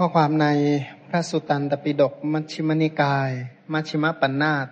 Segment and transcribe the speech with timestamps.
[0.00, 0.48] ข้อความใน
[1.08, 3.30] พระสุตตันตปิฎกมัชฌิมนิกาย
[3.72, 4.66] มัชฌิมปัญนาต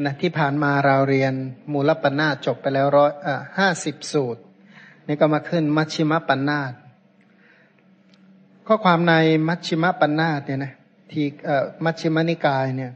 [0.00, 1.34] นะที่ผ่านมาเราเรียน
[1.72, 4.40] มูลปัญนาตจบไปแล้วร้อยอ่าห้าสิบสูตร
[5.06, 6.72] นี่ก็มาขึ้นมัชฌิมปัญนาต
[8.66, 9.14] ข้อความใน
[9.48, 10.72] มัชฌิมปัญนาตเนี่ยนะ
[11.10, 12.92] ที่เอ่อมัชฌิมนิกายเนี่ย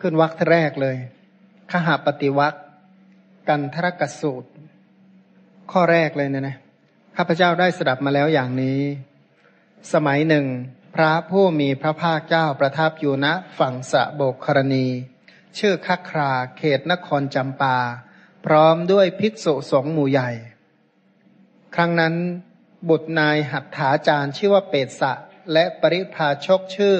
[0.00, 0.96] ขึ้นวรรคแรกเลย
[1.70, 2.54] ขหาปฏิวัค
[3.48, 4.48] กันทรกสูตร
[5.72, 6.56] ข้อแรกเลยเนี่ยนะ
[7.16, 8.80] ข้าพเจ้าได้สดับมาแล้วอย่างนี้
[9.92, 10.46] สมัยหนึ่ง
[10.94, 13.26] พระผู้มีพระภาคเจ้าประทับอยู่ณ
[13.58, 14.86] ฝั่งสะโบกครณี
[15.58, 17.78] ชื่อคัคคราเขตนครจำปา
[18.46, 20.30] พร้อมด้วยภิกษุสงฆ์หมู่ใหญ่
[21.74, 22.14] ครั้งนั้น
[22.88, 25.12] บุตรนายหัตถาจารย์ชื่อว่าเปตสะ
[25.52, 26.96] และปริพาชกชื่อ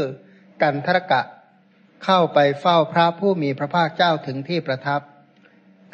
[0.62, 1.22] กันทรกะ
[2.04, 5.00] เข้าไปเฝ้าพระผู้มีพระภาคเจ้าถึงที่ประทับ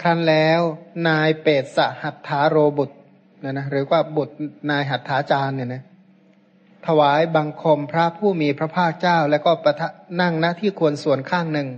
[0.02, 0.60] ครั้นแล้ว
[1.08, 2.96] นายเปตสะหัตถาโรบุตร
[3.42, 4.36] นะนะหรือว่าบุตร
[4.70, 5.82] นายหัตถาจารย์เนี่ยนะ
[6.92, 9.88] ถวายบังคมพระผู้มีพระภาคเจ้า แล้วก็ประทะ
[10.20, 11.68] นั่งณที่ควรส่วนข้างหนึ่ง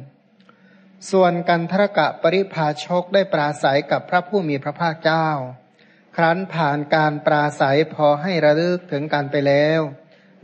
[1.10, 5.28] ส่วนกันทรกะปริพาชกได้ปราศัยกับพระผู้มีพระภาคเจ้า
[6.16, 9.80] ครั้นผ่านการปราศัยพอให้ระลึกถึงการไปแล้ว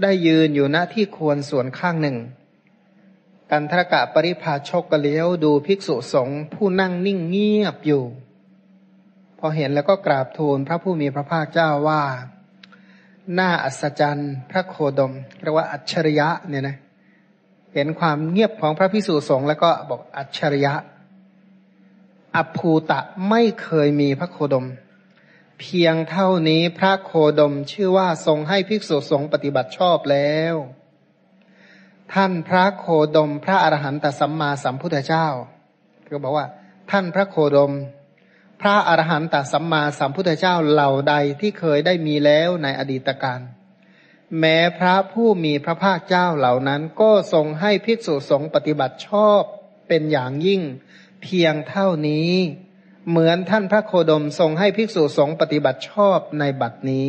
[0.03, 2.17] ได้ยืนอยู่ณที่ควรส่วนข้างหนึ่ง
[3.51, 8.05] กันทรกะปริพาชกก็เลี้ยวดูภิกษุสงฆ์ผู้นั่งนิ่งเงียบอยู่
[9.39, 12.03] พอเห็นแล้วก็กราบทูลพระผู้มีพระภาคเจ้าว่า
[13.39, 16.77] น้าอัศจรรย์ พระโคดมเรียกว่าอัจฉริยะเนี่ยนะ
[17.75, 20.75] เห็นความเงียบของพระพิสุสงฆ์แล้วก็บอกอัจฉริยะ
[22.37, 24.67] อภูตะไม่เคยมีพระโคดม
[25.61, 30.55] เพียงเท่านี้พระโคดมชื่อว่าทรงให้ภิกษุสงฆ์ปฏิบัติชอบแล้ว
[32.15, 35.27] ท่านพระโคดมพระอรหันตสัมมาสัมพุทธเจ้า
[36.13, 36.47] ก็บอกว่า
[36.91, 37.73] ท่านพระโคดม
[38.61, 43.41] พระอรหันตสัมมาสัมพุทธเจ้าเหล่าใดที่เคยได้มีแล้วในอดีตการ
[44.39, 49.43] แม้พระผู้มีพระภาคเจ้าเหล่านั้นก็ทรงให้ภิกษุสงฆ์ปฏิบัติชอบ
[49.89, 50.63] เป็นอย่างยิ่ง
[51.23, 52.33] เพียงเท่านี้
[53.09, 57.09] เหมือนท่านพระโคดมทรงให้ภิกษุสงฆ์ปฏิบัติชอบในบัดนี้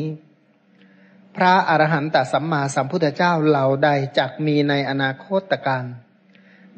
[1.36, 5.86] พระอรหันตสัมมาสัมพุทธเจ้าเหล่าใดจักมีในอนาคตการ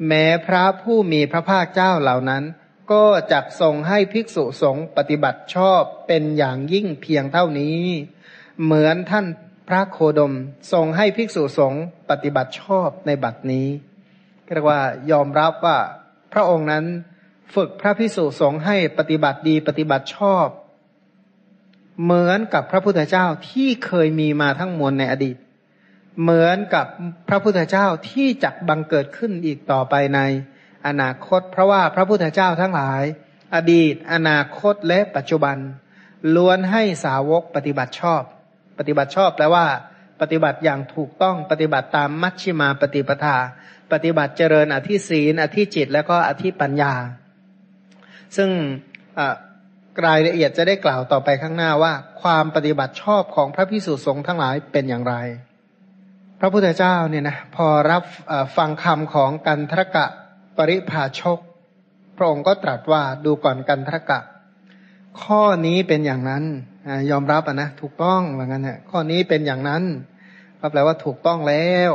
[0.06, 2.44] แม้พระผู้มีพระภาคเจ้าเหล่านั้น
[2.92, 7.80] ก็จักทรงให้ภิกษุสงฆ์ปฏิบัติชอบเป็นอย่างยิ่งเพียงเท่านี้
[8.62, 9.26] เหมือนท่าน
[9.68, 10.34] พระโคดม
[10.72, 13.68] ทรงให้ภิกษุสงฆ์ปฏิบัติชอบในบัดนี้
[14.54, 14.80] เรียกว่า
[15.10, 15.78] ยอมรับว่า
[16.32, 16.84] พระองค์นั้น
[17.54, 20.46] ฝึกพระภิกษุสงฆ์ให้ปฏิบัติดีปฏิบัติชอบ
[22.02, 25.36] เหมือนกับพระพุทธเจ้าที่เคยมีมาทั้งมวลในอดีต
[26.20, 26.86] เหมือนกับ
[27.28, 30.20] พระพุทธเจ้าที่จักบังเกิดขึ้นอีกต่อไปใน
[30.86, 33.02] อนาคต เพราะว่าพระพุทธเจ้าทั้งหลาย
[33.54, 35.56] อดีต อนาคตและปัจจุบัน
[36.34, 38.22] ล้วนให้สาวกปฏิบัติชอบ
[38.78, 39.66] ปฏิบัติชอบแปลว่า
[40.20, 43.36] ปฏิบัติอย่างถูกต้องปฏิบัติตามมัชชิมาปฏิปทา
[43.92, 46.92] ปฏิบัติเจริญอธิศีนอธิจิต แล้วก็อธิปัญญา
[48.36, 48.50] ซึ่ง
[50.06, 51.92] รายละเอียดจะได้กล่าวต่อไปข้างหน้าว่า
[52.22, 55.14] ความปฏิบัติชอบของพระพิสุสงฆ์ทั้งหลายเป็นอย่างไร
[56.40, 58.02] พระพุทธเจ้าเนี่ยนะพอรับ
[58.56, 60.06] ฟังคำของกันทรกะ
[60.56, 61.38] ปริภาชก
[62.16, 64.20] พระองค์ก็ตรัสว่าดูก่อนกันทรกะ
[65.22, 66.44] ข้อนี้เป็นอย่างนั้น
[67.10, 69.82] ยอมรับนะถูกต้องเหมือนกันเนี่ยข้อนี้เป็นอย่างนั้น
[70.60, 71.90] ก็แปลว่าถูกต้องแล้ว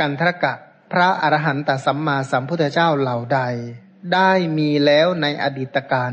[0.00, 0.54] กันทรกะ
[0.92, 3.40] พระอรหันตสัมมาสัมพุทธเจ้าเหล่าใด
[4.14, 6.12] ได้มีแล้วในอดีตการ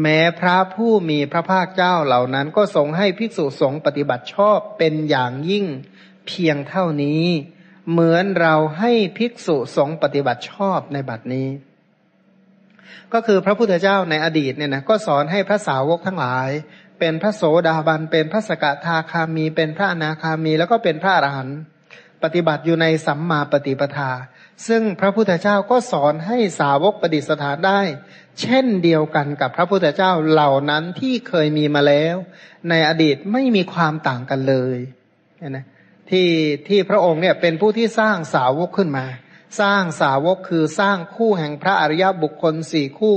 [0.00, 5.66] แม้พระผู้มีพระภาคเจ้าเหล่านั้นก็ทรงให้ภิกษุสงฆ์ปฏิบัติชอบเป็นอย่างยิ่ง
[6.26, 7.24] เพียงเท่านี้
[7.90, 11.48] เหมือนเราให้ภิกษุสงฆ์ปฏิบัติชอบในบัดนี้
[13.12, 16.50] ก็คือพระพุทธเจ้าในอดีตเนี่ยนะก็สอนให้พระสาวกทั้งหลาย
[16.98, 21.58] เป็นพระโสดาบัน เป็นพระสกทาคามี เป็นพระอนาคามี แล้วก็เป็นพระอรหันต์
[22.22, 24.10] ปฏิบัติอยู่ในสัมมาปฏิปทา
[24.68, 27.80] ซึ่งพระพุทธเจ้าก็สอนให้สาวกปฏิสถานได้
[28.40, 32.16] เช่นเดียวกันกับพระพุทธเจ้าเหล่านั้นที่เคยมีมาแล้ว
[32.68, 34.78] ในอดีตไม่มีความต่างกันเลย
[35.48, 35.64] นะ
[36.10, 36.30] ที่
[36.68, 39.06] ที่พระองค์เนี่ยเป็นผู้ที่สร้างสาวกขึ้นมา
[39.60, 43.16] สร้างสาวกคือสร้างคู่แห่งพระอริยบุคคลสี่คู่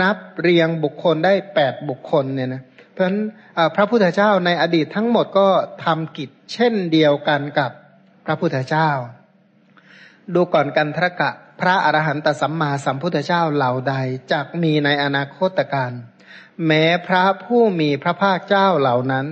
[0.00, 2.62] นับเรียงบุคคลได้แปดบุคคลเนี่ยนะ
[2.92, 3.18] เพราะฉะนั้น
[3.76, 5.48] พระพุทธเจ้าในอดีตทั้งหมดก็
[5.84, 7.70] ทำกิจเช่นเดียวกันกับ
[8.26, 8.90] พระพุทธเจ้า
[10.34, 11.30] ดูก่อนกันทรกะ
[11.60, 13.94] พระอรหันตสัมมาสัมพุทธเจ้าเหล่าใด
[14.32, 15.92] จักมีในอนาคตการ
[16.66, 19.26] แม้พระผู้มีพระภาคเจ้าเหล่านั้น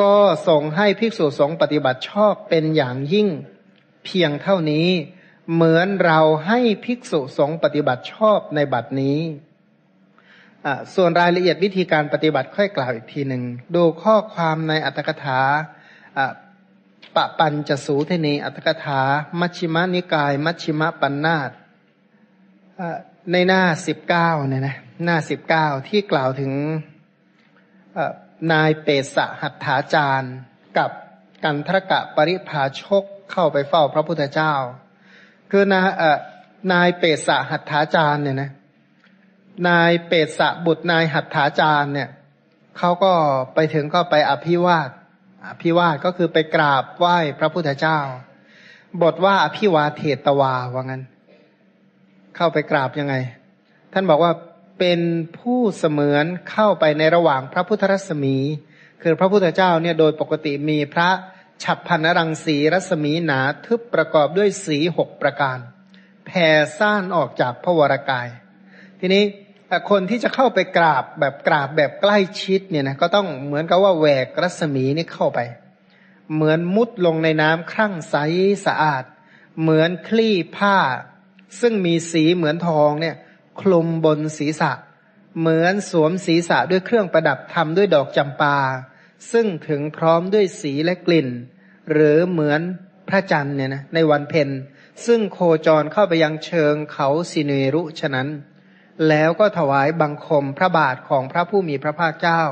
[0.00, 0.14] ก็
[0.48, 3.28] ส่งให้ภิกษุสงฆ์ปฏิบัติชอบเป็นอย่างยิ่ง
[4.04, 4.88] เพียงเท่านี้
[5.52, 9.18] เหมือนเราให้ภิกษุสงฆ์ปฏิบัติชอบในบัดนี้
[10.94, 13.42] ส่วนรายละเอียดวิธีการปฏิบัติค่อยกล่าวอีกทีหนึ่ง
[13.74, 15.40] ดูข้อความในอัตถกถา
[17.16, 19.00] ปะปัญจสูเทนีอัตถกถา
[19.40, 21.50] มัชชิมนิกาย มัชชิมปัญนาต
[23.32, 26.52] ในหน้าสิบเก้าเนี่ยนะหน้าสิบเก้าที่กล่าวถึง
[28.52, 30.34] นายเปสะหัตถาจารย์
[30.78, 30.90] กับ
[31.44, 34.54] กันทรกะปริภาชกเข้าไปเฝ้าพระพุทธเจ้า
[35.50, 35.80] คือนา
[36.72, 38.50] นายเปสะหัตถาจารย์เนี่ยนะ
[39.68, 42.08] นายเปสะบุตรนายหัตถาจารย์เนี่ย
[42.78, 43.12] เขาก็
[43.54, 44.90] ไปถึงก็ไปอภิวาท
[45.48, 47.98] อภิวาทก็คือไปกราบไหว้พระพุทธเจ้า
[49.02, 51.02] บทว่าอภิวาเทตวาว่างั้น
[52.36, 53.14] เข้าไปกราบยังไง
[53.92, 54.32] ท่านบอกว่า
[54.84, 55.04] เป็น
[55.38, 58.36] ผู้เสมือนเข้าไปในระหว่างพระพุทธรัศมี
[59.02, 61.10] คือพระพุทธเจ้าเนี่ยโดยปกติมีพระ
[61.62, 65.58] ฉับพันรังสีรัศมีหนาทึบประกอบด้วยสีหกประการ
[66.26, 66.48] แผ่
[66.78, 68.28] ซ่านออกจากพระวรากาย
[69.00, 69.22] ทีนี้
[69.90, 75.40] คนที่จะเข้าไปกราบแบบกราบแบบใกล้ชิดเนี่ยนะก็ต้องเหมือนกับว่าแหวกรัศมีนี่เข้าไป
[76.34, 78.16] เหมือนมุดลงในน้ำครั่งใส
[78.66, 79.04] สะอาด
[79.60, 80.76] เหมือนคลี่ผ้า
[81.60, 83.16] ซึ่งมีสีเหมือนทองเนี่ย
[83.60, 84.72] คลุมบนศีรษะ
[85.38, 88.58] เหมือนสวมศีรษะด้วยเครื่องประดับทำด้วยดอกจำปา
[89.32, 91.28] ซึ่งถึงพร้อมด้วยสีและกลิ่น
[91.90, 92.60] หรือเหมือน
[93.08, 94.48] พระจันทร์เนี่ยนะในวันเพ็ญ
[95.06, 98.28] ซึ่งโคจรเข้าไปยังเชิงเขาสิเนรุฉะนั้น
[99.08, 102.42] แล้วก็ถวายบังคมพระบาทของพระผู้มีพระภาคเจ้า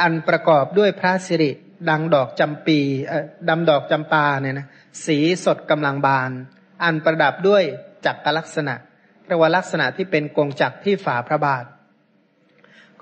[0.00, 1.50] อันประกอบด้วยพระสิริ
[1.90, 2.80] ดังดอกจำปี
[3.48, 4.66] ดำดอกจำปาเนี่ยนะ
[5.04, 6.30] สีสดกำลังบาน
[6.84, 7.62] อันประดับด้วย
[8.06, 8.74] จักรลักษณะ
[9.26, 11.64] เรียกว่าลักษณะที่เป็นกงจักรที่ฝาพระบาท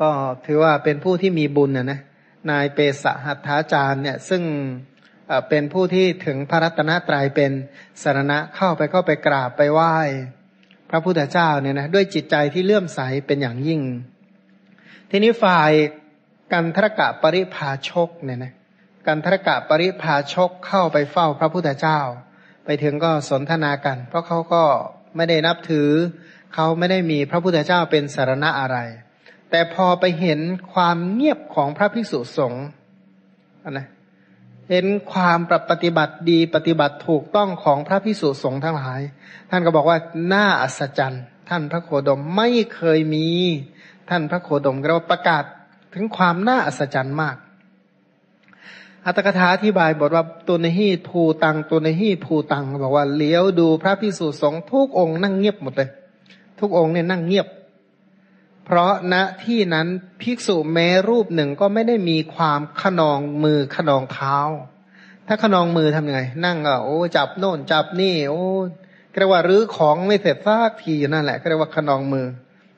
[0.00, 0.10] ก็
[0.46, 2.00] ถือว่าเป็นผู้ที่มีบุญนะนะ
[2.50, 4.42] นายเปสหัตถาจารย์เนี่ยซึ่ง
[5.48, 7.52] เป็นผู้ที่ถึงพระรัตนตรัยเป็น
[8.02, 9.96] สารณะเข้าไปเข้าไปกราบไปไหว้
[10.90, 13.80] พระพุทธเจ้าเนี่ยนะด้วยจิตใจที่เลื่อมใสเป็นอย่างยิ่ง
[15.10, 15.70] ทีนี้ฝ่าย
[16.52, 18.52] กันทรกะปริภาชกเนี่ยนะ
[19.06, 22.00] กันทรกะปริภาชกเข้าไปเฝ้าพระพุทธเจ้า
[22.64, 24.64] ไปถึงก็สนทนากัน เพราะเขาก็
[25.16, 25.90] ไม่ได้นับถือ
[26.54, 28.78] เขาไม่ได้มีพระพุทธเจ้าเป็นสารณะอะไร
[29.50, 30.40] แต่พอไปเห็น
[30.72, 32.64] ความเงียบของพระภิกษุสงฆ์
[33.70, 33.86] นะ
[34.70, 39.00] เห็นความประปฏิบัติดีปฏิบัติถูกต้องของพระพิสุสงฆ์ทั้งหลาย
[39.50, 39.98] ท่านก็บอกว่า
[40.32, 43.28] น่าอัศจรรย์ ท่านพระโคดมไม่เคยมี
[44.10, 45.44] ท่านพระโคดมเราประกาศ
[45.94, 47.36] ถึงความน่าอัศจรรย์มาก
[49.06, 55.88] อัตถกถาอธิบายบทว่าตุนหีภูตังตุนหีภูตังบอกว่าเลี้ยวดูพระพิสุสงฆ์ทุกองค์นั่งเงียบหมดเลย
[56.60, 57.46] ทุกองค์เนี่ยนั่งเงียบ
[58.64, 59.14] เพราะณ
[59.44, 59.86] ที่นั้น
[60.20, 64.36] ภิกษุแม้รูปหนึ่งก็ไม่ได้มีความขนองมือขนองเท้า
[65.26, 68.44] ถ้าขนองมือทำยังไง นั่งก็โอ้จับโน่นจับนี่ โอ้
[69.18, 72.26] เรียกว่ารื้อของไม่เสร็จซากทีอยู่นั่นแหละเรียกว่าขนองมือ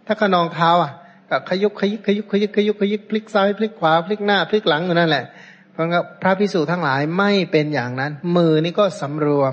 [0.06, 0.92] ถ้าขนองเท้าอะ
[1.30, 5.24] ก็ขยุกขยิกขยุกขยิกขยุกขยิกพลิกซ้ายพลิกขวาพลิกหน้าพลิกหลังอยู่นั่นแหละ
[5.74, 9.52] เพราะงั้นพระพิสุทั้งหลายไม่เป็นอย่างนั้น มือนี่ก็สำรวม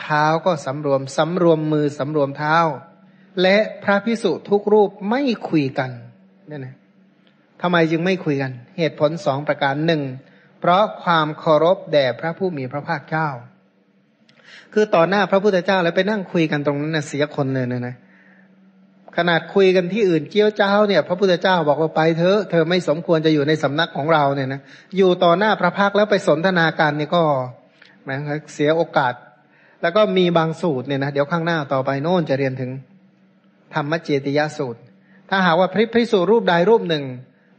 [0.00, 2.56] เท้าก็สำรวมสำรวมมือสำรวมเท้า
[3.42, 5.90] และพระพิสุทุกรูปไม่คุยกัน
[6.48, 6.74] เนี่ยนะ
[7.62, 10.02] ทำไมจึงไม่คุยกัน เหตุผลสองประการหนึ่ง
[10.60, 13.28] เพราะความเคารพแด่พระผู้มีพระภาคเจ้า
[14.72, 17.96] คือต่อหน้าพระพุทธเจ้าแล้วไปนั่งคุยกันตรงนั้นนะเสียคนเลยนะนะ
[19.20, 24.60] ขนาดคุยกันที่อื่นเกี้ยวเจ้าเนี่ย พระพุทธเจ้าบอกว่าไปเถอะเธอไม่สมควรจะอยู่ในสำนักของเราเนี่ยนะ
[24.96, 27.22] อยู่ต่อหน้าพระพักแล้วไปสนทนาการนี่ก็
[28.04, 28.10] แหม
[28.54, 29.14] เสียโอกาส
[29.82, 32.70] แล้วก็มีบางสูตรเนี่ยนะเดี๋ยวข้างหน้าต่อไปโน่นจะเรียนถึง
[33.74, 34.80] ธรรมเจติยสูตร
[35.30, 37.04] ถ้าหากว่าพริพิสูรูปใดรูปหนึ่ง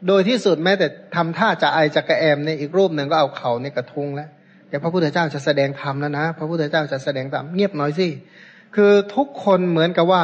[0.07, 4.29] โดยที่สุดแม้แต่ทำท่าจะไอจะกระแอมในอีกรูปหนึ่งก็เอาเขาในกระทุงแล้ว
[4.67, 8.07] เดี๋ยวพระพุทธเจ้าจะแสดงธรรมแล้วนะ พระพุทธเจ้าจะแสดงธรรมเงียบหน่อยสิ
[8.75, 10.23] คือทุกคนเหมือนกับว่า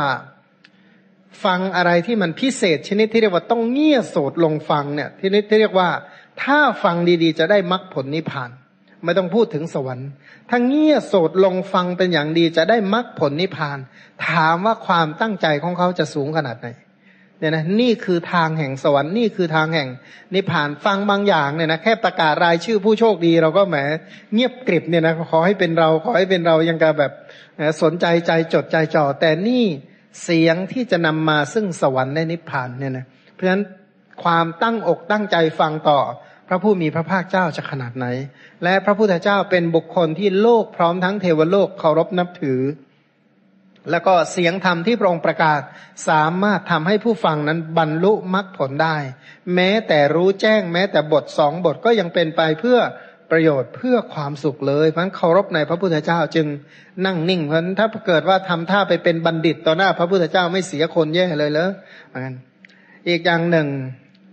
[1.43, 5.89] ฟังอะไรที่มันพิเศษชนิดที่เรียกว่าต้องเงียโสดลงฟังเนี่ยที่นี้ที่เรียกว่า
[6.43, 8.49] ถ้าฟังดีๆ จะได้มรรคผลนิพพาน
[9.03, 10.09] ไม่ต้องพูดถึงสวรรค์
[10.49, 13.77] ถ้าเงียโสดลงฟังเป็นอย่างดีจะได้มรรคผลนิพพาน
[14.27, 16.69] ถามว่าความตั้งใจของเขาจะสูงขนาดไหน
[17.39, 19.89] เนี่ยนะนี่คือทางแห่งสวรรค์นี่คือทางแห่ง
[20.35, 23.77] นิพพานฟังบางอย่างเนี่ยนะแค่ประกาศรายชื่อผู้โชคดี เราก็แหม
[24.33, 27.11] เงียบกริบเนี่ยนะขอให้เป็นเราขอให้เป็นเรายังกับแบบ
[27.81, 29.65] สนใจใจจดใจจ่อแต่นี่
[30.23, 33.63] เสียงที่จะนำมาซึ่งสวรรค์และนิพพานเนี่ยนะเพราะฉะนั้น
[34.23, 35.99] ความตั้งอกตั้งใจฟังต่อ
[36.47, 38.05] พระผู้มีพระภาคเจ้าจะขนาดไหน
[38.63, 42.61] และพระพุทธเจ้าเป็นบุคคลที่โลกพร้อมทั้งเทวโลกเคารพนับถือ
[43.91, 45.61] แล้วก็เสียงธรรมที่พระองค์ประกาศ
[46.09, 48.97] สามารถทำให้ผู้ฟังนั้นบรรลุมรรคผลได้
[49.55, 52.79] แม้แต่รู้แจ้งแม้แต่บทสองบทก็ยังเป็นไปเพื่อ
[53.31, 56.47] ประโยชน์เพื่อความสุขเลยเพราะนั้นเคารพในพระพุทธเจ้าจึง
[57.05, 61.71] นั่งนิ่งเพราะถ้าเกิดว่าทำท่าไปเป็นบัณฑิตต่อหน้าพระพุทธเจ้าไม่เสียคนแย่เลยเลย
[63.07, 63.67] อีกอย่างหนึ่ง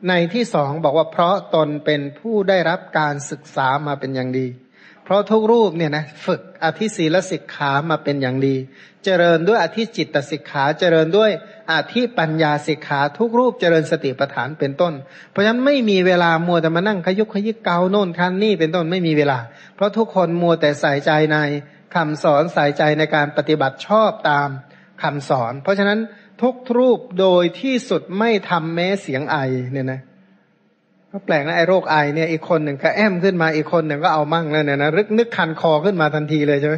[0.08, 4.46] ในที่สองบอกว่าเพราะตนเป็นผู้ได้รับการศึกษามาเป็นอย่างดี
[5.04, 8.56] เพราะทุกรูปเนี่ยนะฝึกอธิศีลสิกขามาเป็นอย่างดี
[9.04, 11.30] เจริญด้วยอธิจิตสิกขาเจริญด้วย
[11.72, 14.92] อธิปัญญาสิกขาทุกรูปเจริญสติปัฏฐานเป็นต้น
[15.30, 19.38] เพราะฉะนั้นไม่มีเวลามัวแต่มานั่งขยุกขยิกเกาโน่นคันนี่เป็นต้นไม่มีเวลา
[19.74, 21.36] เพราะทุกคนมัวแต่ใส่ใจใน
[21.94, 24.48] คำสอนใส่ใจในการปฏิบัติชอบตาม
[25.02, 25.98] คำสอน เพราะฉะนั้น
[26.42, 29.36] ทุกรูปโดยที่สุดไม่ทำแม้เสียงไอ
[29.72, 30.00] เนี่ยนะ
[31.16, 36.76] ก็แปลกนะไอ้โรคไอเนี่ยอีกคนหนึ่งก็แอมขึ้นมาอีกคนหนึ่งก็เอามั่งแล้วเนี่ยนะรึกนึกคันคอขึ้นมาทันทีเลยใช่ไหม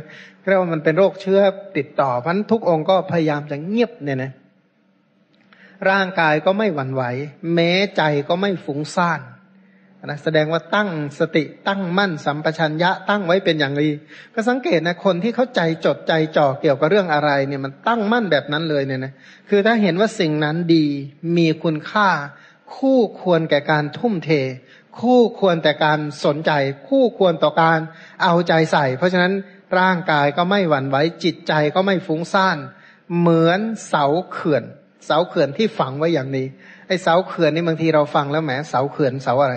[0.49, 1.41] เรียกว่ามันเป็นโรคเชื้อ
[1.77, 4.31] ติดต่อพันทุกองค์ก็พยายามจะเงียบเนี่ยนะ
[5.91, 7.03] ร่างกายก็ไม่หวั่นไหว
[7.55, 9.21] แม้ใจก็ไม่ฟุ้งซ่าน
[10.07, 13.89] นะแสดงว่าตั้งสติตั้งมั่นสัมปชัญญะตั้งไว้เป็นอย่างดี
[14.35, 19.13] ก็สังเกตนะคนที่เข้าใจจดใจจ่อเกี่ยวกับเรื่องอะไรเนี่ยมันตั้งมั่นแบบนั้นเลยเนี่ยนะ
[19.49, 20.87] คือถ้าเห็นว่าสิ่งนั้นดี
[21.37, 22.09] มีคุณค่า
[22.75, 24.31] คู่ควรแก่การทุ่มเท
[25.01, 26.51] คู่ควรแต่การสนใจ
[26.89, 27.79] คู่ควรต่อการ
[28.23, 29.33] เอาใจใส่ เพราะฉะนั้น
[29.79, 32.59] ร่างกายก็ไม่หวั่นไหวจิตใจก็ไม่ฟุ้งซ่าน
[33.19, 34.65] เหมือนเสาเขื่อน
[35.07, 36.47] เสาเขื่อนที่ฝังไว้อย่างนี้
[36.87, 39.57] ไอ้เสาเขื่อนนี่บางทีเราฟังแล้วแหมเสาเขื่อนเสาอะไร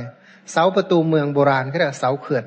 [0.52, 2.46] เสาประตูเมืองโบราณเขาเรียกเสาเขื่อน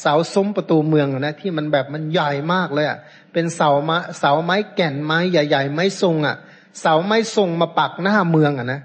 [0.00, 2.98] เสาซุ้มประตูเมืองนะที่มันแบบมันใหญ่มากเลยอะ
[3.32, 6.36] เป็นเสาไม้เสาไม้แก่นไม้ใหญ่ ๆ ไม้ทรงอะ
[6.80, 8.80] เสาไม้ทรงมาปักหน้าเมืองอะนะ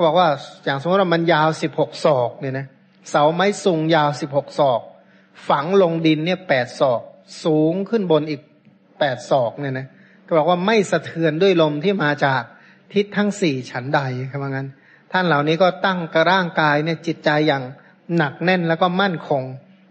[0.00, 0.30] ก็บอกว่า
[0.64, 2.66] อย่างสมมติว่ามันยาวสิบหกศอกเนี่ยนะ
[3.10, 4.80] เสาไม้ทรงยาวสิบหกศอก
[5.48, 7.00] ฝังลงดินเนี่ยแปดศอก
[7.44, 8.40] สูงขึ้นบนอีก
[8.98, 9.86] แปดศอกเนี่ยนะ
[10.26, 12.42] ก็บอกว่าไม่สะเทือนด้วยลมที่มาจาก
[12.92, 14.68] ทิศทั้งสี่ฉันใดคำว่างั้น
[15.12, 17.62] ท่านเหล่านี้ก็ตั้งกระร่างกายเนี่ยจิตใจอย่าง
[18.16, 19.42] หนักแน่นแล้วก็มั่นคง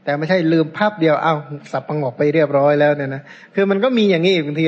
[0.04, 1.34] แต่ไม่ใช่ลืมภาพเดียวเอา
[1.72, 3.22] สับประงกไปเรียบร้อยแล้วเนี่ยนะ
[3.56, 4.66] คือมันก็มีอย่างนี้อีกบางที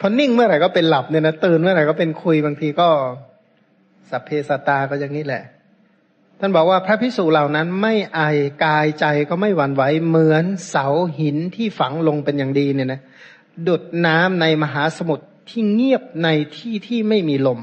[0.00, 2.88] พอนิ่งเมื่อไหร่ก็เป็นหลับเนี่ยนะตื่นเมื่อไหร่ก็เป็นคุยบางทีก็
[4.10, 5.42] สัพเพสตาก็อย่างนี้แหละ
[6.38, 10.86] ท่านบอกว่าพระพิสุเหล่านั้นไม่อายกายใจก็ไม่หวั่นไหวเหมือนเสา
[11.18, 13.00] หินที่ฝังลงเป็นอย่างดีเนี่ยนะ
[13.66, 17.60] ดุดน้ำในมหาสมุทรที่เงียบในที่ที่ไม่มีลม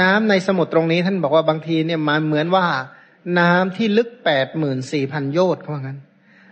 [0.00, 2.66] น้ำในสมุทรตรงนี้ ท่านบอกว่าบางทีเนี่ยมาเหมือนว่า
[3.38, 5.98] น้ำที่ลึกแปดหมื่นสี่พันโยชน์เขาว่างั้น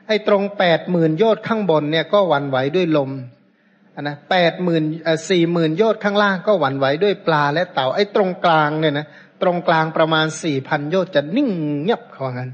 [0.06, 3.10] ไอ้ตรงแปดหมื่นโยชน์ข้างบนเนี่ยก็หวั่นไหวด้วยลม
[4.00, 4.84] นนะแปดหมื่น
[5.30, 9.06] สี่หมื่นโยชน์ข้างล่างก็หวั่นไหวด้วยปลาและเต่าไอ้ตรงกลางเนี่ยนะ
[9.42, 11.48] ตรงกลางประมาณสี่พันโยชน์จะนิ่ง
[11.82, 12.50] เงียบเขาว่างั้น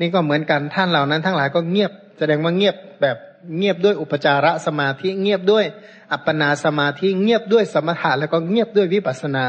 [0.00, 3.16] นี่ก็เหมือนกันท่านเหล่านั้นทั้งหลายก็เงียบ แสดงว่าเงียบแบบ
[3.58, 5.64] เงียบด้วยอุปจารสมาธิเงียบด้วย
[6.12, 9.46] อัปปนาสมาธิเงียบด้วยสมถะแล้วก็เงียบด้วยวิปัสนา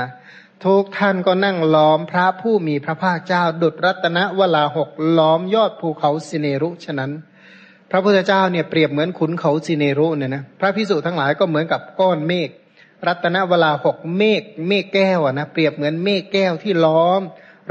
[0.66, 7.12] ทุกท่านก็นั่งล้อมพระผู้มีพระภาคเจ้าดุจรัตนวลาหกล้อมยอดภูเขาสิเนรุฉะนั้น
[7.92, 12.50] พระพุทธเจ้าเนี่ยเปรียบเหมือนขุนเขาสิเนรุเนี่ยนะพระพิสุทั้งหลายก็เหมือนกับก้อนเมฆ
[13.08, 17.22] รัตนเวลาหกเมฆเมฆแก้วนะเปรียบเหมือนเมฆแก้วที่ล้อม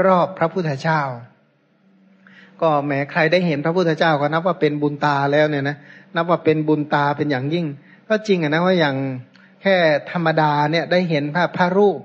[0.05, 1.01] รอบพระพุทธเจ้า
[2.61, 5.77] ก็แม้ใครได้เห็นพระพุทธเจ้าก็นับว่าเป็นบุญตาแล้วเนี่ยนะ
[6.15, 7.65] นับว่าเป็นบุญตาเป็นอย่างยิ่ง
[8.09, 8.95] ก็จริงอะนะว่าอย่าง
[9.61, 9.75] แค่
[10.11, 11.99] ธรรมดาเนี่ยได้เห็นพระพระรูป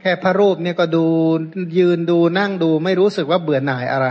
[0.00, 1.06] แค่พระรูปเนี่ยก็ดู
[1.78, 4.08] ยืนดูนั่งดูไม่รู้สึกว่าเบื่อหน่ายอะไร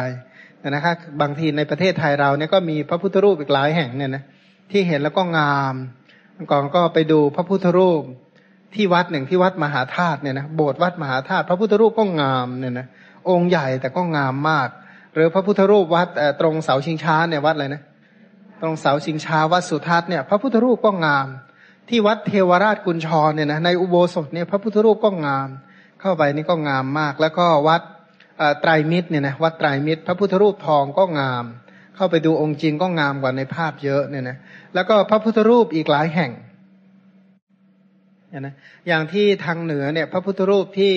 [0.69, 4.23] นะครับบางทีในประเทศไทยเราเนี่ยก็มีพระพุทธรูปอีกหลายแห่งเนี่ยนะ
[4.71, 5.73] ที่เห็นแล้วก็งาม
[6.51, 8.01] ก่อนก็ไปดูพระพุทธรูป
[8.75, 12.87] ที่วัดหนึ่งที่วัดมหาธาตุเนี่ยนะโบสถ์วัดมหาธาตุพระพุทธรูปก็งามเนี่ยนะ
[13.29, 14.69] องค์ใหญ่แต่ก็งามมาก
[15.13, 16.07] หรือพระพุทธรูปวัด
[16.41, 17.81] ตรงเสาชิงช้าเนี่ยวัดอะไรนะ
[18.61, 21.27] ตรงเสาชิงช้าวัดสุทัศน์เนี่ยพระพุทธรูปก็งาม
[21.89, 25.49] ที่วัดเทวราชกุญชรเนี่ยนะในอุโบสถเนี่ยพระพุทธรูปก็งาม
[26.01, 27.81] เข้าไปนี่ก็งามมาก แล้วก็วัด
[28.61, 31.45] ไตรมิตรเนี่ยนะวัดไตรมิตร พระพุทธรูปทองก็งาม
[31.95, 34.37] เข้าไปดูองค์จริงก็งามกว่าในภาพเยอะเนี่ยนะ
[34.73, 36.31] แล้วก็พระพุทธรูปอีกหลายแห่ง
[38.39, 38.53] นะ
[38.87, 40.93] อย่างที่ทางเหนือเนี่ย พระพุทธรูปที่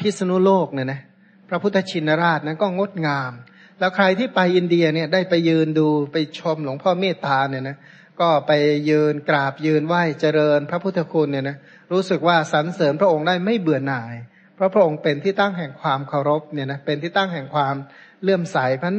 [0.00, 1.00] พิษณุโลกเนี่ยนะ
[1.48, 3.32] พระพุทธชินราชนั้นก็งดงาม
[3.78, 7.76] แล้วใครที่ไปอินเดียเนี่ยได้ไปยืนดูไปชมหลวงพ่อเมตตาเนี่ยนะ
[8.20, 8.52] ก็ไป
[8.90, 11.56] ยืนกราบยืนไหว้เจริญพระพุทธคุณเนี่ยนะ
[11.92, 14.14] รู้สึกว่าสรรเสริญพระองค์ได้ไม่เบื่อหน่าย
[14.62, 17.74] พราะพระองค์เป็นที่ตั้งแห่งความเคารพเนี่ยนะเป็นที่ตั้งแห่งความ
[18.22, 18.94] เลื่อมใสเพราะ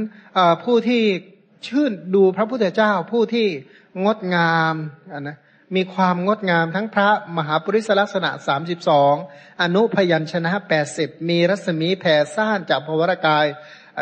[0.63, 1.03] ผู้ที่
[1.67, 3.47] ชื่นดูพระพุทธเจ้าผู้ที่
[4.05, 4.75] งดงาม
[5.19, 5.37] นะ
[5.75, 9.13] มีความงดงามทั้งพระมหาปริศลักษณะสามสิบสอง
[9.61, 13.45] อนุพยัญชนะแปดสิบมีรัศมีแผ่ซ่านจากพระวรากาย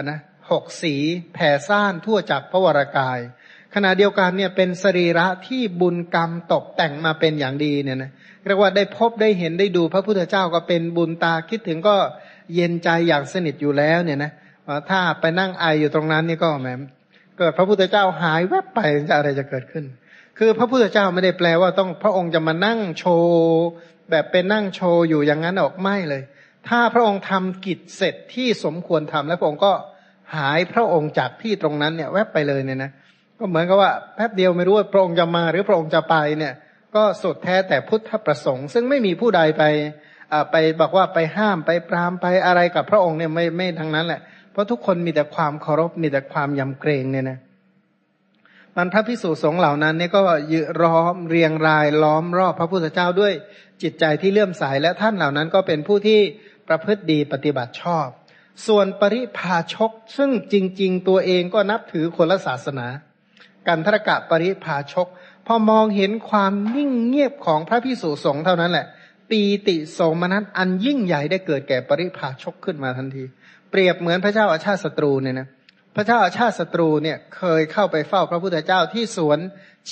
[0.02, 0.20] นนะ
[0.52, 0.96] หกสี
[1.34, 3.20] แผ่ซ่านทั่วจากพระวรากาย
[3.76, 11.96] ขณะเดียวกันเนี่ยเป็นสรีระที่บุญกรรมตกแต่งมาเป็นอย่างดีเนี่ยนะเรียกว่าได้พบได้เห็นได้ดูพระพุทธเจ้าก็เป็นบุญตาคิดถึงก็
[12.56, 14.32] เย็นใจอย่างสนิทอยู่แล้วเนี่ยนะ
[14.90, 16.68] ถ้าไปนั่งไออยู่ตรงนั้นนี่ก็แหม
[17.38, 18.80] เกิดพระพุทธเจ้าหายแวบไป
[19.10, 19.86] จะอะไรจะเกิดขึ้น
[20.38, 23.40] คือพระพุทธเจ้าไม่ได้แปลว่าต้องพระองค์จะมานั่งโชว์
[24.12, 26.22] แบบเป็นนั่งโชว์อยู่อย่างนั้นออกไม่เลย
[26.68, 29.74] ถ้าพระองค์ทำกิจเสร็จที่สมควรทำแล้วพระองค์ก็
[30.36, 32.92] หายพระองค์จากที่ตรงนั้นเนี่ยแวบไปเลยเนี่ยนะ
[33.40, 36.54] ก็เหมือนกับว่าแป๊บเดียวไม่รู้ว่าพระองค์จะมาหรือพระองค์จะไปเนี่ย
[36.96, 39.64] ก็สุดแท้แต่พุทธประสงค์ ซึ่งไม่มีผู้ใดไป
[40.52, 47.40] ไปบอกว่าไปห้ามไปปรามไปอะไรกับพระองค์เนี่ยไม่ไม่ทั้งนั้นแหละ เพราะทุกคนมีแต่ความเคารพมีแต่ความยำเกรงเนี่ยนะ
[48.78, 53.34] มันพระพิสุสงฆ์เหล่านั้นเนี่ยก็ยืร้อมเรียงรายล้อมรอบพระพุทธเจ้าด้วย
[53.82, 56.20] จิตใจที่เลื่อมใสและท่านเหล่านั้นก็เป็นผู้ที่
[56.68, 58.08] ประพฤติดีปฏิบัติชอบ
[58.68, 62.88] ส่วนปริพาชกซึ่งจริง ๆ ตัวเองก็นับถือคนละศาสนา
[63.68, 65.08] กันทรกะปริพาชก
[65.52, 68.86] พอมองเห็นความนิ่งเงียบของพระพิสุสงฆ์เท่านั้นแหละ
[69.30, 73.24] ปีติโสมนัสอันยิ่งใหญ่ได้เกิดแก่ปริพาชกขึ้นมาทันที
[73.72, 75.48] เปรียบเหมือนพระเจ้าอาชาติศัตรูเนี่ยนะ
[75.96, 79.40] พระเจ้าอาชาติศัตรูเนี่ยเคยเข้าไปเฝ้าพระพุทธเจ้าที่สวน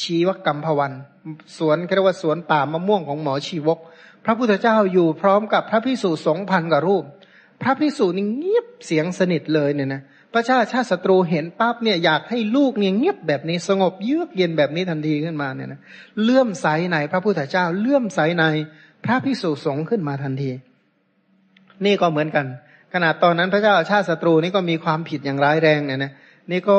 [0.02, 0.94] ชีวกรรมพวัน
[1.58, 3.80] สวนเรียกว่าสวนป่ามะม่วงของหมอชีวก
[4.26, 7.04] พระพุทธเจ้าอยู่พร้อมกับพระพิสุสงฆ์พันกว่ารูป
[7.62, 10.02] พระพิสุนี่เงียบเสียงสนิทเลยเนี่ยนะ
[10.34, 15.79] พระเจ้าชาติศัตรูเห็นปั๊บเนี่ยอยากให้ลูกเนี่ยเงียบแบบนี้สงบเยือกเย็นแบบนี้ทันทีขึ้นมาเนี่ยนะ
[16.22, 18.46] เลื่อมใสในพระพุทธเจ้าเลื่อมใสใน
[19.05, 20.51] พระพิสุสงฆ์ขึ้นมาทันที
[21.86, 22.46] นี่ก็เหมือนกัน
[22.93, 26.12] ขนาดตอนนั้นพระเจ้าชาติศัตรูนี่ก็มีความผิดอย่างร้ายแรงเนี่ยนะ
[26.51, 26.77] นี่ก็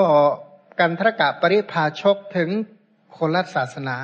[0.81, 2.49] กันทรกะปริพาชกถึง
[3.17, 3.97] คนละศาสนา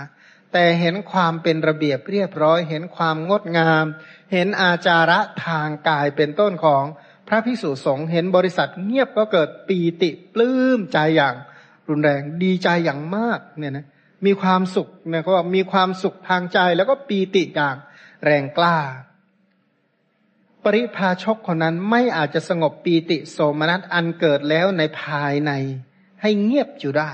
[0.52, 3.84] แต่เห็นความเป็นระเบียบเรียบร้อย เห็นความงดงาม
[4.32, 6.84] เห็นอาจาระทางกายเป็นต้นของ
[7.34, 11.34] ระพิสุสงฆ์เห็นบริษัทเงียบก็เกิดปีติปลื้มใจอย่าง
[11.88, 13.86] รุนแรงดีใจอย่างมากเนี่ยนะ
[14.26, 17.76] มีความสุขเนี่ยก็มีความสุขทางใจแล้วก็ปีติอย่าง
[18.24, 18.78] แรงกล้า
[20.64, 25.52] ปริพาชกคนนั้นไม่อาจจะสงบปีติโสมนัสอันเกิดแล้วในภายใน
[26.22, 27.12] ให้เงียบอยู่ได้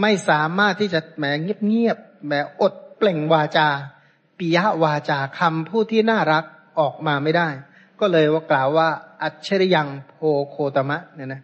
[0.00, 3.68] ไม่สามารถที่จะแหมเงียบเงียบแหมอดเปล่งวาจา
[4.38, 6.44] ปิยวาจาคำพูดที่น่ารัก
[6.80, 7.48] ออกมาไม่ได้
[8.02, 8.88] ก็เลยว่ากล่าวว่า
[9.22, 10.14] อัจฉริยังโพ
[10.50, 11.42] โคตมะเนี่ยนะ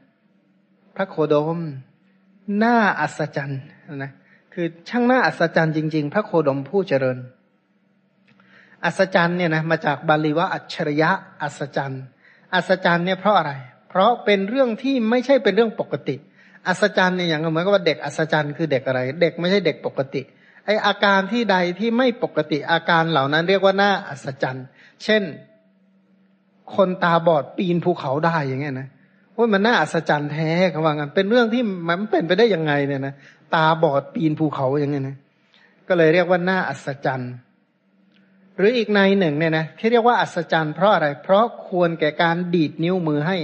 [0.96, 1.58] พระโคโดม
[2.62, 3.62] น้าอัศจรรย์
[3.96, 4.12] นะ
[4.54, 7.18] คือช่างน้าอัศจรรย์จริง ๆ พระโคดมผู้เจริญ
[8.84, 11.10] อัศจรรย์เนี่ยนะมาจากบาลีว่าอัจฉริยะ
[11.42, 12.02] อัศจรรย์
[12.54, 13.52] อัศจรรย์เนี่ยเพราะอะไร
[13.88, 16.16] เพราะเป็นเรื่องที่ไม่ใช่เป็นเรื่องปกติ
[16.68, 20.22] อัศจรรย์เนี่ยอย่างเหมือนกับว่าเด็กอัศจรรย์คือเด็กอะไร เด็กไม่ใช่เด็กปกติ
[20.64, 24.66] ไออาการที่ใดที่ไม่ปกติอาการเหล่านั้นเรียกว่าหน้าอัศจรรย์
[25.04, 25.22] เช่น
[26.76, 28.88] คนตาบอดปีนภูเขาได้อย่างเงี้ยนะ
[29.36, 33.14] ว่ามันน่าอัศจรรย์แท้คำว่างั้นเป็นเรื่องที่มันเป็นไปได้ยังไงเนี่ยนะ
[33.54, 35.16] ตาบอดปีนภูเขาอย่างเงี้ยนะ
[35.88, 37.32] ก็เลยเรียกว่าน้าอัศจรรย์
[38.56, 43.36] หรืออีกในหนึ่งเนี่ยนะที่เรียกว่าอัศจรรย์เพราะอะไร เพราะควรแก่การดีดนิ้วมือให้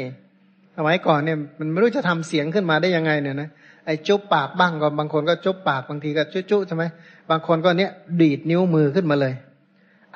[0.76, 3.48] สมัยก่อนเนี่ยมันไม่รู้จะทำเสียงขึ้นมาได้ยังไงเนี่ยนะ
[3.86, 6.84] ไอ้จุบปากบ้างก็บางคนก็จุบปากบางทีก็จุ๊จุใช่ไหม
[7.30, 9.34] บางคนก็เนี้ยดีดนิ้วมือขึ้นมาเลย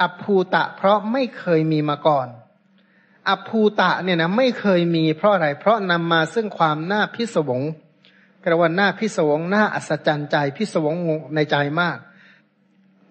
[0.00, 2.26] อัภูตะเพราะไม่เคยมีมาก่อน
[3.28, 7.62] อภูตะเนี่ยนะไม่เคยมีเพราะอะไร เพราะนำมาซึ่งความน่าพิศวง
[8.44, 10.94] กระวันหน้าพิศวงหน้าอัศจรรย์ใจพิศวง
[11.34, 11.98] ในใจมาก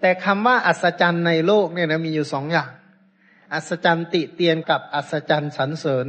[0.01, 2.71] แต่คำว่าอัศจรรย์ในโลกเนี่ยนะมีอยู่สองอย่าง
[3.53, 6.07] อัศจรรย์ติเตียนกับอัศจรรย์สรรเสริญ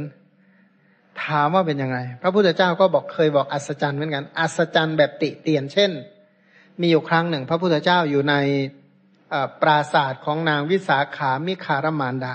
[1.23, 5.91] ถามว่าเป็นยังไง พระพุทธเจ้าก็บอกเคยบอกอัศจรรย์เหมือนกัน อัศจรรย์แบบติเตียน เช่น
[6.79, 8.35] มีอยู่ครั้งหนึ่ง พระพุทธเจ้าอยู่ใน
[9.61, 12.33] ปราศาสตร์ของนางวิสาขามิคารมานดา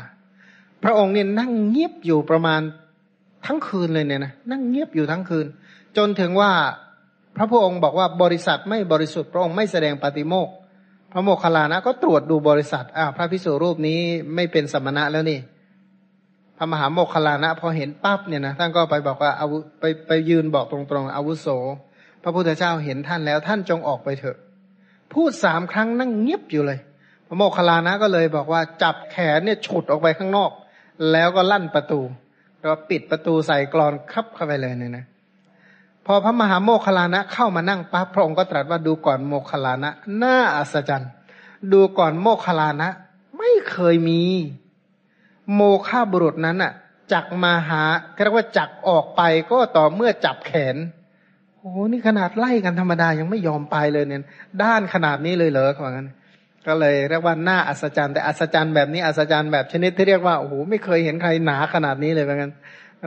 [0.84, 2.60] พระองค์เนี่ยนั่งเงียบอยู่ประมาณ
[3.46, 5.46] ทั้งคืนเลยเนี่ยนะนั่งเงียบอยู่ทั้งคืน
[5.96, 6.50] จนถึงว่า
[7.36, 10.48] พระพุทธองค์บอกว่าบริษัทไม่บริสุทธิ์พระองค์ไม่แสดงปฏิโมก
[11.12, 13.98] พระโมคคัลลานะก็ตรวจดูบริษัทอ้าวพระพิสุรูปนี้
[14.34, 15.38] ไม่เป็นสมณะแล้วนี่
[16.58, 21.46] พระมหาโมคคัลลานะพอเห็นปั๊บเนี่ยนะท่านก็ไปบอกว่าอาวุไปไปยืนบอกตรงๆอาวุโส
[22.22, 24.36] พระพุทธเจ้าเห็นท่านแล้วท่านจงออกไปเถอะ
[25.12, 26.78] พูดสามครั้งนั่งเงียบอยู่เลย
[27.26, 30.50] พระโมคคัลลานะก็เลยบอกว่าจับแขนเนี่ยฉุดออกไปข้างนอก
[31.12, 32.00] แล้วก็ลั่นประตู
[32.60, 35.04] แล้วปิดประตูใส่กรอนคับเข้าไปเลยเนี่ยนะ
[36.06, 39.90] พอพระมหาโมคคลานะเข้ามานั่งปั๊บพระองค์ก็ตรัสว่าดูก่อนโมคคลานะ
[40.22, 41.10] น่าอัศจรรย์
[41.72, 42.88] ดูก่อนโมคคลานะ
[43.38, 44.22] ไม่เคยมี
[45.54, 46.72] โมฆะบุรุษนั้นอะ
[47.12, 47.82] จักมาหา
[48.24, 50.76] เรียกว่าจักออกไปก็ต่อเมื่อจับแขน
[51.58, 54.22] โอ้นี่ขนาดไล่กันธรรมดายังไม่ยอมไปเลยเนี่ย
[54.62, 56.08] ด้านขนาดนี้เลยเหรอเขาบอกงั้น
[56.66, 62.50] ก็เลยเรียกว่าหน้าอัศจรรย์แต่อัศจรรย์แบบนี้อัศจรรย์แบบชนิดที่เรียกว่าโอ้โหไม่เคยเห็นใครหนาขนาดนี้เลยเหมือนกัน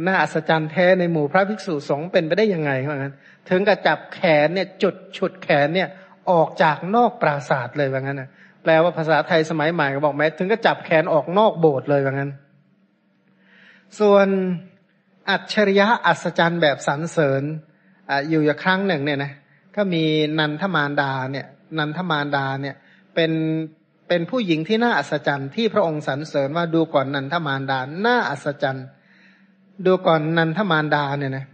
[0.05, 3.13] หน้าอัศจรรย์แท้ในหมู่พระภิกษุสงฆ์เป็นไปได้ยังไงเหมือนกัน
[3.49, 5.89] ถึงกับจับแขนเนี่ยจุดฉุดแขนเนี่ย
[6.31, 8.29] ออกจากนอกปราศาสตร์เลยเหมือนกันนะ
[8.63, 12.31] แปลว่าภาษาไทยสมัยใหม่ก็บอกแม้ถึงก็จับแขนออกนอกโบสถ์เลยว่างั้น
[13.99, 14.27] ส่วน
[15.29, 17.43] อัจฉริยะอัศจรรย์แบบสรรเสริญ
[18.09, 19.31] ออยู่อย่างครั้งหนึ่งเนี่ยนะ
[19.75, 20.03] ก็มี
[20.39, 21.45] นันทมารดาเนี่ย
[21.77, 22.75] นันทมารดาเนี่ย
[23.17, 23.33] เป็น
[24.07, 28.85] เป็นผู้หญิงที่น่าอัศจรรย์ที่พระองค์สรรเสริญว่าดูก่อนนันทมารดา น่าอัศจรรย์
[29.85, 31.45] ดูก่อนนันทมารดาเนี่ยนะ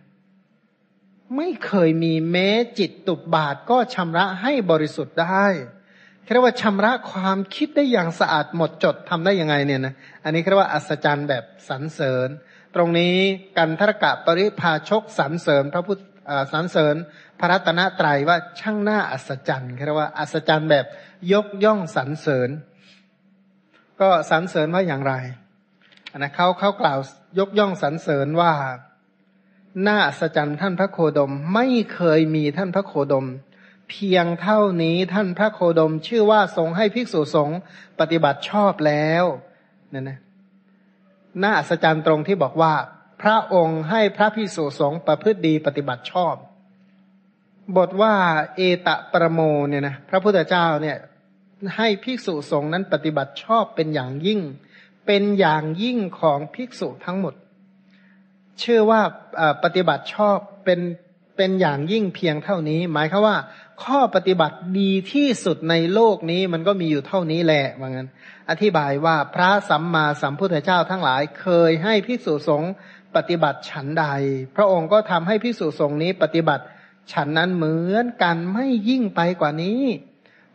[1.38, 2.50] ไม่เคยมีแม้
[2.80, 5.46] จิตตุบบาทก็ชำระให้บริสุทธิ์ได้
[6.34, 12.30] เรียกว่าชำระความคิดได้อย่างสะอาดหมดจดทำได้ยังไงเนี่ยนะ อันนี้เรียกว่าอัศจรรย์แบบสรรเสริญ
[12.76, 13.16] ตรงนี้
[13.58, 16.02] กันทรกะปริพาชกสรรเสริญพระพุทธ
[16.54, 16.96] สรรเสริญ
[17.40, 20.86] พระรัตนตรัยว่าช่างน้าอัศจรรย์เรียกว่าอัศจรรย์แบบ
[21.32, 22.50] ยกย่องสรรเสริญ
[24.02, 25.14] ก็สรรเสริญว่าอย่างไร
[26.16, 27.00] นนะเขาเขากล่าว
[27.40, 28.54] ยกย่องสรรเสริญว่า
[29.88, 33.28] น้าอัศจรรย์ท่านพระโคดมไม่เคยมีท่านพระโคดม
[33.90, 37.60] เพียงเท่านี้ท่านพระโคดม ชื่อว่าทรงให้ภิกษุสงฆ์
[38.00, 39.26] ปฏิบัติชอบแล้ว
[39.92, 40.20] เนี่ยนะ
[41.42, 42.74] น้าอัศจรรย์ตรงที่บอกว่า
[43.22, 46.36] พระองค์ให้พระภิกษุสงฆ์ประพฤติดีปฏิบัติชอบ
[47.78, 48.16] บทว่า
[48.56, 50.98] เอตะประโมเนี่ยนะพระพุทธเจ้าเนี่ย
[51.76, 54.42] ให้ภิกษุสงฆ์นั้นปฏิบัติชอบเป็นอย่างยิ่ง
[55.06, 57.34] เป็นอย่างยิ่งของภิกษุทั้งหมด
[58.64, 59.02] ชื่อว่า
[59.64, 60.80] ปฏิบัติชอบเป็น
[61.38, 63.38] เป็นอย่างยิ่งเพียงเท่านี้ หมายคือว่า
[63.84, 68.10] ข้อปฏิบัติดีที่สุดในโลกนี้มันก็มีอยู่เท่านี้แหละว่างั้น
[68.50, 72.72] อธิบายว่าพระสัมมาสัมพุทธเจ้าทั้งหลายเคยให้ภิกษุสงฆ์
[73.16, 74.06] ปฏิบัติฉันใด
[74.56, 76.64] พระองค์ก็ทำให้ภิกษุสงฆ์นี้ปฏิบัติ
[77.12, 79.82] ฉันนั้นเหมือนกันไม่ยิ่งไปกว่านี้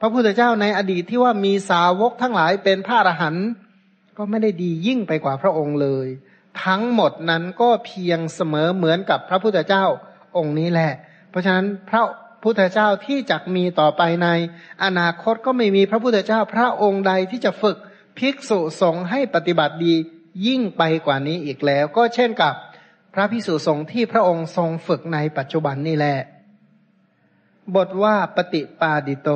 [0.01, 3.49] พระพุทธเจ้าในอดีตที่ว่ามีสาวกทั้งหลายเป็นพระอรหันต์
[4.19, 6.07] ก็ไม่ได้ดียิ่งไปกว่าพระองค์เลย
[6.65, 9.85] ทั้งหมดนั้นก็เพียงเสมอเหมือนกับพระพุทธเจ้า
[10.37, 10.93] องค์นี้แหละ
[11.31, 12.03] เพราะฉะนั้นพระ
[12.43, 14.29] พุทธเจ้าที่จะมีต่อไปใน
[14.85, 17.77] อนาคตก็ไม่มีพระพุทธเจ้าพระองค์ใดที่จะฝึก
[18.19, 19.95] ภิกษุสงฆ์ให้ปฏิบัติดี
[20.47, 22.55] ยิ่งไปกว่านี้อีกแล้ว ก็เช่นกับ
[23.15, 26.19] พระภิกษุสงฆ์ที่พระองค์ทรงฝึกในปัจจุบันนี่แหละ
[27.75, 29.31] บทว่าปฏิปาดิโต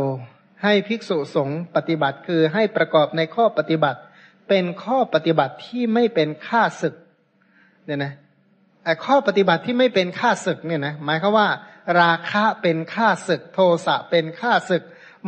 [0.62, 4.00] ให้ภิกษุสงฆ์ปฏิบัติคือให้ประกอบในข้อปฏิบัติ
[4.48, 6.94] เป็นข้อปฏิบัติที่ไม่เป็นค่าศึก
[7.86, 8.12] เนี่ยนะ
[8.84, 11.48] ไอ้ข้อปฏิบัติที่ไม่เป็นค่าศึกเนี่ยนะหมายคือว่า
[12.00, 14.82] ราคะเป็นค่าศึก โทสะเป็นค่าศึก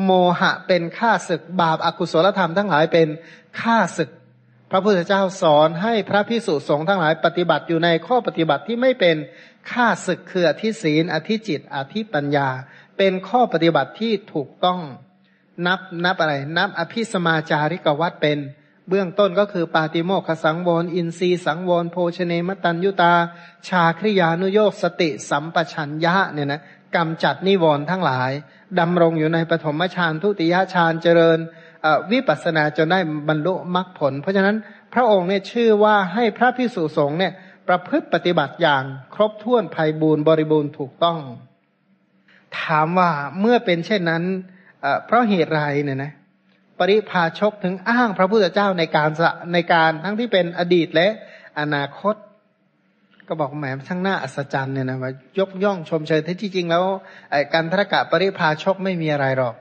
[0.04, 3.08] โมหะเป็นค่าศึก บาปอากุศลธรรมทั้งหลายเป็น
[3.60, 4.10] ค่าศึก
[4.70, 9.16] พระพุทธเจ้าสอนให้พระพิสุสงฆ์ทั้งหลายปฏิบัติอยู่ในข้อปฏิบัติที่ไม่เป็น
[9.72, 12.48] ค่าศึกคืออธิศีลอธิจิตอธิปัญญา
[12.98, 14.80] เป็นข้อปฏิบัติที่ถูกต้อง
[15.66, 18.38] นับนับอะไร นับอภิสมาจาริกวัดเป็น
[18.88, 23.12] เบื้องต้นก็คือปาติโมขสังวร อินทรีสังวร โภชเนมตัญยุตา
[23.68, 26.60] ชาคริยานุโยกสติสัมปชัญญะเนี่ยนะ
[26.96, 28.30] กำจัดนิวรณ์ทั้งหลาย
[28.80, 31.38] ดำรงอยู่ในปฐมฌานทุติยฌานเจริญ
[32.12, 34.56] วิปัสนาจนได้บรรลุมรรคผล เพราะฉะนั้น
[34.94, 37.32] พระองค์เนี่ยชื่อว่าให้พระพิสุสงฆ์เนี่ย
[37.68, 41.18] ประพฤติปฏิบัติอย่างครบถ้วนภัยบูรณ์บริบูรณ์ถูกต้อง
[42.60, 44.24] ถามว่าเมื่อเป็นเช่นนั้น
[45.06, 46.12] เพราะเหตุไรเนี่ยนะ
[46.78, 49.10] ปริพาชกถึงอ้างพระพุทธเจ้าในการ
[49.52, 51.08] ในการทั้งที่เป็นอดีตและ
[51.60, 52.14] อนาคต
[53.28, 56.84] ก็บอกแหมช่างหน้าอัศจรรย์เนี่ยนะว่ายกย่องชมเชยที่จริงแล้ว
[57.54, 59.54] การทรกะปริพาชกไม่มีอะไรหรอก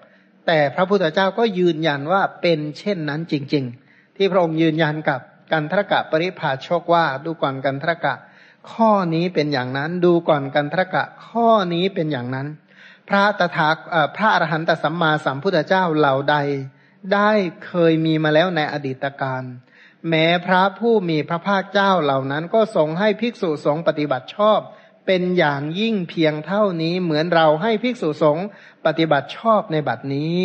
[0.47, 5.19] แต่พระพุทธเจ้าก็ยืนยันว่าเป็นเช่นนั้นจริง ๆ ที่พระองค์ยืนยันกับ
[5.51, 8.13] กันทรกะปริพาชกว่าดูก่อนกันทรกะ
[8.71, 12.47] ข้อนี้เป็นอย่างนั้น ดูก่อนกันทรกะ ข้อนี้เป็นอย่างนั้น
[13.09, 13.69] พระตถา
[14.17, 16.37] พระอรหันตสัมมาสัมพุทธเจ้าเหล่าใด
[17.13, 17.31] ได้
[17.65, 19.43] เคยมีมาแล้วในอดีตการ
[20.09, 24.59] แม้พระผู้มีพระภาคเจ้าเหล่านั้นก็ทรงให้ภิกษุสงฆ์ปฏิบัติชอบ
[25.05, 28.45] เป็นอย่างยิ่งเพียงเท่านี้เหมือนเราให้ภิกษุสงฆ์
[28.85, 30.37] ปฏิบัติชอบในบัดนี้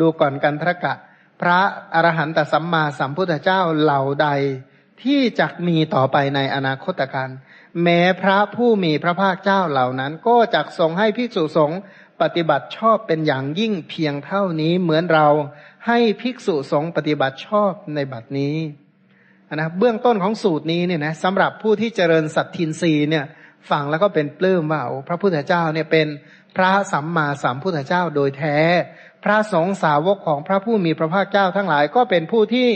[0.00, 0.94] ดูก่อนกันทรกะ
[1.40, 1.60] พระ
[1.94, 4.28] อรหันตสัมมาสัมพุทธเจ้าเหล่าใด
[5.02, 7.28] ที่จะมีต่อไปในอนาคตการ
[7.82, 11.80] แม้พระผู้มีพระภาคเจ้าเหล่านั้น ก็จะทรงให้ภิกษุสงฆ์
[12.22, 15.28] ปฏิบัติชอบเป็นอย่างยิ่งเพียงเท่านี้เหมือนเรา
[15.86, 18.56] ให้ภิกษุสงฆ์ปฏิบัติชอบในบัดนี้
[19.54, 23.24] นะเบื้องต้นของสูตรนี้เนี่ยนะสำหรับผู้ที่เจริญสัตทินรีเนี่ย
[23.70, 26.06] ฟังแล้วก็เป็นปลื้มว่าพระพุทธเจ้าเนี่ยเป็น
[26.56, 28.58] พระสัมมาสัมพุทธเจ้าโดยแท้
[29.24, 32.68] พระสงฆ์สาวกของพระผู้มีพระภาคเจ้าทั้งหลายก็เป็นผู้ที่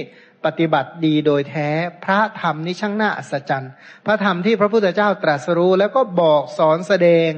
[0.44, 1.68] ปฏิบัติดีโดยแท้
[2.04, 3.72] พระธรรมนี้ช่างน่าอัศจรรย์
[4.06, 7.30] พระธรรมที่พระพุทธเจ้าตรัสรู้แล้วก็บอกสอนแสดง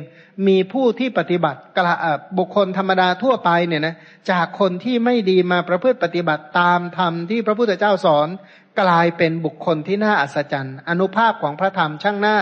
[0.48, 1.94] มีผู้ที่ปฏิบัติกระ
[2.38, 3.96] บุคคลธรรมดาทั่วไปเนี่ยนะ
[4.30, 8.28] จากคนที่ไม่ดีมาประพฤติปฏิบัติตามธรรมที่พระพุทธเจ้าสอน
[8.80, 12.36] กลายเป็นบุคคลที่น่าอัศจรรย์ อนุภาพของพระธรรมช่างหน้า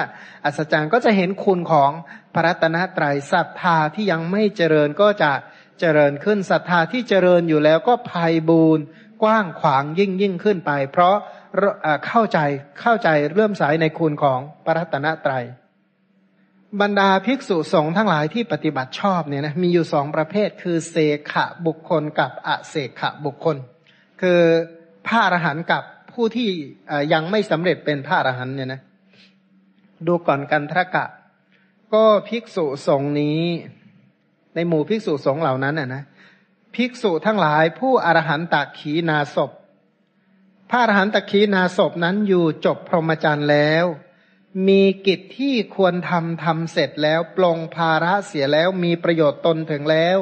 [0.45, 1.91] อัศจรรย์ก็จะเห็นคุณของ
[2.35, 5.33] พระรัตนตรัยศรัทธาที่ยังไม่เจริญก็จะ
[5.81, 8.79] เจริญขึ้นศรัทธาที่เจริญอยู่แล้วก็ภัยบูน
[9.23, 11.17] กว้างขวางยิ่งยิ่งขึ้นไป เพราะ
[12.07, 12.39] เข้าใจ
[12.81, 15.45] เข้าใจเรื่มสายในคุณของพระรัตนตรัย
[16.81, 20.97] บรรดาภิกษุสงฆ์ทั้งหลายที่ปฏิบัติชอบเนี่ยนะมีอยู่สองประเภทคือเส
[21.33, 23.57] ขะบุคคลกับอเสขะบุคคล
[24.21, 24.41] คือ
[25.07, 26.49] พระอรหันต์กับผู้ที่
[27.13, 28.81] ยังไม่สำเร็จเป็นพระอรหันต์เนี่ยนะ
[30.07, 31.05] ดูก่อนกันทรกะ
[31.95, 33.41] ก็ภิกษุสงฆ์นี้
[34.55, 36.03] ในหมู่ภิกษุสงฆ์เหล่านั้นน่ะนะ
[36.75, 39.51] ภิกษุทั้งหลายผู้อรหันตขีนาศพ
[40.71, 43.85] พระอรหันตขีนาศพนั้นอยู่จบพรหมจรรย์แล้ว
[44.69, 50.19] มีกิจที่ควรทำทำเสร็จแล้วปลงภาระเสียแล้วมีประโยชน์ตนถึงแล้ว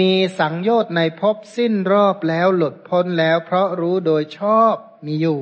[0.00, 4.74] มีสังโยชน์ในภพสิ้นรอบแล้วหลุดพ้นแล้ว เพราะรู้โดยชอบ
[5.06, 5.40] มีอยู่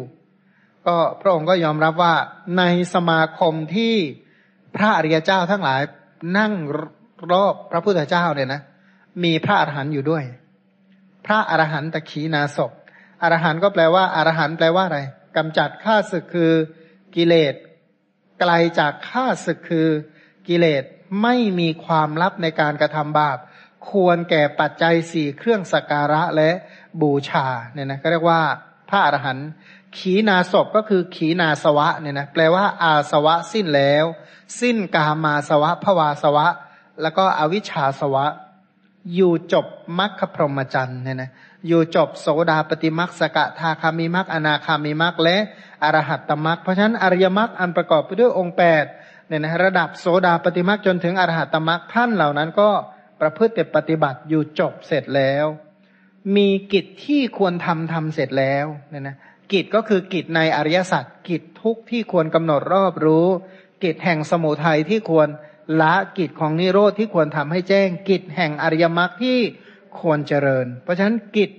[0.87, 2.15] ก็พระองค์ก็ยอมรับว่า
[2.59, 2.63] ใน
[2.95, 3.95] สมาคมที่
[4.77, 5.81] พระอริยเจ้าทั้งหลาย
[6.39, 6.53] นั่ง
[7.33, 8.61] รอบพระพุทธเจ้าเนี่ยนะ
[9.25, 10.25] มีพระอรหันต์อยู่ด้วย
[11.27, 12.73] พระอรหันตขีนาศพ
[13.23, 15.01] อรหันต์ก็แปลว่าอรหันต์แปลว่าอะไร
[15.37, 16.53] กำจัดข้าศึกคือ
[17.15, 17.55] กิเลส
[18.41, 19.89] ไกลจากข้าศึกคือ
[20.49, 20.85] กิเลส
[21.23, 23.39] ไม่มีความลับในการกระทำบาป
[23.91, 26.51] ควรแก่ปัจจัยสี่เครื่องสักการะและ
[27.01, 28.41] บูชาเนี่ยนะก็เรียกว่า
[28.89, 29.49] พระอรหันต์
[29.99, 34.05] ขีนาศพก็คือขีนาสวะเนี่ยนะแปลว่าอาสวะสิ้นแล้ว
[34.61, 36.47] สิ้นกามาสวะภวาสวะ
[37.03, 38.27] แล้วก็อวิชชาสวะ
[39.15, 39.67] อยู่จบ
[39.99, 41.31] มรรคพรหมจรรย์เนี่ยนะ
[41.67, 45.37] อยู่จบโสดาปฏิมักสกทาคามิมักอนาคามิมักและ
[45.85, 48.85] อรหัตตมักเพราะฉะนั้นอริยมักอันประกอบไปด้วยองค์แปด
[49.29, 52.71] เนี่ยนะระดับโสดาปฏิมักจนถึงอรหัตตมักท่านเหล่านั้นก็
[53.21, 55.47] ประพฤติปฏิบัติอยู่จบเสร็จแล้ว
[56.37, 59.17] มีกิจที่ควรทำทำเสร็จแล้วเนี่ยนะ
[59.53, 63.27] กิจก็คือกิจในอริยสัจกิจทุกที่ควรกำหนดรอบรู้
[63.85, 65.29] กิจแห่งสมุทัยที่ควร
[65.81, 69.39] ละกิจของนิโรธที่ควรทำให้แจ้งกิจแห่งอริยมรรคที่
[70.01, 71.51] ควรเจริญ เพราะฉะนั้นกิจ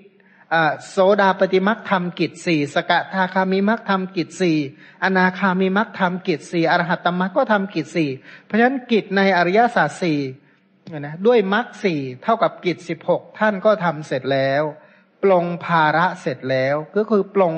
[0.90, 4.58] โสดาปฏิมักทำกิจสี่สกทาคามิมักทำกิจสี่
[5.04, 8.10] อนาคามิมักทำกิจสี่อรหัตตมักก็ทำกิจสี่
[8.46, 10.20] เพราะฉะนั้นกิจในอริยศาสตร์สี่
[11.00, 14.64] นะด้วยมักสี่เท่ากับกิจสิบหกท่านก็ทำเสร็จแล้ว
[15.24, 17.56] ปลงภาระเสร็จแล้ว ก็คือปลง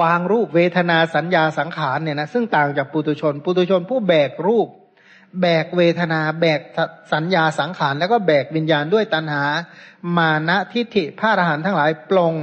[0.00, 4.68] วางรูปเวทนาสัญญาสังขารเนี่ยนะซึ่งต่างจากปุตุชน ปุตุชนผู้แบกรูป
[5.40, 6.60] แบกเวทนา แบก
[7.12, 9.44] สัญญาสังขาร แล้วก็แบกวิญญาณด้วยตัณหา
[10.16, 12.34] มานะทิฏฐิพระอรหันต์ทั้งหลายปลง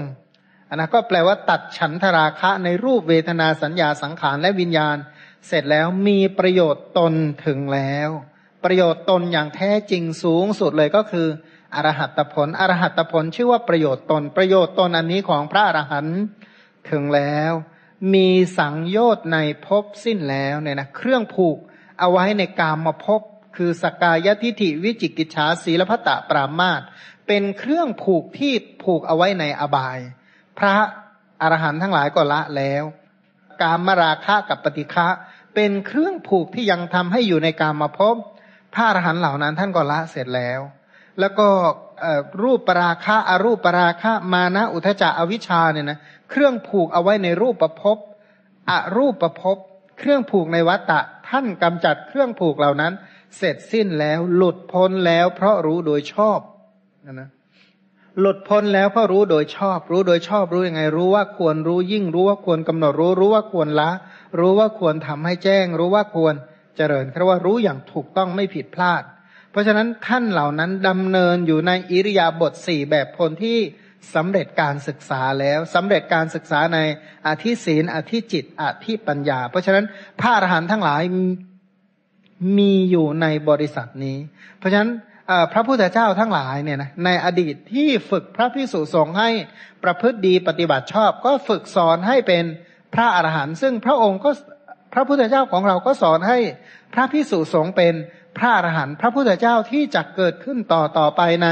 [0.69, 4.97] อันนั้นก็แปลว่าตัดฉันทราคะในรูปเวทนาสัญญาสังขารและวิญญาณ
[5.47, 7.13] เสร็จแล้วมีประโยชน์ตน
[7.45, 8.09] ถึงแล้ว
[8.63, 11.27] ประโยชน์ตนอย่างแท้จริงสูงสุดเลยก็คือ
[11.75, 16.17] อรหัตผลอรหัตผลชื่อว่าประโยชน์ตน ประโยชน์ตนอันนี้ของพระอรหันต์
[16.89, 17.51] ถึงแล้ว
[18.13, 21.57] มีสังโยชน์ในภพสิ้นแล้วเนี่ยนะเครื่องผูก
[22.01, 23.21] เอาไว้ในกามมาพบ
[23.55, 26.81] คือสกายทิฐิวิจิกิจฉาศีลพัตะปรามาต
[27.27, 29.99] เป็นเครื่องผูกที่ผูกเอาไว้ในอบาย
[30.59, 30.75] พระ
[31.41, 32.83] อรหันต์ทั้งหลายก็ละแล้ว
[33.61, 35.07] กามมาราคะกับปฏิฆะ
[35.55, 38.15] เป็นเครื่องผูกที่ยังทำให้อยู่ในกามมาพบ
[38.73, 40.59] พระอรหันต์เหล่านั้นท่านก็ละเสร็จแล้ว
[41.19, 41.47] แล้วก็
[42.43, 47.97] รูปปราคะอรูปปราคะมานะอุทจจะอวิชชาเนี่ยนะเครื่องผูกเอาไว้ในรูปประพบ
[48.69, 49.57] อรูปประพบ
[49.99, 50.99] เครื่องผูกในวัตตะ
[51.31, 52.93] ท่านกำจัดเครื่องผูกเหล่านั้น
[53.37, 56.39] เสร็จสิ้นแล้วหลุดพ้นแล้ว เพราะรู้โดยชอบ
[57.05, 57.29] นะนะ
[58.19, 63.91] หลุดพ้นแล้วเพราะรู้โดยชอบ รู้โดยชอบรู้ยังไง รู้ว่าควรรู้ยิ่งรู้ว่าควรกำหนดรู้รู้ว่าควรละ
[64.39, 66.35] รู้ว่าควรทำให้แจ้ง รู้ว่าควร
[66.77, 69.03] เจริญเพราะว่ารู้อย่างถูกต้องไม่ผิดพลาด
[69.51, 73.59] เพราะฉะนั้นท่านเหล่านั้นดำเนินอยู่ในอิริยาบถสี่แบบพลที่
[74.15, 76.79] สำเร็จการศึกษาแล้วสำเร็จการศึกษาใน
[77.27, 79.85] อธิศีลอธิจิตอธิปัญญา เพราะฉะนั้น
[80.19, 81.01] พระอรหันต์ทั้งหลาย
[82.57, 84.17] มีอยู่ในบริษัทนี้
[84.57, 84.91] เพราะฉะนั้น
[85.53, 89.29] พระพุทธเจ้าทั้งหลายเนี่ยนะในอดีตที่ฝึกพระพิสุสงฆ์ให้
[89.83, 92.43] ประพฤติดีปฏิบัติชอบ ก็ฝึกสอนให้เป็น
[92.93, 94.31] พระอรหันต์ซึ่งพระองค์ก็
[94.93, 96.39] พระพุทธเจ้าของเราก็สอนให้
[96.93, 97.93] พระพิสุสงฆ์เป็น
[98.37, 101.47] พระอรหันต์พระพุทธเจ้าที่จะเกิดขึ้นต่อต่อไปใน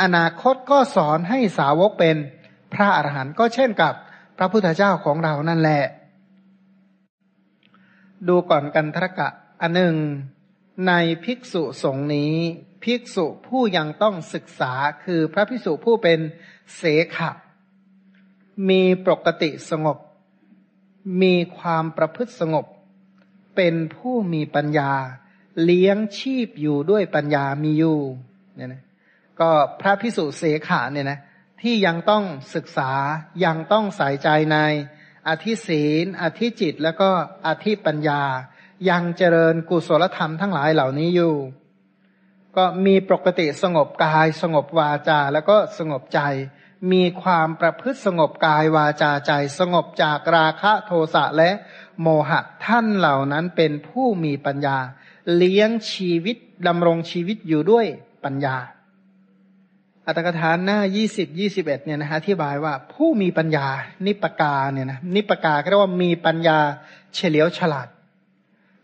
[0.00, 2.16] อนาคตก็สอนให้สาวกเป็น
[2.74, 3.94] พระอรหันต์ก็เช่นกับ
[4.38, 5.82] พระพุทธเจ้าของเรานั่นแหละ
[8.28, 9.28] ดูก่อนกันทรกะ
[9.60, 9.94] อันหนึ่ง
[10.88, 10.92] ใน
[11.24, 12.34] ภิกษุสงฆ์นี้
[12.84, 14.72] ภิกษุผู้ยังต้องศึกษา
[15.04, 16.18] คือพระภิกษุผู้เป็น
[16.76, 16.82] เส
[17.16, 17.30] ขะ
[18.68, 19.98] มีปกติสงบ
[21.22, 22.66] มีความประพฤติสงบ
[23.56, 24.92] เป็นผู้มีปัญญา
[25.64, 27.98] เลี้ยงชีพอยู่ด้วยปัญญามีอยู่
[28.56, 28.82] เนี่ยนะ
[29.40, 31.18] ก็พระพิสุเสขาเนี่ยนะ
[31.62, 32.90] ที่ยังต้องศึกษา
[33.44, 34.58] ยังต้องใส่ใจใน
[35.28, 37.10] อธิศีลอธิจิต แล้วก็
[37.46, 38.22] อธิปัญญา
[38.90, 41.34] ยังเจริญกุศลธรรมทั้งหลายเหล่านี้อยู่
[42.56, 46.20] ก็มีปกติสงบกาย สงบวาจา แล้วก็สงบใจ
[46.92, 51.50] มีความประพฤติสงบกายวาจาใจ สงบจากราคะโทสะและ
[52.02, 54.78] โมหะท่านเหล่านั้นเป็นผู้มีปัญญา
[55.36, 56.36] เลี้ยงชีวิต
[56.66, 57.86] ดำรงชีวิตอยู่ด้วย
[58.24, 58.56] ปัญญา
[60.06, 63.66] อัตถกถาหน้ายี่สิบยี่สิบเอ็ดเนี่ยนะฮะอธิบายว่าผู้มีปัญญา
[64.06, 66.58] นิปกาเนี่ยนะนิปกาก็เรียกว่ามีปัญญา
[67.14, 67.88] เฉลียวฉลาด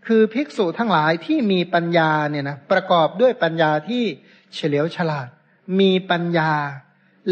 [0.06, 4.04] คือภิกษุทั้งหลายที่มีปัญญาเนี่ยนะประกอบด้วยปัญญาที่
[4.54, 5.28] เฉลียวฉลาด
[5.80, 6.50] มีปัญญา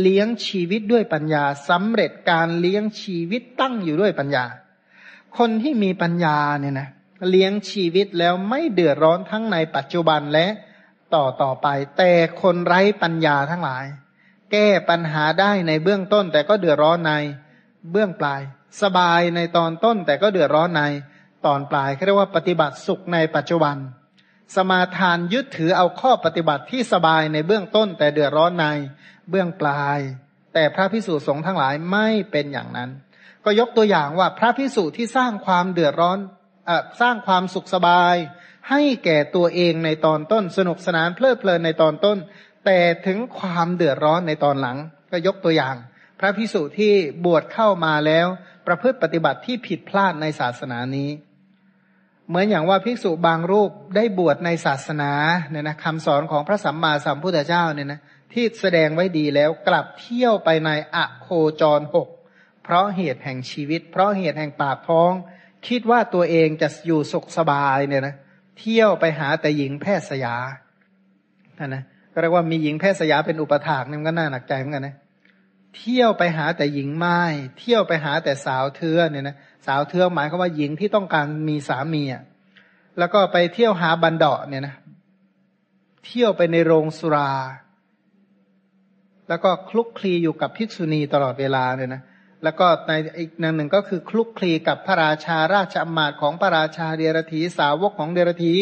[0.01, 4.44] เลี้ยงชีวิตด้วยปัญญาสำเร็จการเลี้ยงชีวิตตั้งอยู่ด้วยปัญญา
[5.38, 6.88] คนที่มีปัญญาเนี่ยนะ
[7.28, 10.46] เลี้ยงชีวิตแล้วไม่เดือดร้อนทั้งในปัจจุบันและ
[11.14, 13.85] ต่อต่อไป แต่คนไร้ปัญญาทั้งหลาย
[14.52, 17.12] แก้ปัญหาได้ในเบื้องต้น แต่ก็เดือดร้อนใน
[17.92, 18.40] เบื้องปลาย
[18.82, 20.82] สบายในตอนต้น แต่ก็เดือดร้อนใน
[21.46, 23.76] ตอนปลายเรียกว่าปฏิบัติสุขในปัจจุบัน
[24.54, 28.66] สมาทานยึดถือเอาข้อปฏิบัติที่สบายในเบื้องต้น แต่เดือดร้อนใน
[29.30, 29.98] เบื้องปลาย
[30.54, 32.90] แต่พระพิสุสงฆ์ทั้งหลายไม่เป็นอย่างนั้น
[33.44, 36.18] ก็ยกตัวอย่างว่าพระพิสุที่สร้างความเดือดร้อน
[37.01, 38.14] สร้างความสุขสบาย
[38.70, 42.18] ให้แก่ตัวเองในตอนต้น สนุกสนานเพลิดเพลินในตอนต้น
[42.64, 44.77] แต่ถึงความเดือดร้อนในตอนหลัง
[45.11, 45.77] ก็ยกตัวอย่าง
[46.18, 46.92] พระพิสุที่
[47.25, 48.27] บวชเข้ามาแล้ว
[48.66, 51.11] ประพฤติปฏิบัติที่ผิดพลาดในศาสนานี้
[52.29, 55.12] เหมือนอย่างว่าภิกษุบางรูปได้บวชในศาสนา
[55.51, 58.01] เนี่ยนะคำสอนของพระสัมมาสัมพุทธเจ้าเนี่ยนะ
[58.33, 61.29] ที่แสดงไว้ดีแล้วกลับเที่ยวไปในอะโค
[61.61, 62.09] จรหก
[62.62, 65.12] เพราะเหตุแห่งชีวิต เพราะเหตุแห่งปากท้อง
[65.68, 68.14] คิดว่าตัวเองจะอยู่สุขสบายเนี่ยนะ
[68.59, 70.37] เที่ยวไปหาแต่หญิงแพทย์สยา
[71.59, 74.96] ท่านนะก็เรียกว่ามีหญิงแพทย์สยาเป็นอุปถากนี่มันก็น่าหนักใจเหมือนกันนะ
[75.79, 77.20] เที่ยวไปหาแต่หญิงไม้
[77.59, 82.22] เที่ยวไปหาแต่สาวเทือเนี่ยนะสาวเทือหมายความว่าหญิงที่ต้องการมีสามีอะ
[82.98, 84.75] แล้วก็ไปเที่ยวหาบันดาเนี่ยนะ
[86.07, 87.33] เที่ยวไปในโรงสุรา
[89.29, 92.03] แล้วก็คลุกคลีอยู่กับภิกษุณีตลอดเวลาเลยนะ
[92.44, 98.55] แล้วก็ในอีกหนึ่งก็คือคลุกคลีกับพระราชาราชอมาตย์ของพระราชาเดรธีสาวกของเดรธี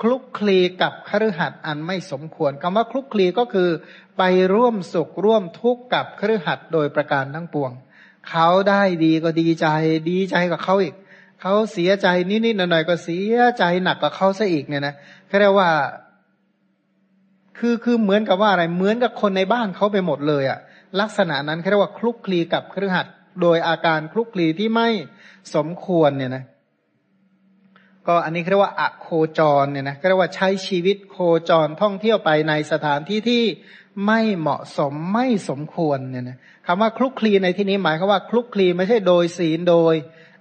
[0.00, 3.70] คลุกคลีกับคฤหัสถ์อันไม่สมควรคำว่าคลุกคลีก็คือ
[4.18, 4.22] ไป
[4.54, 7.70] ร่วมสุขร่วมทุกข์กับคฤหัสถ์โดยประการทั้งปวง
[8.30, 9.66] เขาได้ดีก็ดีใจ
[10.10, 10.94] ดีใจกับเขาอีก
[11.40, 14.94] เขาเสียใจนิดๆหน่อยๆก็เสียใจหนักกับเขาซะอีกเนี่ยนะ
[15.28, 15.70] เขาเรียกว่า
[17.58, 20.58] คือคือเหมือนกับว่าอะไรเหมือนกับคนในบ้านเขาไปหมดเลยอะ
[21.00, 23.06] ลักษณะนั้นเขาเรียกว่าคลุกคลีกับครือขัด
[23.40, 24.88] โดยอาการคลุกคลีที่ไม่
[25.54, 26.44] สมควรเนี่ยนะ
[28.06, 31.18] ก็อันนี้เรียกว่าอะโคจรเนี่ยนะเรียกว่าใช้ชีวิตโค
[31.48, 33.44] จรท่องเที่ยวไปในสถานที่ที่
[34.06, 39.94] ไม่เหมาะสมไม่สมควรเนี่ยนะคำว่าคลุกคลีในที่นี้หมายคือว่าคลุกคลีไม่ใช่โดยศีลโดย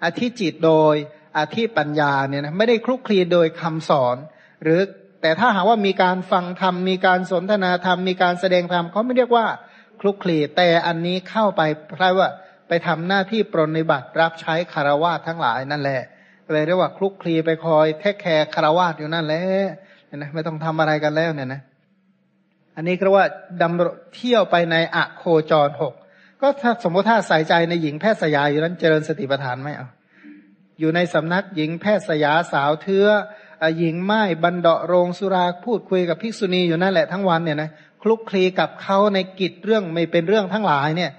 [0.04, 0.96] อธิจิตโดย
[1.38, 4.18] อธิปัญญาเนี่ยนะไม่ได้คลุกคลีโดยคำสอน
[4.64, 4.80] หรือ
[5.22, 9.46] แต่ถ้าหากว่ามีการฟังธรรมมีการสนทนาธรรมมีการแสดงธรรมเขาไม่เรียกว่า
[10.02, 11.62] คลุกคลีแต่อันนี้เข้าไป
[11.96, 12.30] เพรว่า
[12.74, 16.02] ไปทำหน้าที่ปรนนิบัติรับใช้คารวะทั้งหลายนั่นแหละ
[16.52, 19.44] เลยเรียกว่าคลุกคลีไปคอยแทคแคร์คารวะอยู่นั่นแหละ
[20.16, 21.62] นะไม่ต้องทำอะไรกันแล้วเนี่ยนะ
[22.76, 23.26] อันนี้ก็ว่า
[23.62, 25.94] ดำเที่ยวไปในอะโคจรหก
[26.42, 29.88] ก็ถ้าสมมติถ้าใส่ใจในหญิงแพทย์สยาอยู่นั้นเจริญสติปัฏฐานไหมเอา
[30.80, 33.08] อยู่ในสำนักหญิงแพทย์สยาสาวเทือ
[33.80, 37.70] หญิงไม้บันเดาะโรงสุราพูดคุยกับภิกษุณีอยู่นั่นแหละทั้งวันเนี่ยนะ
[38.04, 41.12] คลุกคลีกับเขาในกิจเรื่องไม่เป็นเรื่องทั้งหลายเนี่ย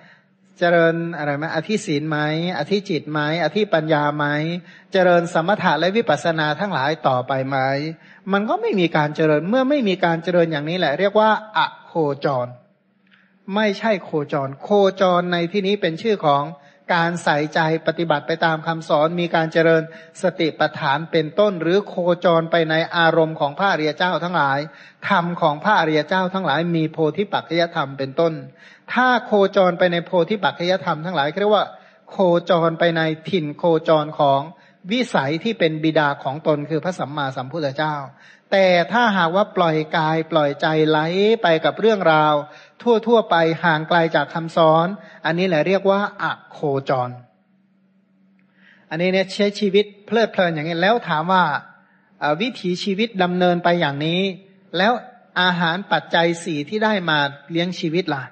[0.58, 2.18] เจริญอะไรไหมอธิศีลไหม
[2.58, 4.24] อธิจิตไหมอธิปัญญาไหม
[4.92, 7.58] เจริญสมถะและวิปัสสนาทั้งหลายต่อไปไหม
[8.32, 11.92] มันก็ไม่มีการเจริญเมื่อไม่มีการเจริญอย่างนี้แหละ เรียกว่าอะโค
[12.24, 12.46] จร
[13.54, 14.68] ไม่ใช่โคจร โค
[15.00, 16.44] จรในที่นี้เป็นชื่อของ
[16.94, 19.82] การใส่ใจปฏิบัติไปตามคำสอน มีการเจริญ
[20.22, 24.58] สติปัฏฐานเป็นต้น หรือโคจรไปในอารมณ์ของพระอริยเจ้าทั้งหลาย
[25.08, 28.32] ธรรมของพระอริยเจ้าทั้งหลาย มีโพธิปัจจยธรรมเป็นต้น
[28.92, 31.66] ถ้าโคจรไปในโพธิปัจจยธรรมทั้งหลายเรียกว่า
[32.10, 32.16] โค
[32.50, 34.40] จรไปในถิ่นโคจรของ
[34.92, 37.94] วิสัยที่เป็นบิดาของตนคือพระสัมมาสัมพุทธเจ้า
[38.50, 40.98] แต่ถ้าหากว่าปล่อยกายปล่อยใจไหล
[41.42, 42.34] ไปกับเรื่องราว
[42.82, 44.86] ทั่วๆไปห่างไกลจากคำสอน
[45.24, 47.10] อันนี้แหละเรียกว่าอะโคจร
[48.90, 51.44] อันนี้เนี่ยใช้ชีวิตเพลิดเพลินอย่างนี้แล้วถามว่า
[52.40, 54.20] วิถีชีวิตดำเนินไปอย่างนี้
[54.78, 54.92] แล้ว
[55.40, 57.18] อาหารปัจจัยสี่ที่ได้มา
[57.50, 58.22] เลี้ยงชีวิตล่ะ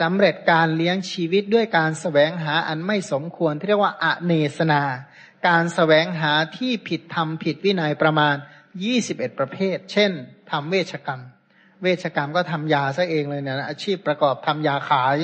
[0.00, 4.82] สำเร็จการเลี้ยงชีวิตด้วยการสแสวงหาอันไม่สมควรที่เรียกว่าอเนสนา
[5.48, 8.34] การสแสวงหาที่ผิดธรรมผิดวินัยประมาณ
[8.84, 10.10] ยี่สิบเอ็ดประเภท เช่น
[10.50, 11.20] ทำเวชกรรม
[11.82, 15.16] เวชกรรมก็ทำยาซะเองเลยเนี่ยนะอาชีพประกอบทำยาขาย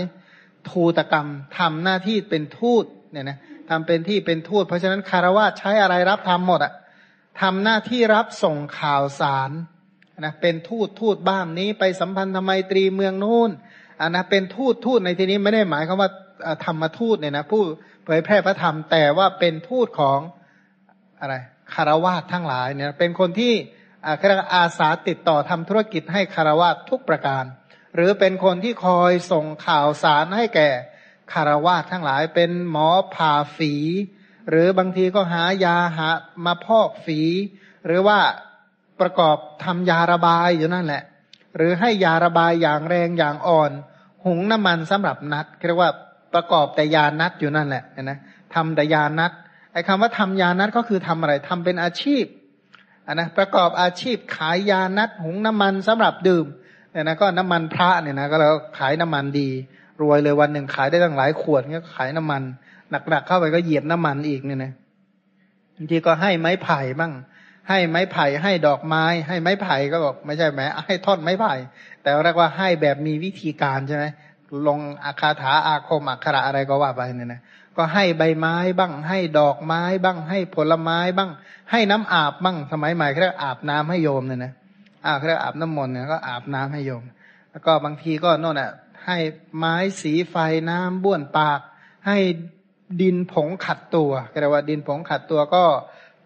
[0.71, 3.39] ทูตกรรมทำหน้าที่เป็นทูตเนี่ยนะ
[3.69, 6.73] ทำเป็นที่เป็นทูต เพราะฉะนั้นคารวะใช้อะไรรับทำหมดอะ
[7.41, 9.51] ทำหน้าที่รับส่งข่าวสาร
[10.21, 13.51] นะเป็นทูตทูตบ้านนี้ไปสัมพันธไมตรีเมืองนู่น
[14.03, 16.11] อันนะเป็นทูตทูตในที่นี้ไม่ได้หมายคำว่า
[16.65, 17.63] ธรรมทูตเนี่ยนะผู้
[18.05, 20.19] เผยแพร่พระธรรม แต่ว่าเป็นทูตของ
[21.21, 21.35] อะไร
[21.75, 23.53] คารวะทั้งหลายเนี่ยเป็นคนที่
[24.07, 27.45] อาคาอาสาติดต่อทำธุรกิจให้คารวะทุกประการ
[27.95, 30.69] หรือเป็นคนที่คอยส่งข่าวสารให้แก่
[31.33, 33.75] คารวะทั้งหลายเป็นหมอผ่าฝี
[34.51, 36.11] หรือบางทีก็หายาหา
[36.45, 37.21] มาพอกฝี
[37.87, 38.19] หรือว่า
[39.01, 41.03] ประกอบทำยาระบายอยู่นั่นแหละ
[41.57, 43.71] หรือให้ยาระบายอย่างแรงอย่างอ่อน
[44.25, 45.91] หุงน้ำมันสำหรับนัดเรียกว่า
[46.35, 48.18] ประกอบแต่ยานัดอยู่นั่นแหละนะ
[48.55, 49.33] ทำแต่ยานัด
[49.73, 52.25] ไอ้คำว่าทำยานัดก็คือทำอะไรทำเป็นอาชีพ
[53.07, 56.47] อันนะประกอบอาชีพขายยานัดหุงน้ำมันสำหรับดื่ม
[56.93, 59.49] เนี่ยนะก็น้ำมันพระเนี่ยนะก็เราขายน้ำมันดี
[60.03, 62.43] รวยเลยวันหนึ่งขายได้ตั้งหลายขวดก็ขายน้ำมัน
[63.09, 64.73] หนักๆเข้าไปก็เหยียบน้ำมันอีกเนี่ยนะ
[65.77, 67.12] บางทีก็ให้ไม้ไผ่บ้าง
[67.69, 71.55] ให้ไม้ไผ่ให้ดอกไม้ ให้ไม้ไผ่ก็บอกไม่ใช่แม้ให้ท่อนไม้ไผ่
[72.03, 74.05] แต่เรียกว่าให้แบบมีวิธีการใช่ไหม
[74.69, 77.41] ลงอาคาถาอาคมอักขระอะไรก็ว่าไปเนี่ยนะ
[77.77, 81.31] ก็ให้ใบไม้บ้าง ให้ดอกไม้บ้าง ให้ผลไม้บ้าง
[81.71, 84.53] ให้น้ำอาบบ้าง สมัยใหม่เขาเรียกอาบน้ำให้โยมเนี่ยนะ
[85.05, 87.05] อ่าเขาเรียกอาบน้ำมนต์เนี่ยก็อาบน้ำให้โยม
[87.51, 88.71] แล้วก็บางทีก็โน่นอะ
[89.07, 89.19] ให้
[89.57, 90.37] ไม้สีไฟ
[90.71, 91.61] น้ำบ้วนปาก
[92.07, 92.19] ให้
[93.03, 95.65] ดินผงขัดตัวก็เรียกว่าดินผงขัดตัวก็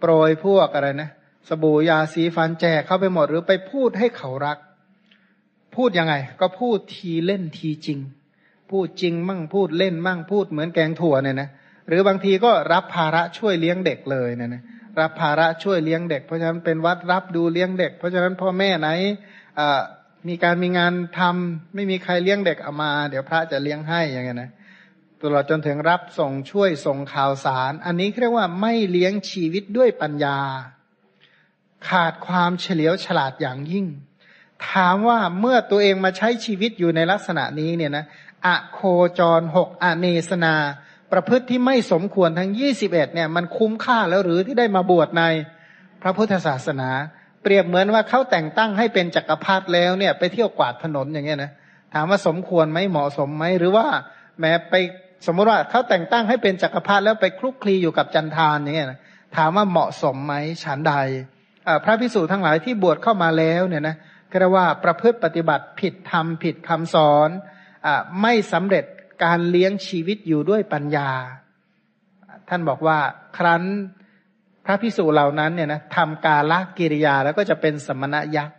[0.01, 1.11] โปรยพวกอะไรนะ
[1.49, 4.59] สบู่ยาสีฟันแจกเข้าไปหมดหรือไปพูดให้เขารัก
[5.77, 7.99] พูดยังไง ก็พูดทีเล่นทีจริง
[8.71, 11.49] พูดจริงมั่งพูดเล่นมั่งพูดเหมือนแกงถั่วเนี่ยนะ
[11.89, 14.63] หรือบางทีก็รับภาระช่วยเลี้ยงเด็กเลยเนี่ยนะ
[15.01, 18.89] รับภาระช่วยเลี้ยงเด็ก เพราะฉะนั้นเป็นวัดรับดูเลี้ยงเด็ก เพราะฉะนั้นพ่อแม่ไหน
[20.29, 24.51] มีการมีงานทำไม่มีใครเลี้ยงเด็กเอามา เดี๋ยวพระจะเลี้ยงให้อย่างเงี้ยนะ
[25.21, 30.39] ตลอดจนถึงรับส่งช่วยส่งข่าวสาร อันนี้เรียกว่าไม่เลี้ยงชีวิตด้วยปัญญา
[31.89, 33.87] ขาดความเฉลียวฉลาดอย่างยิ่ง
[34.71, 38.05] ถามว่าเมื่อตัวเองมาใช้ชีวิตอยู่ในลักษณะนี้เนี่ยนะ
[38.47, 38.81] อะโค
[39.19, 40.55] จรหกอเนสนา
[41.13, 45.23] ประพฤติที่ไม่สมควรทั้งยี่สิบเอ็ดเนี่ยมันคุ้มค่าแล้วหรือที่ได้มาบวชใน
[46.03, 46.91] พระพุทธศาสนา
[47.43, 51.51] เปรียบเหมือนว่าเขาแต่งตั้งให้เป็นจักรพรรดิแล้วเนี่ย ไปเที่ยวกวาดถนนอย่างเงี้ยนะ
[51.95, 53.87] ถามว่าสมควรไหมเหมาะสมไหมหรือว่า
[54.41, 54.75] แม้ไป
[55.27, 58.89] สมมติว่าเขาแต่งตั้งให้เป็นจักรพรรดิแล้วไปคลุกคลีอยู่กับจันทานอย่างเงี้ย
[59.37, 60.95] ถามว่าเหมาะสมไหมฉันใด
[61.85, 63.97] พระพิสูจน์ทั้งหลายที่บวชเข้ามาแล้วเนี่ยนะ
[64.31, 67.29] ก็เรียกว่าประพฤติปฏิบัติผิดธรรมผิดคำสอน
[67.87, 67.89] อ
[68.23, 68.85] ไม่สำเร็จ
[69.25, 71.11] การเลี้ยงชีวิตอยู่ด้วยปัญญา
[72.49, 72.99] ท่านบอกว่า
[73.37, 73.63] ครั้น
[74.65, 78.59] พระพิสูจน์เหล่านั้นเนี่ยนะทำกาละกิริยาแล้วก็จะเป็นสมณะยักษ์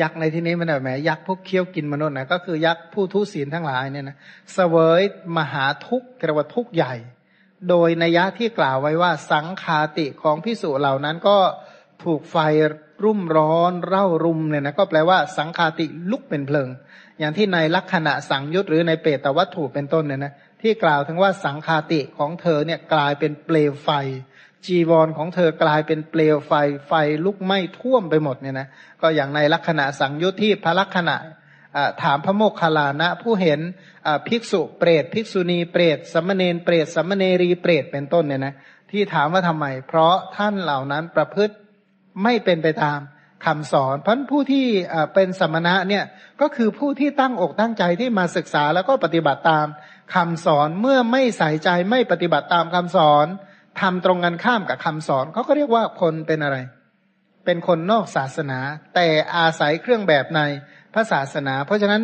[0.00, 4.16] ยักษ์ในที่นี้มันแบบแหมยักษ์พวกเคี้ยวกินมนุษย์นะก็คือยักษ์ผู้ทุศีลทั้งหลายเนี่ยนะ
[4.54, 5.02] เสวย
[5.36, 6.94] มหาทุกข์กระวทุกข์ใหญ่
[7.68, 11.36] โดยนัยะที่กล่าวไว้ว่าสังคาติของพิสูจน์เหล่านั้นก็
[12.04, 12.36] ถูกไฟ
[13.04, 16.68] รุ่มร้อนเร่ารุมเนี่ยนะก็แปลว่าสังคาติลุกเป็นเพลิง
[17.18, 20.32] อย่างที่ในลักษณะสังยุตหรือในเปตวัตถุเป็นต้นเนี่ยนะ
[20.62, 23.90] ที่กล่าวถึงว่าสังคาติของเธอเนี่ยกลายเป็นเปลวไฟ
[24.66, 26.52] จีวรของเธอกลายเป็นเปลวไฟ
[26.88, 26.92] ไฟ
[27.24, 28.68] ลุกไหม้ท่วมไปหมดเนี่ยนะ
[29.02, 31.16] ก็อย่างในลักษณะสังยุตที่พระลักษณะ
[32.02, 33.60] ถามพระโมคคัลลานะ ผู้เห็น
[34.28, 38.54] ภิกษุเปรตภิกษุณีเปรตสัมมเณรเปรตสัมมเณรีเปรตเป็นต้นเนี่ยนะ
[38.90, 41.54] ที่ถามว่าทำไม เพราะท่านเหล่านั้นประพฤติ
[42.22, 42.98] ไม่เป็นไปตาม
[43.46, 44.66] คำสอน เพราะผู้ที่
[45.14, 46.04] เป็นสมณะเนี่ย
[46.40, 49.66] ก็คือผู้ที่ตั้งอกตั้งใจที่มาศึกษาแล้วก็ปฏิบัติตาม
[50.14, 53.26] คำสอนเมื่อไม่ใส่ใจไม่ปฏิบัติตามคำสอน
[53.80, 56.56] ทำตรงกันข้ามกับคำสอนเขาก็เรียกว่าคนเป็นอะไร
[57.44, 58.58] เป็นคนนอกศาสนา
[58.94, 59.06] แต่
[59.36, 60.40] อาศัยเครื่องแบบใน
[60.94, 62.02] พระศาสนา เพราะฉะนั้น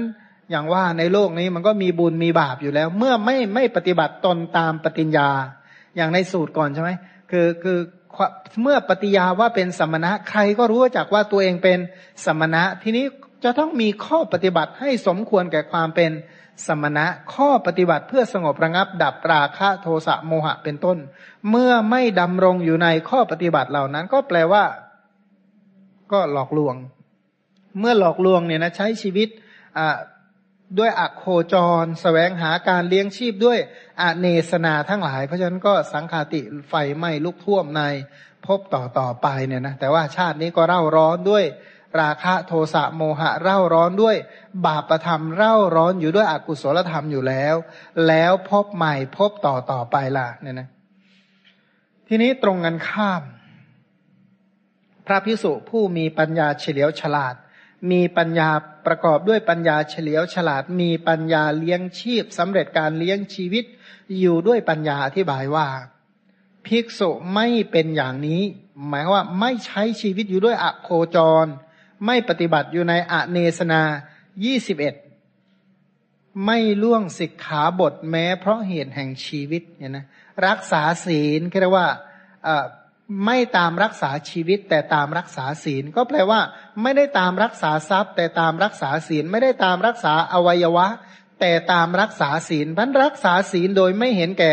[0.51, 5.29] อย่างว่าในโลกนี้มันก็มีบุญมีบาปอยู่แล้ว เมื่อไม่ไม่ปฏิบัติตนตามปฏิญญา
[5.97, 6.91] อย่างในสูตรก่อนใช่ไหม
[7.31, 7.79] คือคือ
[8.63, 11.79] เมื่อปฏิญาว่าเป็นสมณะใครก็รู้จักว่าตัวเองเป็น
[12.25, 13.05] สมณะ ทีนี้
[13.45, 16.11] จะต้องมีข้อปฏิบัติให้สมควรแก่ความเป็น
[16.67, 20.99] สมณะข้อปฏิบัติเพื่อสงบระงับ ดับราคะโทสะโมหะเป็นต้น
[21.51, 24.65] เมื่อไม่ดำรงอยู่ในข้อปฏิบัติเหล่านั้น ก็แปลว่า
[26.13, 26.75] ก็หลอกลวง
[27.79, 29.29] เมื่อหลอกลวงเนี่ยนะใช้ชีวิต
[30.79, 31.55] ด้วยอักโคจ
[31.85, 33.59] รสแสวงหาการเลี้ยงชีพด้วย
[34.03, 37.83] อเนสนาทั้งหลาย เพราะฉะนั้นก็สังคาติไฟไหม้ลุกท่วมใน
[38.47, 41.45] พบต่อต่อไปเนี่ยนะแต่ว่าชาตินี้ก็เร่าร้อนด้วย
[42.01, 44.17] ราคะโทสะโมหะเร่าร้อนด้วย
[44.67, 47.55] บาปประธรรมเร่าร้อนอยู่ด้วยอกุศลธรรมอยู่แล้ว
[48.07, 50.69] แล้วพบใหม่พบต่อต่อไปล่ะเนี่ยนะ
[52.09, 53.23] ทีนี้ตรงกันข้าม
[55.07, 57.35] พระพิสุผู้มีปัญญาเฉลียวฉลาด
[57.91, 58.51] มีปัญญา
[58.87, 63.65] ประกอบด้วยปัญญาเฉลียวฉลาด มีปัญญาเลี้ยงชีพสำเร็จการเลี้ยงชีวิต
[64.21, 65.67] อยู่ด้วยปัญญาอธิบายว่า
[66.67, 68.43] ภิกษุไม่เป็นอย่างนี้
[68.89, 71.47] หมายว่าไม่ใช้ชีวิตอยู่ด้วยอโคจร
[72.07, 73.83] ไม่ปฏิบัติอยู่ในอเนสนา
[74.45, 74.95] ยี่สิบเอ็ด
[76.47, 80.05] ไม่ล่วงสิกขาบทแม้ เพราะเหตุแห่งชีวิตเนี่ยนะ
[80.47, 81.89] รักษาศีลเรียกว่า
[83.27, 86.41] ไม่ตามรักษาชีวิต แต่ตามรักษาศีล ก็แปลว่า
[86.83, 90.87] ไม่ได้ตามรักษาทรัพย์ แต่ตามรักษาศีล ไม่ได้ตามรักษาอวัยวะ
[91.43, 94.53] แต่ตามรักษาศีลพันรักษาศีลโดยไม่เห็นแก่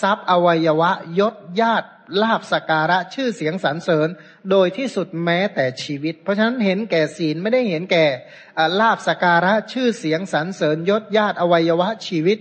[0.00, 1.88] ทรัพย์อวัยวะยศญาติ
[2.22, 4.08] ลาบสการะชื่อเสียงสรรเสริญ
[4.50, 8.06] โดยที่สุดแม้แต่ชีวิต เพราะฉะนั้นเห็นแก่ศีลไม่ได้เห็นแก่
[8.80, 12.38] ลาบสการะชื่อเสียงสรรเสริญยศญาติอวัยวะชีวิต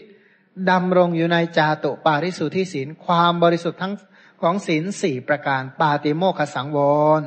[0.69, 3.93] ดำรงอยู่ในจาตุปาริสุทธิศีลความบริสุทธิ์ทั้ง
[4.41, 6.79] ของศีลสี่ประการปาติโมขสังว
[7.19, 7.21] ร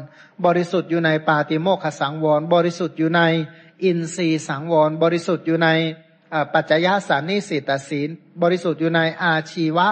[0.45, 3.23] บริสุทธิ์อยู่ในปาติโมขสังวร บริสุทธิ์อยู่ใน
[3.85, 5.70] อินทรีสังวร บริสุทธิ์อยู่ใน
[6.55, 8.09] ปัจจยสานิสิตศีล
[8.43, 9.89] บริสุทธิ์อยู่ในอาชีวะ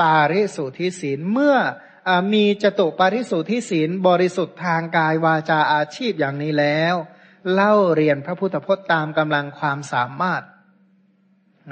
[0.00, 1.56] ปาริสุทธิศีล เมื่อ
[2.32, 6.94] มีจตุปาริสุทธิศีล บริสุทธิ์ทางกายวาจาอาชีพอย่างนี้แล้ว
[7.52, 10.42] เล่าเรียนพระพุทธพจน์ตามกำลังความสามารถ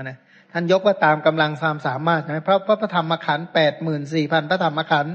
[0.03, 0.19] นะ
[0.53, 5.15] ท่านยกว่าตามกำลังความสามารถใช่ไหมเพราะพระธรรมขันธ์แปดหมื่นสี่พันพระธรรมขันธ์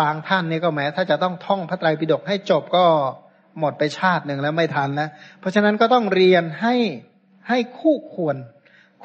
[0.00, 2.84] บางท่านนี่ก็แม้ ถ้าจะต้องท่องพระไตรปิฎกให้จบก็
[3.58, 6.74] หมดไปชาติหนึ่งแล้วไม่ทันแล้วเพราะฉะนั้นก็ต้องเรียนให้
[7.48, 8.36] ให้คู่ควร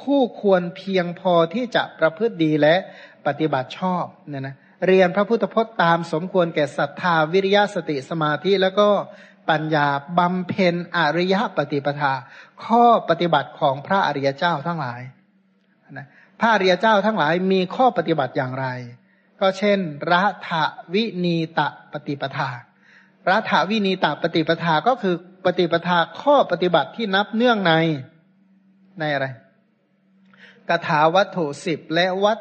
[0.04, 2.76] คู่ควรเพียงพอที่จะประพฤติดีและ
[3.28, 4.56] ปฏิบัติชอบเนี่ยนะ
[4.88, 8.90] เรียนพระพุทธพจน์ตามสมควรแก่ศรัทธาวิริยะสติสมาธิแล้วก็
[9.50, 12.14] ปัญญาบำเพ็ญอริยปฏิปทา
[12.66, 15.02] ข้อปฏิบัติของพระอริยเจ้าทั้งหลาย
[15.92, 16.08] นะ
[16.40, 18.68] พระอริยเจ้าทั้งหลายมีข้อปฏิบัติอย่างไร
[19.42, 19.80] ก็เช่น
[20.12, 20.52] รัฐ
[20.94, 22.50] วินีตะปฏิปทา
[23.30, 25.16] รัฐวินีตะปฏิปทาก็คือ
[25.46, 27.74] ปฏิปทาข้อปฏิบัติที่นับเนื่องใน
[29.00, 29.28] ในอะไร
[30.70, 32.40] กถาวัตถุสิบและวัด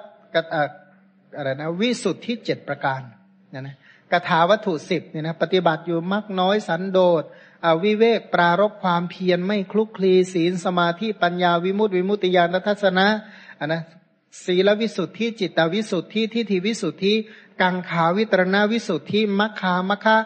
[1.37, 3.01] อะไรนะวิสุทธิเจ็ดประการ
[3.51, 3.77] เนี่ยนะ
[4.13, 7.23] กถาวัตถุสิบเนี่ยนะปฏิบัติอยู่มักน้อยสันโดษ
[7.67, 13.07] อวิเวกปรารบความเพียรไม่คลุกคลีศีลสมาธิปัญญาวิมุตติวิมุตติญาณทัศนะ
[13.61, 13.83] อันนะ
[14.45, 17.15] ศีลวิสุทธิจิตวิสุทธิทิฏฐิวิสุทธิ
[17.63, 20.17] กังขาวิตรณวิสุทธิมัคคามัคคา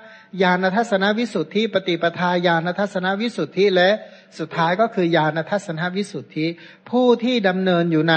[0.42, 3.90] ยานทัศนวิสุทธิปฏิปทาญาณทัศนวิสุทธิและ
[4.38, 6.46] สุดท้ายก็คือญาณทัศนวิสุทธิ
[6.90, 8.16] ผู้ที่ดำเนินอยู่ใน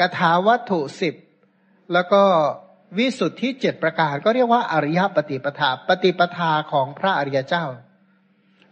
[0.00, 1.14] กถาวัตถุสิบ
[1.92, 2.22] แล้วก็
[2.98, 7.64] วิสุทธิเจ็ดประการ ก็เรียกว่าอริยปฏิปทา ปฏิปทาของพระอริยเจ้า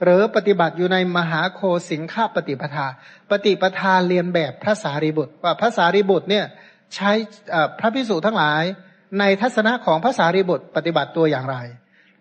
[0.03, 1.61] หรือปฏิบัติอยู่ในมหาโค
[1.91, 2.87] สิงฆาปฏิปทา
[3.31, 6.45] ปฏิปทาเรียนแบบพระสารีบุตร ว่าพระสารีบุตรเนี่ย
[6.95, 7.11] ใช้
[7.79, 8.63] พระพิสุทั้งหลาย
[9.19, 11.57] ในทัศนะของพระสารีบุตร ปฏิบัติตัวอย่างไร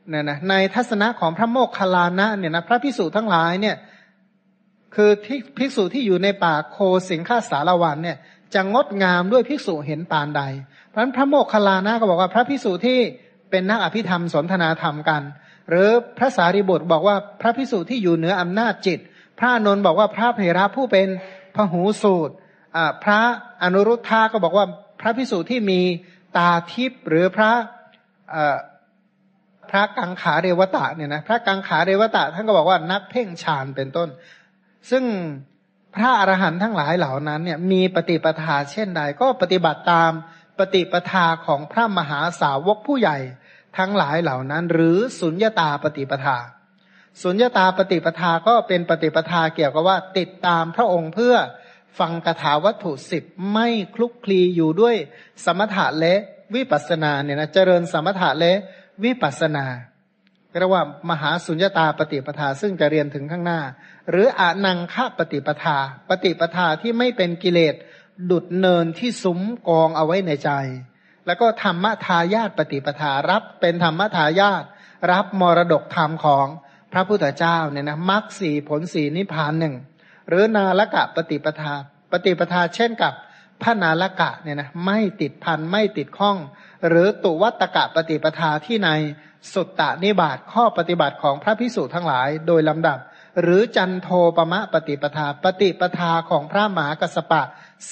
[0.09, 3.75] เนี่ยนะในทัศนะของพระโมคคัลลานะเนี่ยนะพระพิสุทั้งหลายเนี่ย
[4.95, 6.77] คือที่ภิกษุที่อยู่ในป่าโค
[7.09, 8.17] สิงฆาสารวันเนี่ย
[8.53, 10.41] จะงดงามด้วยภิกษุเห็นปานใด
[10.87, 12.99] เพราะฉะนั้นพระโมคคัลลานะก็บอกว่าพระภิกษุที่
[13.51, 15.21] เป็นนักอภิธรรมสนทนาธรรมกัน
[15.69, 18.99] หรือพระสารีบุตรบอกว่าพระภิกษุที่อยู่เหนืออำนาจจิต
[19.39, 21.07] พระนนท์บอกว่าพระเพระผู้เป็น
[21.55, 22.33] พหูสูตร
[23.03, 23.19] พระ
[23.63, 24.65] อนุรุทธาก็บอกว่า
[25.01, 25.81] พระภิกษุที่มี
[26.37, 27.51] ตาทิพย์หรือพระ
[29.69, 34.09] พระกังขาเรวตะเนี่ยนะพระกังขาเรวตะท่านก็บอกว่านักเพ่งฌานเป็นต้น
[34.89, 35.03] ซึ่ง
[35.95, 40.11] พระอรหันต์ทั้งหลายเหล่านั้นเนี่ยมีปฏิปทาเช่นใด ก็ปฏิบัติตาม
[40.59, 43.17] ปฏิปทาของพระมหาสาวกผู้ใหญ่
[43.77, 46.37] ทั้งหลายเหล่านั้น หรือสุญญตาปฏิปทา
[47.21, 51.35] สุญญตาปฏิปทาก็เป็นปฏิปทาเกี่ยวกับว่าติดตามพระองค์เพื่อ
[51.99, 54.95] ฟังคาถาวัตถุสิบไม่คลุกคลีอยู่ด้วย
[55.45, 56.13] สมถะและ
[56.55, 58.53] วิปัสนาเนี่ยนะเจริญสมถะและ
[59.03, 59.65] วิปัสนา
[60.59, 63.59] เรียกว่ามหาสุญญตาปฏิปทาซึ่งจะเรียนถึงข้างหน้า
[64.09, 65.77] หรืออานังฆปฏิปทา
[66.09, 67.75] ปฏิปทาที่ไม่เป็นกิเลส
[68.31, 70.49] ดุดเนินที่สุมกองเอาไว้ในใจ
[71.25, 74.63] แล้วก็ธรรมทายาตปฏิปทารับเป็นธรรมทายาต
[75.11, 76.47] รับมรดกธรรมของ
[76.93, 79.75] พระพุทธเจ้าเนี่ยนะมรรคสีผลสีนิพพานหนึ่ง
[80.29, 81.73] หรือนาลกะปฏิปทา
[82.11, 83.13] ปฏิปทาเช่นกับ
[83.61, 86.37] พระนาลกะเนี่ยนะไม่ติดพันไม่ติดข้อง
[86.87, 88.89] หรือตุวัตกะปฏิปทาที่ใน
[89.53, 92.99] สุตตะนิบาตข้อปฏิบัติของพระพิสุทั้งหลายโดยลำดับ
[93.41, 97.41] หรือจันโทปมะปฏิปทา ปฏิปทาของพระมหากัสปะ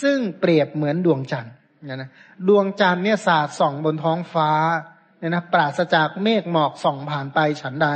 [0.02, 1.54] ซึ่งเปรียบเหมือนดวงจันทร์
[1.86, 2.10] เนี่ยนะ
[2.48, 4.52] ดวงจันทร์เนี่ยสาดส่องบนท้องฟ้า
[5.20, 7.89] เนี่ยนะปราศจากเมฆหมอกส่องผ่านไปฉันใด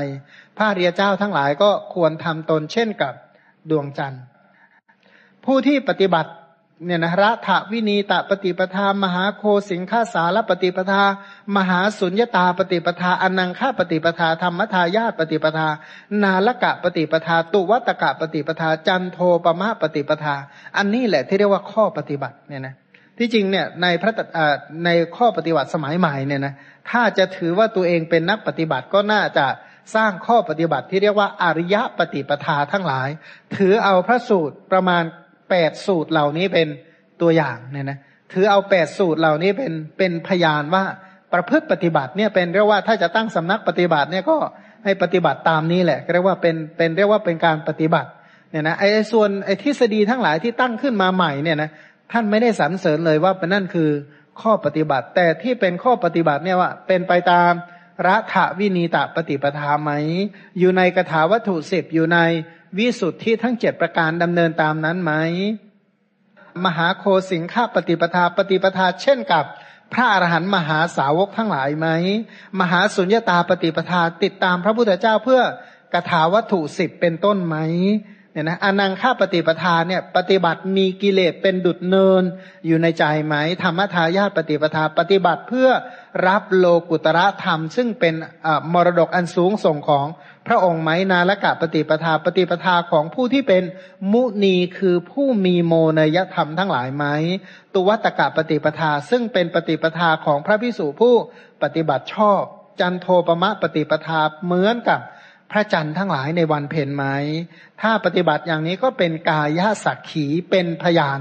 [0.57, 3.13] พระเรียเจ้าทั้งหลายก็ควรทำตนเช่นกับ
[3.71, 4.21] ดวงจันทร์
[5.45, 6.31] ผู้ที่ปฏิบัติ
[6.83, 11.01] เนี่ยนะระถวินีตปฏิปทา มหาโคสิงฆาสารปฏิปทา
[11.55, 15.67] มหาสุญญตาปฏิปทาอนังฆาปฏิปทาธรรมทายาตปฏิปทา
[16.23, 20.35] นาลกะปฏิปทา ตุวัตกะปฏิปทา จันโทปมะปฏิปทา
[20.77, 22.75] อันนี้แหละที่เรียกว่าข้อปฏิบัติเนี่ยนะ
[23.17, 24.11] ที่จริงเนี่ยในพระ
[24.85, 26.53] ในข้อปฏิบัติสมัยใหม่เนี่ยนะ
[26.89, 29.45] ถ้าจะถือว่าตัวเองเป็นนักปฏิบัติก็น่าจะ
[29.95, 33.09] สร้างข้อปฏิบัติที่เรียกว่าอริยปฏิปทาทั้งหลาย
[33.55, 35.03] ถือเอาพระสูตรประมาณ
[35.49, 36.67] แปดสูตรเหล่านี้เป็น
[37.21, 37.97] ตัวอย่างเนี่ยนะ
[38.31, 40.83] ถือเอาแปดสูตรเหล่านี้เป็นเป็นพยานว่า
[41.33, 44.37] ประพฤติปฏิบัติเนี่ยเป็นเรียกว่าถ้าจะตั้งสำนักปฏิบัติเนี่ยก็
[44.83, 48.09] ให้ปฏิบัติตามนี้แหละเรียกว่าเป็นเป็นเรียกว่าเป็นการปฏิบัติ
[48.51, 51.69] เนี่ยนะไอ้ส่วนไอ้ทฤษฎีทั้งหลายที่ตั้งขึ้นมาใหม่เนี่ยนะ
[52.11, 53.89] ท่านไม่ได้สรรเสริญเลยว่าเป็นนั่นคือ
[54.41, 57.51] ข้อปฏิบัติ แต่ที่เป็นข้อปฏิบัติเนี่ยว่า เป็นไปตาม
[58.07, 59.91] รัฐวินีตปฏิปทาไหม
[60.59, 62.17] อยู่ในกถาวัตถุสิบอยู่ใน
[62.77, 65.11] วิสุทธิทั้งเจ็ดประการดำเนินตามนั้นไหม
[66.65, 69.45] มหาโคสิงฆาปฏิปทาปฏิปทาเช่นกับ
[69.93, 71.87] พระอรหันต์มหาสาวกทั้งหลายไหม
[72.59, 75.41] มหาสุญญตาปฏิปทาติดตามพระพุทธเจ้าเพื่อ
[75.93, 77.55] กถาวัตถุสิบเป็นต้นไหม
[78.31, 82.23] เนี่ยนะอนังค่าปฏิปทาเนี่ยปฏิบัติมีกิเลสเป็นดุดเนิน
[82.65, 85.69] อยู่ในใจไหมธรรมทายาตปฏิปทาปฏิบัติเพื่อ
[86.27, 88.13] รับโลกุตระธรรม ซึ่งเป็น
[88.73, 90.07] มรดกอันสูงส่งของ
[90.47, 93.63] พระองค์ไหมนาละกะปฏิปทาปฏิปทาของผู้ที่เป็น
[94.11, 97.05] มุนีคือผู้มีโมนยธรรมทั้งหลายไหม
[97.73, 101.15] ตุวัตกะปฏิปทาซึ่งเป็นปฏิปทาของพระพิสุผู้
[101.63, 102.41] ปฏิบัติชอบ
[102.79, 104.99] จันโทปมะปฏิปทาเหมือนกับ
[105.51, 107.05] พระจันทร์ทั้งหลายในวันเพ็ญไหม
[107.81, 111.19] ถ้าปฏิบัติอย่างนี้ก็เป็นกายสักขีเป็นพยาน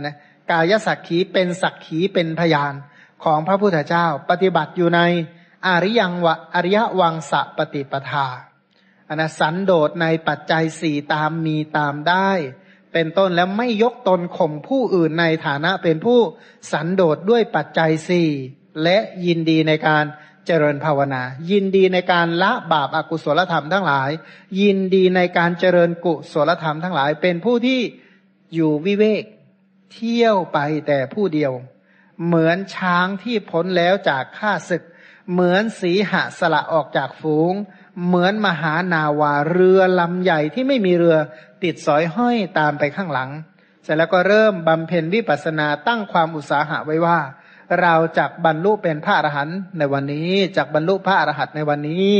[0.00, 0.16] นะ
[0.50, 2.72] กายสักขีเป็นสักขีเป็นพยาน
[3.24, 5.00] ของพระพุทธเจ้า ปฏิบัติอยู่ใน
[5.66, 8.26] อริยังวะอริยวังสะปฏิปทา
[9.08, 12.30] อนนะสันโดษในปัจจัยสี่ตามมีตามได้
[12.92, 16.20] เป็นต้นแล้วไม่ยกตนข่มผู้อื่นในฐานะเป็นผู้
[16.72, 18.28] สันโดษด้วยปัจจัยสี่
[18.82, 20.04] และยินดีในการ
[20.46, 24.10] เจริญภาวนา ยินดีในการละบาปอากุศลธรรมทั้งหลาย
[24.60, 27.80] ยินดีในการเจริญกุศลธรรมทั้งหลาย เป็นผู้ที่
[28.54, 29.24] อยู่วิเวก
[29.92, 31.52] เที่ยวไปแต่ผู้เดียว
[32.24, 34.82] เหมือนช้างที่พ้นแล้วจากข้าศึก
[35.32, 37.52] เหมือนสีหะสละออกจากฝูง
[38.04, 41.16] เหมือนมหานาวาเรือลำใหญ่ที่ไม่มีเรือ
[41.62, 43.30] ติดสอยห้อยตามไปข้างหลัง
[43.82, 47.18] เสร็จแล้วก็เริ่มบำเพ็ญวิปัสสนาตั้งความอุตสาหะไว้ว่า
[47.80, 52.12] เราจากบรรลุเป็นพระอรหันต์ในวันนี้จากบรรลุพระอรหันต์ในวันนี้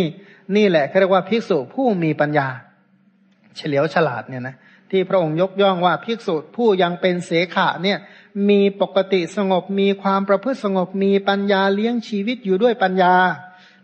[0.57, 2.49] นี่แหละเขาเรียกว่าภิกษุผู้มีปัญญา
[3.57, 4.57] เฉลียวฉลาดเนี่ยนะ
[4.91, 7.99] ที่พระองค์ยกย่องว่าภิกษุผู้ยังเป็นเสขะเนี่ย
[8.49, 13.14] มีปกติสงบมีความประพฤติสงบมีปัญญาเลี้ยงชีวิตอยู่ด้วยปัญญา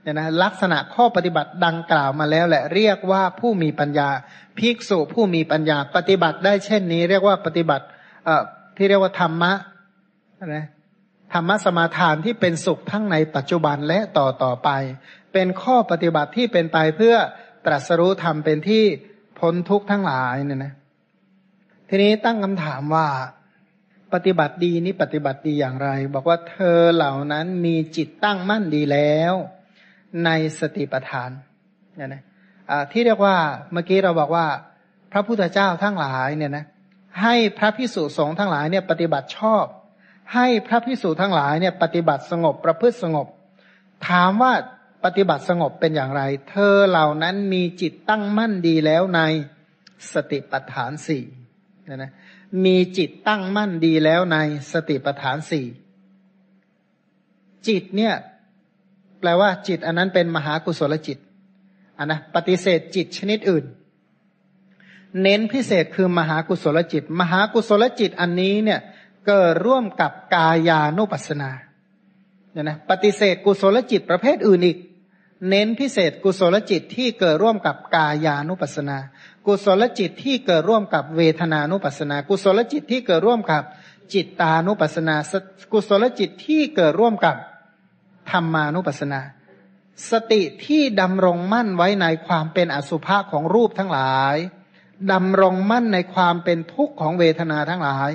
[0.02, 4.08] เนี่ยนะลักษณะข้อปฏิบัติดังกล่าวมาแล้วแหละเรียกว่าผู้มีปัญญา
[4.58, 7.84] ภิกษุผู้มีปัญญาปฏิบัติได้เช่นนี้ เรียกว่าปฏิบัติ
[8.24, 8.42] เอ่อ
[8.76, 9.52] ที่เรียกว่าธรรมะ
[10.54, 10.66] นะ
[11.32, 14.70] ธรรมะสมาทานที่เป็นสุขทั้งในปัจจุบันและต่อต่อไป
[15.32, 17.16] เป็นข้อปฏิบัติที่เป็นไปเพื่อ
[17.66, 18.84] ตรัสรู้ธรรมเป็นที่
[19.38, 20.72] พ้นทุกข์ทั้งหลายเนี่ยนะ
[21.88, 23.06] ทีนี้ตั้งคำถามว่า
[24.12, 29.34] ปฏิบัติดีนี้ปฏิบัติดีอย่างไร บอกว่าเธอเหล่านั้นมีจิตตั้งมั่นดีแล้ว
[30.24, 31.30] ในสติปัฏฐาน
[31.96, 32.22] เนี่ยนะ
[32.92, 33.36] ที่เรียกว่า
[33.72, 34.46] เมื่อกี้เราบอกว่า
[35.12, 36.64] พระพุทธเจ้าทั้งหลายเนี่ยนะ
[37.22, 39.64] ให้พระพิสุสงฆ์ทั้งหลายเนี่ยปฏิบัติชอบ
[40.34, 43.26] ให้พระพิสูจน์ทั้งหลายเนี่ยปฏิบัติสงบประพฤติสงบ
[44.08, 44.52] ถามว่า
[45.04, 49.20] ปฏิบัติสงบเป็นอย่างไร เธอเหล่านั้นมีจิตตั้งมั่นดีแล้วใน
[50.12, 51.24] สติปัฏฐานสี่
[51.88, 52.12] นะนะ
[52.64, 54.38] มีจิตตั้งมั่นดีแล้วใน
[54.72, 55.66] สติปัฏฐานสี่
[57.68, 58.14] จิตเนี่ย
[59.22, 61.18] แปลว่าจิต อันนั้นเป็นมหากุศลจิต
[61.98, 63.64] อันนะปฏิเสธจิตชนิดอื่น
[65.22, 68.80] เน้นพิเศษคือมหากุศลจิต มหากุศลจิตอันนี้เนี่ย
[69.26, 71.50] เกิดร่วมกับกายานุปัสนา
[72.52, 74.78] เนี่ยนะปฏิเสธกุศลจิตประเภทอื่นอีก
[75.48, 78.98] เน้นพิเศษกุศลจิตที่เกิดร่วมกับกายานุปัสนา
[79.46, 83.62] กุศลจิตที่เกิดร่วมกับเวทนานุปัสนา กุศลจิตที่เกิดร่วมกับ
[84.12, 85.16] จิตตานุปัสนา
[85.72, 87.36] กุศลจิตที่เกิดร่วมกับ
[88.30, 89.20] ธรรมานุปัสสนา
[90.10, 94.36] สติที่ดำรงมั่นไว้ในความเป็นอสุภะของรูปทั้งหลาย
[95.12, 98.10] ดำรงมั่นในความเป็นทุกข์ของเวทนาทั้งหลาย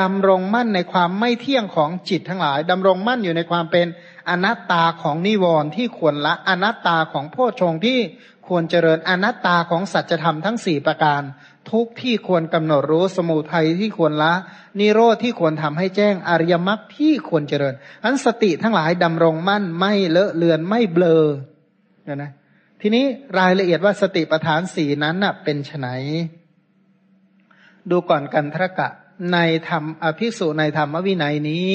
[0.00, 3.86] ดำรงมั่นในความไม่เที่ยงของจิตทั้งหลาย ดำรงมั่นอยู่ในความเป็น
[4.28, 7.98] อนัตตาของนิวรณ์ที่ควรละ อนัตตาของโพชงที่
[8.46, 11.22] ควรเจริญ อนัตตาของสัจธรรมทั้งสี่ประการ
[11.70, 14.34] ทุกที่ควรกำหนดรู้สมุทัยที่ควรละ
[14.78, 21.24] นิโรธที่ควรทำให้แจ้งอริยมรรคที่ควรเจริญอันสติทั้งหลายดำรงมั่นไม่เลอะเลือนไม่เบลอ
[22.08, 22.30] นะนะ
[22.80, 23.04] ทีนี้
[23.38, 25.88] รายละเอียดว่าสติปัฏฐานสีนั้นน่ะ เป็นไน
[27.90, 28.88] ดูก่อนกันทรกะ
[29.32, 29.38] ใน
[29.68, 31.70] ธรรมอภิสุในธรรมวินัยนี้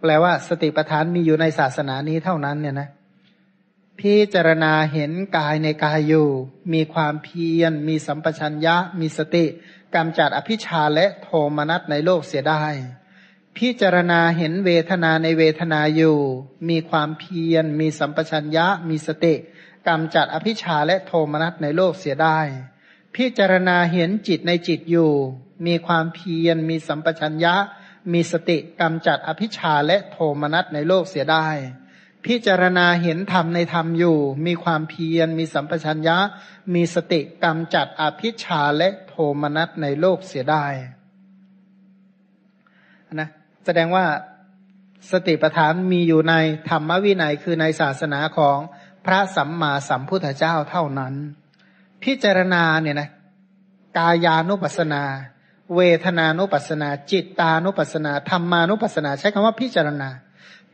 [0.00, 2.88] แปลว่าสติปัฏฐานมีอยู่ในศาสนานี้เท่านั้นเนี่ยนะ
[4.00, 6.28] พิจารณาเห็นกายในกายอยู่
[6.72, 9.44] มีความเพียร มีสัมปชัญญะ มีสติ
[9.94, 12.64] กำจัดอภิชาและโทมนัสในโลกเสียได้
[13.56, 16.18] พิจารณาเห็นเวทนาในเวทนาอยู่
[16.68, 19.34] มีความเพียร มีสัมปชัญญะ มีสติ
[19.88, 22.38] กำจัดอภิชาและโทมนัสในโลกเสียได้
[23.16, 25.12] พิจารณาเห็นจิตในจิตอยู่
[25.66, 27.54] มีความเพียร มีสัมปชัญญะ
[28.12, 31.48] มีสติกำจัดอภิชาและโทมนัสในโลกเสียได้
[32.26, 36.18] พิจารณาเห็นธรรมในธรรมอยู่ มีความเพียร มีสัมปชัญญะ
[36.74, 40.64] มีสติกำจัดอภิชาและโทมนัสในโลกเสียได้
[43.20, 43.28] นะ
[43.64, 44.04] แสดงว่า
[45.10, 46.34] สติปัฏฐานมีอยู่ใน
[46.68, 48.58] ธรรมวินัยคือในศาสนาของ
[49.06, 51.14] พระสัมมาสัมพุทธเจ้าเท่านั้น
[52.04, 53.08] พิจารณาเนี่ยนะ
[53.96, 55.02] กายานุปัสนา
[55.76, 60.08] เวทนานุปัสนา จิตตานุปัสนาธรรมานุปัสนา ใช้คำว่าพิจารณา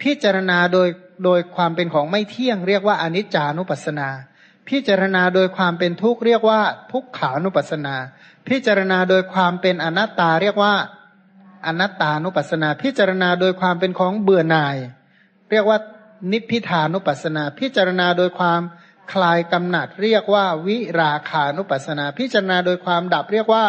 [0.03, 0.89] พิจารณาโดย
[1.25, 4.09] โดยความเป็นของไม่เที่ยง เรียกว่าอนิจจานุปัสนา
[4.69, 6.61] พิจารณาโดยความเป็นทุกข์เรียกว่า
[6.93, 7.95] ทุกขานุปัสนา
[8.49, 10.75] พิจารณาโดยความเป็นอนัตตาเรียกว่า
[11.67, 14.77] อนัตตานุปัสนา พิจารณาโดยความเป็นของเบื่อหน่าย
[15.51, 15.79] เรียกว่า
[16.33, 18.61] นิพพิทานุปัสนา พิจารณาโดยความ
[19.13, 23.65] คลายกำหนัด เรียกว่าวิราคานุปัสนา พิจารณาโดยความดับเรียกว่า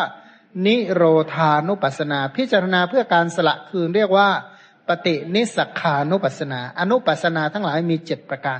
[0.66, 1.04] นิโร
[1.36, 4.30] ธานุปัสนา พิจารณาเพื่อการสละคืนเรียกว่า
[4.88, 8.60] ปฏินิสักขานุปัสนา อนุปัสนาทั้งหลายมีเจ็ดประการ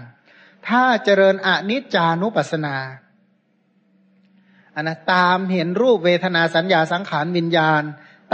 [0.68, 2.76] ถ้าเจริญอนิจจานุปัสนา
[4.76, 7.84] อันนะตามเห็นรูปเวทนาสัญญาสังขารวิญญาณ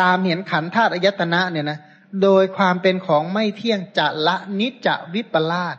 [0.02, 1.80] ตามเห็นขันธาตุอายตนะเนี่ยนะ
[2.24, 5.78] โดยความเป็นของไม่เที่ยงจะละนิจจวิปลาส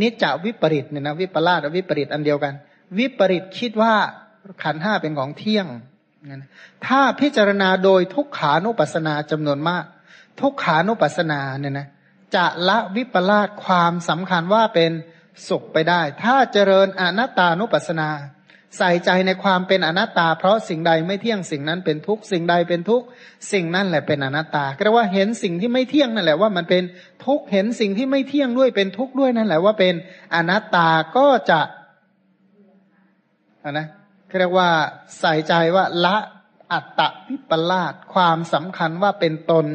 [0.00, 2.54] นิจจวิปริตเนี่ยนะวิปลาสวิปริตอันเดียวกัน
[2.98, 3.94] วิปริตคิดว่า
[4.62, 5.66] ขันห้าเป็นของเที่ยง
[6.86, 9.84] ถ้าพิจารณาโดยทุกขานุปัสสนาจำนวนมาก
[10.40, 11.88] ทุกขานุปัสสนาเนี่ยนะ
[12.34, 14.92] จะละวิปลาสความสำคัญว่าเป็น
[15.48, 18.10] สุขไปได้ ถ้าเจริญอนัตตานุปัสสนา
[18.78, 23.02] ใส่ใจในความเป็นอนัตตา เพราะสิ่งใดไม่เที่ยงสิ่งนั้นเป็นทุกสิ่งใดเป็นทุก
[23.52, 26.82] สิ่งนั้นแหละเป็นอนัตตาก็เรียกว่าเห็นสิ่งที่ไม่เที่ยงนั่นแหละว่ามันเป็น
[27.26, 29.94] ทุกเห็นสิ่งที่ไม่เที่ยงด้วยเป็นทุกด้วยนั่นแหละว่าเป็น
[30.34, 31.60] อนัตตาก็จะ
[33.64, 33.86] อะนะ
[34.38, 34.68] เรียกว่า
[35.20, 36.16] ใส่ใจว่าละ
[36.72, 39.66] อัตตะวิปลาสความสำคัญว่าเป็นตน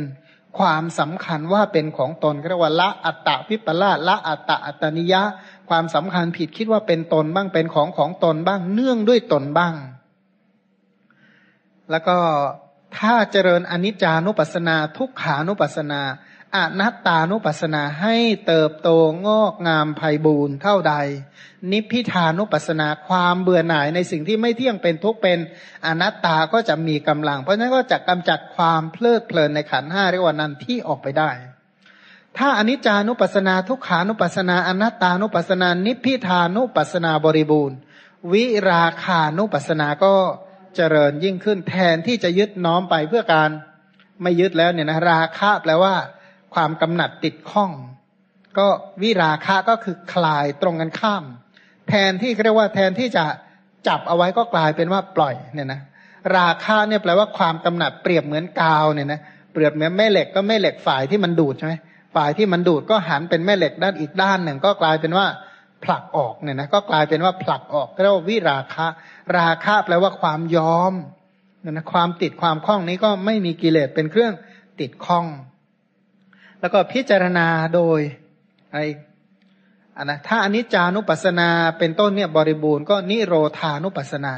[0.60, 5.24] ความสำคัญว่าเป็นของตนเรียกว่าละอัตตะวิปลาสละอัตตะอัตตนิยะ
[5.70, 9.74] ความสำคัญผิดคิดว่าเป็นตนบ้างเป็นของของตนบ้างเนื่องด้วยตนบ้าง
[11.92, 12.18] แล้วก็
[12.98, 16.02] ถ้าเจริญอนิจจานุปัสสนา ทุกขานุปัสสนา
[16.56, 18.16] อนัตตานุปัสสนาให้
[18.48, 18.90] เติบโต
[19.28, 20.94] งอกงามไพบูรณ์เท่าใด
[21.72, 25.40] นิพพิทานุปัสสนาความเบื่อหน่ายในสิ่งที่ไม่เที่ยงเป็นทุกเป็น
[25.86, 31.32] อนัตตาก็จะมีกำลัง เพราะฉะนั้นก็จะกำจัดความเพลิดเพลินในขันห้าเรียกว่านันที่ออกไปได้
[32.38, 37.78] ถ้าอนิจจานุปัสนาทุกขานุปัสนาอนัตตานุปัสนา นิพพิทานุปัสนาบริบูรณ์
[38.32, 40.14] วิราคานุปัสนาก็
[40.76, 43.50] เจริญยิ่งขึ้นแทนที่จะยึดน้อมไปเพื่อการ
[44.22, 45.96] ไม่ยึดแล้วเนี่ยนะราคะแปลว่า
[46.54, 47.72] ความกำหนัดติดข้อง
[48.58, 48.68] ก็
[49.02, 51.24] วิราคะก็คือคลายตรงกันข้าม
[51.90, 53.26] แทนที่เรียกว่าแทนที่จะ
[53.88, 55.82] จับเอาไว้ก็กลายเป็นว่าปล่อยเนี่ยนะ
[56.38, 59.20] ราคะเนี่ยแปลว่าความกำหนัดเปรียบเหมือนกาวเนี่ยนะ
[59.54, 61.74] เปรียบเหมือนแม่เหล็กก็แม่เหล็กฝ่ายที่มันดูดใช่ไหม
[62.16, 65.26] ฝ่ายที่มันดูดก็หันเป็นแม่เหล็กด้านอีกด้านหนึ่ง ก็กลายเป็นว่า
[65.84, 68.88] ผลักออกเนี่ยนะก็กลายเป็นว่าผลักออกเรียกว่าวิราคะ
[69.38, 70.94] ราคะแปลว่าความยอม
[71.62, 74.34] เนี่ยนะความติดความคล้องนี้ก็ไม่มีกิเลสเป็นเครื่อง
[74.80, 75.26] ติดข้อง
[76.62, 78.00] แล้วก็พิจารณาโดย
[78.74, 78.78] ไอ
[79.98, 81.50] อันนะถ้าอนิจจานุปัสสนา
[81.80, 84.34] เป็นต้นเนี่ยบริบูรณ์ก็นิโรธานุปัสสนา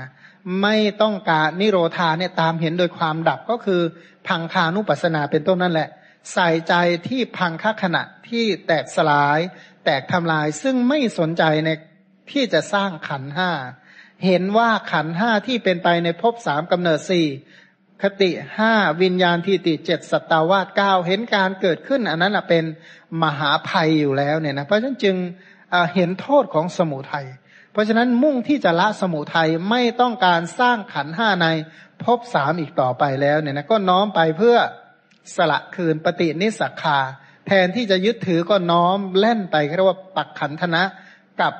[0.61, 3.81] ไม่ต้องการนิโรธาเนี่ยตามเห็นโดยความดับก็คือ
[4.27, 5.89] พังคานุปัสสนาเป็นต้นนั่นแหละ
[6.33, 6.73] ใส่ใจ
[7.07, 9.39] ที่พังคขณะที่แตกสลาย
[9.85, 11.69] แตกทำลาย ซึ่งไม่สนใจใน
[12.31, 13.51] ที่จะสร้างขันห้า
[14.25, 17.27] เห็นว่าขันห้าที่เป็นไปในภพสามกำเนิดสี่
[18.03, 22.63] คติห้าวิญญาณที่ติเจ็ดสัตวาสเก้าเห็นการเกิดขึ้น อันนั้นเป็น
[23.23, 25.15] มหาภัยอยู่แล้วเนี่ยนะเพราะฉะนั้นจึง
[25.95, 27.27] เห็นโทษของสมุทัย
[27.71, 31.47] เพราะฉะนั้นมุ่งที่จะละสมุทัยไม่ต้องการสร้างขันห้าใน
[32.03, 34.57] ภพสามอีกต่อไปแล้วเนี่ยนะก็น้อมไปเพื่อ
[35.35, 36.99] สละคืนปฏินิสักา
[37.47, 40.83] แทนที่จะยึดถือก็น้อมเล่นไปเรียกว่าปักขันธนะ
[41.41, 41.53] กับ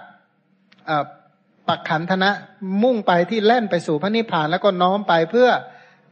[1.70, 2.30] ปักขันธนะ
[2.84, 5.50] มุ่งไปที่เล่นไปสู่พระนิพพานแล้วก็น้อมไปเพื่อ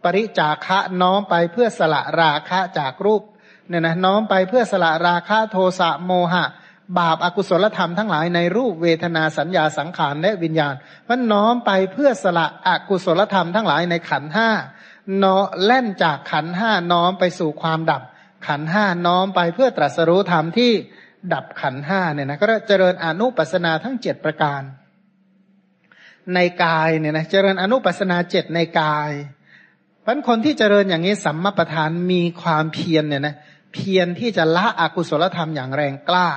[0.04, 3.22] ปริจาคะน้อมไปเพื่อสละราคะจากรูป
[3.68, 6.46] เนี่ยนะน้อมไปเพื่อสละราคะโทสะโมหะ
[7.00, 10.76] บาปอากุศลธรรมทั้งหลายในรูปเวทนาสัญญาสังขารและวิญญาณ
[11.10, 14.50] มันน้อมไปเพื่อสละอกุศลธรรมทั้งหลายในขันห้า
[15.18, 18.04] เนาะแล่นจากขันห้าน้อมไปสู่ความดับ
[18.48, 20.72] ขันห้าน้อมไปเพื่อตรัสรู้ธรรมที่
[21.34, 24.62] ดับขันห้าเนี่ยนะก็เจริญอนุปัสนาทั้งเจ็ดประการ
[26.34, 33.36] ในกายเนี่ยนะเจริญอนุปัสนาเจ็ดในกายเพราะคนที่เจริญอย่างนี้สัมมาประธานมีความเพียรเนี่ยนะ
[33.74, 36.30] เพียรที่จะละอกุศลธรรมอย่างแรงกล้า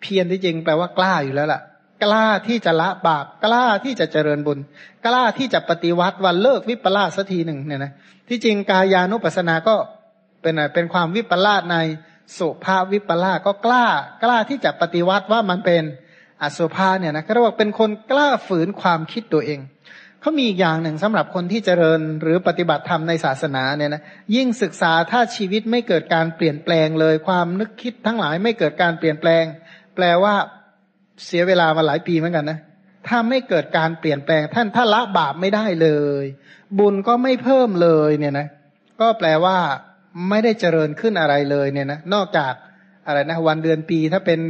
[0.00, 1.60] เพียรที่จริงแปลว่ากล้าอยู่แล้วล่ะ
[2.04, 4.58] กล้าที่จะละบาปกล้าที่จะเจริญบุญ
[5.06, 7.92] กล้าที่จะปฏิวัติวันเลิกวิปลาสสักทีหนึ่งเนี่ยนะ
[8.28, 9.74] ที่จริงกายานุปัสสนาก็
[10.42, 11.76] เป็นอะไรเป็นความวิปลาสใน
[12.38, 13.86] สุภาพวิปลาสก็กล้า
[14.22, 15.82] กล้าที่จะปฏิวัติว่ามันเป็น
[16.42, 19.60] อสุภาเนี่ยนะก็เรียกว่าเป็นคนกล้าฝืนความคิดตัวเอง
[20.26, 24.02] เขามีอีกอย่างหนึ่งสำหรับคนที่เจริญหรือปฏิบัติธรรมในศาสนาเนี่ยนะ
[24.36, 29.44] ยิ่งศึกษาถ้าชีวิตไม่เกิดการเปลี่ยนแปลงเลย ความนึกคิดทั้งหลายไม่เกิดการเปลี่ยนแปลง
[29.94, 30.34] แปลว่า
[31.26, 32.58] เสียเวลามาหลายปีเหมือนกันนะ
[33.08, 35.88] ถ้าไม่เกิดการเปลี่ยนแปลง ท่านถ้าละบาปไม่ได้เล
[36.22, 36.24] ย
[36.78, 38.46] บุญก็ไม่เพิ่มเลยเนี่ยนะ
[39.00, 39.56] ก็แปลว่า
[40.30, 42.52] ไม่ได้เจริญขึ้นอะไรเลยเนี่ยนะนอกจาก
[43.06, 44.40] อะไรนะวันเดือนปีถ้าเป็น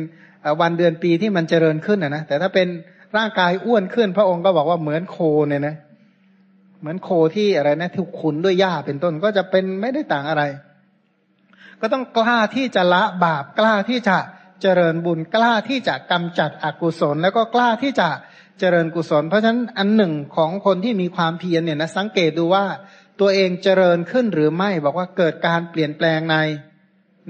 [0.61, 2.69] วันเดือนปีที่มันเจริญขึ้นนะนะแต่ถ้าเป็น
[3.17, 5.17] ร่างกายอ้วนขึ้น พระองค์ก็บอกว่าเหมือนโค
[5.49, 5.77] เนี่ยนะ
[6.81, 10.43] เหมือนโคที่อะไรนะถูกขุนด้วยหญ้าเป็นต้นก็จะเป็นไม่ได้ต่างอะไร
[11.81, 14.17] ก็ต้องกล้าที่จะละบาปกล้าที่จะ
[14.63, 18.09] เจริญบุญกล้าที่จะกำจัดอกุศล แล้วก็กล้าที่จะ
[18.59, 22.65] เจริญกุศล เพราะฉะนั้นอันหนึ่งของคนที่มีความเพียรเนี่ยนะสังเกตดูว่า
[23.21, 26.37] ตัวเองเจริญขึ้นหรือไม่ บอกว่าเกิดการเปลี่ยนแปลงใน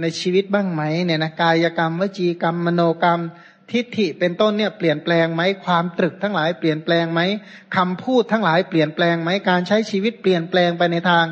[0.00, 3.20] ในชีวิตบ้างไหมเนี่ยนะกายกรรม วจีกรรม มโนกรรม
[3.72, 7.20] ทิฏฐิเป็นต้นเนี่ยเปลี่ยนแปลงไหมความตรึกทั้งหลายเปลี่ยนแปลงไหม
[7.76, 11.26] คำพูดทั้งหลายเปลี่ยนแปลงไหมการใช้ชีวิตเปลี่ยนแปลงไปในทาง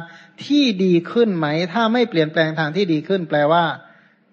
[0.45, 3.65] ที่ดีขึ้นไหม ถ้าไม่เปลี่ยนแปลงทางที่ดีขึ้น แปลว่า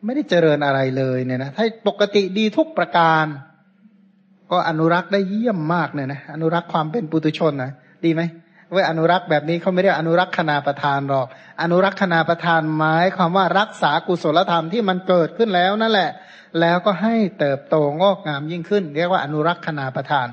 [0.06, 3.26] ไม่ได้เจริญอะไรเลยเนี่ยนะถ้าปกติดีทุกประการ
[4.52, 7.72] ก็อนุรักษ์ได้เยี่ยมมากเนี่ยนะอนุรักษ์ความเป็นปุตุชนนะ
[8.06, 8.22] ดีไหม
[8.74, 11.28] ว่าอนุรักษ์แบบนี้เขาไม่เรียกอนุรักษณาประทานหรอก
[11.62, 16.10] อนุรักษณาประทานหมายความว่ารักษากุศลธรรมที่มันเกิดขึ้นแล้วนั่นแหละ
[16.60, 20.28] แล้วก็ให้เติบโตงอกงามยิ่งขึ้น เรียกว่าอนุรักษณาประทาน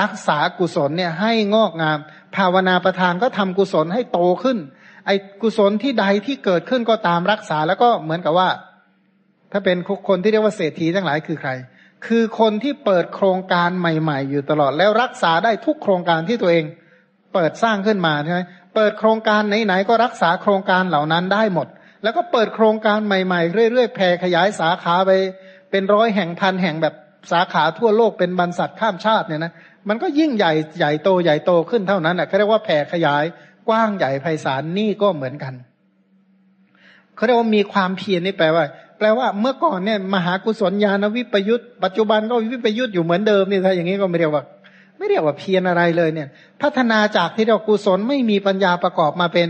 [0.00, 1.98] รักษากุศลเนี่ยให้งอกงาม
[2.36, 4.58] ภาวนาประทานก็ทำกุศลให้โตขึ้น
[5.06, 8.48] ไอ้กุศลที่ใดที่เกิดขึ้นก็ตามรักษาแล้วก็เหมือนกับว่า
[9.52, 9.76] ถ้าเป็น
[10.08, 11.50] คนที่เรียกว่าเศรษฐีทั้งหลายคือใคร
[12.06, 16.64] คือคนที่เปิดโครงการใหม่ ๆ อยู่ตลอดแล้วรักษาได้ทุกโครงการที่ตัวเอง
[17.34, 18.40] เปิดสร้างขึ้นมาใช่ไหม
[18.74, 21.68] เปิดโครงการไหนๆก็รักษาโครงการเหล่านั้นได้หมด
[22.02, 25.10] แล้วก็เปิดโครงการใหม่ๆ เรื่อยๆแผ่ขยายสาขาไป
[25.72, 26.94] เป็นร้อยแห่งพันแห่งแบบ
[27.32, 29.52] สาขาทั่วโลกเป็นบรรษัทข้ามชาติเนี่ยนะ
[29.88, 33.24] มันก็ยิ่งใหญ่ใหญ่โตใหญ่โตขึ้นเท่านั้นอะเขาเรียกว่าแผ่ขยาย
[33.68, 35.54] กว้างใหญ่ไพศาลนี่ก็เหมือนกัน
[37.16, 38.64] เขาเรียกว่ามีความเพียรนี่แปลว่า
[38.98, 44.44] แปลว่าเมื่อก่อนเนี่ยมหากุศลญาณวิปยุทธ์ปัจจุบันก็วิปยุทธ์อยู่เหมือนเดิมนี่ถ้าอย่างนี้ก็ไม่เรียกว่า
[44.98, 46.28] ไม่เรียกว่าเพียรอะไรเลยเนี่ย
[46.62, 49.48] พัฒนาจากที่เรากุศลไม่มีปัญญาประกอบมาเป็น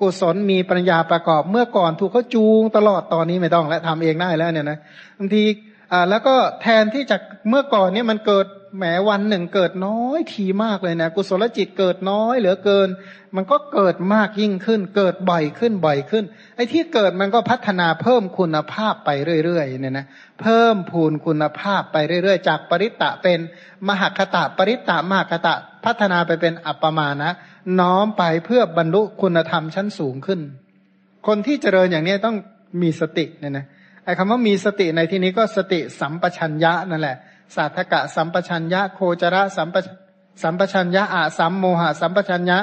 [0.00, 4.78] กุศลมีปัญญาประกอบเมื่อก่อนถูกเขาจูงตลอดตอนนี้ไม่ต้องและทำเองได้แล้วเนี่ยนะ
[5.18, 5.44] บางที
[5.92, 7.16] อ่าแล้วก็แทนที่จะ
[7.48, 8.46] เมื่อก่อนเนี่ยมันเกิด
[8.76, 12.88] แหมวันหนึ่งเกิดน้อยทีมากเลยนะกุศลจิตเกิดน้อยเหลือเกิน
[13.36, 16.24] มันก็เกิดมากยิ่งขึ้น เกิดบ่อยขึ้นบ่อยขึ้น
[16.56, 19.10] ไอ้ที่เกิดมันก็พัฒนาเพิ่มคุณภาพไป
[19.44, 20.06] เรื่อยๆเนี่ยนะ
[20.42, 23.38] เพิ่มพูนคุณภาพไปเรื่อยๆ จากปริตะเป็น
[23.88, 27.32] มหคตะปริตะมหคตะพัฒนาไปเป็นอัปปมานะ
[27.80, 30.40] น้อมไปเพื่อบรรลุคุณธรรมชั้นสูงขึ้น
[31.26, 32.36] คนที่เจริญอย่างนี้ต้อง
[32.82, 33.66] มีสติเนี่ยนะ
[34.04, 37.16] ไอ้คำว่ามีสติในที่นี้ก็สติสัมปชัญญะนั่นแหละ
[37.56, 39.76] สาธกะสัมปชัญญะโคจระสัมป
[40.42, 42.58] สัมปชัญญะอาสัมโมหะสัมปชัญญะ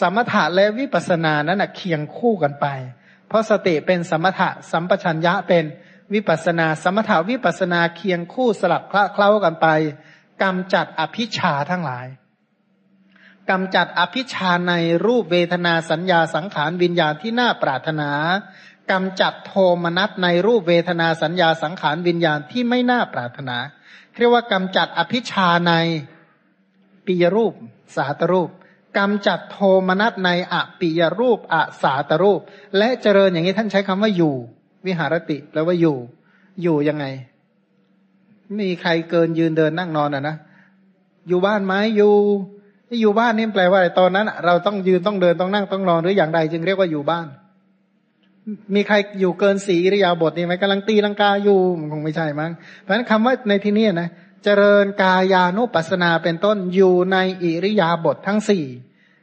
[0.00, 2.66] สมถะและวิปัสสนานั้นนะเคียงคู่กันไป
[3.28, 5.64] เพราะสติเป็นสมถะสัมปชัญญะเป็น
[6.14, 9.66] วิปัสนา สมถะวิปัสนาเคียงคู่สลับคละเคล้ากันไป
[10.42, 12.06] กำจัดอภิชาทั้งหลาย
[13.52, 14.74] กำจัดอภิชาใน
[15.06, 18.10] รูปเวทนาสัญญาสังขารวิญญาณที่น่าปรารถนา
[18.90, 19.52] กำจัดโท
[19.84, 23.56] มนัสในรูปเวทนาสัญญาสังขารวิญญาณที่ไม่น่าปรารถนา
[24.16, 25.72] เรียกว่ากำจัดอภิชาใน
[27.06, 27.54] ปิยรูป
[27.96, 28.50] สาตรูป
[28.98, 32.40] กำจัดโทมนัสในอปิยรูปอสาตรูป
[32.78, 34.34] และเจริญอย่างนี้ท่านใช้คำว่าอยู่
[34.86, 35.96] วิหารติแปลว่าอยู่
[36.62, 37.04] อยู่ยังไง
[38.54, 40.36] ไม่มีใครเกินยืนเดินนั่งนอนอะนะ
[41.28, 42.14] อยู่บ้านไหมอยู่
[43.00, 47.26] อยู่บ้านนี่แปลว่าอะไรตอนนั้น เราต้องยืนต้องเดินต้องนั่งต้องนอนหรืออย่างใดจึงเรียกว่าอยู่บ้าน
[48.74, 54.08] มีใครอยู่เกินสีอิริยาบถนี่ไหมกำลังตีลังกาอยู่มันคงไม่ใช่มั้งเพราะฉะนั้นคำว่าในที่นี้นะ
[54.44, 58.64] เจริญกายานุปัสนาเป็นต้นอยู่ในอิริยาบถททั้งสี่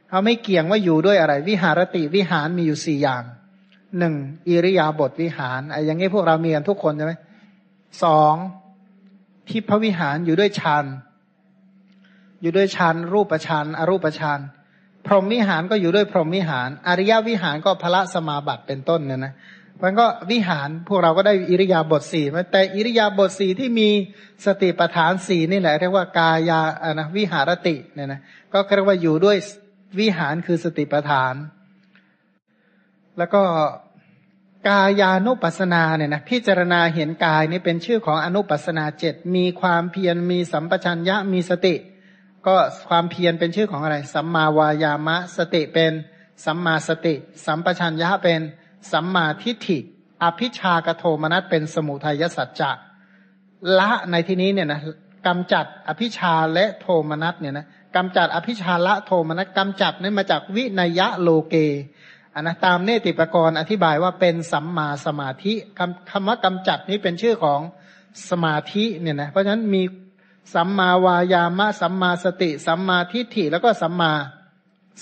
[0.08, 3.22] เขาไม่เกี่ยงว่าอยู่ด้วยอะไร วิหารติวิหารมีอยู่สี่อย่าง
[3.98, 4.14] หนึ่ง
[4.48, 7.12] อิริยาบถวิหารไอ้อย่างนี้พวกเรามีกันทุกคนใช่ไหม
[8.04, 8.34] สอง
[9.48, 10.84] ทิพวิหารอยู่ด้วยฌาน
[12.42, 14.40] อยู่ด้วยฌานรูปฌานอรูปฌาน
[15.06, 19.32] พรหมวิหารก็อยู่ด้วยพรหมวิหาร อริยวิหารก็พระสมาบัติเป็นต้นเนี่ยนะ
[19.82, 23.88] มันก็วิหารพวกเราก็ได้อิริยาบถสี่แต่อิริยาบถสี่ที่มี
[24.46, 28.20] สติปัฏฐานสี่นี่แหละเรียกว่ากายาอะนะวิหารติเนี่ยนะ
[28.52, 29.36] ก็เรียกว่าอยู่ด้วย
[29.98, 31.34] วิหารคือสติปัฏฐาน
[33.18, 33.42] แล้วก็
[34.68, 41.74] กายานุปัสนาเนี่ยนะพิจารณาเห็นกายนี่เป็นชื่อของอนุปัสนาเจ็ดมีความเพียรมีสัมปชัญญะมีสติ
[42.46, 42.56] ก็
[42.88, 45.92] ความเพียรเป็นชื่อของอะไร สัมมาวายามะ สติเป็น
[46.44, 47.14] สัมมาสติ
[47.46, 48.40] สัมปชัญญะเป็น
[48.92, 49.78] สัมมาทิฏฐิ
[50.22, 52.70] อภิชากโทมนัสเป็นสมุทัยสัจจะ
[53.78, 54.80] ละในที่นี้เนี่ยนะ
[55.26, 57.66] กำจัดอภิชาและโทมนัสเนี่ยนะ
[57.96, 61.54] กำจัดอภิชาละโทมนัสกำจัดนี่มาจากวินยะโลเก
[62.34, 67.60] อันนะตามเนติปกรณ์อธิบายว่าเป็นสัมมาสมาธิคำคำว่ากำจัดนี้เป็นชื่อของ
[68.30, 69.82] สมาธิเนี่ยนะเพราะฉะนั้นมี
[70.54, 74.12] สัมมาวายามะสัมมาสติ สัมมาทิฏฐิแล้วก็สัมมา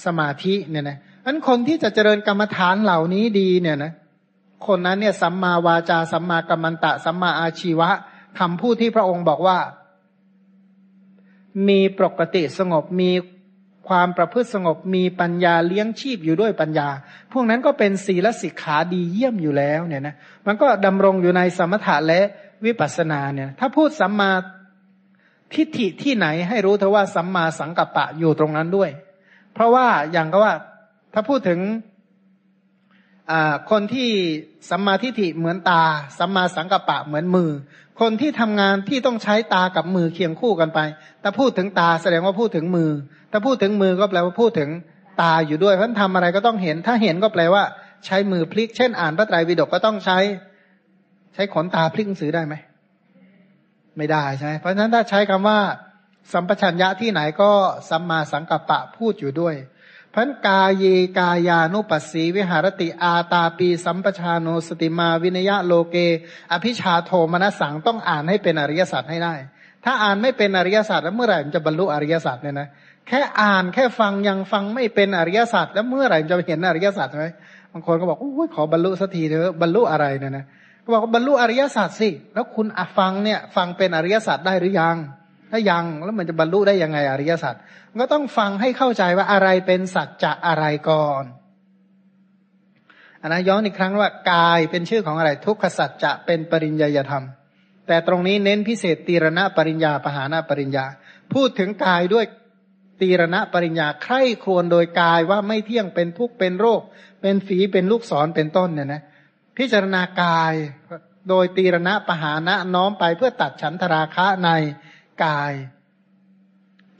[0.05, 3.93] สมาธิเนี่ยนะอันคนที่จะเจริญกรรมฐานเหล่านี้ดีเนี่ยนะ
[4.67, 7.91] คนนั้นเนี่ยสัมมาวาจาสัมมากัมมันตะ สัมมาอาชีวะ
[8.39, 9.59] คำพูดที่พระองค์บอกว่า
[11.69, 13.11] มีปกติสงบมี
[13.89, 16.89] ความประพฤติสงบมีปัญญาเลี้ยงชีพอยู่ด้วยปัญญา
[17.33, 20.15] พวกนั้นก็เป็นศีลสิกขาดีเยี่ยมอยู่แล้วเนี่ยนะ
[20.47, 22.21] มันก็ดำรงอยู่ในสมถะและ
[22.65, 24.31] วิปัสสนาเนี่ย ถ้าพูดสัมมา
[25.55, 28.91] ทิฏฐิที่ไหนให้รู้เถอะว่าสัมมาสังกัปปะอยู่ตรงนั้นด้วย
[29.55, 30.55] เพราะว่าอย่างก็ว่า
[31.15, 31.61] ถ้าพูดถึง
[33.71, 34.11] คนที่
[34.71, 35.83] สัมมาทิฏฐิเหมือนตา
[36.19, 37.51] สัมมาสังกัปปะเหมือนมือ
[38.01, 40.81] คนที่ทำงานที่ต้องใช้ตากับมือเคียงคู่กันไป
[41.23, 42.91] ถ้าพูดถึงตาแสดงว่าพูดถึงมือ
[43.33, 44.71] ถ้าพูดถึงมือก็แปลว่าพูดถึง
[45.23, 47.63] ตาอยู่ด้วยเพราะทำอะไรก็ต้องเห็น ถ้าเห็นก็แปลว่า
[48.07, 50.19] ใช้มือพลิก เช่น อ่านพระไตรปิฎกก็ต้องใช้
[51.35, 52.55] ใช้ขนตาพลิกหนังสือได้ไหม
[53.99, 55.59] ไม่ได้ใช่ไหมเพราะฉะนั้นถ้าใช้คำว่า
[56.33, 57.51] สัมปชัญญะที่ไหนก็
[57.91, 59.55] สัมมาสังกัปปะพูดอยู่ด้วย
[60.15, 60.85] พันกาเย
[61.19, 65.97] กายานุปัสสีวิหารติอาตาปี สัมปชาโนสติมาวินยะโลเก
[66.53, 69.35] อภิชาโทมนสังต้องอ่านให้เป็นอริยสัจให้ได้
[69.85, 72.69] ถ้าอ่านไม่เป็นอริยสัจแล้วเมื่อไหร่จะบรรลุอริยสัจเนี่ยนะ
[73.09, 77.27] แค่อ่านแค่ฟังยังฟังไม่เป็นอริยสัจแล้วเมื่อไหร่จะเห็นอริยสัจไหม
[77.73, 80.45] บางคนก็บอกโอ้ยขอบรรลุสักทีเถอะบรรลุอะไรเนี่ยนะ
[80.93, 84.97] บอกว่าบรรลุอริยสัจสิ แล้วคุณอฟังเนี่ย ฟังเป็นอริยสัจได้หรือยัง
[85.51, 87.55] ถ้ายังแล้วมันจะบรรลุได้ยังไงอริยสัจ
[88.01, 91.25] ก็ต้องฟังให้เข้าใจว่าอะไรเป็นสัจจะอะไรก่อน
[93.21, 97.25] อันนะย้อนอีกครั้งว่ากายเป็นชื่อของอะไร ทุกขสัจจะเป็นปริญญาธรรม
[97.87, 100.85] แต่ตรงนี้เน้นพิเศษตีรณะปริญญาปหานาปริญญา
[101.33, 102.27] พูดถึงกายด้วย
[103.01, 106.81] ตีรณะปริญญาใคร่ครวญโดยกายว่าไม่เที่ยงเป็นทุกข์เป็นโรค
[107.23, 109.03] เป็นฝีเป็นลูกศรเป็นต้นเนี่ยนะ
[109.59, 110.55] พิจารณากาย
[111.29, 114.49] โดยตีรณะปหานะน้อมไปเพื่อตัดฉันทราคะใน
[115.25, 115.53] กาย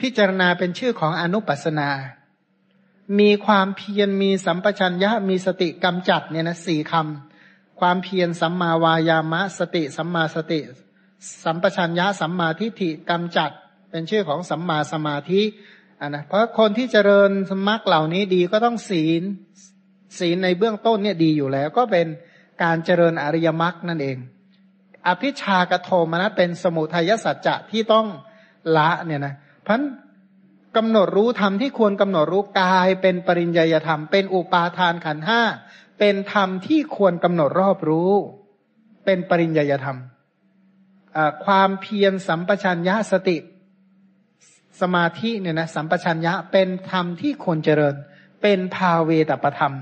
[0.01, 1.91] พิจารณาเป็นชื่อของอนุปัสนา
[3.19, 10.61] มีความเพียรมีสัมปชัญญะมีสติกำจัดเนี่ยนะสี่คำความเพียรสัมมาวายามะ สติสัมมาสติ
[11.45, 13.51] สัมปชัญญะสัมมาทิฏฐิกำจัด
[13.91, 15.43] เป็นชื่อของสัมมาสมาธิ
[16.01, 19.23] อ่านะเพราะคนที่เจริญสมัคเหล่านี้ดีก็ต้องศีล
[20.19, 22.09] ศีลในเบื้องต้นเนี่ยดีอยู่แล้วก็เป็น
[22.63, 24.17] การเจริญอริยมรรคนั่นเอง
[25.07, 28.07] อภิชากโทมนะเป็นสมุทัยสัจจะที่ต้อง
[28.77, 29.35] ละเนี่ยนะ
[29.67, 29.83] พัน
[30.77, 35.43] กำหนดรู้ธรรมที่ควรกำหนดรู้กายเป็นปริญญาธรรม เป็นอุปาทานขันห้า
[35.99, 38.13] เป็นธรรมที่ควรกำหนดรอบรู้
[39.05, 39.99] เป็นปริญญาธรรม
[41.45, 43.37] ความเพียรสัมปชัญญะสติ
[44.81, 47.95] สมาธิเนี่ยนะสัมปชัญญะเป็นธรรมที่ควรเจริญ
[48.43, 49.75] เป็นภาเวตประธรรม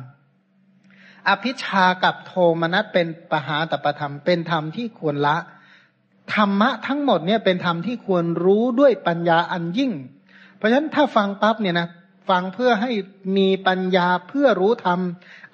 [1.28, 5.36] อภิชากับโทมนัสเป็นปหาตประธรรม เป็นธรรมที่ควรละ
[6.34, 9.92] ธรรมะทั้งหมดเนี่ยเป็นธรรมที่ควรรู้ด้วยปัญญาอันยิ่ง
[10.56, 11.88] เพราะฉะนั้นถ้าฟังปั๊บเนี่ยนะ
[12.28, 12.90] ฟังเพื่อให้
[13.36, 15.00] มีปัญญาเพื่อรู้ธรรม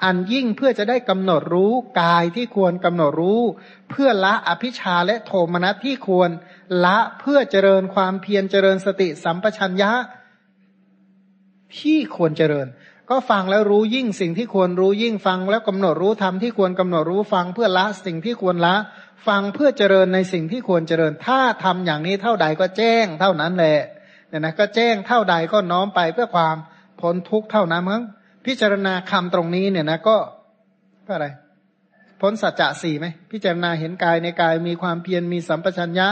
[0.04, 3.42] อันยิ่งเพื่อจะได้กำหนดรู้กายที่ควรกำหนดรู้
[3.90, 6.30] เพื่อละอภิชาและโทมนัสที่ควร
[6.84, 9.92] ละเพื่อเจริญความเพียรเจริญสติสัมปชัญญะ
[11.78, 12.66] ที่ควรเจริญ
[13.10, 18.74] ก็ฟังแล้วรู้ยิ่งสิ่งที่ควรรู้ยิ่งฟัง แล้วกำหนดรู้ทำที่ควรกำหนดรู้ฟังเพื่อละสิ่งที่ควรละ
[19.28, 23.78] ฟังเพื่อเจริญในสิ่งที่ควรเจริญ ถ้าทำอย่างนี้เท่าใดก็แจ้งเท่านั้นแหละ
[24.28, 26.56] เนี่ยนะก็แจ้งเท่าใดก็น้อมไปเพื่อความ
[27.00, 28.02] พ้นทุกข์เท่านั้นมั้ง
[28.46, 30.16] พิจารณาคำตรงนี้เนี่ยนะก็
[31.06, 31.28] ก็อะไร
[32.20, 36.08] พ้นสัจจะสี่ไหมพิจารณาเห็นกายในกายมีความเพียรมีสัมปชัญญะ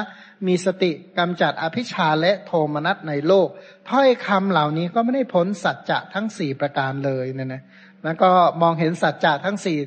[0.46, 3.48] มีสติกำจัดอภิชาและโทมนัสในโลก
[3.90, 7.62] ถ้อยคำเหล่านี้ก็ไม่ได้พ้นสัจจะทั้งสี่ประการเลยเนี่ยนะ
[8.04, 8.30] แล้วก็
[8.62, 9.78] มองเห็นสัจจะทั้งสี่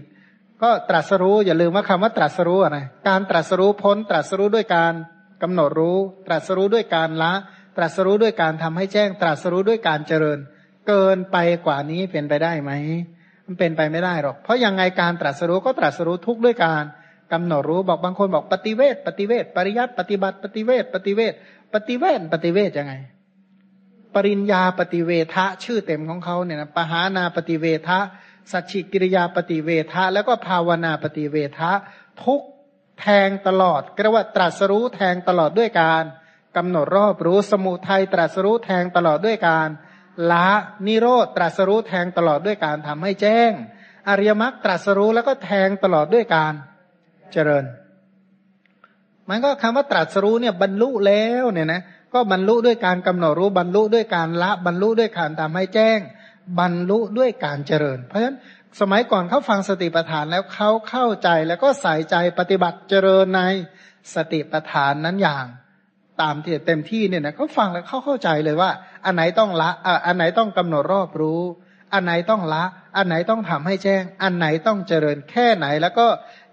[0.63, 2.77] ก็ตรัสรู้อย่าลืมว่าคำว่าตรัสรู้อะไร
[3.07, 4.93] การตรัสรู้พ้นตรัสรู้ด้วยการ
[5.43, 5.97] กำหนดรู้
[6.27, 7.33] ตรัสรู้ด้วยการละ
[7.77, 10.39] ตรัสรู้ด้วยการทำให้แจ้ง ตรัสรู้ด้วยการเจริญ
[10.87, 12.71] เกินไปกว่านี้เป็นไปได้ไหม
[13.45, 16.83] มันเป็นไปไม่ได้หรอก เพราะยังไงการตรัสรู้ก็ตรัสรู้ทุกด้วยการ
[17.34, 21.34] กำหนดรู้บอกบางคนบอกปฏิเวทปฏิเวทปริยัติปฏิบัติปฏิเวทปฏิเวท
[21.73, 22.93] ปฏิเวทปฏิเวทยังไง
[24.15, 27.99] ปริญญาปฏิเวทะชื่อเต็มของเขาเนี่ยนะปหานาปฏิเวทะ
[28.51, 31.71] สัจฉิกิริยาปฏิเวทะแล้วก็ภาวนาปฏิเวทะ
[32.23, 32.41] ทุก
[32.99, 36.03] แทงตลอดก็เรียกว่าตรัสรู้แทงตลอดด้วยการ
[36.57, 39.69] กำหนดรอบรู้สมุทัยตรัสรู้แทงตลอดด้วยการ
[40.31, 40.49] ละ
[40.88, 43.51] นิโรธตรัสรู้แทงตลอดด้วยการทำให้แจ้ง
[44.09, 46.53] อริยมรรคตรัสรู้แล้วก็แทงตลอดด้วยการ
[47.34, 47.63] เจริญ
[49.29, 51.81] มันก็คำว่าตรัสรู้เนี่ยบรรลุแล้วเนี่ยนะ
[52.13, 55.99] ก็บรรลุด้วยการกำหนดรู้บรรลุด้วยการละบรรลุด้วยการทำให้แจ้ง
[56.59, 58.38] บรรลุด้วยการเจริญ เพราะฉะนั้น
[58.79, 63.41] สมัยก่อนเขาฟังสติปัฏฐานแล้วเขาเข้าใจแล้วก็ใส่ใจปฏิบัติเจริญใน
[64.15, 65.45] สติปัฏฐานนั้นอย่าง
[66.21, 68.71] ตามที่เต็มที่เนี่ยนะเขาฟังแล้วเขาเข้าใจเลยว่า
[69.05, 69.69] อันไหนต้องละ
[70.05, 71.41] อันไหนต้องกำหนดรอบรู้
[71.93, 72.63] อันไหนต้องละ
[72.97, 76.07] อันไหนต้องทำให้แจ้ง อันไหนต้องเจริญแค่ไหนแล้วก็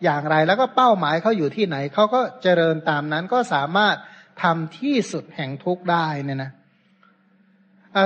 [0.04, 3.96] อย่างไรแล้วก็เป้าหมายเขาอยู่ที่ไหนเขาก็เจริญตามนั้นก็สามารถ
[4.42, 6.50] ทำที่สุดแห่งทุกได้เนี่ยนะ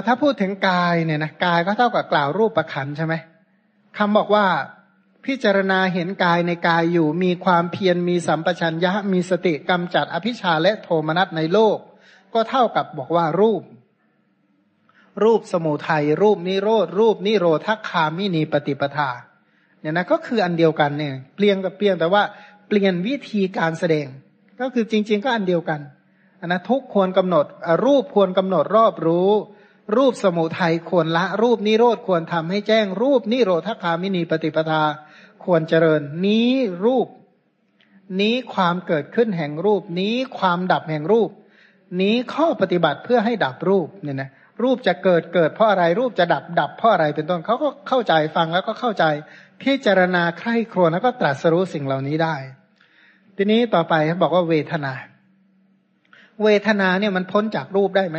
[0.07, 3.15] ถ้าพูดถึงกายเนี่ยนะกายก็เท่ากับกล่าวรูปประคันใช่ไหม
[3.99, 4.47] คำบอกว่า
[5.27, 11.79] พิจารณาเห็นกายในกายอยู่ มีความเพียรมีสัมปชัญญะมีสติกำจัดอภิชาและโทมนัสในโลก
[12.35, 13.63] ก็เท่ากับบอกว่ารูป
[15.23, 19.11] รูปสมุทัยรูปนิโรธรูปนิโรธคามินีปฏิปทา
[19.81, 22.23] เนี่ยนะก็คืออันเดียวกันเนี่ยเปลี่ยนกับเปลี่ยนแต่ว่า
[22.69, 24.07] เปลี่ยนวิธีการแสดง
[24.61, 25.81] ก็คือจริง ๆ ก็อันเดียวกัน
[26.41, 27.47] อันนะทุกควรกำหนด
[27.85, 29.31] รูปควรกำหนดรอบรู้
[29.97, 34.83] รูปสมุทัยควรละ รูปนิโรธควรทำให้แจ้ง รูปนิโรธคามินีปฏิปทา
[35.45, 36.53] ควรเจริญ นี้
[36.85, 37.09] รูป
[38.21, 41.31] นี้ความเกิดขึ้นแห่งรูป นี้ความดับแห่งรูป
[42.01, 44.31] นี้ข้อปฏิบัติเพื่อให้ดับรูปเนี่ยนะ
[44.63, 49.05] รูปจะเกิดเกิดเพราะอะไร รูปจะดับดับเพราะอะไรเป็นต้นเขาก็เข้าใจฟังแล้วก็เข้าใจ
[49.63, 52.37] พิจารณาใคร่ครวญแล้วก็ตรัสรู้สิ่งเหล่านี้ได้
[53.37, 54.93] ทีนี้ต่อไปเขาบอกว่าเวทนา
[56.43, 58.19] เวทนาเนี่ยมันพ้นจากรูปได้ไหม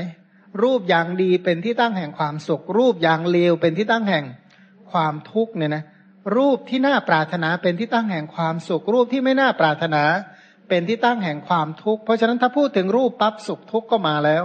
[0.64, 4.26] รูปอย่างดีเป็นที่ตั้งแห่งความสุข รูปอย่างเลวเป็นที่ตั้งแห่ง
[4.92, 5.84] ความทุกข์เนี่ยนะ
[6.36, 10.04] รูปที่น่าปรารถนาเป็นที่ตั้งแห่งความสุข รูปที่ไม่น่าปรารถนา
[10.70, 14.44] เป็นที่ตั้งแห่งความทุกข์เพราะฉะนั้นถ้าพูดถึงรูปปั๊บสุขทุกข์ก็มาแล้ว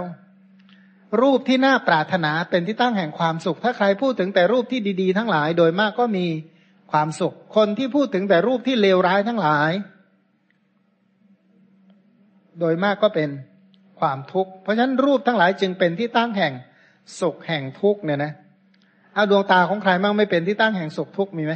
[1.21, 6.25] รูปที่น่าปรารถนาเป็นที่ตั้งแห่งความสุข ถ้าใครพูดถึงแต่รูปที่ดีๆ ทั้งหลาย โดยมากก็มี
[6.91, 9.71] ความสุข คนที่พูดถึงแต่รูปที่เลวร้ายทั้งหลาย
[12.59, 13.29] โดยมากก็เป็น
[13.99, 16.53] ความทุกข์ เพราะฉะนั้นรูปทั้งหลายจึงเป็นที่ตั้งแห่ง
[17.19, 18.31] สุขแห่งทุกข์เนี่ยนะ
[19.13, 21.53] เอาดวงตาของใครมั่งไม่เป็นที่ตั้งแห่งสุขทุกข์มีไหม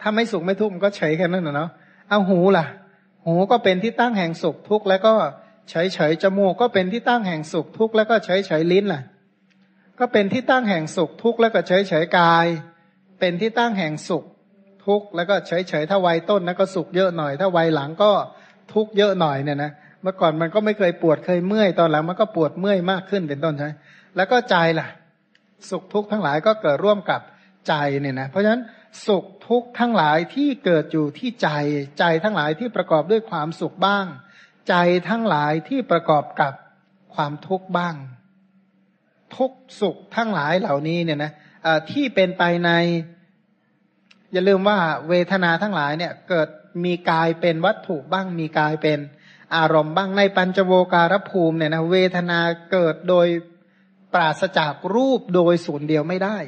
[0.00, 1.70] ถ้าไม่สุขไม่ทุกข์มันก็เฉยแค่นั้นเนาะ
[2.08, 2.64] เอาหูล่ะ
[3.26, 5.12] หูก็เป็นที่ตั้งแห่งสุขทุกข์แล้วก็
[5.68, 9.02] เฉยเฉยจมูกก็เป็นที่ตั้งแห่งสุขทุกข์แล้วก็เฉยเฉยลิ้นล่ะ
[10.00, 12.46] ก็เป็นที่ตั้งแห่งสุขทุกข์แล้วก็เฉยเฉยกาย
[13.20, 14.24] เป็นที่ตั้งแห่งสุข
[14.86, 18.10] ทุกข์แล้วก็เฉยเฉยถ้าวัยต้นนะก็สุขเยอะหน่อย ถ้าวัยหลังก็
[18.74, 19.70] ทุกข์เยอะหน่อยเนี่ยนะ
[20.02, 23.70] เมื่อก่อนมันก็ไม่เคยปวดเคยเมื่อยตอนหลังมันก็ปวดเมื่อยมากขึ้นเป็นต้นใช่
[24.16, 24.86] แล้วก็ใจล่ะ
[25.70, 27.20] สุขทุกข์ทั้งหลายก็เกิดร่วมกับ
[27.68, 28.62] ใจเนี่ยนะเพราะฉะนั้น
[29.06, 31.48] สุขทุกข์ทั้งหลายที่เกิดอยู่ที่ใจ
[31.98, 34.06] ใจทั้งหลายที่ประกอบด้วยความสุขบ้าง
[34.68, 34.74] ใจ
[35.08, 36.52] ทั้งหลายที่ประกอบกับ
[37.14, 37.94] ความทุกข์บ้าง
[39.36, 41.32] ทุกสุขทั้งหลายเหล่านี้เนี่ยนะ
[41.90, 42.70] ที่เป็นไปใน
[44.32, 46.48] อย่าลืมว่าเวทนาทั้งหลายเนี่ย เกิด
[46.84, 48.98] มีกายเป็นวัตถุบ้าง มีกายเป็น
[49.56, 52.40] อารมณ์บ้างในปัญจโวการภูมิเนี่ยนะเวทนา
[52.72, 53.26] เกิดโดย
[54.14, 56.38] ปราศจากรูปโดยส่วนเดียวไม่ได้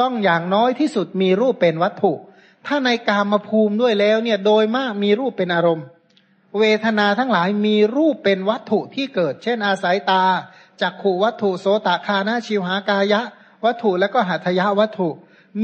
[0.00, 2.12] ต้องอย่างน้อยที่สุดมีรูปเป็นวัตถุ
[2.66, 5.86] ถ้าในกามภูมิด้วยแล้วเนี่ยโดยมากมีรูปเป็นอารมณ์
[6.58, 10.24] เวทนาทั้งหลายมีรูปเป็นวัตถุที่เกิด เช่น อาศัยตา
[10.80, 13.20] จักขูวัตถุโสตคานาชิวหากายะ
[13.64, 15.10] วัตถุแล้วก็หัตถยะวัตถุ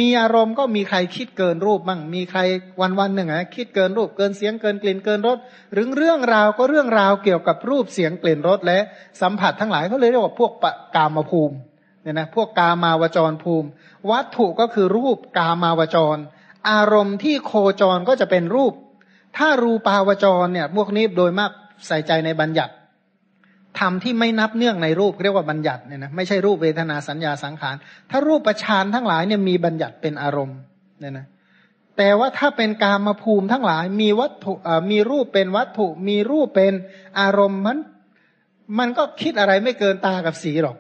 [0.01, 2.41] มีอารมณ์ก็มีใครคิดเกินรูปบ้างมีใคร
[2.80, 5.39] วันวันหนึ่งอะคิดเกินรูปเกินเสียงเกินกลิ่นเกินรส
[5.72, 8.78] หรือเรื่องราวก็เรื่องราวเกี่ยวกับรูปเสียงกลิ่นรสและ
[9.20, 10.53] สัมผัสทั้งหลายเขาเลยเรียกว่าพวก
[10.97, 11.57] กามภูมิ
[12.03, 13.68] เนี่ยนะพวกกามาวจรภูมิ
[14.11, 16.17] วัตถุก็คือรูปกามาวจร
[16.71, 18.72] อารมณ์ที่โคจรก็จะเป็นรูป
[19.37, 21.50] ถ้ารูปาวจรเนี่ยพวกนี้โดยมาก
[21.87, 22.72] ใส่ใจในบัญญัติ
[23.79, 27.76] ทำที่ไม่นับเนื่องในรูปเรียกว่าบัญญัติเนี่ยนะไม่ใช่รูปเวทนาสัญญาสังขาร
[28.11, 30.59] ถ้ารูปประชานทั้งหลายเนี่ยมีบัญญัติเป็นอารมณ์
[31.00, 31.26] เนี่ยนะ
[31.96, 34.53] แต่ว่าถ้าเป็นกามภูมิทั้งหลายมีวัตถุ
[34.91, 36.72] มีรูปเป็นวัตถุ มีรูปเป็น
[37.21, 37.79] อารมณ์มัน
[38.79, 40.76] มันก็คิดอะไรไม่เกินตากับสีหรอก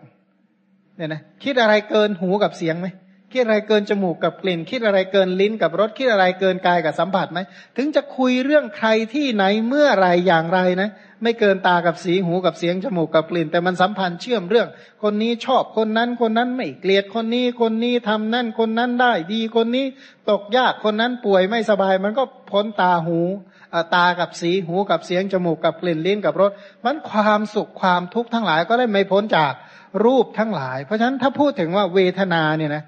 [0.96, 2.86] เนี่ยนะคิดอะไรเกินหูกับเสียงไหม
[3.32, 7.38] คิดอะไรเกินจมูกกับกลิ่น คิดอะไรเกินลิ้นกับรสคิดอะไรเกินกายกับสัมผัสไหม
[7.76, 10.90] ถึงจะคุยเรื่องใครที่ไหนเมื่อไรอย่างไรนะ
[11.22, 14.68] ไม่เกินตากับสีหูกับเสียงจมูกกับกลิ่น แต่มันสัมพันธ์เชื่อมเรื่อง
[15.02, 19.86] คนนี้ชอบคนนั้นคนนั้นไม่เกลียดคนนี้คนนี้ทำนั่นคนนั้นได้ดีคนนี้
[20.30, 23.20] ตกยากคนนั้นป่วยไม่สบาย มันก็พ้นตาหู
[23.94, 26.50] ตากับสีหูกับเสียงจมูกกับกลิ่นลิ้นกับรส
[26.84, 29.52] มันความสุขความทุกข์ทั้งหลายก็ได้ไม่พ้นจาก
[30.04, 32.84] รูปทั้งหลาย เพราะฉะนั้นถ้าพูดถึงว่าเวทนาเนี่ยนะ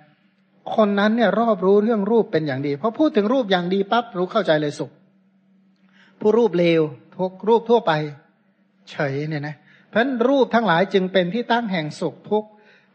[0.77, 4.91] คนนั้นเนี่ยรอบรู้เรื่องรูปเป็นอย่างดีพอพูดถึงรูปอย่างดีปั๊บรู้เข้าใจเลยสุข
[6.21, 6.83] ผู้รูปเลว
[7.17, 7.93] ทุกรูปทั่วไป
[8.91, 9.57] เฉยเนี่ยนะ
[9.89, 12.45] เพราะนรูปทั้งหลายจึงเป็นที่ตั้งแห่งสุขทุก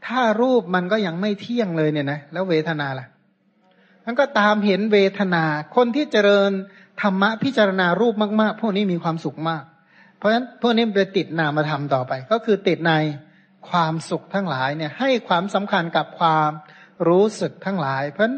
[0.07, 3.05] ถ้ารูปมันก็ยังไม่เที่ยงเลยเนี่ยนะแล้วเวทนาล่ะ
[4.05, 5.43] มันก็ตามเห็นเวทนา
[5.75, 6.51] คนที่เจริญ
[7.01, 9.63] ธรรมะพิจารณารูปมาก ๆ พวกนี้มีความสุขมาก
[10.17, 12.93] เพราะฉะนั้นพวกนี้ไปติดนามธรรมต่อไป ก็คือติดใน
[13.69, 16.49] ความสุขทั้งหลายเนี่ยให้ความสำคัญกับความ
[17.07, 18.35] รู้สึกทั้งหลาย เพราะฉะนั้น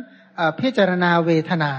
[0.60, 1.72] พิจารณาเวทนา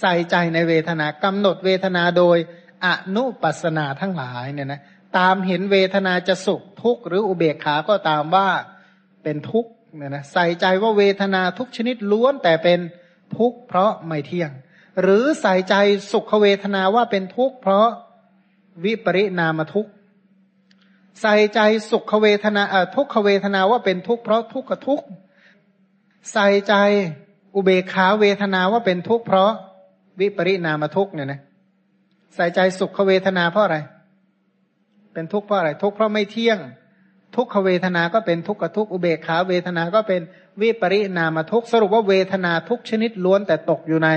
[0.00, 2.38] ใส่ใจในเวทนากำหนดเวทนาโดย
[2.86, 4.80] อนุปัสนาทั้งหลายเนี่ยนะ
[5.18, 8.48] ตามเห็นเวทนาจะสุขทุกข์หรืออุเบกขาก็ตามว่า
[9.22, 12.80] เป็นทุกข์เนี่ยนะใส่ใจว่าเวทนาทุกชนิดล้วนแต่เป็น
[13.38, 14.50] ทุกข์เพราะไม่เที่ยง
[15.00, 15.74] หรือใส่ใจ
[16.12, 17.88] สุขเวทนาว่าเป็นทุกข์เพราะ
[18.84, 19.90] วิปริณามทุกข์
[21.20, 21.60] ใส่ใจ
[21.90, 22.62] สุขเวทนา
[22.96, 25.06] ทุกขเวทนาว่าเป็นทุกข์เพราะทุกขทุกข์
[26.32, 26.74] ใส่ใจ
[27.54, 29.52] อุเบกขาเวทนาว่าเป็นทุกข์เพราะ
[30.20, 31.40] วิปริณามทุกข์เนี่ยนะ
[32.34, 33.78] ใส่ใจสุขเวทนาเพราะอะไร
[35.12, 36.58] เป็นทุกข์เพราะอะไร ทุกข์เพราะไม่เที่ยง
[37.36, 40.20] ทุกขเวทนาก็เป็นทุกขทุกข์อุเบกขาเวทนาก็เป็น
[40.60, 44.08] วิปริณามทุกข์สรุปว่าเวทนาทุกชนิดล้วนแต่ตกอยู่ใน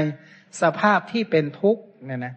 [0.61, 2.33] สภาพที่เป็นทุกข์เนี่ยนะ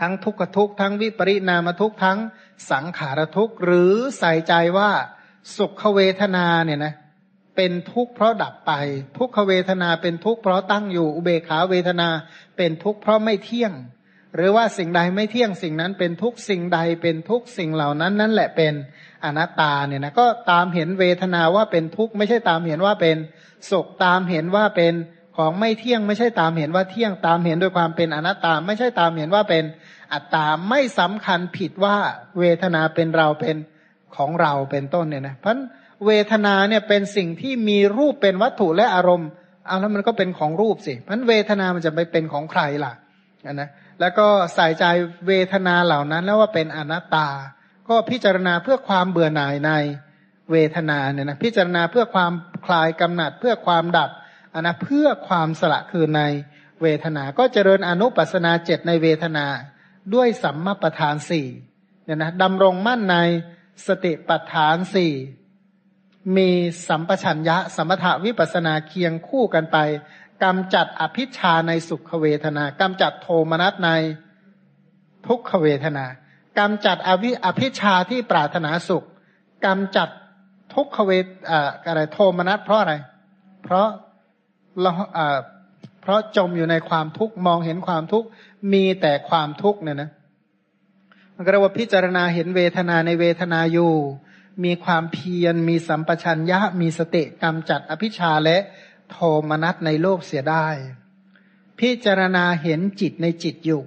[0.00, 2.18] ทั้งทุกขทุกทั้งวิปริณามทุกข์ทั้ง
[2.70, 4.90] สังขารทุกข์หรือใส่ใจว่า
[5.56, 6.94] สุขเวทนาเนี่ยนะ
[7.56, 8.72] เป็นทุกข์เพราะดับไป
[9.18, 12.08] ทุกขเวทนาเป็นทุกข์เพราะตั้งอยู่อุเบกขาเวทนา
[12.56, 13.72] เป็นทุกข์เพราะไม่เที่ยง
[14.34, 18.74] หรือว่าสิ่งใดไม่เที่ยงสิ่งนั้นเป็นทุกสิ่งใดเป็นทุกสิ่งเหล่านั้นนั่นแหละเป็น
[19.24, 23.16] อนัตตาเนี่ยนะก็ตามเห็นเวทนาว่าเป็นทุกข์ไม่ใช่ตามเห็นว่าเป็น
[23.70, 24.94] สุขตามเห็นว่าเป็น
[25.36, 29.64] ของไม่เที่ยงไม่ใช่ตามเห็นว่าเที่ยงตามเห็นด้วยความเป็นอนัตตา ไม่ใช่ตามเห็นว่าเป็น
[30.12, 31.96] อัตตาไม่สำคัญผิดว่า
[32.38, 33.56] เวทนาเป็นเราเป็น
[34.16, 35.56] ของเราเป็นต้นเนี่ยนะเพราะ
[36.06, 39.28] เวทนาเนี่ยเป็นสิ่งที่มีรูปเป็นวัตถุและอารมณ์
[39.66, 42.92] เอาแล้วมันก็เป็นของรูปสิเพราะเวทนามันจะไปเป็นของใครล่ะ
[43.52, 43.68] นะ
[44.00, 44.84] แล้วก็ใส่ใจ
[45.28, 47.28] เวทนาเหล่านั้นแล้วว่าเป็นอนัตตา
[47.88, 49.70] ก็พิจารณาเพื่อความเบื่อหน่ายใน
[50.52, 52.32] เวทนาเนี่ยนะพิจารณาเพื่อความ
[52.66, 54.10] คลายกำหนัดเพื่อความดับ
[54.54, 56.22] อันนะเพื่อความสละคือใน
[56.82, 59.46] เวทนา ก็เจริญอนุปัสนาเจ็ดในเวทนา
[60.14, 61.46] ด้วยสัมมาประธานสี่
[62.04, 63.16] เนี่ยนะดำรงมั่นใน
[63.86, 65.12] สติปัฏฐานสี่
[66.36, 66.50] มี
[66.88, 69.76] สัมปชัญญะ สมถวิปัสนาเคียงคู่กันไป
[70.44, 73.90] กำจัดอภิชาในสุขเวทนากำจัดโทมนัสใน
[75.26, 76.04] ทุกขเวทนา
[76.58, 79.04] กำจัดอวิอภิชาที่ปรารถนาสุข
[79.66, 80.08] กำจัด
[80.74, 81.26] ทุกขเวท
[81.86, 82.94] อะไรโทมนัสเพราะอะไร
[83.62, 83.88] เพราะ
[84.80, 84.92] เรา
[86.00, 88.28] เพราะจมอยู่ในความทุกข์มองเห็นความทุกข์
[88.72, 90.10] มีแต่ความทุกข์เนี่ยนะ
[91.34, 93.92] มันก็เรียกว่าพิจารณาเห็นเวทนาในเวทนาอยู่
[94.64, 98.56] มีความเพียร มีสัมปชัญญะ มีสติกรรมจัดอภิชาและ
[99.10, 99.16] โท
[99.50, 100.66] มนัสในโลกเสียได้
[101.80, 103.82] พิจารณาเห็นจิตในจิตอยู่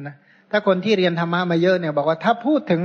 [0.00, 0.16] นะ
[0.50, 2.82] ถ้าคนที่เรียนธรรมะมาเยอะเนี่ยบอกว่าถ้าพูดถึง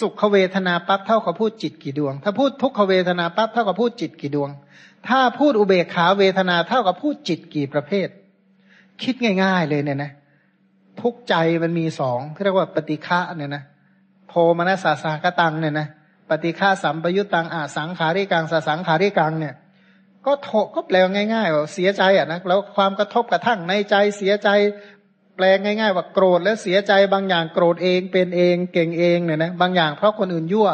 [0.00, 4.50] สุขเวทนาปั๊บเท่ากับพูดจิตกี่ดวง ถ้าพูดทุกขเวทนาปั๊บเท่ากับพูดจิตกี่ดวง
[5.08, 8.08] ถ้าพูดอุเบกขาเวทนาเท่ากับพูดจิตกี่ประเภท
[9.02, 10.12] คิดง่าย ๆ เลยเนี่ยนะ
[11.00, 13.62] ทุกใจมันมีสองที่เรียกว่าปฏิฆะเนี่ยนะ
[14.28, 15.88] โทมนัสสาสากตังเนี่ยนะ
[16.30, 19.54] ปฏิฆาสัมปยุตตังอาสังขาริกังสสังขาริกังเนี่ย
[20.26, 24.48] ก็โถก็แปลง่ายๆว่าเสียใจอะนะแล้วความกระทบกระทั่งในใจเสียใจ
[25.36, 30.68] แปลง่าย ๆ ว่าโกรธแล้วเสียใจบางอย่างโกรธเองเป็นเองเก่งเองเนี่ยนะบางอย่างเพราะคนอื่นยั่ว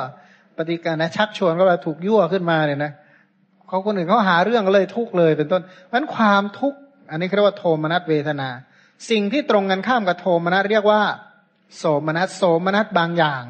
[0.56, 2.92] ปฏิกานะชักชวนก็เลยถูกยั่วขึ้นมาเนี่ยนะ
[3.68, 5.62] เขาคนอื่นเขาหาเรื่องเลยทุกเลยเป็นต้น
[5.92, 6.78] มันความทุกข์
[7.10, 8.48] อันนี้เรียกว่าโทมนัสเวทนา
[9.10, 11.02] สิ่งที่ตรงกันข้ามกับโทมนัสเรียกว่า
[11.78, 13.44] โสมนัสโสมนัสบางอย่าง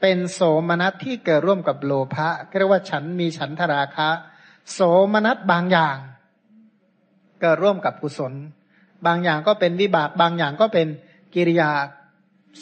[0.00, 4.10] เป็นโสมนัสที่เกิดร่วมกับโลภะเรียกว่าฉันมีฉันทราคะ
[4.72, 4.80] โส
[5.12, 5.96] มนัสบางอย่าง
[7.40, 8.32] เกิดร่วมกับกุศล
[9.06, 10.86] บางอย่างก็เป็นวิบากบางอย่างก็เป็น
[11.34, 11.72] กิริยา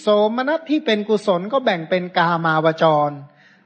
[0.01, 0.07] โส
[0.37, 3.11] มนัสที่เป็นกุศลก็แบ่งเป็นกามาวจร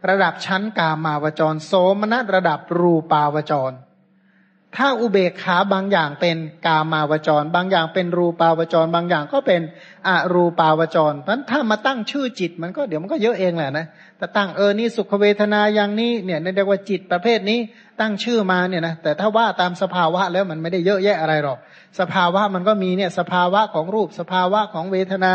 [0.09, 3.72] ระดับชั้นกามาวจร โสมนัสระดับรูปาวจร
[4.76, 6.36] ถ้าอุเบกขาบางอย่างเป็น
[6.66, 9.60] กามาวจร บางอย่างเป็นรูปาวจร บางอย่างก็เป็น
[10.09, 13.86] อรูปาวจรเพราะถ้ามาตั้งชื่อจิตมันก็เดี๋ยวมันก็เยอะเองแหละนะ
[14.18, 17.59] แต่ตั้งเออนี่สุขเวทนาอย่างนี้เนี่ยเรียกว่าจิตประเภทนี้
[18.01, 21.59] ตั้งชื่อมาเนี่ยนะแต่ถ้าว่าตามสภาวะแล้วมันไม่ได้เยอะแยะอะไรหรอก
[21.99, 25.33] สภาวะมันก็มีเนี่ยสภาวะของรูป สภาวะของเวทนา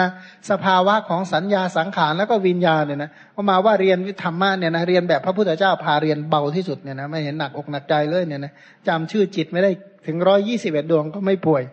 [0.52, 8.54] สภาวะของสัญญาสังขารแล้วก็วิญญาณเนี่ยนะพอมาว่าเรียนวิธรรมะเนี่ยนะเรียนแบบพระพุทธเจ้าพาเรียนเบาที่สุดเนี่ยนะไม่เห็นหนักอกหนักใจเลยเนี่ยนะ
[8.88, 9.72] จำชื่อจิตไม่ได้
[10.08, 11.64] ถึงร้อยยี่สิบเอ็ดดวงก็ไม่ป่วย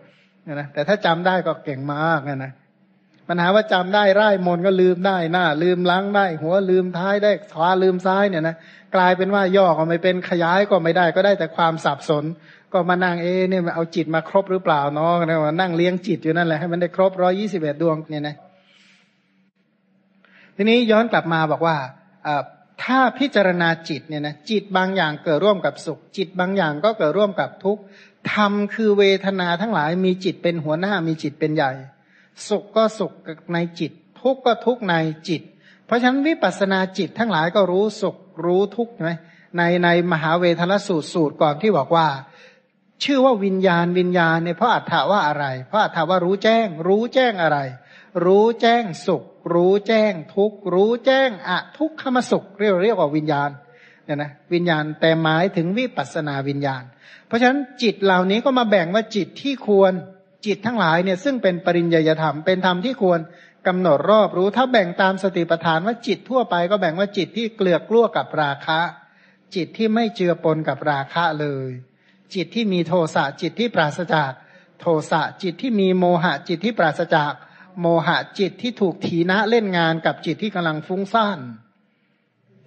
[0.53, 2.53] นะแต่ถ้าจำได้ก็เก่งมากนะ
[3.29, 8.55] ปัญหาว่าจำได้ไร่มนก็ลืมได้หน้า ลืมล้างได้ หัวลืมท้ายได้ขวาลืมซ้ายเนี่ยนะ
[8.95, 12.23] กลายเป็นว่าย่อก็ไม่เป็นขยายก็ไม่ได้ก็ได้แต่ความสับสน
[12.73, 18.35] ก็มานั่งเอเนี่ยเอาจิตมาครบหรือเปล่าเนาะนะว่านั่งเลี้ยงจิตอยู่นั่นแหละให้มันได้ครบร้อยี่สิบเอ็ดดวงเนี่ยนะ
[20.55, 21.75] ทีนี้ย้อนกลับมาบอกว่า
[22.83, 27.81] ถ้าพิจารณาจิตเนี่ยนะจิตบางอย่างเกิดร่วมกับสุข จิตบางอย่างก็เกิดร่วมกับทุกข์
[28.33, 31.71] ธรรมคือเวทนาทั้งหลายมีจิตเป็นหัวหน้ามีจิตเป็นใหญ่
[32.47, 33.11] สุขก็สุข
[33.53, 33.91] ในจิต
[34.21, 34.95] ทุกข์ก็ทุกข์ใน
[35.29, 35.41] จิต
[35.85, 39.13] เพราะฉะนั้นวิปัสสนาจิตทั้งหลายก็รู้สุขรู้ทุกข์ใช่ไหม
[39.57, 42.07] ในในมหาเวทนสูตรสูตรก่อนที่บอกว่า
[43.03, 47.59] ชื่อว่าวิญญาณวิญญาณเนี่ยเพราะอัฏฐาว่าอะไร เพราะอัฏฐาว่ารู้แจ้ง รู้แจ้งอะไร
[48.25, 49.23] รู้แจ้งสุข
[49.53, 53.49] รู้แจ้งทุกข์ รู้แจ้งอะทุกขมสุขเรียกเรียกว่าวิญญาณ
[54.05, 56.83] เนี่ยนะวิญญาณแต่หมายถึงวิปัสนาวิญญาณ
[57.27, 59.93] เพราะฉะนั้นจิตเหล่านี้ก็มาแบ่งว่าจิตที่ควร
[60.45, 63.19] จิตทั้งหลายเนี่ยซึ่งเป็นปริญญาธรรมเป็นธรรมที่ควร
[63.67, 68.81] กำหนดรอบรู้ถ้าแบ่งตามสติปัฏฐานว่าจิตทั่วไปก็แบ่งว่าจิตที่เกลือกลั้วกับราคะ
[69.55, 71.69] จิตที่ไม่เจือปนกับราคะเลย
[72.35, 74.31] จิตที่มีโทสะจิตที่ปราศจาก
[74.79, 77.33] โทสะจิตที่มีโมหะจิตที่ปราศจาก
[77.79, 81.39] โมหะจิตที่ถูกทีนะเล่นงานกับจิตที่กำลังฟุ้งซ่าน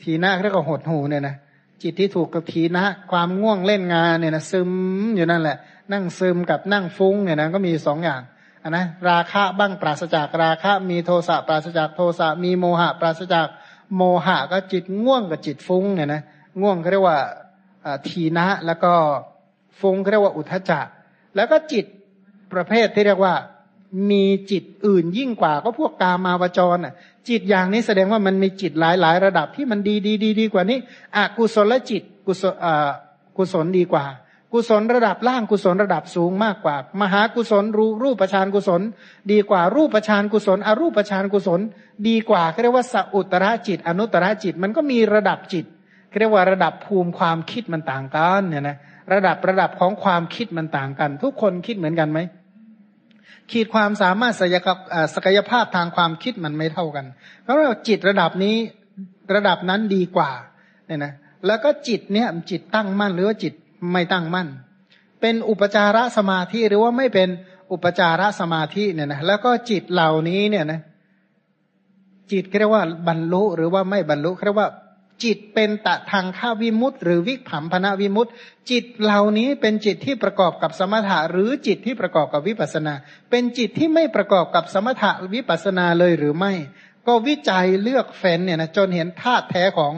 [0.03, 1.37] ทีนะเรียกว่าหดหูเนี่ยนะ
[1.83, 4.73] จิตที่ถูกกับทีนะ ความง่วงเล่นงานเนี่ยนะซึม
[5.17, 5.57] อยู่นั่นแหละ
[5.93, 8.23] นั่งซึมกับนั่งฟุ้งเนี่ยนะก็มีสองอย่าง
[8.71, 13.49] นนะราคะบ้างปราศจากราคะ มีโทสะปราศจากโทสะมีโมหะ ปราศจาก
[13.97, 16.23] โมหะก็จิตง่วงกับจิตฟุ้งเนี่ยนะ
[16.61, 17.19] ง่วงเขาเรียกว่า
[18.09, 18.93] ทีนะแล้วก็
[19.81, 20.81] ฟุ้งเรียกว่าอุทจจะ
[21.37, 21.85] แล้วก็จิต
[22.53, 23.35] ประเภทที่เรียกว่า
[24.11, 26.95] มีจิตอื่นยิ่งกว่าก็พวกกามาวจรอะ
[27.29, 30.79] จิตอย่างนี้แสดงว่ามันมีจิตหลายหลายระดับที่มันดีดีดีดีกว่านี้
[31.17, 32.55] อกุศลจิตกุศล
[33.37, 34.05] กุศลดีกว่า
[34.53, 38.83] กุศลระดับล่างกุศลระดับสูงมากกว่า มหากุศลรูรูปฌานกุศล
[39.33, 41.61] ดีกว่ารูปฌานกุศลอรูปฌานกุศล
[42.09, 45.65] ดีกว่าเขาเรียกว่าสัอุตระจิต อนุตระจิตมันก็มีระดับจิต
[46.19, 48.77] เรียกว่าระดับภูมิความคิดมันต่างกันเนี่ยนะ
[49.13, 52.19] ระดับระดับของความคิดมันต่างกัน ทุกคนคิดเหมือนกันไหม
[53.51, 54.35] ขีดความสามารถ
[55.15, 57.07] ศักยภาพทางความคิดมันไม่เท่ากัน
[57.43, 58.57] เพราะว่าจิตระดับนี้
[59.35, 60.31] ระดับนั้นดีกว่า
[60.87, 61.13] เนี่ยนะ
[61.47, 63.53] แล้วก็จิตเนี่ยจิตตั้งมั่นหรือว่าจิต
[63.93, 64.49] ไม่ตั้งมั่น
[65.21, 67.29] เป็นอุปจารสมาธิหรือว่าไม่เป็น
[67.73, 70.81] อุปจารสมาธิเนี่ยนะแล้วก็จิตเหล่านี้เนี่ยนะ
[72.33, 74.69] จิตเรียกว่าบรรลุหรือว่าไม่บรรลุเรียกว่า
[75.25, 78.33] จิตเป็นตะทางข้าวิมุตต์หรือวิผัมพนาวิมุตต์
[78.71, 82.95] จิตเหล่านี้เป็นจิตที่ประกอบกับสมถะ หรือจิตที่ประกอบกับวิปัสนา
[83.31, 86.53] เป็นจิตที่ไม่ประกอบกับสมถะวิปัสนาเลยหรือไม่
[87.07, 89.93] ก็วิจัยเลือกเฟ้นเนี่ยนะจนเห็นธาตุแท้ของ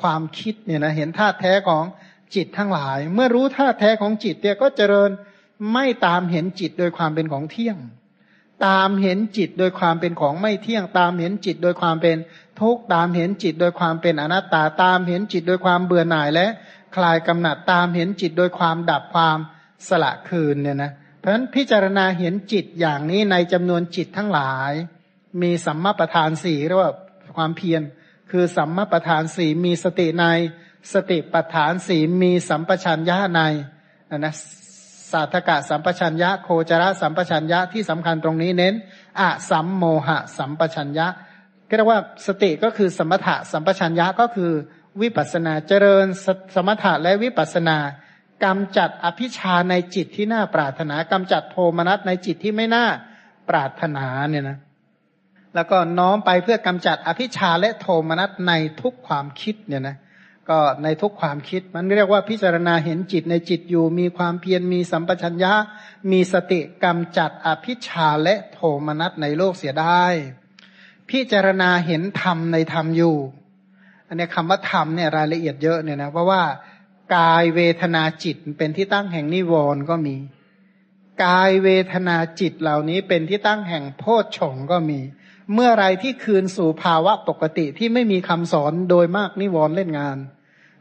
[0.00, 1.84] ความคิดเนี่ยนะเห็นธาตุแท้ของ
[2.34, 5.10] จิตทั้งหลาย เมื่อรู้ธาตุแท้ของจิตเนี่ยก็เจริญ
[5.72, 7.78] ไม่ตามเห็นจิตโดยความเป็นของเที่ยง
[8.66, 12.16] ตามเห็นจิตโดยความเป็นของไม่เที่ยง ตามเห็นจิตโดยความเป็น
[12.60, 16.46] ทุกตามเห็นจิตโดยความเป็นอนัตตาตามเห็นจิตโดยความเบื่อหน่ายและ
[16.96, 19.38] คลายกำหนัดตามเห็นจิตโดยความดับความ
[19.88, 24.72] สละคืนเนี่ยนะเพราะฉะนั้นพิจารณาเห็นจิตอย่างนี้ในจำนวนจิตทั้งหลาย
[25.42, 26.92] มีสัมมาประธานสี่เรียกว่า
[27.36, 27.82] ความเพียร
[28.30, 30.24] คือสัมมาประธานสี่มีสติใน
[30.92, 33.40] สติปัฏฐานสี่มีสัมปชัญญะใน
[34.16, 34.34] นะ
[35.12, 38.74] สาธกะสัมปชัญญะโคจรสัมปชัญญะที่สำคัญตรงนี้เน้น
[39.20, 41.06] อะสัมโมหะสัมปชัญญะ
[41.68, 44.52] ก็เรียกว่าสติก็คือสมถะสัมปชัญญะก็คือ
[45.02, 47.76] วิปัสนาเจริญสสมถะและวิปัสนา
[48.44, 52.86] กำจัดอภิชาในจิตที่น่าปรารถนากำจัดโทมนัสในจิตที่ไม่น่า
[53.48, 54.58] ปรารถนาเนี่ยนะ
[55.54, 59.96] แล้วก็น้อมไปเพื่อกำจัดอภิชาและโทมนัสในทุกความคิดเนี่ยนะ
[60.48, 65.52] ก็ในทุกความคิดมันเรียกว่าพิจารณาเห็นจิตในจิตอยู่ มีความเพียรมีสัมปชัญญะ
[66.10, 70.04] มีสติกำจัดอภิชาและโทมนัสในโลกเสียได้
[71.10, 73.16] พิจารณาเห็นธรรมในธรรมอยู่
[74.08, 76.42] อันนี้คำว่าธรรมเนี่ยรายละเอียดเยอะเนี่ยนะ เพราะว่า
[77.16, 80.16] กายเวทนาจิตเป็นที่ตั้งแห่งนิวรณ์ก็มี
[81.24, 85.00] กายเวทนาจิตเหล่านี้เป็นที่ตั้งแห่งโพชฌงก็มี
[85.54, 90.16] เมื่อไรที่คืนสู่ภาวะปกติที่ไม่มีคำสอนโดยมากนิวรณ์เล่นงาน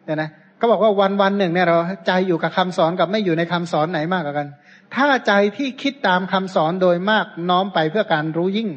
[0.06, 0.30] เนี่ยนะ
[0.60, 1.78] ก็บอกว่าวันวันหนึ่งเนี่ยเรา
[2.08, 4.48] ใจอยู่กับคำสอนกับไม่อยู่ในคำสอนไหนมากกว่ากัน
[4.96, 8.70] ถ้าใจที่คิดตามคำสอนโดยมากน้อมไปเพื่อการรู้ยิ่ง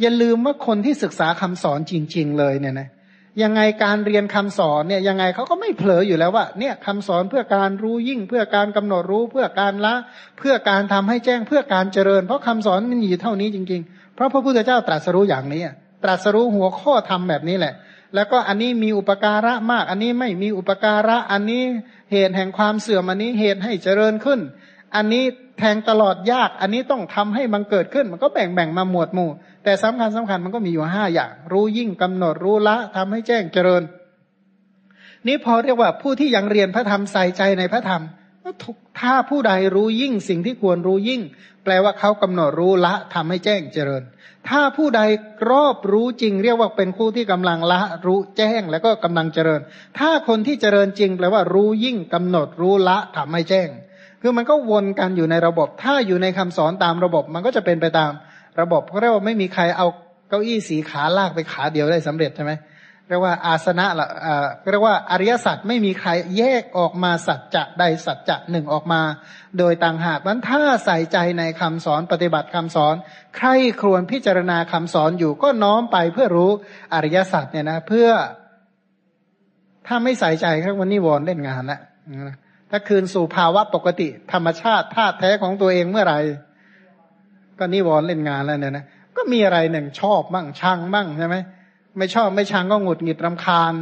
[0.00, 2.88] อย่าลืมว่าคนที่ศึกษาคำสอนจริง ๆ เลยเนี่ยนะ
[3.42, 9.94] ยังไงการเรียนคำสอนเนี่ยยังไงเขาก็ไม่เผลออยู่แล้วว่าเนี่ยคำสอนเพื่อการรู้ยิ่ง เพื่อการกำหนดรู้เพื่อการละ
[10.38, 15.62] เพื่อการทำให้แจ้งเพื่อการเจริญ เพราะคำสอนมันอยู่เท่านี้จริง ๆ เพราะพระพุทธเจ้าตรัสรู้อย่างนี้
[16.04, 17.74] ตรัสรู้หัวข้อทำแบบนี้แหละ
[18.14, 21.62] แล้วก็อันนี้มีอุปการะมาก อันนี้ไม่มีอุปการะอันนี้
[22.12, 24.40] เหตุแห่งความเสื่อมอันนี้เหตุให้เจริญขึ้น
[24.96, 25.24] อันนี้
[25.58, 29.30] แทงตลอดยาก อันนี้ต้องทำให้มันเกิดขึ้น มันก็แบ่งแบ่งมาหมวดหมู่
[29.68, 33.82] แต่สำคัญสำคัญมันก็มีอยู่ห้าอย่าง รู้ยิ่งกำหนดรู้ละทำให้แจ้งเจริญ
[35.26, 38.02] นี่พอเรียกว่าผู้ที่ยังเรียนพระธรรมใส่ใจในพระธรรม
[39.00, 41.22] ถ้าผู้ใดรู้ยิ่งสิ่งที่ควรรู้ยิ่ง
[41.64, 44.02] แปลว่าเขากำหนดรู้ละทำให้แจ้งเจริญ
[44.48, 45.00] ถ้าผู้ใด
[45.50, 49.60] รอบรู้จริง เรียกว่าเป็นผู้ที่กำลังละรู้แจ้งแล้วก็กำลังเจริญ
[49.98, 53.68] ถ้าคนที่เจริญจริง แปลว่ารู้ยิ่งกำหนดรู้ละทำให้แจ้ง
[54.22, 58.12] คือมันก็วนกันอยู่ในระบบ ถ้าอยู่ในคำสอนตามระบบ มันก็จะเป็นไปตาม
[58.60, 59.86] ระบบเพราะเรียกว่าไม่มีใครเอา
[60.28, 62.52] เก้าอี้สีขาลากไปขาเดียวได้สำเร็จใช่ไหม
[63.08, 64.08] เรียกว่าอาสนะละ
[64.70, 69.02] เรียกว่าอริยสัจไม่มีใครแยกออกมาสัจจะใดสัจจะหนึ่งออกมา
[69.58, 72.94] โดยต่างหากนั้นถ้าใส่ใจในคำสอนปฏิบัติคำสอน
[73.36, 73.48] ใคร
[73.80, 76.50] ครวญพิจารณาคำสอนอยู่ก็น้อมไปเพื่อรู้
[76.94, 78.08] อริยสัจเนี่ยนะเพื่อ
[79.86, 81.80] ถ้าไม่ใส่ใจครับวันนี้วอนเล่นงานและ
[82.70, 86.18] ถ้าคืนสู่ภาวะปกติ ธรรมชาติธาตุแท้ของตัวเองเมื่อไหร่
[87.58, 88.84] ก็นิวรณ์เล่นงานแล้วเนี่ยนะ
[89.16, 91.36] ก็มีอะไรหนึ่งชอบบ้างชังบ้างใช่ไหม
[91.98, 93.74] ไม่ชอบไม่ชังก็หงุดหงิดรำคาญ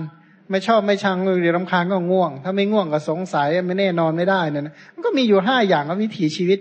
[0.51, 6.59] ไม่ชอบไม่ชังหงุดหงิดรำคาญก็ง่วง ถ้าไม่ง่วงก็สงสัยไม่แน่นอนไม่ได้เนี่ยนะมันก็มีอยู่ห้าอย่างก็วิถีชีวิต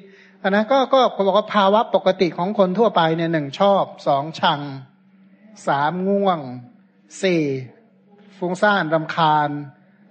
[0.49, 4.59] นะก็ก็บอกว่าภาวะปกติของคนทั่วไปเนี่ยหนึ่งชอบสองชัง
[5.67, 6.39] สามง่วง
[7.21, 7.43] สี่
[8.37, 9.49] ฟุ้งซ่านรำคาญ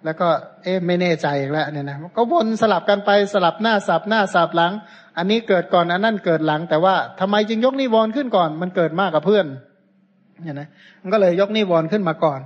[0.05, 0.29] แล้วก็
[0.63, 4.73] เอ๊ะไม่แน่ใจอีกแล้วเนี่ยนะก็วนสลับกันไปสลับหน้าสับหน้าสับหลัง
[5.17, 9.47] อันนี้เกิดก่อนอันนั้นเกิดหลัง แต่ว่าทำไมจึงยกนิวรณ์ขึ้นก่อน มันเกิดมากกับเพื่อน
[10.43, 10.69] เนี่ยนะ
[11.03, 12.41] มันก็เลยยกนิวรณ์ขึ้นมาก่อน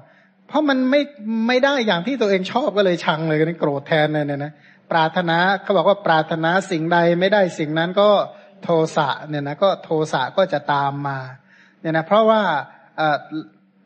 [0.48, 1.00] เพราะมันไม่
[1.48, 4.52] ไม่ได้อย่างที่ตัวเองชอบก็เลยชังเลยกันโกรธแทนเลยเนี่ยนะ
[4.90, 8.08] ปรารถนาเขาบอกว่าปรารถนาสิ่งใดไม่ได้สิ่งนั้นก็
[8.62, 11.18] โทสะเนี่ยนะก็โทสะก็จะตามมา
[11.80, 12.42] เนี่ยนะเพราะว่า
[13.00, 13.16] อ่อ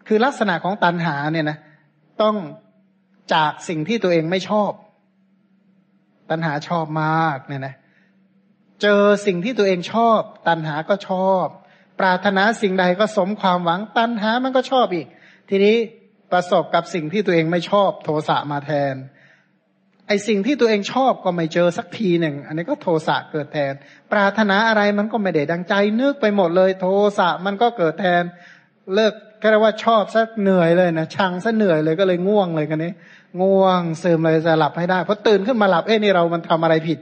[0.09, 1.59] คือลักษณะของตัณหาเนี่ยนะ
[2.23, 2.35] ต้อง
[3.35, 4.73] จากสิ่งที่ตัวเองไม่ชอบ
[6.31, 7.75] ตัณหาชอบมากเนี่ยนะ
[8.83, 11.47] เจอสิ่งที่ตัวเองชอบ ตัณหาก็ชอบ
[12.01, 15.07] ปรารถนาสิ่งใดก็สมความหวัง ตัณหามันก็ชอบอีก
[15.51, 15.77] ทีนี้
[16.33, 18.95] ประสบกับสิ่งที่ตัวเองไม่ชอบโทสะมาแทน
[20.09, 23.73] ไอสิ่งที่ตัวเองชอบก็ไม่เจอสักทีหนึ่ง อันนี้ก็โทสะเกิดแทน
[24.13, 26.87] ปรารถนาอะไรมันก็ไม่ได้ดังใจนึกไปหมดเลย โท
[27.19, 28.23] สะมันก็เกิดแทน
[28.95, 32.93] เลิกก็เรียกว่าชอบซะเหนื่อยเลยนะชังซะเหนื่อยเลยก็เลยง่วงเลยกันนี้
[33.43, 36.99] ง่วงซึมเลยจะหลับให้ได้เพอตื่นขึ้นมาหลับเอ้นี่เรามันทำอะไรผิด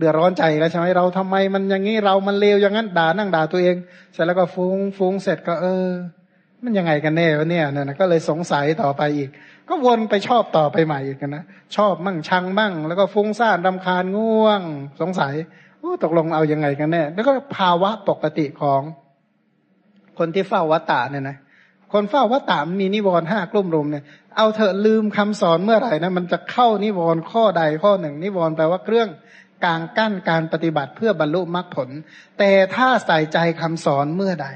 [0.00, 3.76] เดือดร้อนใจแล้วใช่ไหมเราทำไมมันอย่างนี้เรามันเลวอย่างนั้นด่านั่งด่าตัวเอง
[4.12, 5.88] เสร็จแล้วก็ฟุง้งฟุ้งเสร็จก็เออ
[6.64, 9.28] มันยังไงกันแน่วะเนี่ยนะก็เลยสงสัยต่อไปอีก
[9.68, 11.44] ก็วนไปชอบต่อไปใหม่อีกนะ
[11.76, 14.60] ชอบมั่งชังมั่ง แล้วก็ฟุ้งซ่านรำคาญง่วง
[15.00, 15.34] สงสัย
[15.80, 18.80] โอ้ตกลงเอายังไงกันแน่แล้วก็ภาวะปกติของ
[20.18, 21.36] คนที่เฝ้าวัตตาเนี่ยนะ
[21.92, 24.04] คนเฝ้าวัตตามีนิวรณ์ห้ากลุ่มรุมเนี่ย
[24.36, 29.08] เอาเถอะลืมคำสอนเมื่อไหร่นะมันจะเข้านิวรณ์ข้อใดข้อหนึ่งนิวรณ์แปลว่าเครื่อง
[29.64, 31.88] กางกั้นการปฏิบัติเพื่อบรรลุมรรคผล
[32.38, 34.48] แต่ถ้าใส่ใจคำสอนเมื่อใด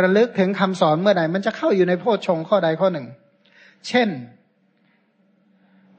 [0.00, 3.06] ระลึกถึงคำสอนเมื่อใด มันจะเข้าอยู่ในโพชฌงข้อใดข้อหนึ่ง
[3.88, 4.08] เช่น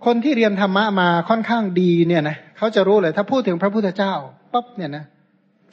[0.06, 4.14] คนที่เรียนธรรมะมาค่อนข้างดีเนี่ยนะเขาจะรู้เลย ถ้าพูดถึงพระพุทธเจ้า
[4.54, 5.06] ปั๊บเนี่ยนะ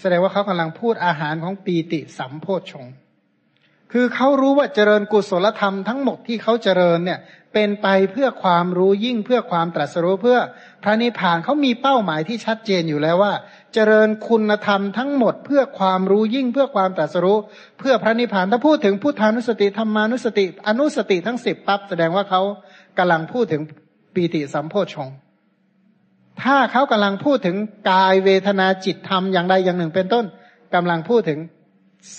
[0.01, 2.87] แสดงว่าเขากำลังพูดอาหารของปีติสัมโพชฌง
[3.93, 7.19] คือเขารู้ว่าเจริญกุศลธรรมทั้งหมดที่เขาเจริญเนี่ย
[7.53, 10.39] เป็นไปเพื่อความรู้ยิ่งเพื่อความตรัสรู้เพื่อ
[10.83, 13.33] พระนิพพานเขามีเป้าหมายที่ชัดเจนอยู่แล้วว่า
[13.75, 17.39] เจริญคุณธรรมทั้งหมดเพื่อความรู้ยิ่งเพื่อความตรัสรู้
[17.79, 22.43] เพื่อพระนิพพานถ้าพูดถึงพุทธานุสติธรรมานุสติ อนุสติทั้งสิบปั๊บแสดงว่าเขา
[22.99, 23.63] กำลังพูดถึง
[24.15, 25.09] ปีติสัมโพชง
[26.43, 27.57] ถ้าเขากำลังพูดถึง
[27.91, 30.25] กายเวทนาจิตธรรมอย่างใดอย่างหนึ่งเป็นต้น
[30.75, 31.39] กำลังพูดถึง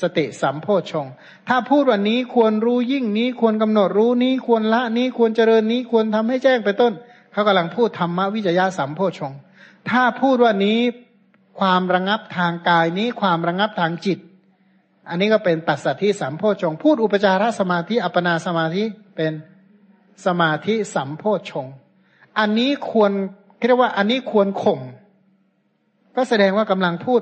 [0.01, 1.07] สติสัมโพชง
[1.47, 6.93] ถ้าพูดวันนี้ควรรู้ยิ่งนี้ควรกำหนดรู้นี้ควรละนี้ควรเจริญนี้ควรทำให้แจ้งไปต้น
[7.31, 9.33] เขากำลังพูดธรรมวิจยะสัมโพชง
[9.89, 10.79] ถ้าพูดว่านี้
[11.59, 14.19] ความระงับทางกายนี้ความระงับทางจิต
[15.09, 18.83] อันนี้ก็เป็นปัสสัทธิสัมโพชง พูดอุปจารสมาธิอัปนาสมาธิ
[19.15, 19.31] เป็น
[20.25, 21.67] สมาธิสัมโพชง
[22.39, 23.11] อันนี้ควร
[23.67, 24.79] เรียกว่าอันนี้ควรข่ม
[26.15, 27.21] ก็แสดงว่ากำลังพูด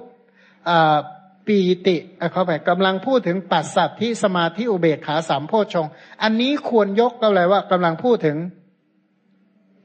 [1.47, 1.57] ปี
[1.87, 1.97] ติ
[2.31, 5.85] เขาไปกำลังพูดถึงปัสสัตที่สมาธิอุเบกขาสามโพชง
[6.23, 8.37] อันนี้ควรยกก็เลยว่ากำลังพูดถึง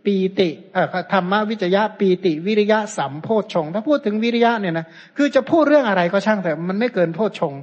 [0.04, 4.86] ปีติเอ่อธรรมวิจยะปีติ วิริยะสัมโพชงถ้าพูดถึงวิริยะเนี่ยนะ
[5.16, 7.54] คือจะพูดเรื่องอะไรก็ช่างแต่มันไม่เกินโพชง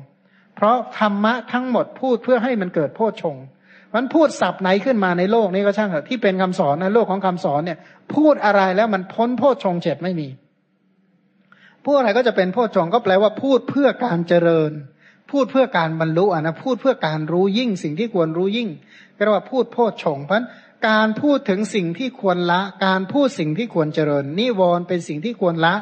[0.56, 3.36] เพราะธรรมะทั้งหมดพูดเพื่อให้มันเกิดโพชง
[3.96, 7.80] มันพูดสับไหนขึ้นมาในโลกนี้ก็ช่างเถอะที่เป็นคำสอนในโลกของคำสอนเนี่ย
[8.16, 10.28] พูดอะไรแล้วมันพ้นโพชงเจ็ดไม่มี
[11.86, 14.72] พูดอะไรก็จะเป็นโพชฌงก็แปลว่าพูดเพื่อการเจริญ
[15.32, 18.70] พูดเพื่อการบรรลุอะนะพูดเพื่อการรู้ยิ่งสิ่งที่ควรรู้ยิ่ง
[19.16, 20.44] ก็เรียกว่าพูดโพชฌงเพราะ
[20.90, 25.76] การพูดถึงสิ่งที่ควรละ การพูดสิ่งที่ควรเจริญ นิวรณ์เป็นสิ่งที่ควรละ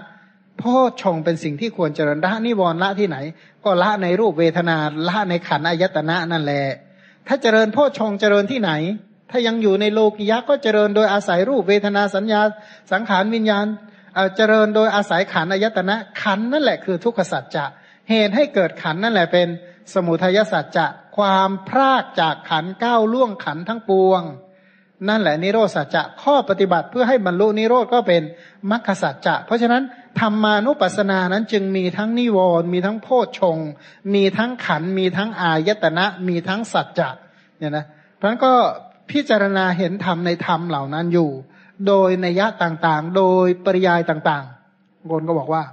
[0.59, 3.17] โพชฌงเป็นสิ่งที่ควรเจริญละนิวรณ์ละที่ไหน
[3.63, 4.77] ก็ละในรูปเวทนา
[5.07, 6.65] ละในขันอายตนะนั่นแหละ
[7.27, 8.71] ถ้าเจริญโพชฌงเจริญที่ไหน
[9.31, 12.41] ถ้ายังอยู่ในโลกิยะก็เจริญโดยอาศัยรูปเวทนาสัญญา
[12.91, 13.65] สังขารวิญญาณ
[14.35, 17.65] เจริญโดยอาศัยขันอายตนะขันนั่นแหละคือทุกขสัจจะ
[18.09, 19.47] เหตุให้เกิดขันนั่นแหละเป็น
[19.93, 20.85] สมุทัยสัจจะ
[21.17, 24.21] ความพรากจากขันก้าวล่วงขันทั้งปวง
[25.07, 28.21] นั่นแหละนิโรธสัจจะข้อปฏิบัติเพื่อให้บรรลุนิโรธก็เป็น
[28.71, 29.83] มรรคสัจจะเพราะฉะนั้น
[30.19, 33.57] ธรรมานุปัสสนานั้นจึงมีทั้งนิวรณ์มีทั้งโพชฌง
[34.13, 37.09] มีทั้งขันมีทั้งอายตนะ มีทั้งสัจจะ
[37.57, 37.85] เนี่ยนะ
[38.15, 38.51] เพราะฉะนั้นก็
[39.11, 41.29] พิจารณาเห็นธรรมในธรรมเหล่านั้นอยู่
[41.87, 45.63] โดยนัยะต่างๆ โดยปริยายต่างๆโกนก็บอกว่า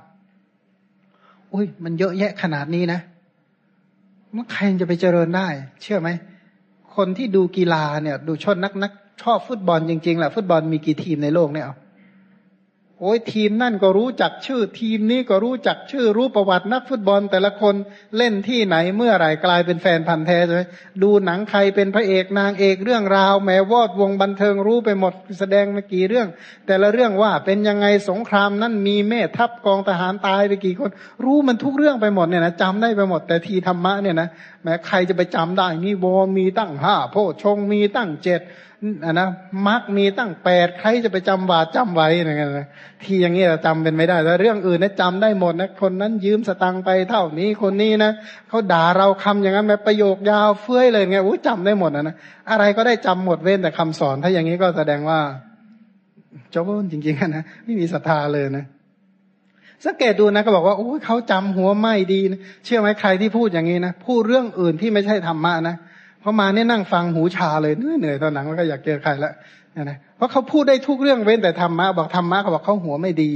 [1.53, 3.01] อุ้ยมันเยอะแยะขนาดนี้นะ
[4.35, 5.47] มันใครจะไปเจริญได้
[5.83, 6.09] เชื่อไหม
[6.97, 8.93] คนที่ดูกีฬาเนี่ย ดูชดนักนัก
[9.23, 11.69] ชอบฟุตบอลจริงๆแหละฟุตบอลมีกี่ทีมในโลกเนี่ย
[13.01, 17.75] โอ้ยทีมนั่นก็รู้จักชื่อ ทีมนี้ก็รู้จักชื่อรู้ประวัตินักฟุตบอล แต่ละคน
[18.17, 20.63] เล่นที่ไหนเมื่อไหร่กลายเป็นแฟนพันธ์แท้ใช่ไหม
[21.03, 26.29] ดูหนังใครเป็นพระเอกนางเอกเรื่องราว แม้วอดวงบันเทิงรู้ไปหมดแสดงมากี่เรื่อง
[26.67, 30.91] แต่ละเรื่องว่าเป็นยังไงสงครามนั่นมีเมธทัพกองทหารตายไปกี่คน
[31.25, 34.29] รู้มันทุกเรื่องไปหมดเนี่ยนะจำได้ไปหมด แต่ทีธรรมะเนี่ยนะ
[34.63, 38.43] แม้ใครจะไปจำได้มีวอมีตั้งห้าโพชงมีตั้งเจ็ด
[39.05, 39.29] อะนะ
[39.69, 42.69] มักมีตั้งแปดใครจะไปจำบาจำไว้อย่างเงี้ยนะ
[43.03, 48.11] ทีอย่างเงี้ยจำเป็นไม่ได้แต่เรื่องอื่นนะจำได้หมดนะคนนั้นยืมสตังไปเท่านี้คนนี้นะ
[48.49, 52.17] เขาด่าเราคำอย่างนั้นแบบประโยคยาวเฟื้อยเลยไงโอ้จำได้หมดนะนะ
[52.51, 55.21] อะไรก็ได้จำหมดเว้นแต่คำสอน ถ้าอย่างนี้ก็แสดงว่า
[56.51, 56.63] เจ้า
[56.93, 58.67] จริงๆนะไม่มีศรัทธาเลยนะ
[59.85, 65.77] สังเกตดูนะก็บอกว่าโอ้เขาจำหัวไม่ดีนะเชื่อไหมใครที่พูดอย่างนี้นะพูดเรื่องอื่นที่ไม่ใช่ธรรมะนะ
[66.29, 69.33] พอมาเนี่ยนั่งฟังหูชาเลยเหนื่อยตอนหลังแล้วก็อยากเจอใครละ
[69.83, 73.31] นะเพราะเขาพูดได้ทุกเรื่องเว้นแต่ธรรมะบอกธรรมะเขาบอกเขาหัวไม่ดี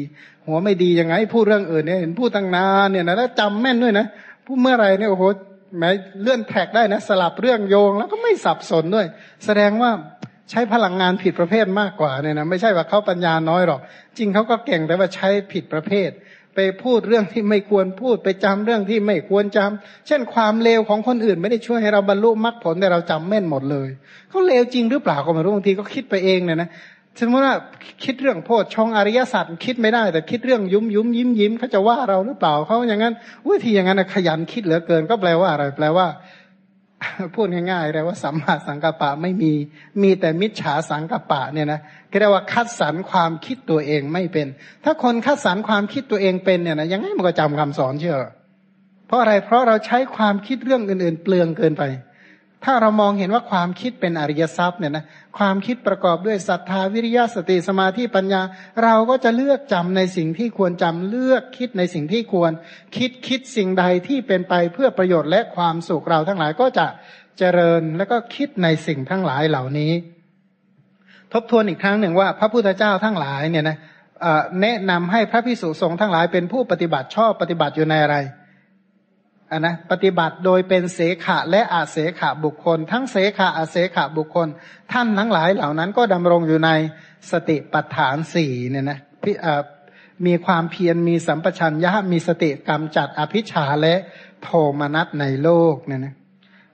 [0.46, 4.06] หัวไม่ดียังไงพูดเรื่องอื่นเนี่ยเห็นพูดตั้งนานเนี่ยนะแล้วจำแม่นด้วยนะ
[4.46, 5.24] พูดเมื่อไรเนี่ยโอ้โห
[5.78, 5.90] แม้
[6.22, 9.06] เลื่อนแท็กได้นะ สลับเรื่องโยงแล้วก็ไม่สับสนด้วย
[9.44, 9.90] แสดงว่า
[10.50, 13.80] ใช้พลังงานผิดประเภทมากกว่าเนี่ยนะไม่ใช่ว่าเขาปัญญาน้อยหรอก
[14.18, 16.10] จริงเขาก็เก่งแต่ว่าใช้ผิดประเภท
[16.54, 23.88] ไปพูดเรื่องที่ไม่ควรพูดไปจำเรื่องที่ไม่ควรจำเช่นความเลวของคนอื่น ไม่ได้ช่วยให้เราบรรลุมรรคผลแต่เราจำแม่นหมดเลย
[24.28, 26.70] เขาเลวจริงหรือเปล่าก็ไม่รู้บางทีก็คิดไปเองเนี่ยนะ
[27.18, 27.56] สมมติว่า
[28.04, 33.14] คิดเรื่องโพชฌงอริยสัจคิดไม่ได้ แต่คิดเรื่องยุ้มยุ้มยิ้มยิ้มเขาจะว่าเราหรือเปล่าเขาอย่างนั้น
[33.48, 36.06] วิธีอย่างนั้นขยันคิดเหลือเกินก็แปลว่าอะไรแปลว่า
[37.34, 39.52] พูดง่ายๆเลยว่าสัมมาสังกัปปะไม่มี
[40.02, 41.80] มีแต่มิจฉาสังกัปปะเนี่ยนะ
[42.20, 44.46] เรียกว่าคัดสรรความคิดตัวเองไม่เป็น
[44.84, 48.16] ถ้าคนคัดสรรความคิดตัวเองเป็นเนี่ยนะยังไงมันก็จำคำสอนเชื่อ
[49.06, 51.82] เพราะอะไรเพราะเราใช้ความคิดเรื่องอื่น ๆ เปลืองเกินไป
[52.64, 55.04] ถ้าเรามองเห็นว่าความคิดเป็นอริยทรัพย์เนี่ยนะ
[55.38, 58.42] ความคิดประกอบด้วยศรัทธาวิริยะสติสมาธิปัญญา
[58.84, 62.52] เราก็จะเลือกจำในสิ่งที่ควรจำเลือกคิดในสิ่งที่ควร
[62.96, 66.86] คิดคิดสิ่งใดที่เป็นไปเพื่อประโยชน์และความสุขเราทั้งหลายก็จะ
[67.38, 69.92] เจริญแล้วก็คิดในสิ่งทั้งหลายเหล่านี้
[71.32, 73.76] ทบทวนอีกครั้งหนึ่งว่า พระพุทธเจ้าทั้งหลายเนี่ยนะ
[74.62, 78.16] แนะนำให้พระพิสุสงฆ์ทั้งหลายเป็นผู้ปฏิบัติชอบปฏิบัติอยู่ในอะไร
[79.50, 84.48] อันนะปฏิบัติโดยเป็นเสขะและอาเสขะบุคคล ทั้งเสขะอาเสขะบุคคล
[84.92, 86.70] ท่านทั้งหลายเหล่านั้นก็ดำรงอยู่ใน
[87.30, 89.36] สติปัฏฐานสี่เนี่ยนะพี่
[90.26, 93.94] มีความเพียรมีสัมปชัญญะมีสติกรรมจัดอภิชาและ
[94.42, 94.48] โท
[94.80, 96.14] มนัสในโลกเนี่ยนะ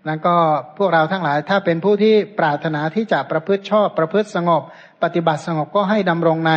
[0.07, 0.35] แล้วก็
[0.78, 4.62] พวกเราทั้งหลายถ้าเป็นผู้ที่ปรารถนาที่จะประพฤติชอบประพฤติสงบ
[5.02, 6.52] ปฏิบัติสงบก็ให้ดำรงใน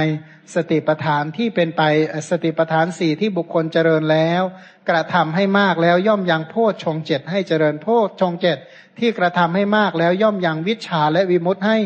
[0.55, 1.81] สติปัฏฐานที่เป็นไป
[2.29, 4.41] สติปัฏฐานสี่ที่บุคคลเจริญแล้ว
[4.89, 8.57] กระทำให้มากแล้วย่อมยังโพชฌงเจ็ดให้เจริญโพชฌงเจ็ด
[8.99, 11.77] ที่กระทำให้มากแล้วย่อมยังวิชาและวิมุตให้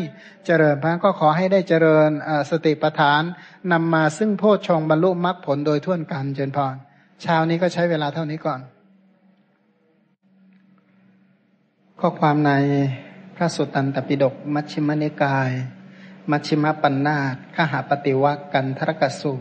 [0.46, 2.10] เจริญพระก็ขอให้ได้เจริญ
[2.50, 3.22] สติปัฏฐาน
[3.72, 6.74] นำมาซึ่งโพชฌงบรรลุมรรคผลโดยทั่วนกันเจริญพร
[7.22, 8.60] เช้านี้ก็ใช้เวลาเท่านี้ก่อน
[12.00, 12.52] ข้อความใน
[13.36, 15.50] พระสุตตันตปิฎกมัชฌิมนิกาย
[16.30, 19.32] มัชิมปัญนาตขหาปฏิวักกันทรกสู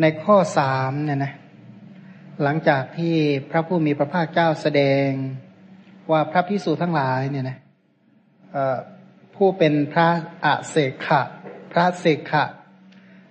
[0.00, 1.32] ในข้อสามเนี่ยนะ
[2.42, 3.16] หลังจากที่
[3.50, 5.08] พระผู้มีพระภาคเจ้าแสดง
[6.10, 7.58] ว่าพระพิสูจทั้งหลายเนี่ยนะ
[9.36, 10.08] ผู้เป็นพระ
[10.44, 11.20] อาเสกขะ
[11.72, 12.44] พระเสกขะ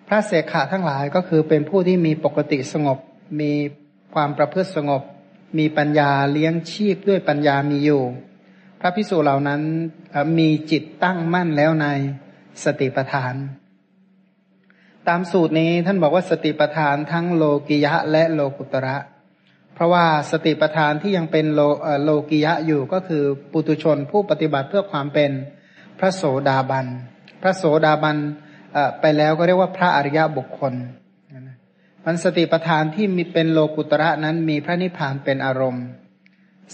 [0.08, 2.98] พระเสกขะทั้งหลายก็คือเป็นผู้ที่มีปกติสงบ
[3.42, 3.52] มี
[4.14, 5.02] ความประพฤติสงบ
[5.58, 8.04] มีปัญญาเลี้ยงชีพด้วยปัญญามีอยู่
[8.80, 9.62] พระพิสูจเหล่านั้น
[10.40, 11.88] มีจิตตั้งมั่นแล้วใน
[12.64, 13.36] สติปัฏฐาน
[15.08, 18.98] ตามสูตรนี้ท่านบอกว่าสติปัฏฐานทั้งโลกิยะและโลกุตระ
[19.74, 21.62] เพราะว่าสติปัฏฐานที่ยังเป็นโล
[22.04, 25.32] โลกิยะอยู่ก็คือปุตุชนผู้ปฏิบัติเพื่อความเป็น
[26.00, 26.88] พระโสดาบัน
[27.42, 28.18] พระโสดาบัน
[29.02, 30.74] ไปแล้วก็เรียกว่าพระอริยบุคคล
[32.06, 35.86] มันสติปัฏฐานที่มีเป็นโลกุตระนั้นมีพระนิพพานเป็นอารมณ์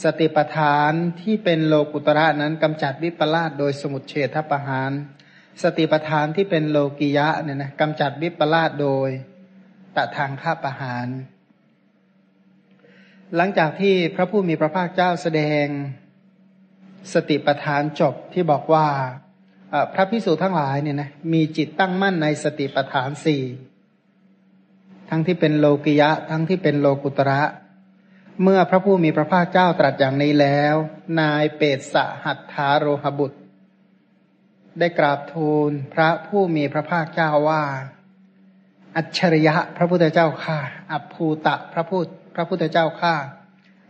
[0.04, 0.92] สติปัฏฐาน
[1.22, 4.92] ที่เป็นโลกุตระนั้นกำจัดวิปลาสโดยสมุทเฉทประหาร
[5.64, 9.10] สติปัฏฐานที่เป็นโลกิยะเนี่ยนะกำจัดวิปลาสโดย
[9.96, 11.08] ตะทางฆ่าประหาร
[13.36, 15.66] หลังจากที่พระผู้มีพระภาคเจ้าแสดง
[17.14, 18.88] สติปัฏฐานจบที่บอกว่า
[19.94, 23.44] พระพิสุทั้งหลายเนี่ยนะมีจิตตั้งมั่นในสติปัฏฐานสี่
[25.10, 27.42] ทั้งที่เป็นโลกิยะ ทั้งที่เป็นโลกุตระ
[28.44, 30.76] เมื่อพระผู้มีพระภาคเจ้าตรัสอย่างนี้แล้ว
[31.20, 31.96] นายเปตส
[32.26, 33.40] หัตถาโรหบุตร
[34.80, 37.64] ได้กราบทูลพระผู้มีพระภาคเจ้าว่า
[38.96, 40.60] อัจฉริยะพระพุทธเจ้าข้า
[40.92, 43.16] อัภูตะพระพุทธพระพุทธเจ้าข้า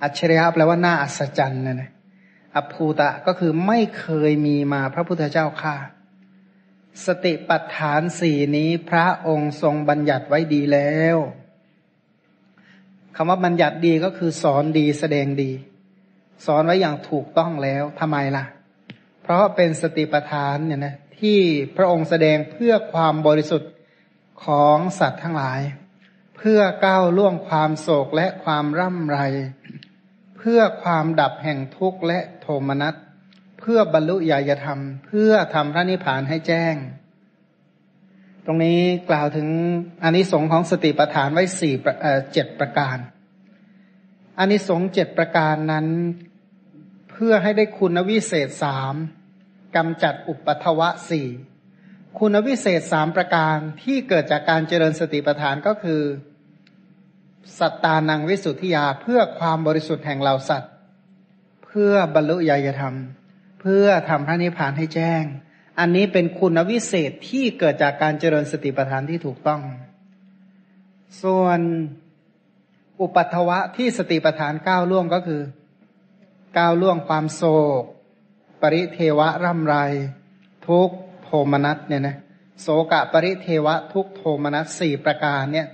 [0.04, 1.92] อัจฉริยะแปลว่าน่าอัศจรรย์นะนะ
[2.56, 5.76] อัภูตะก็คือไม่เคยมีมาพระพุทธเจ้าข้า
[7.06, 11.18] สติปัฏฐานสี่นี้พระองค์ทรงบัญญัติไว้ดีแล้ว
[13.16, 15.52] คำว่าบัญญัติดีก็คือสอนดีแสดงดี
[16.46, 18.46] สอนไว้อย่างถูกต้องแล้วทำไมล่ะ
[19.24, 21.40] เพราะเป็นสติปัฏฐานเนี่ยนะที่
[21.78, 23.72] พระองค์แสดงเพื่อความบริสุทธิ์
[24.46, 25.62] ของสัตว์ทั้งหลาย
[26.38, 29.20] เพื่อก้าวล่วงความโศกและความร่ำไร
[30.38, 32.96] เพื่อความดับแห่งทุกข์และโทมนัส
[33.60, 36.76] เพื่อบรรลุญาณธรรม เพื่อทำพระนิพพานให้แจ้ง
[38.48, 39.48] ตรงนี้กล่าวถึง
[40.04, 41.74] อนนิสงส์ของสติปัฏฐานไว้สี่
[42.34, 42.98] เจ็ดประการ
[44.40, 45.88] อนนิสงส์เจ็ดประการนั้น
[47.12, 48.94] เพื่อให้ได้คุณวิเศษสาม
[49.76, 51.28] กำจัดอุปทวะสี่
[52.20, 56.02] คุณวิเศษสามประการที่เกิดจากการเจริญสติปัฏฐานก็คือ
[57.60, 60.72] สัตตานังวิสุทธิยาเพื่อความบริสุทธิ์แห่งเหล่าสัตว์
[61.66, 62.96] เพื่อบรรลุญาณธรรม
[63.62, 65.24] เพื่อทำพระนิพพานให้แจ้ง
[65.80, 69.62] อันนี้เป็นคุณวิเศษที่เกิดจากการเจริญสติปัฏฐานที่ถูกต้อง
[71.24, 71.60] ส่วน
[73.02, 75.42] อุปัตวะที่สติปัฏฐานก้าวล่วงก็คือ
[76.58, 77.44] ก้าวล่วงความโศ
[77.82, 77.84] ก
[78.62, 79.76] ปริเทวะร่ำไร
[80.68, 80.90] ทุก
[81.24, 82.18] โทมนัสเนี่ยนะ
[82.62, 85.68] โศกะปริเทวะทุกโทมนัสสี่ประการเนี่ย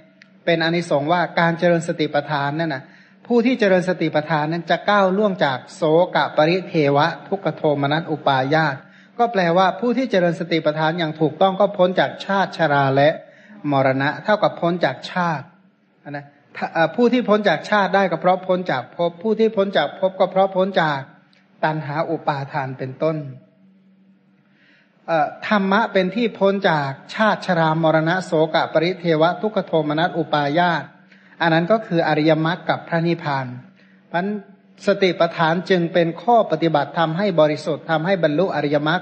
[0.46, 2.84] เป็นอนิสงส์ว่าการเจริญสติปัฏฐานนั่นนะ
[3.28, 5.82] ผู้ที่เจริญสติปัฏฐานนั้นจะก้าวล่วงจากโส
[6.16, 8.76] กะปริเทวะ ทุกขโทมนัสอุปาญาต
[9.22, 13.10] ก็แปลว่าผู้ที่เจริญสติปัฏฐานอย่างถูกต้องก็พ้นจากชาติชราและ
[13.72, 15.46] มรณะ เท่ากับพ้นจากชาติ
[16.10, 16.26] นะ
[16.96, 21.00] ผู้ที่พ้นจากชาติได้ก็เพราะพ้นจากภพผู้ที่พ้นจากภพก็เพราะพ้นจาก
[21.64, 23.18] ตันหาอุปาทานเป็นต้น
[25.48, 30.84] ธรรมะเป็นที่พ้นจากชาติชรามรณะโสกปริเทวะทุกขโทมนัสอุปาญาต
[31.42, 33.46] อันนั้นก็คืออริยมรรคกับพระนิพพาน
[34.12, 34.26] พัน
[34.88, 39.02] สติปัฏฐานจึงเป็นข้อปฏิบัติทำให้บริสุทธิ์ทำให้บรรลุอริยมรรค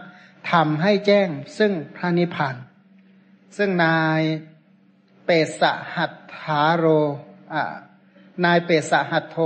[0.53, 1.27] ทำให้แจ้ง
[1.57, 2.55] ซึ่งพระนิพพาน
[3.57, 4.21] ซึ่งนาย
[5.25, 5.29] เป
[5.59, 5.63] ส
[5.95, 6.85] หัตถาโร
[7.53, 7.73] อ่า
[8.45, 9.37] นายเปสหัตโท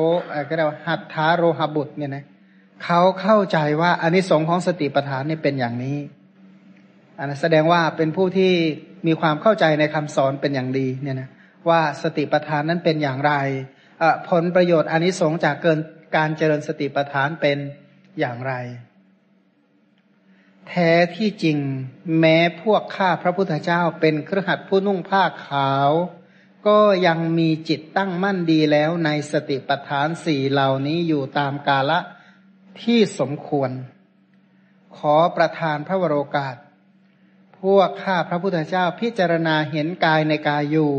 [0.48, 2.26] ก็เรียกว่าหัตถาโรหบุตรเนี่ยนะ
[2.84, 5.98] เขาเข้าใจว่าอนิสงค์ของสติปัฏฐานนี่เป็นอย่างนี้
[7.18, 8.54] อันนั้นแสดงว่าเป็นผู้ที่
[9.08, 11.30] มีความเข้าใจในคำสอนเป็นอย่างดีเนี่ยนะ
[11.70, 13.34] ว่าสติปัฏฐานนั้นเป็นอย่างไร
[14.30, 15.80] ผลประโยชน์อนิสงส์จากเกิน
[16.16, 17.58] การเจริญสติปัฏฐานเป็น
[18.20, 18.54] อย่างไร
[20.68, 21.58] แท้ที่จริง
[22.20, 25.90] แม้พวกข้าพระพุทธเจ้าเป็นเครือขัดผู้นุ่งผ้าขาว
[26.68, 32.00] ก็ยังมีจิตตั้งมั่นดีแล้วในสติปัฏฐานสี่เหล่านี้อยู่ตามกาละ
[32.82, 33.72] ที่สมควร
[34.98, 36.56] ขอประทานพระวโรกาส
[37.62, 40.94] พวกข้าพระพุทธเจ้าพิจารณาเห็นกายในกายอยู่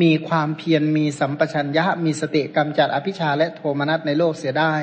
[0.00, 4.74] มีความเพียรมีสัมปชัญญะ มีสติกำจัดอภิชาและโทมนัสในโลกเสียได้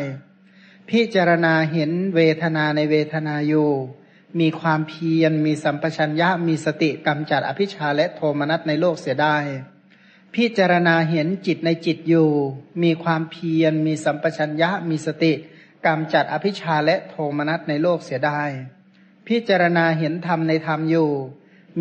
[0.90, 3.72] พิจารณาเห็นเวทนาในเวทนาอยู่
[4.40, 9.38] มีความเพียรมีสัมปชัญญะ มีสติกำจัดอภิชาและโทมนัสในโลกเสียได้
[10.36, 12.30] พิจารณาเห็นจิตในจิตอยู่
[12.84, 15.34] มีความเพียรมีสัมปชัญญะ มีสติ
[15.86, 18.42] กำจัดอภิชาและโทมนัสในโลกเสียได้
[19.28, 21.10] พิจารณาเห็นธรรมในธรรมอยู่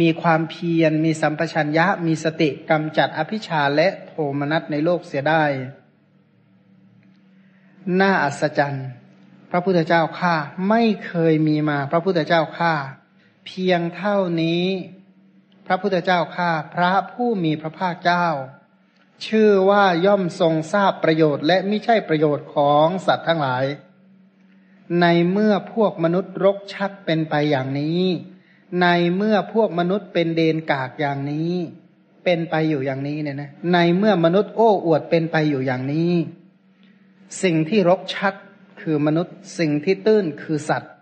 [0.01, 5.45] มีความเพียร มีสัมปชัญญะ มีสติกำจัดอภิชาและโทมนัสในโลกเสียได้
[8.01, 8.89] น่าอัศจรรย์
[9.51, 10.35] พระพุทธเจ้าข้า
[10.69, 12.75] ไม่เคยมีมา พระพุทธเจ้าข้า
[13.47, 14.65] เพียงเท่านี้
[15.67, 18.27] พระพุทธเจ้าข้าพระผู้มีพระภาคเจ้า
[19.27, 23.65] ชื่อว่าย่อมทรงทราบประโยชน์และไม่ใช่ประโยชน์ของสัตว์ทั้งหลาย
[25.01, 28.03] ในเมื่อพวกมนุษย์รกชัดเป็นไปอย่างนี้
[28.81, 28.87] ใน
[29.17, 31.55] เมื่อพวกมนุษย์เป็นเดนกากอย่างนี้
[32.25, 36.13] เป็นไปอยู่อย่างนี้เนี่ยนะในเมื่อมนุษย์โอ้อวดเป็นไปอยู่อย่างนี้
[37.43, 38.35] สิ่งที่รกชัด
[38.81, 40.93] คือมนุษย์สิ่งที่ตื้นคือสัตว์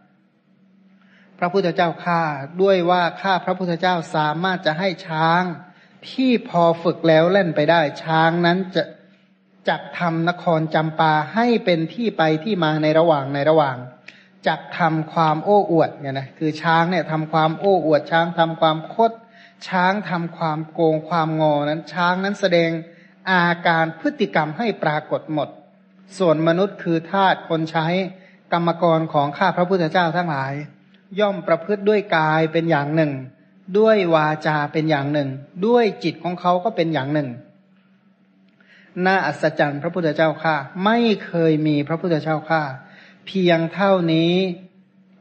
[1.38, 2.22] พระพุทธเจ้าข้า
[2.62, 5.42] ด้วยว่าข้าพระพุทธเจ้าสามารถจะให้ช้าง
[6.10, 8.82] ที่พอฝึกแล้วเล่นไปได้ ช้างนั้นจะ
[9.68, 13.76] จักทำนครจำปาให้เป็นที่ไปที่มาในระหว่างในระหว่าง
[14.46, 19.12] จักทำความโอ้อวดเนี่ยนะคือช้างเนี่ยทำความโอ้อวดช้างทำความคด
[19.68, 22.70] ช้างทำความโกงความงอนั้น ช้างนั้นแสดง
[23.30, 25.48] อาการพฤติกรรมให้ปรากฏหมด
[26.18, 27.86] ส่วนมนุษย์คือทาสคนใช้
[28.52, 30.52] กรรมกรของข้าพระพุทธเจ้าทั้งหลาย
[31.20, 33.12] ย่อมประพฤติด้วยกายเป็นอย่างหนึ่ง
[33.78, 35.28] ด้วยวาจาเป็นอย่างหนึ่ง
[35.66, 37.28] ด้วยจิตของเขาก็เป็นอย่างหนึ่ง
[39.06, 40.54] น่าอัศจรรย์พระพุทธเจ้าข้า
[40.84, 42.62] ไม่เคยมีพระพุทธเจ้าข้า
[43.26, 44.34] เพียงเท่านี้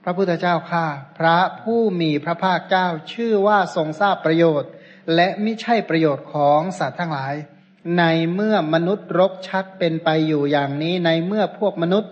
[0.04, 0.86] พระพุทธเจ้าข้า
[1.20, 4.70] พระผู้มีพระภาคเจ้าชื่อว่าทรงทราบประโยชน์
[5.16, 7.36] และไม่ใช่ประโยชน์ของสัตว์ทั้งหลาย
[7.98, 8.04] ใน
[8.34, 12.12] เมื่อมนุษย์รกชัดเป็นไปอยู่อย่างนี้ ในเมื่อพวกมนุษย์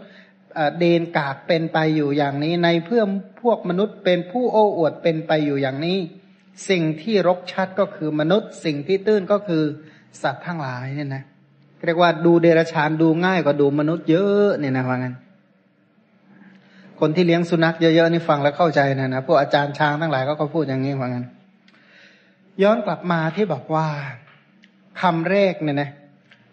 [0.79, 3.03] เดนกากเป็นไปอยู่อย่างนี้ ในเพื่อ
[3.41, 5.97] พวกมนุษย์เป็นผู้โอ้อวดเป็นไปอยู่อย่างนี้
[6.69, 9.63] สิ่งที่รกชัดก็คือมนุษย์ สิ่งที่ตื้นก็คือ
[10.21, 11.23] สัตว์ทั้งหลายเนี่ยนะ
[11.85, 15.15] เรียกว่าดูเดรัจฉานดูง่ายกว่าดูมนุษย์เยอะเนี่ยนะว่างั้น
[16.99, 21.25] คนที่เลี้ยงสุนัขเยอะๆนี่ฟังแล้วเข้าใจนะนะพวกอาจารย์ช้างทั้งหลายก็เขาพูดอย่างนี้ว่างั้น
[22.63, 23.87] ย้อนกลับมาที่บอกว่า
[25.01, 25.89] คำแรกเนี่ยนะ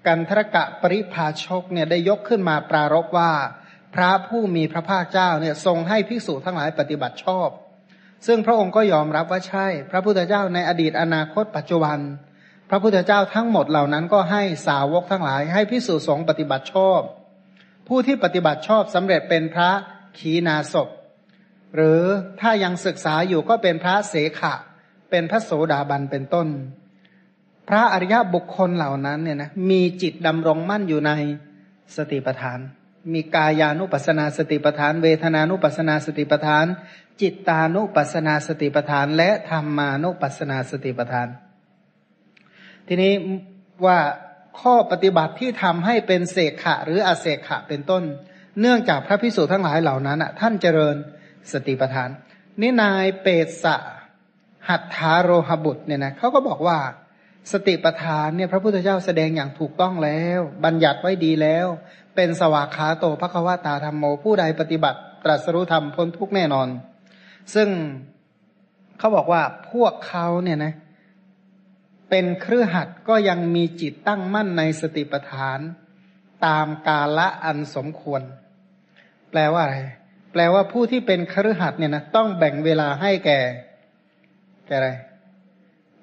[0.07, 3.31] กันทรกะปริภาชกเนี่ยได้ยกขึ้นมาปรารบว่า
[3.95, 7.49] พระผู้มีพระภาคเจ้าเนี่ยทรงให้ภิกษุทั้งหลายปฏิบัติชอบ
[8.27, 11.99] ซึ่งพระองค์ก็ยอมรับว่าใช่ พระพุทธเจ้าในอดีตอนาคตปัจจุบัน
[12.71, 17.01] พระพุทธเจ้าทั้งหมดเหล่านั้นก็ให้สาวกทั้งหลาย ให้พิสูจน์สงปฏิบัติชอบ
[17.89, 19.71] ผู้ที่ปฏิบัติชอบสำเร็จเป็นพระ
[20.19, 20.89] ขีณาศพ
[21.75, 22.03] หรือ
[22.41, 24.55] ถ้ายังศึกษาอยู่ก็เป็นพระเสขะ
[25.11, 26.49] เป็นพระโสดาบันเป็นต้น
[27.69, 31.13] พระอริยบุคคลเหล่านั้นเนี่ยนะมีจิตดำรงมั่นอยู่ใน
[31.97, 32.59] สติปัฏฐาน
[33.13, 36.67] มีกายานุปัสนาสติปัฏฐาน เวทนานุปัสนาสติปัฏฐาน
[37.21, 41.29] จิตตานุปัสนาสติปัฏฐาน และธรรมานุปัสนาสติปัฏฐาน
[42.87, 43.13] ทีนี้
[43.87, 43.99] ว่า
[44.61, 48.03] ข้อปฏิบัติที่ทำให้เป็นเสกขะ หรืออเสกขะเป็นต้น
[48.61, 50.97] เนื่องจากพระพิสุทั้งหลายเหล่านั้นท่านเจริญ
[51.53, 52.09] สติปัฏฐาน
[52.61, 53.77] นี่นายเปตสะ
[54.69, 56.79] หัตถาโรหบุตรเนี่ยนะเขาก็บอกว่า
[57.53, 61.67] สติปัฏฐานเนี่ยพระพุทธเจ้าแสดงอย่างถูกต้องแล้ว บัญญัติไว้ดีแล้ว
[62.17, 66.69] เป็นสวากขาโตภควตาธรรมโมผู้ใดปฏิบัติ ตรัสรู้ธรรมพ้นทุกแน่นอน
[67.55, 67.69] ซึ่ง
[68.99, 70.75] เขาบอกว่าพวกเขาเนี่ยนะ
[72.11, 75.59] เป็นเครือขัดก็ยังมีจิตตั้งมั่นในสติปัฏฐาน
[76.47, 78.23] ตามกาละอันสมควร
[79.35, 79.79] แปลว่าอะไร
[80.33, 83.41] แปลว่าผู้ที่เป็นครือขัดเนี่ยนะต้องแบ่งเวลาให้แก่
[84.67, 84.89] แก่อะไร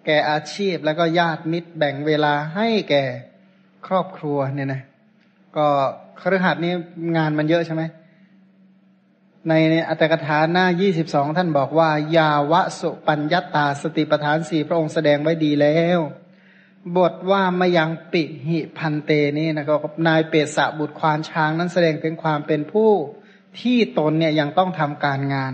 [0.05, 3.03] แก่อาชีพแล้วก็ญาติมิตร แบ่งเวลาให้แก่
[3.87, 4.81] ครอบครัวเนี่ยนะ
[5.57, 5.67] ก็
[6.21, 6.73] ครือขัดนี้
[7.17, 7.83] งานมันเยอะใช่ไหม
[9.49, 9.53] ใน
[9.89, 15.99] อัตถกถาหน้ายี่สิบสองท่านบอกว่า ยาวะสุปัญญาตาสติปทานสี่พระองค์แสดงไว้ดีแล้ว
[16.97, 22.91] บทว่ามายังปิหิพันเตนี่นะครับนายเปสะบุตรควานช้างนั้นแสดงถึงความเป็นผู้
[23.59, 25.53] ที่ตนเนี่ยยังต้องทำการงาน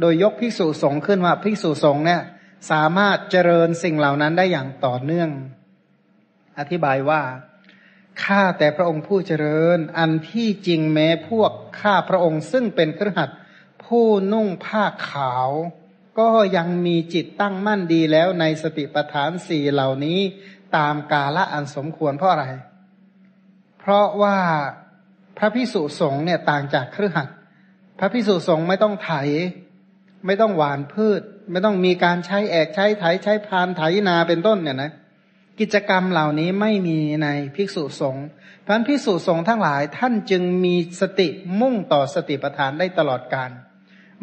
[0.00, 2.22] โดยยกภิกษุสงฆ์ขึ้นว่าภิกษุสงฆ์เนี่ย
[2.70, 5.30] สามารถเจริญสิ่งเหล่านั้นได้อย่างต่อเนื่อง
[6.58, 7.22] อธิบายว่า
[8.22, 13.30] ข้าแต่พระองค์ผู้เจริญ อันที่จริงแม้พวกข้าพระองค์ซึ่งเป็นเครือขัด
[13.84, 15.48] ผู้นุ่งผ้าขาว
[16.18, 20.20] ก็ยังมีจิตตั้งมั่นดีแล้วในสติปัฏฐานสี่เหล่านี้
[20.76, 22.46] ตามกาละอันสมควรเพราะอะไร
[23.78, 24.38] เพราะว่า
[25.38, 27.28] พระพิสุสงฆ์เนี่ยต่างจากเครือขัด
[27.98, 29.12] พระพิสุสงฆ์ไม่ต้องไถ
[30.26, 34.92] ไม่ต้องหวานพืช ไม่ต้องมีการใช้แอกใช้ไถใช้พานไถนาเป็นต้นเนี่ยนะ
[35.60, 38.26] กิจกรรมเหล่านี้ไม่มีในภิกษุสงฆ์
[38.62, 41.28] เพราะภิกษุสงฆ์ทั้งหลายท่านจึงมีสติ
[41.60, 43.50] มุ่งต่อสติปัฏฐานได้ตลอดการ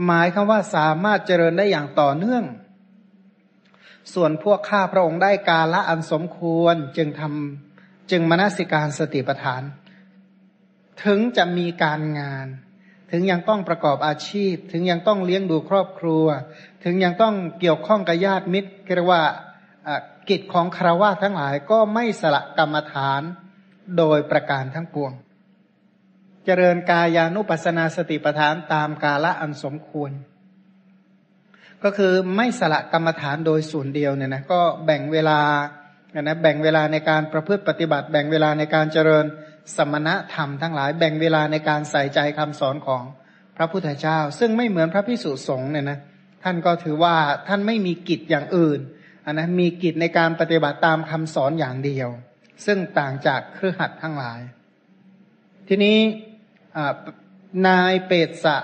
[0.05, 2.43] หมายคำว่าสามารถเจริญได้อย่างต่อเนื่อง
[4.13, 9.61] ส่วนพวกข้าพระองค์ได้กาละอันสมควรจึงทำจึงมนสิการสติปัฏฐาน
[11.03, 12.47] ถึงจะมีการงาน
[13.11, 16.25] ถึงยังต้องประกอบอาชีพ ถึงยังต้องเลี้ยงดูครอบครัว
[16.83, 19.23] ถึงยังต้องเกี่ยวข้องกับญาติมิตรเรียกว่า
[20.29, 23.21] กิจของคราวาทั้งหลายก็ไม่สละกรรมฐาน
[23.97, 25.11] โดยประการทั้งปวง
[26.45, 30.11] เจริญกายานุปัสนาสติปัฏฐานตามกาละอันสมควร
[31.83, 35.39] ก็คือไม่สละกรรมฐานโดยส่วนเดียวเนี่ยนะก็แบ่งเวลา
[36.21, 39.25] นะแบ่งเวลาในการประพฤติปฏิบัติ แบ่งเวลาในการเจริญ
[39.75, 43.03] สมณธรรมทั้งหลายแบ่งเวลาในการใส่ใจคำสอนของ
[43.57, 45.99] พระพุทธเจ้า ซึ่งไม่เหมือนพระพิสุสงฆ์เนี่ยนะ
[46.43, 47.15] ท่านก็ถือว่า
[47.47, 48.79] ท่านไม่มีกิจอย่างอื่น
[49.25, 52.09] อันนะมีกิจในการปฏิบัติตามคำสอนอย่างเดียว
[52.65, 54.39] ซึ่งต่างจากเครือขัดทั้งหลาย
[55.67, 55.97] ทีนี้
[57.67, 58.57] นายเปตสะ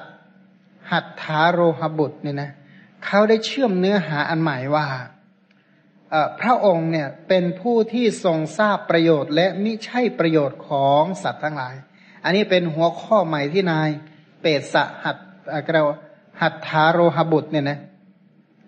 [0.91, 2.51] หัตถาโรหบุตรเนี่ยนะ
[3.05, 4.85] เขาได้เชื่อมเนื้อหาอันใหม่ว่า
[6.41, 11.75] พระองค์เนี่ยเป็นผู้ที่ทรงทราบประโยชน์และมิใช่ประโยชน์ของสัตว์ทั้งหลาย
[12.23, 13.89] อันนี้เป็นหัวข้อใหม่ที่นาย
[14.41, 15.17] เปตสหัต
[15.67, 15.83] ถเรา
[16.41, 17.79] หัตถาโรหบุตรเนี่ยนะ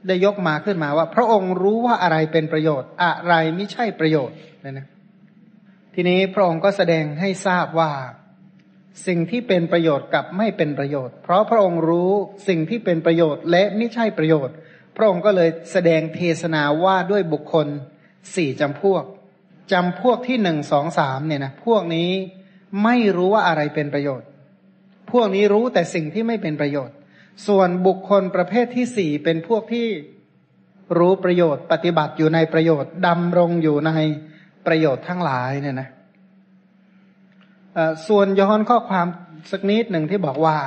[0.07, 4.87] ได้ยกมาขึ้นมาว่า พระองค์รู้ว่าอะไรเป็นประโยชน์ อะไรไม่ใช่ประโยชน์เนี่ยนะ
[5.93, 7.91] ทีนี้พระองค์ก็แสดงให้ทราบว่า
[9.07, 12.11] สิ่งที่เป็นประโยชน์กับไม่เป็นประโยชน์ เพราะพระองค์รู้
[12.47, 14.55] สิ่งที่เป็นประโยชน์และไม่ใช่ประโยชน์
[14.95, 17.67] พระองค์ก็เลยแสดงเทศนาว่าด้วยบุคคล
[18.35, 19.03] สี่จำพวก
[19.71, 22.09] จำพวกที่หนึ่งสองสามเนี่ยนะพวกนี้
[22.83, 24.27] ไม่รู้ว่าอะไรเป็นประโยชน์
[25.11, 26.95] พวกนี้รู้แต่สิ่งที่ไม่เป็นประโยชน์
[27.47, 29.87] ส่วนบุคคลประเภทที่สี่เป็นพวกที่
[30.97, 33.91] รู้ประโยชน์ปฏิบัติอยู่ในประโยชน์ดำรงอยู่ใน
[34.65, 35.89] ประโยชน์ทั้งหลายเนี่ยนะ
[38.07, 39.07] ส่วนย้อนข้อความ
[39.51, 40.57] สักนิดหนึ่งที่บอกว่า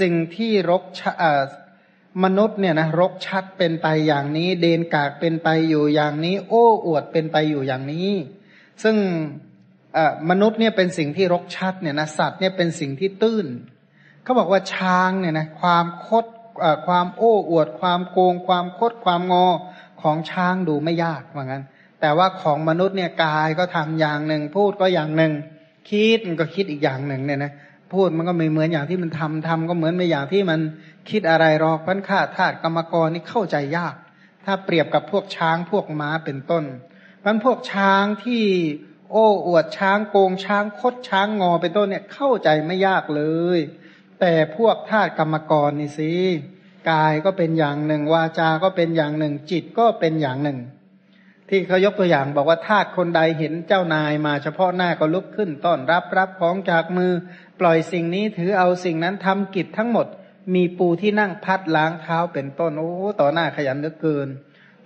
[0.00, 0.82] สิ่งที่รก
[2.24, 8.10] มนุษย์เนี่ยนะรกชัดเป็นไปอย่างนี้ เดนกากเป็นไปอยู่อย่างนี้ โอ้อวดเป็นไปอยู่อย่างนี้
[8.82, 8.96] ซึ่ง
[10.30, 13.46] มนุษย์เนี่ยเป็นสิ่งที่รกชัดเนี่ยนะสัตว์เนี่ยเป็นสิ่งที่ตื้น
[14.22, 16.26] เขาบอกว่าช้างเนี่ยนะความคด
[16.86, 19.46] ความโอ้อวด ความโกง ความคดความงอ
[20.02, 21.62] ของช้างดูไม่ยากเหมือนกัน
[22.00, 25.32] แต่ว่าของมนุษย์เนี่ยกายก็ทำอย่างหนึ่ง พูดก็อย่างหนึ่ง
[25.88, 27.52] คิดมันก็คิดอีกอย่างหนึ่งเนี่ยนะ
[27.92, 30.60] พูดมันก็ไม่เหมือนอย่างที่มันทำทำก็เหมือนไม่อย่างที่มัน
[31.10, 33.94] คิดอะไรหรอกพันค่าธาตุกรรมกรนี่เข้าใจยาก
[34.44, 36.64] ถ้าเปรียบกับพวกช้างพวกม้าเป็นต้น
[37.24, 38.44] พันพวกช้างที่
[39.10, 43.22] โอ้อวดช้างโกงช้างคดช้างงอเป็นต้นเนี่ยเข้าใจไม่ยากเล
[43.56, 43.58] ย
[44.20, 46.12] แต่พวกธาตุกรรมกรนี่สิ
[46.90, 50.58] กายก็เป็นอย่างหนึ่ง วาจา ก็เป็นอย่างหนึ่ง จิตก็เป็นอย่างหนึ่ง
[51.48, 57.12] ที่เขายกตัวอย่างบอกว่าทาสคนใดเห็นเจ้านายมาเฉพาะหน้าก็ลุกขึ้นต้อนรับรับของจากมือ
[57.60, 60.06] ปล่อยสิ่งนี้ถือเอาสิ่งนั้นทำกิจทั้งหมด
[60.54, 64.28] มีปูที่นั่งพัดล้างเท้าเป็นต้น โอ้ต่อหน้าขยันเหลือเกิน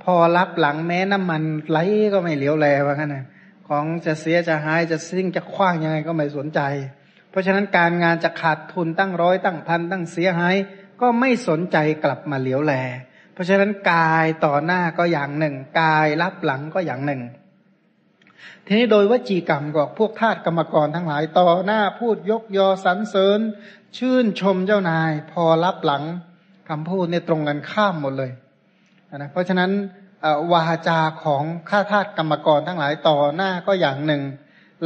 [0.03, 1.79] พอรับหลังแม้น้ำมันไหล
[2.13, 3.25] ก็ไม่เหลียวแลว่างั้นนะ
[3.69, 6.61] ของจะเสียจะหายจะซิ่งจะคว้างยังไงก็ไม่สนใจ
[7.31, 10.55] เพราะฉะนั้นการงานจะขาดทุนตั้งร้อยตั้งพันตั้งเสียหาย
[11.01, 12.75] ก็ไม่สนใจกลับมาเหลียวแล
[13.33, 17.23] เพราะฉะนั้นกายต่อหน้าก็อย่างหนึ่ง กายรับหลังก็อย่างหนึ่ง
[18.67, 23.41] ทีนี้โดยวจีกรรมก็พวกทาสกรรมกรทั้งหลายต่อหน้าพูดยกยอสรรเสริญ
[23.97, 26.03] ชื่นชมเจ้านาย พอรับหลัง
[26.69, 28.31] คำพูดเนี่ยตรงกันข้ามหมดเลย
[29.17, 29.71] นะเพราะฉะนั้น
[30.53, 34.23] วาจาของข้าทาสกรรมกรทั้งหลายต่อหน้าก็อย่างหนึ่ง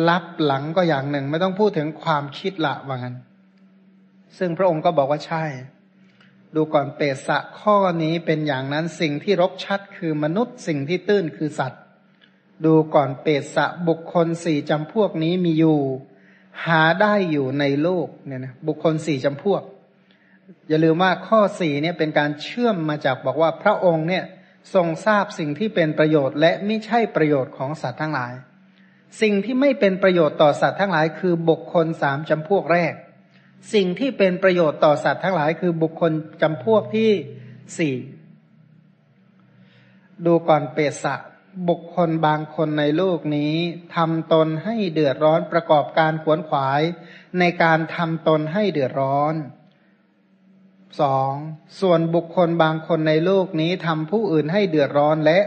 [0.09, 3.17] รับหลังก็อย่างหนึ่ง ไม่ต้องพูดถึงความคิดละว่างั้น
[4.39, 5.45] ซึ่งพระองค์ก็บอกว่าใช่
[6.55, 11.83] ดูก่อนเปสะข้อนี้เป็นอย่างนั้นสิ่งที่รกชัดคือมนุษย์สิ่งที่ตื้นคือสัตว์
[12.65, 15.81] ดูก่อนเปสะบุคคลสี่จำพวกนี้มีอยู่
[16.67, 19.63] หาได้อยู่ในโลกเนี่ยนะบุคคลสี่จำพวก
[20.69, 24.25] อย่าลืมว่าข้อสี่เนี่ยเป็นการเชื่อมมาจากบอกว่าพระองค์เนี่ย
[24.75, 28.33] ทรงทราบสิ่งที่เป็นประโยชน์ และไม่ใช่ประโยชน์ของสัตว์ทั้งหลาย
[29.23, 32.93] สิ่งที่ไม่เป็นประโยชน์ต่อสัตว์ทั้งหลาย คือบุคคลสามจำพวกแรก
[33.75, 36.13] สิ่งที่เป็นประโยชน์ต่อสัตว์ทั้งหลาย คือบุคคล
[36.43, 37.11] จำพวกที่
[37.79, 37.95] สี่
[40.27, 41.15] ดูก่อนเปสะ
[41.69, 43.55] บุคคลบางคนในโลกนี้
[43.97, 46.83] ทำตนให้เดือดร้อนประกอบการขวนขวาย
[47.39, 49.35] ในการทำตนให้เดือดร้อน
[51.01, 51.33] สอง
[51.81, 55.39] ส่วนบุคคลบางคนในโลกนี้ทำผู้อื่นให้เดือดร้อนและ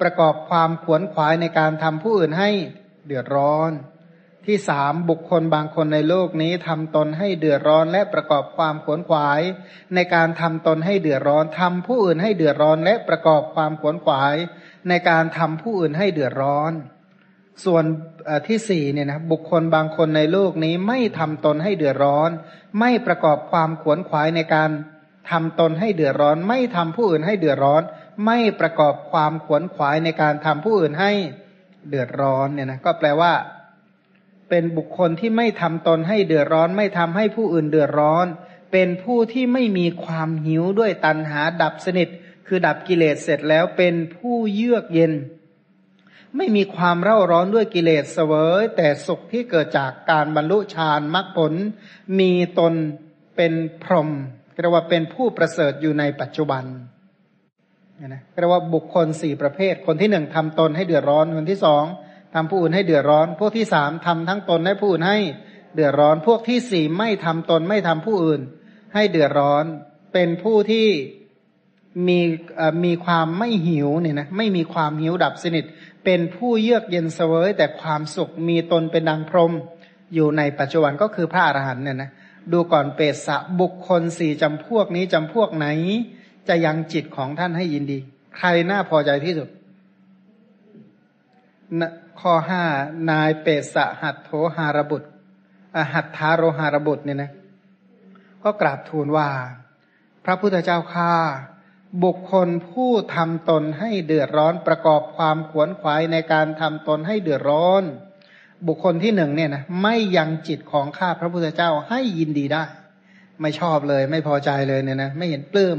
[0.00, 2.50] ประกอบความขวนขวายในการทำผู้อื่นให้
[3.06, 3.72] เดือดร้อน
[4.46, 9.40] ที่สามบุคคลบางคนในโลกนี้ทำตนให้เดือดร้อนและประกอบความขวนขวาย
[9.94, 14.34] ในการทำตนให้เดือดร้อนทำผู้อื่นให้เดือดร้อนและประกอบความขวนขวาย
[14.88, 16.72] ในการทำผู้อื่นให้เดือดร้อน
[17.64, 17.84] ส่วน
[18.48, 22.30] ที่สี่เนี่ยนะบุคคลบางคนในโลกนี้ไม่ทำตนให้เดือดร้อน
[22.80, 24.70] ไม่ประกอบความขวนขวายในการ
[25.30, 27.82] ทำตนให้เดือดร้อน ไม่ทำผู้อื่นให้เดือดร้อน
[28.26, 31.12] ไม่ประกอบความขวนขวายในการทำผู้อื่นให้
[31.88, 33.32] เดือดร้อนเนี่ยนะก็แปลว่า
[34.48, 38.26] เป็นบุคคลที่ไม่ทำตนให้เดือดร้อน ไม่ทำให้ผู้อื่นเดือดร้อน
[38.72, 42.08] เป็นผู้ที่ไม่มีความหิวด้วยตัณหาดับสนิท
[42.46, 45.12] คือดับกิเลสเสร็จแล้วเป็นผู้เยือกเย็น
[46.36, 51.52] ไม่มีความเร่าร้อนด้วยกิเลสเสวย แต่สุขที่เกิดจากการบรรลุฌานมรรคผล
[52.18, 52.74] มีตน
[53.36, 53.52] เป็น
[53.84, 54.08] พรหม
[54.60, 56.64] เรียกว่าเป็นผู้ประเสริฐอยู่ในปัจจุบัน
[58.06, 61.84] นะเรียกว่าบุคคลสี่ประเภท คนที่หนึ่งทำตนให้เดือดร้อน คนที่สอง
[62.34, 65.18] ทำผู้อื่นให้เดือดร้อน พวกที่สามทำทั้งตนและผู้อื่นให้
[65.74, 68.40] เดือดร้อน พวกที่สี่ไม่ทำตนไม่ทำผู้อื่น
[68.94, 69.64] ให้เดือดร้อน
[70.12, 70.86] เป็นผู้ที่
[72.06, 72.18] มี
[72.84, 75.64] มีความไม่หิวเนี่ยนะไม่มีความหิวดับสนิท
[76.04, 79.52] เป็นผู้เยือกเย็นเสวย แต่ความสุขมีตนเป็นดังพรม
[80.14, 82.10] อยู่ในปัจจุบันก็คือพระอรหันต์เนี่ยนะ
[82.52, 85.66] ดูก่อนเปรสะบุคคลสี่จำพวกนี้จำพวกไหน
[86.48, 87.98] จะยังจิตของท่านให้ยินดี
[88.36, 89.48] ใครน่าพอใจที่สุด
[92.20, 92.64] ข้อห้า
[93.10, 95.08] นายเปสะหัตโถหารบุตร
[95.92, 97.30] หัตถาโรหารบุตรเนี่ยนะ
[98.44, 99.28] ก็กราบทูลว่า
[100.24, 101.12] พระพุทธเจ้าข้า
[102.04, 107.82] บุคคลผู้ทำตนให้เดือดร้อนประกอบความขวนขวายในการทำตนให้เดือดร้อน
[108.66, 112.64] บุคคลที่หนึ่งเนี่ยนะไม่ยังจิตของข้าพระพุทธเจ้าให้ยินดีได้
[113.40, 115.78] ไม่ชอบเลยไม่พอใจเลยเนี่ยนะไม่เห็นปลื้ม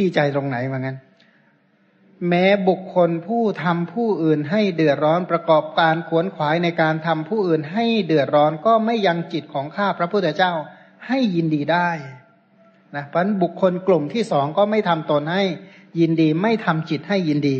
[0.00, 0.98] ดีใจตรงไหนว่างั้น
[2.28, 10.52] แม้บุคคลผู้ทำผู้อื่นให้เดือดร้อนประกอบการขวนขวายในการทำผู้อื่นให้เดือดร้อนก็ไม่ยังจิตของข้าพระพุทธเจ้า
[11.06, 11.90] ให้ยินดีได้
[12.96, 15.44] นะเพราะบุคคลกลุ่มที่สองก็ไม่ทำตนให้
[16.00, 17.58] ยินดีไม่ทำจิตให้ยินดี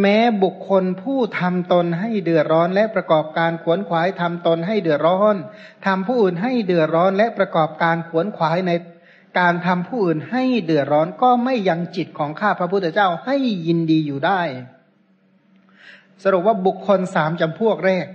[0.00, 5.36] แม้บุคคลผู้ทำตนให้เดือดร้อนและประกอบการขวนขวายทำตนให้เดือดร้อน
[5.86, 8.72] ทำผู้อื่นให้เดือดร้อนและประกอบการขวนขวายใน
[9.38, 13.36] การทำผู้อื่นให้เดือดร้อนก็ไม่ยังจิตของข้าพระพุทธเจ้าให้
[13.66, 14.40] ยินดีอยู่ได้
[16.22, 18.06] สรุปว่าบุคคลสามจำพวกแรก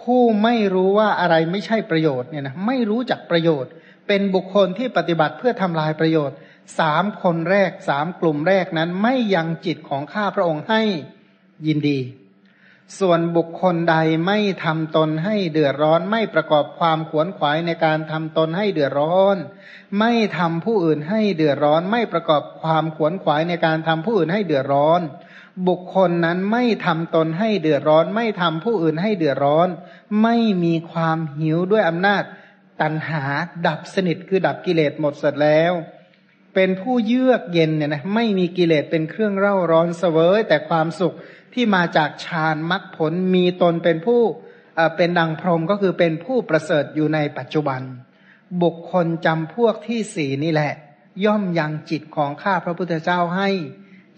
[0.00, 3.72] ผู้ไม่รู้ว่าอะไรไม่ใช่ประโยชน์เนี่ยนะไม่รู้จักประโยชน์
[4.06, 6.36] เป็นบุคคลที่ปฏิบัติเพื่อทำลายประโยชน์
[6.78, 10.82] สามคนแรกสามกลุ่มแรกนั้นไม่ยังจิตของข้าพระองค์ให้
[11.66, 11.98] ยินดี
[12.98, 19.36] ส่วนบุคคลใดไม่ทำตนให้เดือดร้อนไม่ประกอบความขวนขวายในการทำตนให้เดือดร้อน
[19.98, 25.00] ไม่ทำผู้อื่นให้เดือดร้อน ไม่ประกอบความขวนขวายในการทำผู้อื่นให้เดือดร้อน
[25.68, 29.68] บุคคลนั้นไม่ทำตนให้เดือดร้อน ไม่ทำผู้อื่นให้เดือดร้อน
[30.22, 32.22] ไม่มีความหิวด้วยอำนาจ
[32.80, 33.22] ตัณหา
[33.66, 35.72] ดับสนิทคือดับกิเลสหมดสดแล้ว
[36.54, 41.14] เป็นผู้เยือกเย็นเนี่ยนะไม่มีกิเลสเป็นเครื่องเร่าร้อนเสวย แต่ความสุข
[41.54, 44.20] ที่มาจากฌานมรรคผลมีตนเป็นผู้
[44.96, 47.80] เป็นดังพรหมก็คือเป็นผู้ประเสริฐอยู่ในปัจจุบัน
[48.62, 50.72] บุคคลจำพวกที่สี่นี่แหละ
[51.24, 53.48] ย่อมยังจิตของข้าพระพุทธเจ้าให้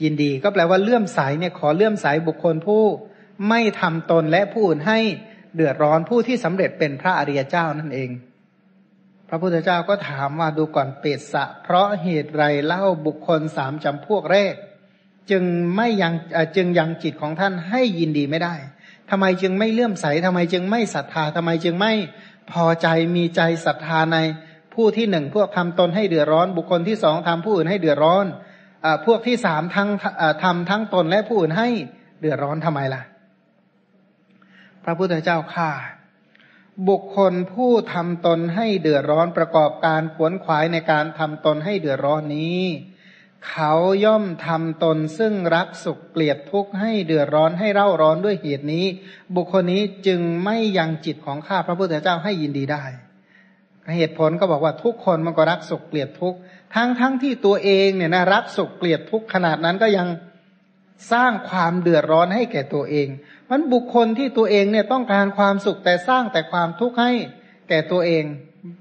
[0.02, 2.84] ยินดี ก็แปลว่าเลื่อมใสเนี่ยขอเลื่อมใสบุคคลผู้
[3.48, 4.98] ไม่ทำตนและผู้อื่นให้
[5.54, 8.10] เดือดร้อนผู้ที่สำเร็จเป็นพระอริยเจ้านั่นเอง
[9.28, 14.54] พระพุทธเจ้าก็ถามว่าดูก่อนเปตสะ เพราะเหตุไรเล่าบุคคลสามจำพวกแรก
[15.30, 15.44] จึง
[15.76, 16.14] ไม่ยัง
[16.56, 18.54] จึงยังจิตของท่านให้ยินดีไม่ได้
[19.10, 21.92] ทำไมจึงไม่เลื่อมใสทำไมจึงไม่ศรัทธาทำไมจึงไม่
[22.52, 24.18] พอใจมีใจศรัทธาใน
[24.74, 28.26] ผู้ที่หนึ่งพวกทำตนให้เดือดร้อน บุคคลที่สองทำผู้อื่นให้เดือดร้อน
[28.84, 29.88] อพวกที่สามทั้ง
[30.42, 31.68] ทำทั้งตนและผู้อื่นให้
[32.20, 33.02] เดือดร้อนทำไมล่ะ
[34.84, 35.70] พระพุทธเจ้าข้า
[36.88, 42.62] บุคคลผู้ทำตนให้เดือดร้อนประกอบการขวนขวายในการทำตนให้เดือดร้อนนี้
[43.48, 43.72] เขา
[44.04, 48.84] ย่อมทำตนซึ่งรักสุขเกลียดทุกข์ให้เดือดร้อนให้เร่าร้อนด้วยเหตุนี้
[49.36, 52.84] บุคคลนี้จึงไม่ยังจิตของข้าพระพุทธเจ้าให้ยินดีได้
[53.96, 56.38] เหตุผลก็บอกว่าทุกคนมันก็รักสุขเกลียดทุกข์
[56.74, 60.08] ทั้งทั้งที่ตัวเองเนี่ยนะรักสุขเกลียดทุกข์ขนาดนั้นก็ยัง
[61.12, 63.08] สร้างความเดือดร้อนให้แก่ตัวเอง
[63.50, 67.12] มันบุคคลที่ตัวเองเนี่ยต้องการความสุขแต่สร้างแต่ความทุกข์ให้
[67.68, 68.24] แก่ตัวเอง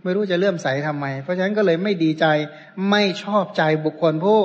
[0.03, 2.25] ไม่รู้จะเลื่อมใสทำไม เพราะฉะนั้นก็เลยไม่ดีใจ
[2.89, 4.41] ไม่ชอบใจบุคคลผู้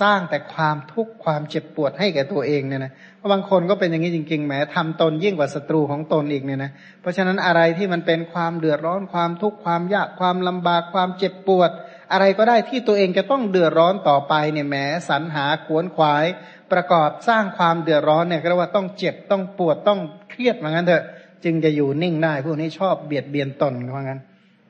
[0.00, 6.70] สร้างแต่ความทุกข์ความเจ็บปวดให้แก่ตัวเองเนี่ยนะเพราะบางคนก็เป็นอย่างนี้จริงๆแหมทำตนยิ่งกว่าศัตรูของตนอีกเนี่ยนะ
[7.00, 11.70] เพราะฉะนั้นอะไรที่มันเป็นความเดือดร้อนความทุกข์ความยากความลำบากความเจ็บปวด
[12.14, 14.76] อะไรก็ได้ที่ตัวเองจะต้องเดือดร้อนต่อไปเนี่ยแหม
[15.08, 16.24] สรรหาขวนขวาย
[16.72, 20.00] ประกอบสร้างความเดือดร้อนเนี่ยก็เรียกว่าต้องเจ็บต้องปวดต้อง
[20.30, 21.04] เครียดเหมือนกันเถอะ
[21.44, 24.20] จึงจะอยู่นิ่งได้พวกนี้ชอบเบียดเบียนตนเหมือนกัน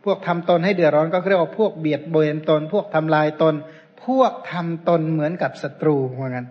[0.05, 3.55] พวกทำตนให้เดือดร้อนก็เรียกว่าพวกเบียดเบียนตน พวกทำลายตน
[4.05, 6.47] พวกทำตนเหมือนกับศัตรูเหมือนกัน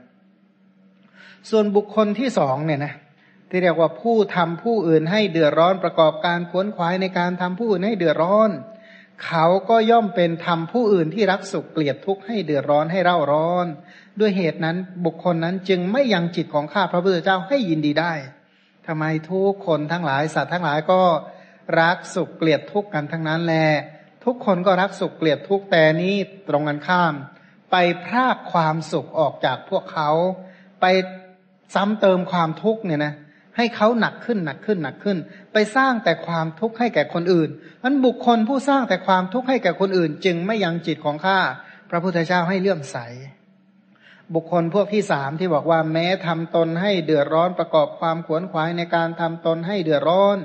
[1.50, 2.94] ส่วนบุคคลที่สองเนี่ยนะ
[3.50, 8.50] ที่เรียกว่าผู้ทำผู้อื่นให้เดือดร้อนประกอบการขวนขวายในการทำผู้อื่นให้เดือดร้อน
[9.26, 13.66] เขาก็ย่อมเป็นทำผู้อื่นที่รักสุขเกลียดทุกข์ให้เดือดร้อนให้เร่าร้อน
[14.20, 18.14] ด้วยเหตุนั้นบุคคลนั้นจึงไม่ยังจิตของข้าพระพุทธเจ้าให้ยินดีได้
[18.88, 21.02] ทำไมทุกคนทั้งหลายสัตว์ทั้งหลายก็
[21.82, 23.68] รักสุขเกลียดทุกข์กันทั้งนั้นแหละ
[24.26, 26.16] ทุกคนก็รักสุขเกลียดทุกข์แต่นี้
[26.50, 27.14] ตรงกันข้าม
[27.72, 27.76] ไป
[28.06, 30.10] พรากความสุขออกจากพวกเขา
[30.82, 30.86] ไป
[31.76, 33.14] ซ้ำเติมความทุกข์เนี่ยนะ
[33.58, 35.18] ให้เขาหนักขึ้นหนักขึ้นหนักขึ้น
[35.54, 37.50] ไปสร้างแต่ความทุกข์ให้แก่คนอื่น
[37.84, 41.40] นั้นบุคคลผู้สร้างแต่ความทุกข์ให้แก่คนอื่น จึงไม่ยังจิตของข้า
[41.90, 42.98] พระพุทธเจ้าให้เลื่อมใส
[44.34, 50.38] บุคคลพวกที่สามที่บอกว่าแม้ทำตนให้เดือดร้อนประกอบความขวนขวายในการทำตนให้เดือดร้อน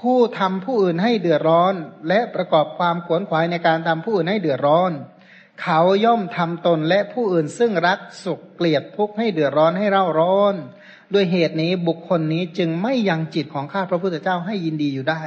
[0.00, 1.74] ผู้ทำผู้อื่นให้เดือดร้อน
[2.08, 4.92] และประกอบความขวนขวายในการทำผู้อื่นให้เดือดร้อน
[5.62, 10.54] เขาย่อมทำตนและผู้อื่นซึ่งรักสุขเกลียดทุกข์ให้เดือดร้อนให้เร่าร้อน
[11.14, 15.22] ด้วยเหตุนี้บุคคลนี้จึงไม่ยังจิตของข้าพระพุทธเจ้าให้ยินดีอยู่ได้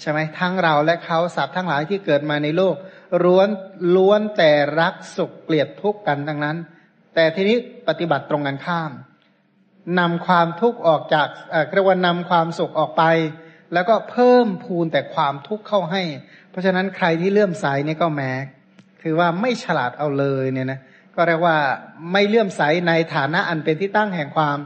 [0.00, 2.76] ใช่ไหมทั้งเราและเขาสัตว์ทั้งหลายที่เกิดมาในโลก
[3.24, 3.48] ล้วน
[3.96, 6.56] ล้วนแต่รักสุขเกลียดทุกข์กันทั้งนั้น
[7.14, 7.56] แต่ทีนี้
[7.88, 8.90] ปฏิบัติตรงกันข้าม
[9.98, 11.28] นำความทุกข์ออกจาก
[11.74, 13.02] เรียกว่านำความสุขออกไป
[13.74, 16.02] แล้วก็เพิ่มพูนแต่ความทุกข์เข้าให้
[16.50, 18.32] เพราะฉะนั้นใครที่เลื่อมใสเนี่ยก็แม้
[19.02, 20.80] คือว่าไม่ฉลาดเอาเลยเนี่ยนะ
[21.16, 21.56] ก็เรียกว่า
[22.12, 24.58] ไม่เลื่อมใสในฐานะอันเป็นที่ตั้งแห่งความ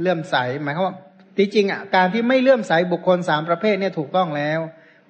[0.00, 0.96] เลื่อมใสหมายความว่า
[1.36, 4.60] จริงๆอะการที่ไม่เลื่อมใสบุคคลสามประเภทเนี่ยถูกต้องแล้ว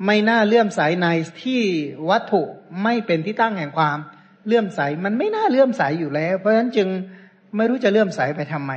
[0.07, 1.09] ไม่น่าเลื่อมใสใน
[1.43, 1.63] ที่
[2.11, 2.43] วัตถุ
[2.83, 3.99] ไม่เป็นที่ตั้งแห่งความ
[4.47, 6.89] เลื่อมใสมันไม่น่าเลื่อมใสอยู่แล้ว เพราะฉะนั้นจึง
[7.57, 8.73] ไม่รู้จะเลื่อมใสไปทำไม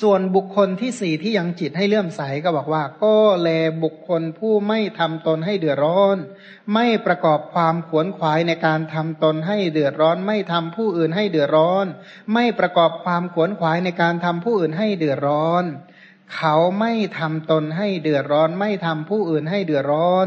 [0.00, 3.48] ส่วนบุคคลที่สี่ที่ยังจิตให้เลื่อมใสก็บอกว่า ก็แล
[3.84, 6.16] บุคคลผู้ไม่ทำตนให้เดือดร้อน
[6.74, 11.86] ไม่ประกอบความขวนขวายในการทำตนให้เดือดร้อน ไม่ทำผู้อื่นให้เดือดร้อน
[12.34, 15.64] ไม่ประกอบความขวนขวายในการทำผู้อื่นให้เดือดร้อน
[16.36, 20.26] เขาไม่ทำตนให้เดือดร้อน ไม่ทำผู้อื่นให้เดือดร้อน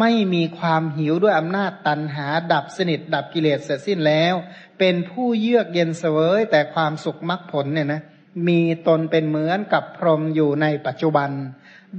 [0.00, 4.34] ไม่มีความหิวด้วยอำนาจตันหา ดับสนิท ดับกิเลสเสร็จสิ้นแล้ว
[4.78, 8.02] เป็นผู้เยือกเย็นเสวยแต่ความสุขมรรคผลเนี่ยนะ
[8.48, 11.30] มีตนเป็นเหมือนกับพรหมอยู่ในปัจจุบัน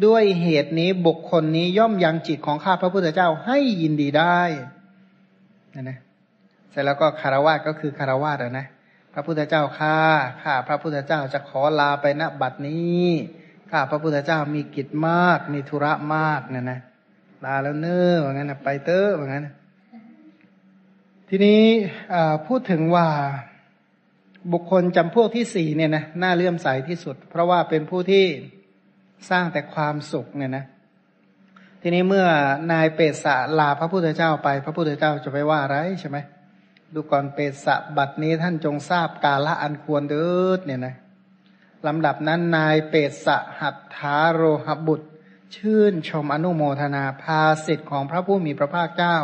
[0.05, 4.39] ด้วยเหตุนี้บุคคลนี้ย่อมยังจิตของข้าพระพุทธเจ้าให้ยินดีได้
[5.73, 5.97] นะนะ
[6.71, 8.67] เสร็จแล้วก็คารวะก็คือคารวะนะ
[9.13, 9.97] พระพุทธเจ้าข้า
[10.43, 13.07] ข้าพระพุทธเจ้าจะขอลาไปณบัดนี้
[13.71, 16.79] ข้าพระพุทธเจ้ามีกิจมาก มีธุระมากเนี่ยนะ
[17.45, 19.47] ลาแล้วเน้อว่างั้นนะไปเตอว่างั้น
[21.29, 21.63] ทีนี้
[22.47, 23.07] พูดถึงว่า
[24.51, 28.25] บุคคลจำพวกที่สี่เนี่ยนะน่าเลื่อมใสที่สุด เพราะว่าเป็นผู้ที่
[29.29, 30.65] สร้างแต่ความสุขเนี่ยนะ
[31.81, 32.27] ทีนี้เมื่อ
[32.71, 36.17] นายเปตสะลาพระพุทธเจ้าไป พระพุทธเจ้าจะไปว่าอะไรใช่ไหม
[36.93, 40.95] ดูก่อนเปตสะบัดนี้ท่านจงทราบกาละอันควรเดิดเนี่ยนะ
[41.87, 45.07] ลำดับนั้นนายเปตสะหัตถาโรหบุตร
[45.55, 49.17] ชื่นชมอนุโมทนาภาสิทธิ์ของพระผู้มีพระภาคเจ้า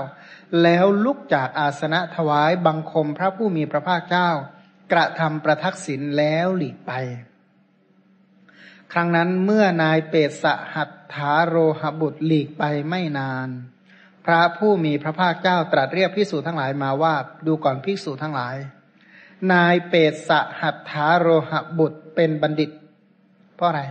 [0.63, 4.29] แล้วลุกจากอาสนะถวายบังคมพระผู้มีพระภาคเจ้า
[4.91, 6.91] กระทำประทักษิณแล้วหลีกไป
[8.93, 13.49] ครั้งนั้นเมื่อนายเปตสหัตถาโรหบุตรหลีกไปไม่นาน
[14.25, 17.15] พระผู้มีพระภาคเจ้าตรัสเรียกพิสูจทั้งหลายมาว่า
[17.47, 18.55] ดูก่อนพิสูจทั้งหลาย
[19.53, 22.69] นายเปตสหัตถาโรหบุตรเป็นบัณฑิต
[23.55, 23.83] เพราะอะไร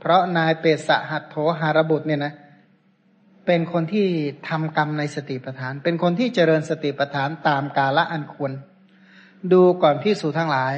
[0.00, 2.34] เพราะนายเปตสหัตโถหารบุตรเนี่ยนะ
[3.46, 4.06] เป็นคนที่
[4.48, 8.52] ทำกรรมในสติปัฏฐาน เป็นคนที่เจริญสติปัฏฐานตามกาละอันควร
[9.52, 10.74] ดูก่อนพิสูจทั้งหลาย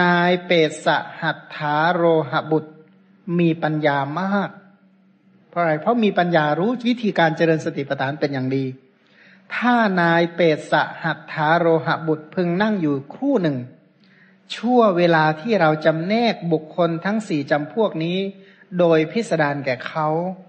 [0.00, 0.88] นายเปตส
[1.20, 2.72] หัตถาโรหบุตร
[3.38, 4.50] มีปัญญามาก
[5.48, 8.64] เพราะอะไร เพราะมีปัญญารู้วิธีการเจริญสติปัฏฐานเป็นอย่างดี
[9.54, 13.56] ถ้านายเปตสหัตถาโรหบุตรพึงนั่งอยู่ครู่หนึ่ง
[14.54, 18.18] ชั่วเวลาที่เราจำแนกบุคคลทั้งสี่จำพวกนี้
[18.78, 20.08] โดยพิสดารแก่เขา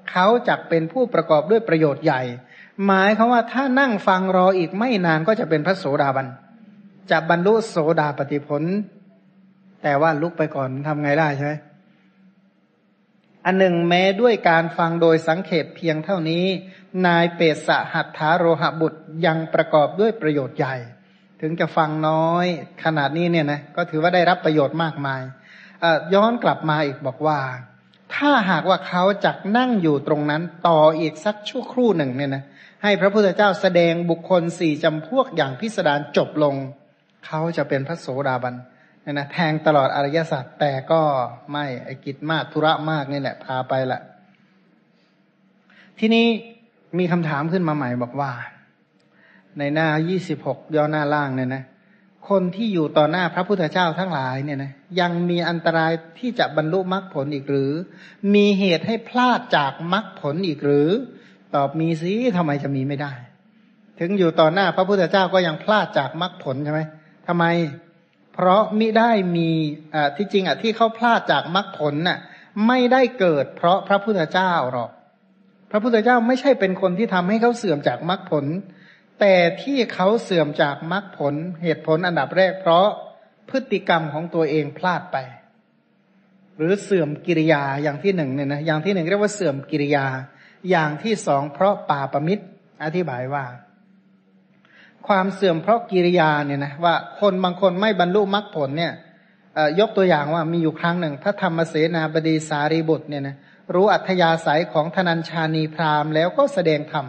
[0.10, 2.22] เขาจักเป็นผู้ประกอบด้วยประโยชน์ใหญ่
[2.86, 6.28] หมายคือว่าถ้านั่งฟังรออีกไม่นานก็จะเป็นพระโสดาบัน
[7.12, 8.64] จะบรรลุโสดาปฏิผล
[9.84, 11.54] แต่ว่าลุกไปก่อนทำไงได้ใช่ไหม
[13.46, 16.46] อันหนึ่งแม้ด้วยการฟังโดยสังเขปเพียงเท่านี้
[17.06, 20.76] นายเปสะหัตถาโรหบุตรยังประกอบด้วยประโยชน์ใหญ่
[21.42, 22.46] ถึงจะฟังน้อย
[22.84, 25.22] ขนาดนี้เนี่ยนะก็ถือว่าได้รับประโยชน์มากมาย
[26.14, 27.40] ย้อนกลับมาอีกบอกว่า
[28.16, 32.44] ถ้าหากว่าเขาจักนั่งอยู่ตรงนั้นต่ออีกสักชั่วครู่หนึ่งเนี่ยนะ
[32.84, 36.56] ให้พระพุทธเจ้าแสดงบุคคลสี่จำพวกอย่างพิสดารจบลง
[37.26, 38.56] เขาจะเป็นพระโสดาบัน
[39.02, 41.02] เนี่ยนะแทงตลอดอริยสัจแต่ก็
[41.52, 44.02] ไม่ไอกิจมากธุระมากนี่แหละพาไปละ
[46.00, 46.26] ที่นี้
[46.98, 48.32] มีคำถามขึ้นมาใหม่บอกว่า
[49.58, 51.64] ในหน้ายี่สิบหกย่อหน้าล่างเนี่ยนะ
[52.30, 57.72] คนที่อยู่ต่อหน้าพระพุทธเจ้าทั้งหลายเนี่ยนะยังมีอันตรายที่จะบรรลุมรรคผลอีกหรือ
[58.34, 60.90] มีเหตุให้พลาดจากมรรคผลอีกหรือ
[61.56, 63.14] ตอบมีสิทำไมจะมีไม่ได้
[64.00, 66.82] ถึงอยู่ต่อหน้าพระพุทธเจ้าก็ยังพลาดจากมรรคผลใช่ไหม
[67.28, 67.46] ทำไม
[68.34, 69.50] เพราะมิได้มี
[69.94, 72.20] อ่าที่จริงอะที่เขาพลาดจากมรรคผลน่ะ
[72.68, 74.92] ไม่ได้เกิด เพราะพระพุทธเจ้าหรอก
[75.72, 78.46] พระพุทธเจ้าไม่ใช่เป็นคนที่ทำให้เขาเสื่อมจากมรรคผล
[79.20, 81.34] แต่ที่เขาเสื่อมจากมรรคผล
[81.64, 82.88] เหตุผลอันดับแรก เพราะ
[83.50, 85.18] พฤติกรรมของตัวเองพลาดไป
[86.58, 90.06] หรือเสื่อมกิริยาอย่างที่หนึ่งเนี่ยนะอย่างที่หนึ่งเรียกว่าเสื่อมกิริยา
[90.70, 92.46] อย่างที่สองเพราะป่าประมิตร
[92.84, 93.46] อธิบายว่า
[95.08, 98.94] ความเสื่อมเพราะกิริยาเนี่ยนะว่าคนบางคนไม่บรรลุมรรคผลเนี่ย
[99.80, 103.36] ยกตัวอย่างว่ามีอยู่ครั้งหนึ่ง พระธรรมเสนาบดีสารีบุตรเนี่ยนะ
[103.74, 107.06] รู้อัธยาศัยของธนัญชานีพราหมณ์แล้วก็แสดงธรรม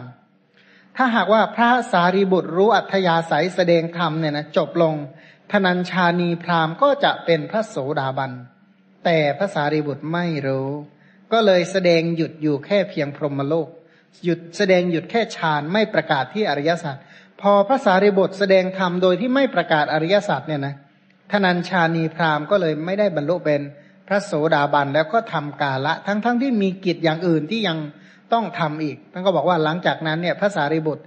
[0.95, 4.95] ถ้าหากว่าพระสารีบุตรรู้อัธยาศัยแสดงธรรมเนี่ยนะจบลง
[5.51, 8.31] ธนัญชานีพราหมณ์ก็จะเป็นพระโสดาบัน
[9.05, 10.69] แต่พระสารีบุตรไม่รู้
[11.31, 13.67] ก็เลยแสดงหยุดอยู่แค่เพียงพรหมโลก
[14.23, 16.95] หยุดแสดงหยุดแค่ฌานไม่ประกาศที่อริยสัจ
[17.41, 20.75] พอพระสารีบุตรแสดงธรรมโดยที่ไม่ประกาศอริยสัจเนี่ยนะ
[21.31, 23.61] ทนัญชานีพราหมณ์ก็เลยไม่ได้บรรลุเป็น
[24.07, 27.77] พระโสดาบันแล้วก็ทำกาละทั้งๆทที่มีกิจอย่างอื่นที่ยัง
[28.33, 31.03] ต้องทำอีกท่านก็บอกว่าหลังจากนั้นเนี่ยพระสารีบุตร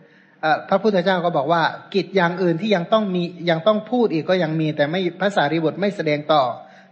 [0.69, 1.62] พระพุทธเจ้าก็บอกว่า
[1.94, 6.43] กิจอย่างอื่นที่ยังต้องมียังต้องพูดอีกก็ยังมี แต่ไม่พระสารีบุตรไม่แสดงต่อ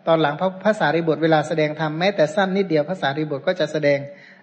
[0.06, 3.98] ตอนหลังพระพระสารีบุตรเวลาแสดงธรรมแม้แต่สั้นนิดเดียวพระสารีบุตรก็จะแสดง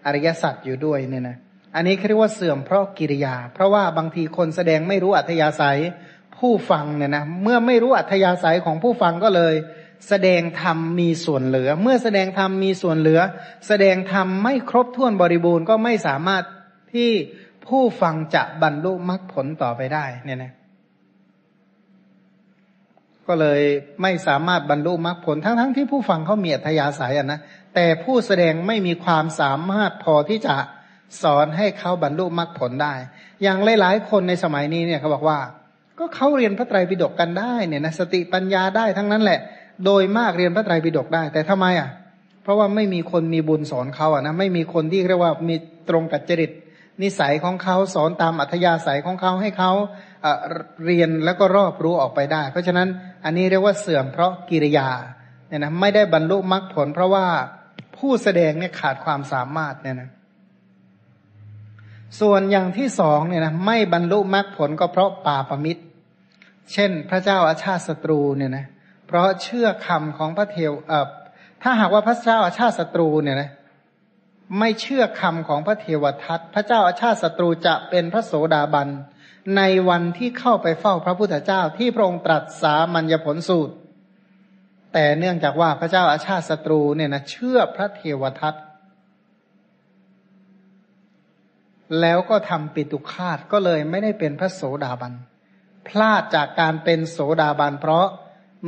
[0.05, 1.37] อริยสัจอยู่ด้วยเนี่ยนะ
[1.75, 5.79] อันนี้เรียกว่าเสื่อมเพราะกิริยา เพราะว่าบางทีคนแสดงไม่รู้อัธยาศัย
[6.37, 9.55] ผู้ฟังเนี่ยนะเมื่อไม่รู้อัธยาศัยของผู้ฟังก็เลย
[10.09, 13.19] แสดงธรรมมีส่วนเหลือ เมื่อแสดงธรรมมีส่วนเหลือ
[13.67, 16.43] แสดงธรรมไม่ครบถ้วนบริบูรณ์ก็ไม่สามารถ
[16.93, 17.09] ที่
[17.67, 20.53] ผู้ฟังจะบรรลุมรรคผลต่อไปได้เนี่ยนะ
[23.27, 23.61] ก็เลย
[24.01, 27.39] ไม่สามารถบรรลุมรรคผลทั้งๆทที่ผู้ฟังเขามีอัธยาศัยอะนะ
[27.75, 30.55] แต่ผู้แสดงไม่มีความสามารถพอที่จะ
[31.23, 32.93] สอนให้เขาบรรลุมรรคผลได้
[33.43, 35.39] อย่างหลายๆ คนในสมัยนี้เนี่ยเขาบอกว่า
[35.99, 39.39] ก็เขาเรียนพระไตรปิฎกกันได้เนี่ยนะสติปัญญาได้ทั้งนั้นแหละ
[39.85, 41.89] โดยมากเรียนพระไตรปิฎกได้ แต่ทำไมอะ
[42.43, 45.55] เพราะว่าไม่มีคนมีบุญสอนเขาอะนะไม่มีคนที่เรียกว่ามี
[45.89, 46.51] ตรงกับจริต
[47.01, 49.71] นิสัยของเขาสอนตามอัธยาศัยของเขาให้เขา
[50.85, 52.87] เรียนแล้วก็รอบรู้ออกไปได้ เพราะฉะนั้น
[53.25, 54.89] อันนี้เรียกว่าเสื่อมเพราะกิริยา
[55.47, 57.25] เนี่ยนะไม่ได้บรรลุมรรคผล เพราะว่า
[57.97, 60.09] ผู้แสดงเนี่ยขาดความสามารถเนี่ยนะ
[62.19, 65.81] ส่วนอย่างที่สองเนี่ยนะไม่บรรลุมรรคผลก็เพราะป่าประมิตร
[66.73, 68.65] เช่นพระเจ้าอาชาติศัตรูเนี่ยนะ
[69.07, 71.07] เพราะเชื่อคำของพระเทวเออ
[71.63, 73.49] ถ้าหากว่าพระเจ้าอาชาติศัตรูเนี่ยนะ
[74.59, 78.89] ไม่เชื่อคำของพระเทวทัตพระเจ้าอาชาติศัตรูจะเป็นพระโสดาบัน
[79.57, 83.73] ในวันที่เข้าไปเฝ้าพระพุทธเจ้าที่พระองค์ตรัสสามัญญผลสูตร
[84.93, 88.55] แต่เนื่องจากว่าพระเจ้าอาชาติศัตรูเนี่ยนะเชื่อพระเทวทัต
[92.01, 95.13] แล้วก็ทำปิตุคาตก็เลยไม่ได้เป็นพระโสดาบัน
[95.87, 98.05] พลาดจากการเป็นโสดาบัน เพราะ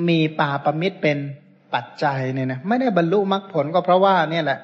[0.10, 1.18] มีป่าประมิตรเป็น
[1.74, 4.60] ปัจจัยเนี่ยนะไม่ได้บรรลุมรรคผลก็เพราะว่าเนี่ยแหละ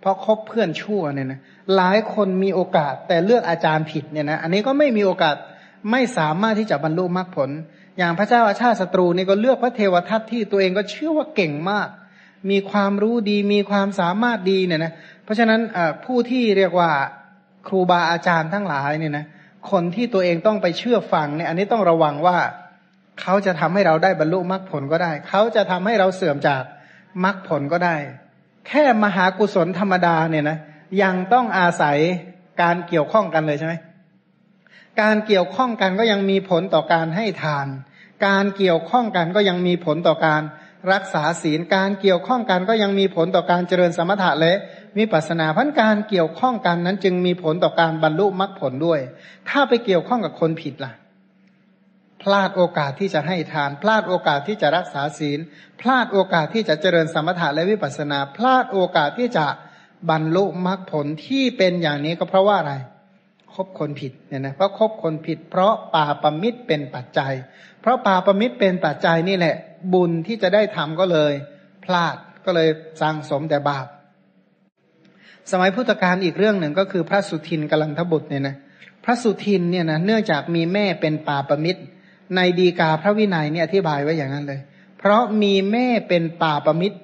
[0.00, 1.40] เพราะคบเพื่อนชั่วเนี่ยนะ
[1.76, 5.36] หลายคนมีโอกาสแต่เลือกอาจารย์ผิดเนี่ยนะอันนี้ก็ไม่มีโอกาส
[5.90, 7.50] ไม่สามารถที่จะบรรลุมรรคผล
[7.98, 11.88] อย่างพระเจ้าอาชาติศัตรูนี่ก็เลือกพระเทวทัตที่ตัวเองก็เชื่อว่าเก่งมาก
[12.50, 14.92] มีความรู้ดีมีความสามารถดีเนี่ยนะ
[15.24, 15.60] เพราะฉะนั้น
[16.04, 16.90] ผู้ที่เรียกว่า
[17.68, 19.26] ครูบาอาจารย์ทั้งหลายเนี่ยนะ
[19.70, 22.38] คนที่ตัวเองต้องไปเชื่อฟังเนี่ยอันนี้ต้องระวังว่า
[23.20, 26.62] เขาจะทำให้เราได้บรรลุมรรคผลก็ได้ เขาจะทำให้เราเสื่อมจาก
[27.24, 27.96] มรรคผลก็ได้
[28.68, 30.58] แค่มหากุศลธรรมดาเนี่ยนะ
[31.02, 31.98] ยังต้องอาศัย
[32.62, 33.74] การเกี่ยวข้องกันเลยใช่ไหม
[35.00, 37.66] การเกี่ยวข้องกันก็ยังมีผลต่อการให้ทาน
[38.26, 40.42] การเกี่ยวข้องกันก็ยังมีผลต่อการ
[40.92, 44.52] รักษาศีล การเกี่ยวข้องกันก็ยังมีผลต่อการเจริญสมถะและ
[44.98, 49.00] วิปัสสนาพันการเกี่ยวข้องกันนั้น จึงมีผลต่อการบรรลุมรรคผลด้วย
[49.48, 50.92] ถ้าไปเกี่ยวข้องกับคนผิดล่ะ
[52.22, 55.38] พลาดโอกาสที่จะให้ทาน พลาดโอกาสที่จะรักษาศีล
[55.80, 59.46] พลาดโอกาสที่จะเจริญสมถะและวิปัสสนา พลาดโอกาสที่จะ
[60.10, 62.74] บรรลุมรรคผลที่เป็นอย่างนี้ก็เพราะว่าอะไร
[63.54, 67.34] คบคนผิดเนี่ยนะเพราะคบคนผิด เพราะป่าประมิตรเป็นปัจจัย
[67.80, 69.54] เพราะป่าประมิตรเป็นปัจจัยนี่แหละ
[69.92, 71.32] บุญที่จะได้ทำก็เลย
[71.84, 72.68] พลาดก็เลย
[73.00, 73.86] สร้างสมแต่บาป
[75.50, 78.56] สมัยพุทธกาลอีกเรื่องหนึ่งก็คือพระสุทินกลันทบุตรเนี่ยนะ
[79.04, 81.80] พระสุทินเนี่ยนะเนื่องจากมีแม่เป็นป่าประมิตร
[82.36, 84.60] ในดีกาพระวินัยเนี่ยอธิบายไว้อย่างนั้นเลย
[84.98, 86.98] เพราะมีแม่เป็นป่าประมิตร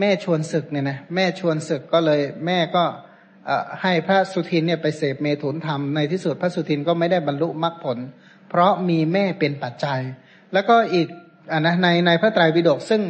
[0.00, 2.84] แม่ชวนศึกเนี่ยนะแม่ชวนศึกก็เลยแม่ก็
[3.82, 7.98] ให้พระสุทินเนี่ยไปเสพเมถุนธรรมในที่สุดพระสุทินก็ไม่ได้บรรลุมรรคผล
[8.48, 10.00] เพราะมีแม่เป็นปัจจัย
[10.52, 11.08] แล้วก็อีก
[11.52, 13.00] อ่านะในในพระไตรปิฎกซึ่ง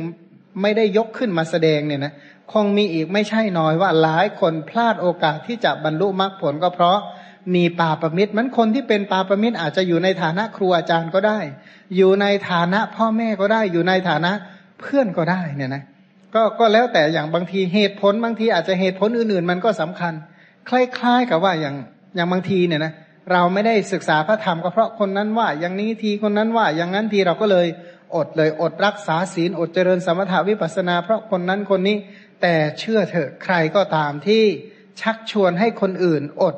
[0.62, 2.12] ไม่ได้ยกขึ้นมาแสดงเนี่ยนะ
[2.53, 6.99] คงมีอีกไม่ใช่น้อยว่าหลายคนพลาดโอกาสที่จะบรรลุมรรคผลก็เพราะ
[7.55, 11.39] มีปาประมิตรมันคนที่เป็นปาประมิตรอาจจะอยู่ในฐานะครูอาจารย์ก็ได้
[11.97, 14.33] อยู่ในฐานะพ่อแม่ก็ได้ อยู่ในฐานะ
[14.81, 15.83] เพื่อนก็ได้เนี่ยนะ
[16.35, 20.12] ก็ก็แล้วแต่อย่างบางทีเหตุผลบางทีอาจจะเหตุผลอื่นๆ มันก็สำคัญ
[20.69, 21.75] คล้ายๆกับว่าอย่าง
[22.16, 22.93] อย่างบางทีเนี่ยนะ
[23.33, 27.66] เราไม่ได้ศึกษาพระธรรมก็เพราะคนนั้นว่าอย่างนี้ทีคนนั้นว่าอย่างนั้นทีเราก็เลย
[28.14, 31.97] อดเลยอดรักษาศีลอดเจริญสมถาวิปัสนา เพราะคนนั้นคนนี้
[32.43, 34.44] แต่เชื่อเถอะใครก็ตามที่
[35.01, 36.56] ชักชวนให้คนอื่นอด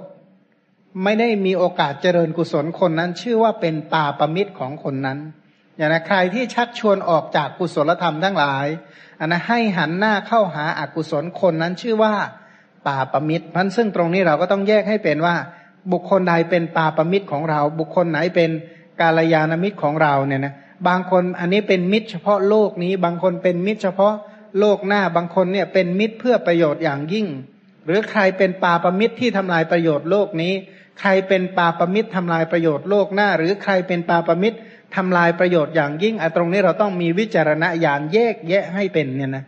[1.05, 5.19] ไม่ได้มีโอกาสเจริญกุศลคนนั้น ชื่อว่าเป็นป่าประมิตรของคนนั้น
[5.77, 8.67] อย่างนะใครที่ชักชวนออกจากกุศลธรรมทั้งหลาย
[9.21, 12.15] อันนะให้หันหน้าเข้าหาอากุศลคนนั้นชื่อว่า
[12.89, 15.35] ป่าประมิตรพันซึ่งตรงนี้เราก็ต้องแยกให้เป็นว่า
[15.93, 18.51] บุคคลใดเป็นป่าประมิตรของเรา บุคคลไหนเป็น
[19.01, 20.55] กาลยานมิตรของเราเนี่ยนะ
[20.89, 24.15] บางคนอันนี้เป็นมิตรเฉพาะโลกนี้ บางคนเป็นมิตรเฉพาะ
[24.59, 27.27] โลกหน้า บางคนเนี่ยเป็นมิตรเพื่อประโยชน์อย่างยิ่ง
[27.87, 30.53] หรือใครเป็นป่าประมิตรที่ทำลายประโยชน์โลกนี้
[31.01, 34.59] ใครเป็นปาปมิตรทำลายประโยชน์โลกหน้า หรือใครเป็นปาปมิตร
[34.97, 39.45] ทำลายประโยชน์อย่างยิ่งไอ้ตรงนี้เราต้องมีวิจารณญาณแยกแยะให้เป็นเนี่ยนะ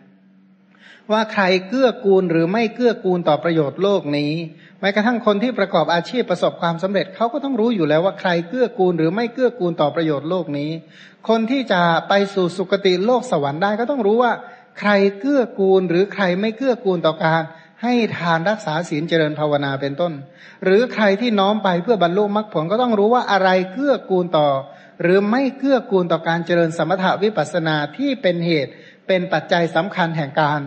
[1.13, 4.33] ว่าใครเกื้อกูลหรือไม่เกื้อกูลต่อประโยชน์โลกนี้
[4.81, 10.71] แม้กระทั่งคนที่ประกอบอาชีพประสบความสำเร็จเขาก็ต้องรู้อยู่แล้วว่าใครเกื้อกูลหรือไม่เกื้อกูลต่อประโยชน์โลกนี้
[11.29, 14.33] คนที่จะไปสู่สุคติโลกสวรรค์ได้ก็ต้องรู้ว่า
[14.79, 14.91] ใคร
[15.21, 17.43] เกื้อกูลหรือใครไม่เกื้อกูลต่อการ
[17.83, 20.13] ให้ทานรักษาศีลเจริญภาวนาเป็นต้น
[20.65, 24.49] หรือใครที่น้อมไปเพื่อบรรลุมรรคผลก็ต้องรู้ว่าอะไรเกื้อกูลต่อ
[25.03, 28.73] หรือไม่เกื้อกูลต่อการเจริญสมถะวิปัสนาที่เป็นเหตุ
[29.07, 30.61] เป็นปัจจัยสำคัญแห่งการ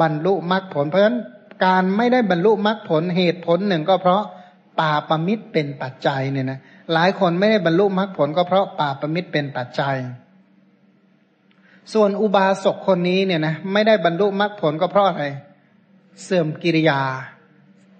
[0.00, 1.18] บรรลุมรรคผลเพราะฉะนั้น
[1.64, 4.22] การไม่ได้บรรลุมรรคผลเหตุผลหนึ่งก็เพราะ
[4.80, 6.58] ปาปมิตรเป็นปัจจัยเนี่ยนะ
[6.92, 9.96] หลายคนไม่ได้บรรลุมรรคผลก็เพราะปาปมิตรเป็นปัจจัย
[11.92, 15.24] ส่วนอุบาสกคนนี้เนี่ยนะไม่ได้บรรลุมรรคผลก็เพราะอะไร
[16.22, 17.00] เสื่อมกิริยา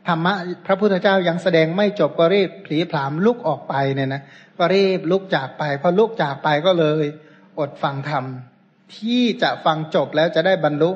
[0.07, 0.35] ธรรมะ
[0.67, 4.23] พระพุทธเจ้ายังแสดงไม่จบก็รีบผีผามลุกออกไปเนี่ยนะ
[4.59, 7.05] ก็รีบลุกจากไปพอลุกจากไปก็เลย
[7.59, 8.25] อดฟังธรรม
[8.97, 10.91] ที่จะฟังจบแล้วจะได้บรรลุ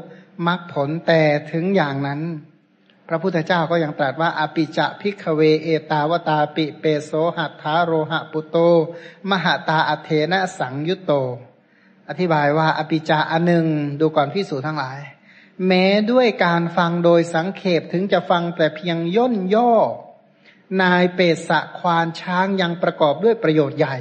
[0.47, 1.21] มรรคผลแต่
[1.53, 2.21] ถึงอย่างนั้น
[3.13, 8.57] พระพุทธเจ้าก็ยังตรัสว่าอปิจะพิกเวเอตาวตาปิเปโสหัตถาโรหะปุโต
[9.31, 11.13] มหาตาอเทนะสังยุตโต
[12.09, 13.67] อธิบายว่าอปิจาอันหนึ่ง
[14.01, 14.99] ดูก่อนพิสูจทั้งหลาย
[15.67, 19.73] แม้ด้วยการฟังโดยสังเขปถึงจะฟังแต่เพียงย่นย่อ
[20.83, 23.97] นายเปสะควานช้างยังประกอบด้วยประโยชน์ใหญ่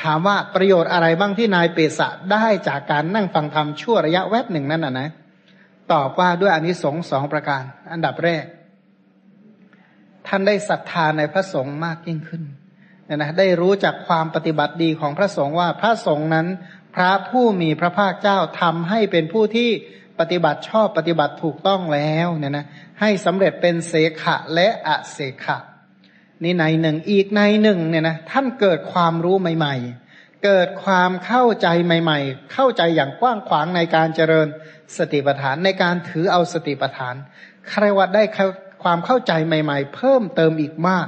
[0.00, 5.10] ถามว่าประโยชน์อะไรบ้างที่นายเปสะได้จากการนั่งฟังธรรมชั่วระยะแวบหนึ่งนั่นน่ะนะ
[5.92, 7.62] ตอบว่าด้วยอนิสงส์สองประการ
[7.92, 8.44] อันดับแรก
[10.26, 12.42] ท่านได้ศรัทธาในพระสงฆ์มากยิ่งขึ้น
[13.08, 16.46] นะนะได้รู้จักความปฏิบัติดีของพระสงฆ์ว่าพระสงฆ์นั้น
[16.94, 19.70] พระผู้มีพระภาคเจ้าทำให้เป็นผู้ที่
[20.20, 22.66] ปฏิบัติชอบปฏิบัติถูกต้องแล้วเนี่ยนะ
[23.00, 25.58] ให้สำเร็จเป็นเสขะและอะเสขะ
[26.44, 30.03] นี่ในหนึ่งอีกในหนึ่งเนี่ยนะท่านเกิดความรู้ใหม่ ๆ
[30.44, 34.46] เกิดความเข้าใจใหม่ ๆ เข้าใจอย่างกว้างขวางในการเจริญ
[34.96, 37.14] สติปัฏฐานในการถือเอาสติปัฏฐาน
[37.70, 38.22] ใครว่าได้
[38.82, 41.06] ความเข้าใจใหม่ ๆ เพิ่มเติมอีกมาก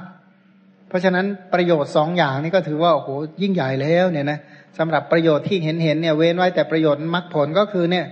[0.89, 3.09] เพราะฉะนั้นประโยชน์สองอย่างนี้ก็ถือว่าโอ้โห
[3.43, 4.39] ยิ่งใหญ่แล้วเนี่ยนะ
[4.79, 8.07] สำหรับประโยชน์ที่เห็นเห็นเนี่ยเว้นไว้แต่ประโยชน์มรรคผลก็คือเนี่ย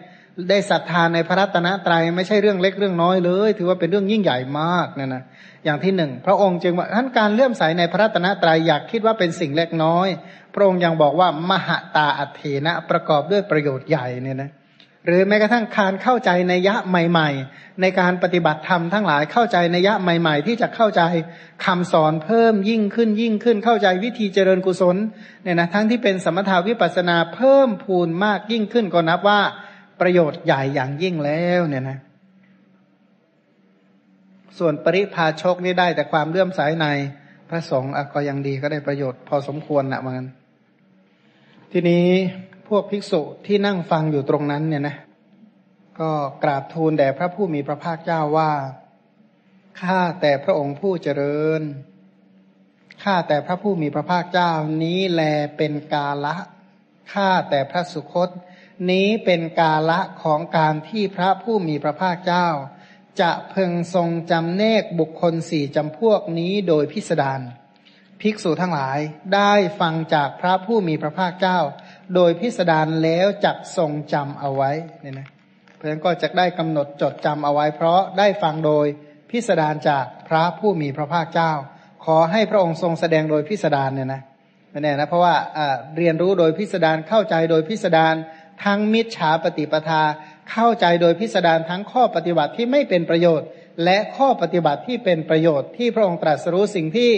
[0.50, 5.22] ได้ศรัทธาในพระรัตนตรัยไม่ใช่เรื่องเล็กเรื่องน้อยเลย ถือว่าเป็นเรื่องยิ่งใหญ่มากเนี่ยนะ
[5.64, 10.08] อย่างที่หนึ่งพระองค์จึงว่าท่านการเลื่อมใสในพระรัตนตรัยอยากคิดว่าเป็นสิ่งเล็กน้อย
[10.54, 14.50] พระองค์ยังบอกว่ามหาตาอัเถนะประกอบด้วยประโยชน์ใหญ่เนี่ยนะ
[15.06, 21.02] หรือแม้กระทั่งการเข้าใจในยะใหม่ ๆ ในการปฏิบัติธรรมทั้งหลายเข้าใจในยะใหม่ ๆ ที่จะเข้าใจ
[21.64, 24.96] คำสอนเพิ่มยิ่งขึ้นยิ่งขึ้นเข้าใจวิธีเจริญกุศล
[25.42, 29.40] เนี่ยนะทั้งที่เป็นสมถาวิปัสนาเพิ่มพูนมากยิ่งขึ้นก็นับว่า
[30.00, 31.98] ประโยชน์ใหญ่อย่างยิ่งแล้วเนี่ยนะ
[34.58, 36.86] ส่วนปริพาชกนี่ได้แต่ความเลื่อมใสใน
[37.48, 40.26] พระสงฆ์ก็ยังดีก็ได้ประโยชน์พอสมควรนะมัน
[41.76, 42.08] ทีนี้
[42.68, 44.96] พวกภิกษุที่นั่งฟังอยู่ตรงนั้นเนี่ยนะ
[46.00, 46.10] ก็
[46.42, 48.52] กราบทูลแด่พระผู้มีพระภาคเจ้าว่า
[49.82, 51.62] ข้าแต่พระองค์ผู้เจริญ
[53.02, 54.52] ข้าแต่พระผู้มีพระภาคเจ้า
[54.82, 55.22] นี้แล
[55.56, 56.36] เป็นกาละ
[57.12, 58.30] ข้าแต่พระสุคต
[58.90, 62.48] นี้เป็นกาละของการที่พระผู้มีพระภาคเจ้า
[63.20, 67.42] จะเพึงทรงจำเนกบุคคลสี่จำพวกนี้โดยพิสดาร
[68.26, 68.98] ภิกษุทั้งหลาย
[69.34, 71.58] ได้ฟังจากพระผู้มีพระภาคเจ้า
[72.14, 74.70] โดยพิสดารแล้วจักทรงจำเอาไว้
[75.02, 75.28] เนี่ยนะ
[75.74, 78.86] เพราะฉะนั้นก็จะได้กำหนดจดจำเอาไว้ เพราะได้ฟังโดย
[79.30, 81.52] พิสดารจากพระผู้มีพระภาคเจ้า
[82.04, 84.22] ขอให้พระองค์ทรงแสดงโดยพิสดารเนี่ยนะ
[84.70, 85.34] ไม่แน่นะเพราะว่า
[85.96, 88.14] เรียนรู้โดยพิสดารเข้าใจโดยพิสดาร
[88.64, 90.02] ทั้งมิจฉาปฏิปทา
[90.50, 93.48] เข้าใจโดยพิสดารทั้งข้อปฏิบัติที่ไม่เป็นประโยชน์
[93.84, 97.10] และข้อปฏิบัติที่เป็นประโยชน์ที่พระองค์ตรัสรู้สิ่งที่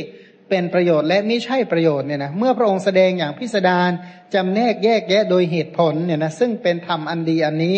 [0.48, 3.90] เป็นประโยชน์และไม่ใช่ประโยชน์เนี่ยนะเมื่อพระองค์แสดงอย่างพิสดาร
[4.34, 7.76] จำแนกแยกแยะโดยเหตุผลเนี่ยนะซึ่งเป็นธรรมอันดีอันนี้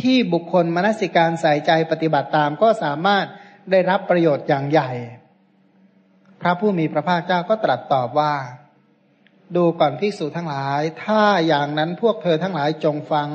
[0.00, 3.26] ที่บุคคลมนสิการใส่ใจปฏิบัติตามก็สามารถ
[3.70, 4.90] ได้รับประโยชน์อย่างใหญ่
[6.40, 8.34] พระผู้มีพระภาคเจ้าก็ตรัสตอบว่า
[9.56, 13.28] ดูก่อนภิกษุทั้งหลาย ถ้าอย่างนั้นพวกเธอทั้งหลายจงฟัง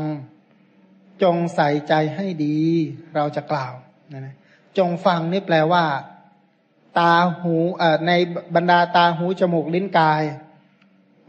[1.24, 2.60] จงใส่ใจให้ดี
[3.16, 3.74] เราจะกล่าว
[4.12, 4.36] นะ
[4.78, 5.84] จงฟังนี่แปลว่า
[7.00, 7.56] ตาหู
[8.08, 8.12] ใน
[8.56, 10.22] บรรดาตาหูจมูกลิ้นกาย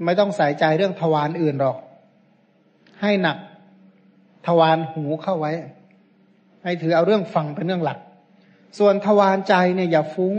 [0.04, 1.76] ไม่ต้องใส่ใจเรื่องทวารอื่นหรอก
[3.00, 3.36] ให้หนัก
[4.46, 5.52] ทวารหูเข้าไว้
[6.64, 7.98] ให้ถือเอาเรื่องฟังเป็นเรื่องหลัก
[8.78, 10.36] ส่วนทวารใจเนี่ยอย่าฟุง้ง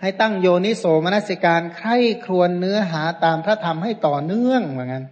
[0.00, 5.04] ให้ตั้งโยนิโสมนสิการใคร่ครวญเนื้อหาตามพระธรรมให้ต่อเนื่องเหมือนกัน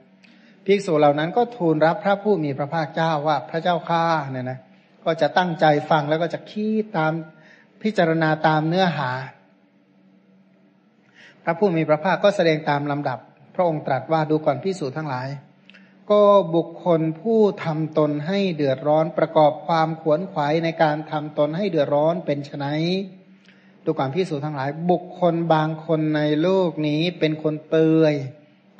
[0.64, 4.58] ภิกษุเหล่านั้นก็ทูลรับพระผู้มีพระภาคเจ้าว่าพระเจ้าข้าเนี่ยนะ
[5.04, 7.12] ก็จะตั้งใจฟังแล้วก็จะคิดตาม
[7.82, 9.10] พิจารณาตามเนื้อหา
[11.44, 13.18] พระผู้มีพระภาคก็แสดงตามลำดับ
[13.54, 15.28] พระองค์ตรัสว่าดูก่อนพิสูจน์ทั้งหลาย
[16.10, 16.22] ก็
[16.54, 22.66] บุคคลผู้ทำตนให้เดือดร้อนประกอบความขวนขวายในการทำตนให้เดือดร้อนเป็นไฉน
[23.84, 27.76] ดูความพิสูจน์ทั้งหลาย บุคคลบางคนในโลกนี้เป็นคนเต
[28.10, 28.14] ย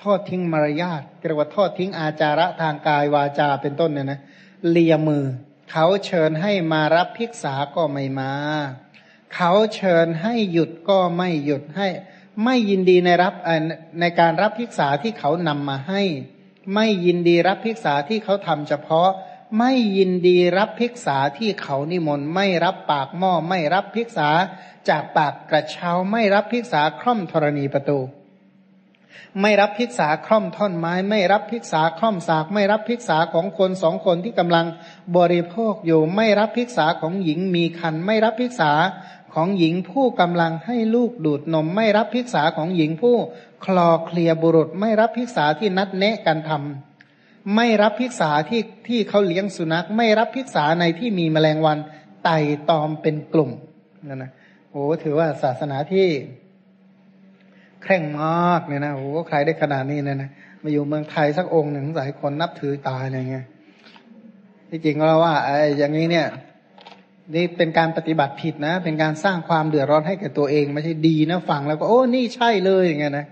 [0.03, 4.21] ทอดทิ้งมารยาทเรียกว่าทอดทิ้งอาจาระทางกายวาจาเป็นต้นเนี่ยนะ
[4.71, 5.25] เลียมือ
[5.71, 8.33] เขาเชิญให้มารับภิกษาก็ไม่มา
[9.35, 11.89] เขาเชิญให้หยุดก็ไม่หยุดให้
[12.44, 13.35] ไม่ยินดีในรับ
[14.01, 16.02] ในการรับภิกษาที่เขานำมาให้
[16.74, 19.09] ไม่ยินดีรับภิกษาที่เขาทำเฉพาะ
[19.59, 24.28] ไม่ยินดีรับภิกษาที่เขานิมนต์ไม่รับปากหม้อไม่รับภิกษา
[24.89, 28.01] จากปากกระเช้าไม่รับภิกษาคร่อมธรณีประตู
[29.40, 34.66] ไม่รับพิกษาคล่อมท่อนไม้ ไม่รับพิกษาคล่อมสาก ไม่รับพิกษาของคนสองคนที่กำลัง
[35.16, 38.73] บริโภคอยู่ ไม่รับพิกษาของหญิงมีคันไม่รับพิกษา
[39.35, 43.16] ของหญิงผู้กำลังให้ลูกดูดนมไม่รับพิกษาของหญิงผู้
[43.65, 51.78] คลอเคลียบุรุษไม่รับพิกษาที่นัดแนะกันทำไม่รับพิกษาที่ที่เขาเลี้ยงสุนัข ไม่รับพิกษาในที่มีแมลงวัน
[52.24, 52.39] ไต่
[52.70, 53.51] ตอมเป็นกลุ่ม
[54.09, 54.31] นั่นนะ
[54.70, 56.07] โอ้ถือว่าศาสนาที่
[57.85, 60.31] แข่งมากเนี่ยนะโอ้ใครได้ขนาดนี้เนี่ยนะ
[60.62, 63.47] มาอยู่เมืองไทยสักองค์หนึ่งสายคนนับถือตายอะไรเงี้ย
[64.70, 66.27] ที่จริงเราว่าไอ้อย่างนี้เนี่ย
[67.35, 73.27] นี่เป็นการปฏิบัติผิดนะ เป็นการสร้างความเดือดร้อนให้แก่ตัวเอง ไม่ใช่ดีนะฟังแล้วก็โอ้นี่ใช่เลยอย่างเงี้ยนะ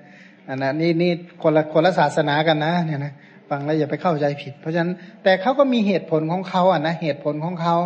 [0.48, 1.12] อันนั้นนี่นี่
[1.42, 3.12] คนละคนละศาสนากันนะเนี่ยนะ
[3.50, 4.92] ฟังแล้วอย่าไปเข้าใจผิด เพราะฉะนั้น
[5.24, 7.76] แต่เขาก็มีเหตุผลของเขาอะนะเหตุผลของเขา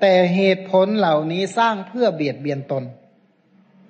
[0.00, 2.84] แต่เหตุผลเหล่านี้สร้างเพื่อเบียดเบียนตน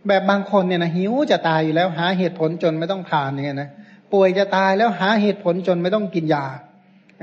[0.07, 3.71] แบบบางคนเนี่ยนะหิวจะตายอยู่แล้วหาเหตุผลจนไม่ต้องทานอย่างเงี้ยนะ
[4.13, 6.45] ป่วยจะตายแล้วหาเหตุผลจนไม่ต้องกินยา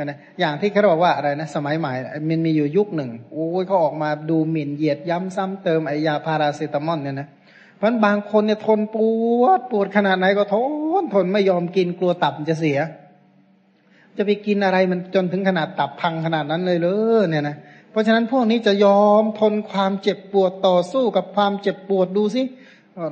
[0.04, 1.94] นะอย่างที่เขาบอกว่าอะไรนะ สมัยใหม่
[2.30, 7.28] มันมีอยู่ยุคหนึ่งโอ้ยเขาออกมาดูหมิ่นเหยียดย้ำซ้ำเติมไอยาพาราเซตามอลเนี่ยนะ
[7.78, 8.98] เพราะบางคนเนี่ยทนป
[9.42, 10.56] วดปวดขนาดไหนก็ท
[11.02, 12.80] นทนไม่ยอมกินกลัวตับจะเสีย
[14.18, 16.88] จะไปกินอะไรมันจนถึงขนาดตับพังขนาดนั้นเลยเล
[17.22, 17.56] ยเนี่ยนะ
[17.92, 22.42] เพราะฉะนั้นพวกนี้จะยอมทนความเจ็บปวดต่อสู้กับความเจ็บปวดดูสิ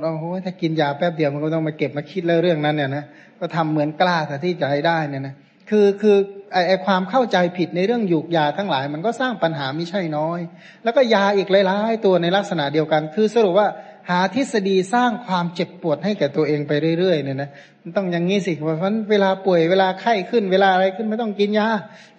[0.00, 3.04] เราโอ้ถ้ากินยาแป๊บเดียวมันก็ต้องมาเก็บมาคิดเรื่องนั้นเนี่ยนะ
[3.40, 5.34] ก็ทำเหมือนกล้าแต่ที่จะให้ได้เนี่ยนะ
[5.68, 6.16] คือคือ
[6.52, 10.40] ไอไอความเข้าใจผิดในเรื่องหยูกยาทั้งหลาย มันก็สร้างปัญหาไม่ใช่น้อย
[10.84, 13.68] แล้วก็ยาอีกหลายๆตัวในลักษณะเดียวกัน คือสรุปว่า
[14.10, 17.50] หาทฤษฎีสร้างความเจ็บปวดให้แก่ตัวเองไปเรื่อยๆเนี่ยนะ
[17.82, 21.68] มันต้องอย่างนี้สิเพราะฉะนั้นเวลาป่วยเวลาไข้ขึ้นเวลาอะไรขึ้นไม่ต้องกินยา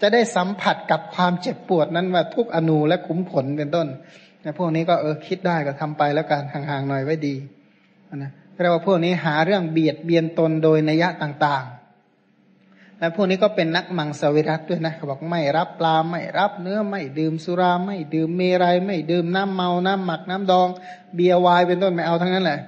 [0.02, 3.88] จะได้สัมผัสกับความเจ็บปวดนั้นว่าทุกอนูและขุมขนเป็นต้น
[4.46, 7.36] นะพวกนี้ก็เออคิดได้ก็ทำไปแล้วกันห่างๆหน่อยไว้ดี
[8.16, 8.32] นะ
[8.62, 11.79] เรียกว่าพวกนี้หาเรื่องเบียดเบียนตนโดยนัยต่างๆ
[13.00, 20.68] และพวกนี้ก็เป็นนักมังสวิรัตด้วยนะเขาบอกไม่รับปลาไม่รับเนื้อไม่ดื่มสุราไม่ดื่มเมรัยไม่ดื่มน้ำเมาน้ำหมักน้ำดอง
[21.16, 22.60] เบียร์วายเป็นต้นไม่เอาทั้งนั้นแหละ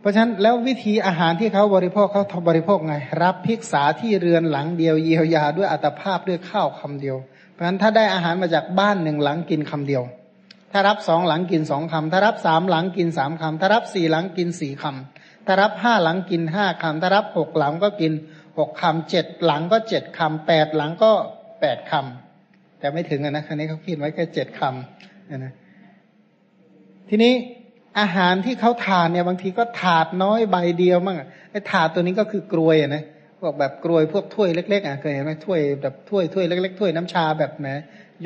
[0.00, 7.16] เพราะฉะนั้นแล้ววิธีอาหารที่เขาบริโภคเขาทบริโภคไง รับพิกษาที่เรือนหลังเดียวเยียวยาด้วยอัตภาพด้วยข้าวคำเดียว
[7.52, 10.02] เพราะฉะนั้นถ้าได้อาหารมาจากบ้านหนึ่งหลังกินคำเดียว
[10.72, 18.12] ถ้ารับสองหลังกินสองคำถ้ารับสามหลังกินสามคำถ้ารับสี่หลังกินสี่คำถ้ารับห้าหลังกินห้าคำถ้ารับหกหลังก็กิน
[18.60, 21.12] หกคำเจ็ดหลังก็เจ็ดคำแปดหลังก็
[21.60, 25.52] แปดคำแต่ไม่ถึงนะคันนี้เขาคิดไว้แค่เจ็ดคำนะ
[27.08, 27.32] ทีนี้
[28.00, 31.16] อาหารที่เขาทานเนี่ยบางทีก็ถาดน้อยใบเดียวมั่ง
[31.50, 33.02] ไอ้ถาดตัวนี้ก็คือกรวยนะ
[33.40, 37.68] พวกแบบกรวยพวกถ้วยเล็กๆอะเคยเห็นไหมถ้วยแบบถ้วยถ้วยเล็กๆถ้วยน้ำชาแบบไหน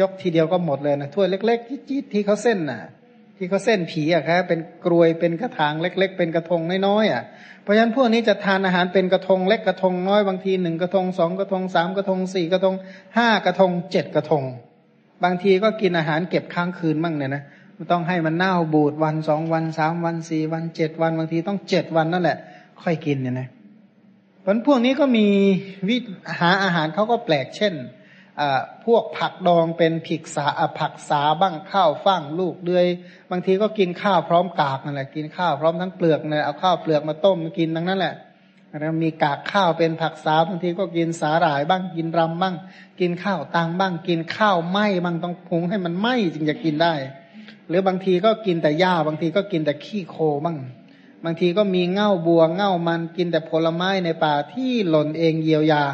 [0.00, 2.80] ยกทีเดียวก็หมดเลยนะถ้วยเล็กๆจี๊ดที่เขาเส้นน่ะ
[3.36, 7.22] ที่เขาเส้นผีอะครับเป็นกรวยเป็นกระถางเล็ก ๆ เป็นกระทงน้อยๆอะ
[7.64, 12.74] เพราะฉะนั้นพวกนี้จะทานอาหารเป็นกระทงเล็กกระทงน้อยบางทีหนึ่งกระทงสองกระทงสามกระทงสี่กระทง
[13.16, 14.44] ห้ากระทงเจ็ดกระทง
[15.24, 17.42] บางทีก็กินอาหารเก็บค้างคืนบ้างเนี่ยนะ
[17.92, 22.38] ต้องให้มันเน่าบูดวันสองวันสามวันสี่วันเจ็ดวันบางทีต้องเจ็ดวันนั่นแหละ
[22.82, 23.48] ค่อยกินเนี่ยนะ
[24.44, 25.26] ผลพวกนี้ก็มี
[25.88, 25.96] วิ
[26.40, 27.74] หาอาหารเขาก็แปลกเช่น
[28.86, 30.46] พวกผักดองเป็นผิกษา
[30.78, 32.86] ผักสาบ้างข้าวฟ่างลูกเดือย
[33.36, 38.14] บางทีก็กินข้าวพร้อมกากนั่นแหละกินข้าวพร้อมทั้งเปลือกเนี่ยเอาข้าวเปลือกมาต้มมากินทั้งนั้นแหละ
[38.80, 42.54] แล้วมีกากข้าวเป็นผักสาบางทีก็กินสาหร่ายบ้างกินรำบ้าง
[43.00, 46.94] กินข้าวตังบ้าง กินข้าวไหมบ้างต้องพุงให้มันไหมจึงจะกินได้
[47.68, 50.56] หรือบางทีก็กินแต่หญ้าบางทีก็กินแต่ขี้โคบ้าง
[51.24, 55.84] บางทีก็มีเง่าบัวเง่ามันกินแต่ผลไม้ในป่าที่หล่นเองเยียวยา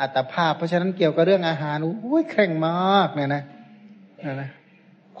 [0.00, 3.42] อัตภาพ เพราะฉะนั้นเกี่ยวกับเรื่องอาหารอุ้ยแข่งมากเนี่ยนะ
[4.40, 4.50] นะ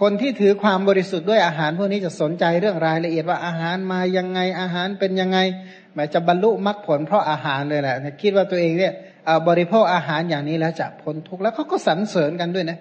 [0.00, 5.38] คนที่ถือความบริสุทธิ์ด้วยอาหารพวกนี้จะสนใจเรื่องรายละเอียดว่าอาหารมายังไงอาหารเป็นยังไง
[5.94, 8.92] หมายจะบรรลุมรรคผลเพราะอาหารเลยแหละคิดว่าตัวเองเนี่ย
[9.48, 12.78] บริโภคอาหารอย่างนี้แล้วจะพ้นทุกข์แล้วเขาก็สรรเสริญกันด้วยนะ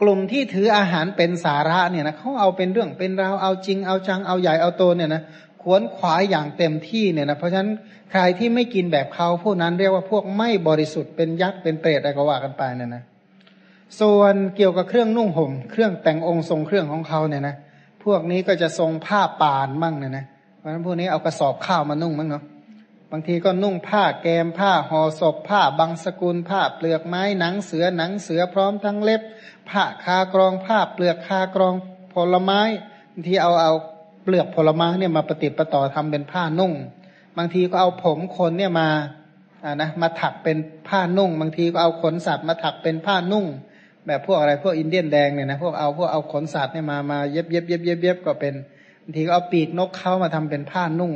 [0.00, 5.22] กลุ่มที่ถืออาหารเป็นสาระเนี่ยนะเขาเอาเป็นเรื่องเป็นราวเอาจริงเอาจังเอาใหญ่เอาโตเนี่ยนะ
[5.62, 7.70] ขวนขวายอย่างเต็มที่เนี่ยนะเพราะฉะนั้น
[8.10, 13.02] ใครที่ไม่กินแบบเขาพวกนั้นเรียกว่าพวกไม่บริสุทธิ์เป็นยักษ์เป็นเปรตอะไรก็ว่ากันไปเนี่ยนะ
[14.00, 17.54] ส่วนเกี่ยวกับเครื่องนุ่งห่ม เครื่องแต่งองค์ทรงเครื่องของเขาเนี่ยนะ
[18.04, 20.24] พวกนี้ก็จะทรงผ้าป่านมั่งเนี่ยนะ
[20.58, 22.44] เพราะฉะนั้นพวกนี้เอากระสอบข้าวมานุ่งมั้งเนาะ
[23.12, 29.22] บางทีก็นุ่งผ้าแกมผ้าห่อศพผ้าบางสกุลผ้าเปลือกไม้หนังเสือหนังเสือพร้อมทั้งเล็บ
[29.70, 31.74] ผ้าคากรองผ้าเปลือกคากรอง
[32.14, 32.60] ผลไม้
[33.12, 33.72] บางทีเอาเอา
[34.24, 36.72] เปลือกผลไม้เนี่ยมาประติดประต่อทำเป็นผ้านุ่ง
[37.38, 38.88] บางทีก็เอาผมคนเนี่ยมา
[39.64, 40.56] อ่านะมาถักเป็น
[40.88, 43.46] ผ้านุ่ง บางทีก็เอาขนสัตว์มาถักเป็นผ้านุ่ง
[44.08, 48.54] แบบพวกอะไรพวกอินเดียนแดงเนี่ยนะพวกเอาพวกเอาขนสัตว์เนี่ยมามาเย็บเย็บเย็บเย็บเย็บก็เป็น
[49.02, 51.14] บางทีก็เอาปีกนกเข้ามาทำเป็นผ้านุ่ง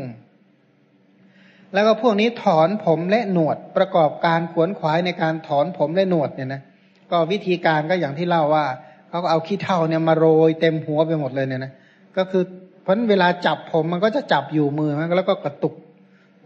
[1.75, 6.61] แล้วก็พวกนี้ถอนผมและหนวดประกอบการขวนขวายในการถอนผมและหนวดเนี่ยนะ
[7.11, 8.65] ก็วิธีการก็อย่างที่เล่าว่า
[9.09, 11.73] เขาก็เอาขี้เถ้าเนี่ยมาโรยเต็มหัวไปหมดเลยเนี่ยนะ
[12.17, 12.43] ก็คือ
[12.83, 15.75] เพราะเวลาจับผมมันก็จะจับอยู่มือมันแล้วก็กระตุก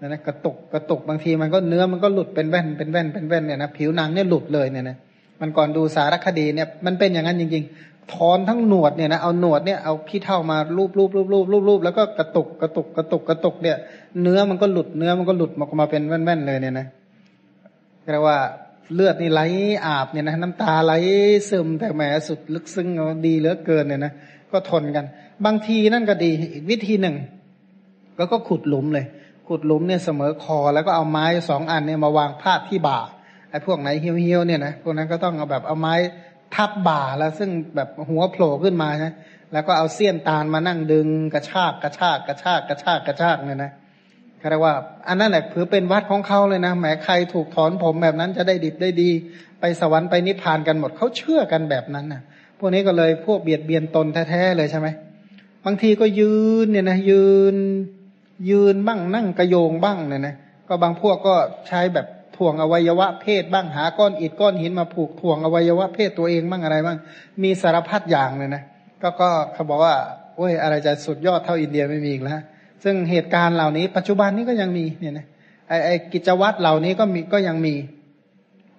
[0.00, 4.96] นะนะกระตุกกระตุกบางทีมันก็เนื้อมันก็หลุดเป็นแว่นเป็นแว่นเป็นแว่นเนี่ยนะผิวหนังเนี่ยหลุดเลยเนี่ยนะ
[5.40, 7.66] มันก่อนดูสารคดีเนี่ยมันเป็นอย่างนั้นจริง
[8.14, 13.76] ถอนทั้งหนวดเนี่ยนะเอาหนวดเนี่ยเอาขี้เท่ามารูปรูปรูปรูปรูปรูปแล้วก็กระตุกกระตุกกระตุกกระตุกเนี่ย
[14.22, 16.86] เนื้อมันก็หลุดเนื้อมันก็หลุดออกมาเป็นแว่นๆเลยเนี่ยนะ
[18.12, 18.38] เรียกว่า
[18.94, 19.40] เลือดนี่ไหล
[19.86, 20.92] อาบเนี่ยนะน้ำตาไหล
[21.50, 22.88] ซึมแต่แหมสุดลึกซึ้ง
[23.26, 24.12] ดีเหลือเกินเนี่ยนะ
[24.52, 25.04] ก็ทนกัน
[25.44, 27.16] บางทีนั่นก็ดีอีกวิธีหนึ่ง
[28.18, 29.06] ก็ก็ขุดหลุมเลย
[29.48, 32.98] ขุดหลุมเนี่ยเสมอคอแล้วก็เอาไม้สองอันเนี่ยมาวางพาดที่บ่า
[33.56, 35.94] อ้พวกไหนเหี้ยวๆเนี่ยนะพวกนั้นก็ต้องเอาแบบเอาไม้
[36.54, 39.10] ทับบ่าแล้วซึ่งแบบหัวโผล่ขึ้นมาใช่
[39.52, 43.72] แล้วก็เอาเสี้ยนตาลมานั่งดึงกระชากกระชากกระชากกระชากกระชากเนี่ยนะ
[44.50, 44.74] เรียกว่า
[45.08, 49.10] อันนั้นแหละถือเป็นวัดของเขาเลยนะแหมใครถูกถอนผมแบบนั้นจะได้ดิบได้ดี
[49.60, 52.22] ไปสวรรค์ไปนิพพานกันหมดเขาเชื่อกันแบบนั้นนะ
[52.58, 54.88] พวกนี้ก็เลยพวกเบียดเบียนตนแท้ๆเลยใช่ไหม
[55.64, 56.34] บางทีก็ยื
[56.64, 57.24] นเนี่ยนะยื
[57.54, 57.56] น
[58.50, 60.34] ยืนบ้างนั่งกระโยงบ้างเนี่ยนะ
[60.68, 61.34] ก็บางพวกก็
[61.68, 66.98] ใช้แบบ ถ่วงอวัยวะเพศบ้างหาก้อนอิฐก้อนหินมาผูกถ่วงอวัยวะเพศตัวเองบ้างอะไรบ้าง
[67.42, 68.62] มีสารพัดอย่างเลยนะ
[69.02, 69.94] ก็ก็เขาบอกว่า
[70.36, 72.40] โอ้ยอะไรจะสุดยอดเท่าอินเดียไม่มีอีกแล้ว
[72.84, 75.26] ซึ่งเหตุการณ์เหล่านี้ ปัจจุบันนี้ก็ยังมีเนี่ยนะ
[75.68, 77.74] ไอไอกิจวัตรเหล่านี้ก็มีก็ยังมี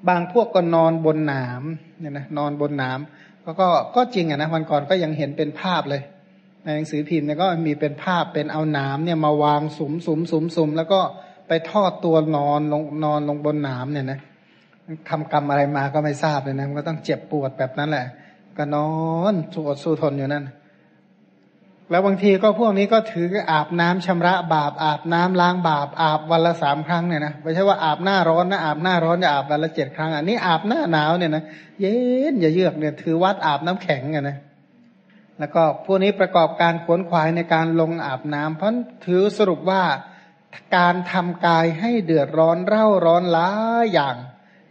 [0.10, 1.64] บางพวกก็นอนบนหนาม
[2.00, 3.00] เนี่ยนะนอนบนหนาม
[3.44, 6.02] ก็ก็ก็จริงอะนะวันก่อนก็ยังเห็นเป็นภาพเลย
[6.64, 11.00] ในหนังสือพิมพ์เนี่ยก็มีเป็นภาพเป็นเอาหนามเนี่ยมาวางสุมสุมสุมสุมแล้วก็
[11.48, 14.20] ไปทอดตัวนอนลงนอนลงบนหนามเนี่ยนะ
[15.10, 18.06] ทำกรรมอะไรมาก็ไม่ทราบเลยนะมันก็ต้องเจ็บปวดแบบนั้นแหละ
[18.58, 18.92] ก็นอ
[19.32, 20.46] นสู้อดสู้ทนอยู่นั่น
[21.92, 31.44] แล้วบางทีก็พวกนี้ก็ถืออาบน้ำชำระบาปอาบน้ำล้างบาปอาบวันละสามครั้งเนี่ยนะไม่ใช่ว่าอาบหน้าร้อนนะอาบหน้าร้อนจะอาบวันละเจ็ดครั้งอันนี้อาบหน้าหนาวเนี่ยนะ
[31.80, 31.96] เย็
[32.32, 34.38] นอย่าเยือกเนี่ยถือวัดอาบน้ำแข็งอะนะ
[35.40, 38.74] แล้วก็พวกนี้ประกอบการขวนขวายในการลงอาบน้ำเพราะ
[39.06, 39.82] ถือสรุปว่า
[40.76, 43.50] การทำกายให้เดือดร้อนเร่าร้อนล้า
[43.94, 44.16] อย่าง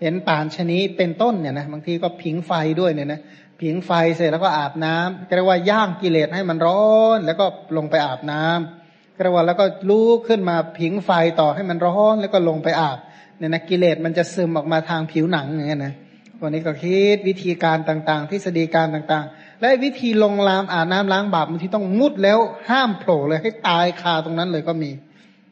[0.01, 3.21] เห็นป่านชนี้เป็นต้นเนี่ยนะบางทีก็ผิงไฟด้วยเนี่ยนะ
[3.61, 7.45] ผิงไฟเสร็จแล้วก็อาบน้ำเรียกว่าย่างกิเลสให้มันร้อน แล้วก็
[7.77, 11.11] ลงไปอาบน้ำเรียกว่าแล้วก็ลุกขึ้นมาผิงไฟ
[11.41, 12.99] ต่อให้มันร้อนแล้วก็ลงไปอาบ
[13.39, 15.95] เนี่ยนะกิเลสมันจะซึมออกมาทางผิวหนังอย่างเงี้ยนะ
[16.43, 22.39] วันนี้ก็คิดวิธีการต่างๆทฤษฎีการต่างๆ และวิธีลงลามอาบน้ำล้างบาปบางทีต้องมุดแล้ว
[22.71, 24.91] ห้ามโผล่เลยให้ตายคาตรงนั้นเลยก็มี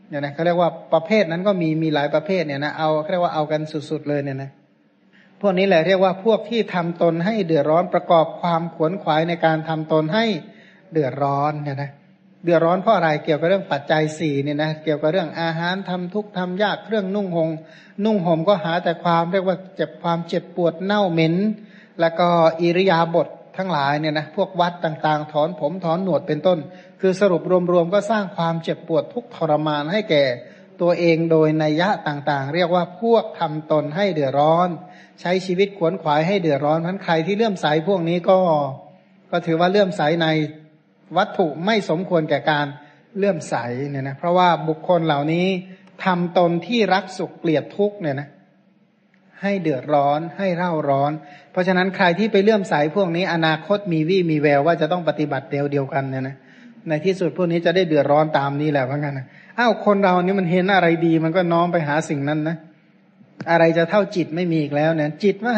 [0.09, 3.61] เนี่ยนะเขาเรียกว่าประเภทนั้นก็มีมีหลายประเภทเนี่ยนะเอาเขาเรียกว่าเอากัน
[3.91, 4.51] สุดๆเลยเนี่ยนะ
[5.41, 10.25] พวกนี้แหละเรียกว่าพวกที่ทำตนให้เดือดร้อนประกอบความขวนขวายในการทำตนให้
[10.93, 11.91] เดือดร้อนเนี่ยนะ
[12.45, 17.51] เดือดร้อนเพราะอะไรเกี่ยวกับเรื่องปัจจัยสี่เนี่ยนะเกี่ยวกับเรื่องอาหารทำทุกทำยากเครื่องนุ่งหง
[18.05, 21.35] นุ่งห่มก็หาแต่ความเรียกว่าเจ็บความเจ็บปวดเน่าเหม็น
[22.01, 22.29] แล้วก็
[22.61, 26.59] อิริยาบถทั้งหลายเนี่ยนะพวกวัดต่างๆ ถอนผมถอนหนวดเป็นต้น
[27.07, 30.25] คือสรุปรวมๆก็สร้างความเจ็บปวดทุกทรมานให้แก่
[30.81, 34.69] ตัวเองโดยนัยยะต่างๆ เรียกว่าพวกทำตนให้เดือดร้อน
[35.21, 38.39] ใช้ชีวิตขวนขวายให้เดือดร้อนพันใครที่เลื่อมใสพวกนี้ก็
[39.31, 40.27] ก็ถือว่าเลื่อมใสใน
[41.17, 42.67] วัตถุไม่สมควรแก่การ
[43.17, 43.57] เลื่อมใส
[43.91, 45.47] เนี่ยนะเพราะว่าบุคคลเหล่านี้
[46.05, 48.29] ทำตนที่รักสุขเกลียดทุกเนี่ยนะ
[49.43, 51.13] ให้เดือดร้อนให้เร่าร้อน
[51.53, 56.37] เพราะฉะนั้นใครที่ไปเลื่อมใสพวกนี้อนาคตมีวี่มีแววว่าจะต้องปฏิบัติเดียวเดียวกันเนี่ยนะ
[56.89, 59.21] ในที่สุดพวกนี้จะได้เดือดร้อนตามนี้แหละเพราะงั้น
[59.59, 62.57] อ้าวคนเรานี่มันเห็นอะไรดี มันก็น้อมไปหาสิ่งนั้นนะ
[63.51, 65.55] อะไรจะเท่าจิตไม่มีอีกแล้วเนี่ย จิตว่า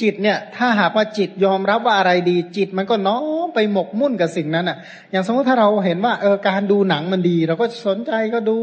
[0.00, 4.76] จิตเนี่ย ถ้าหากว่าจิตยอมรับว่าอะไรดี จิตมันก็น้อมไปหมกมุ่นกับสิ่งนั้นอะ
[5.10, 8.58] อย่างสมมติถ้าเราเห็นว่าเออการดูหนังมันดี เราก็สนใจก็ดู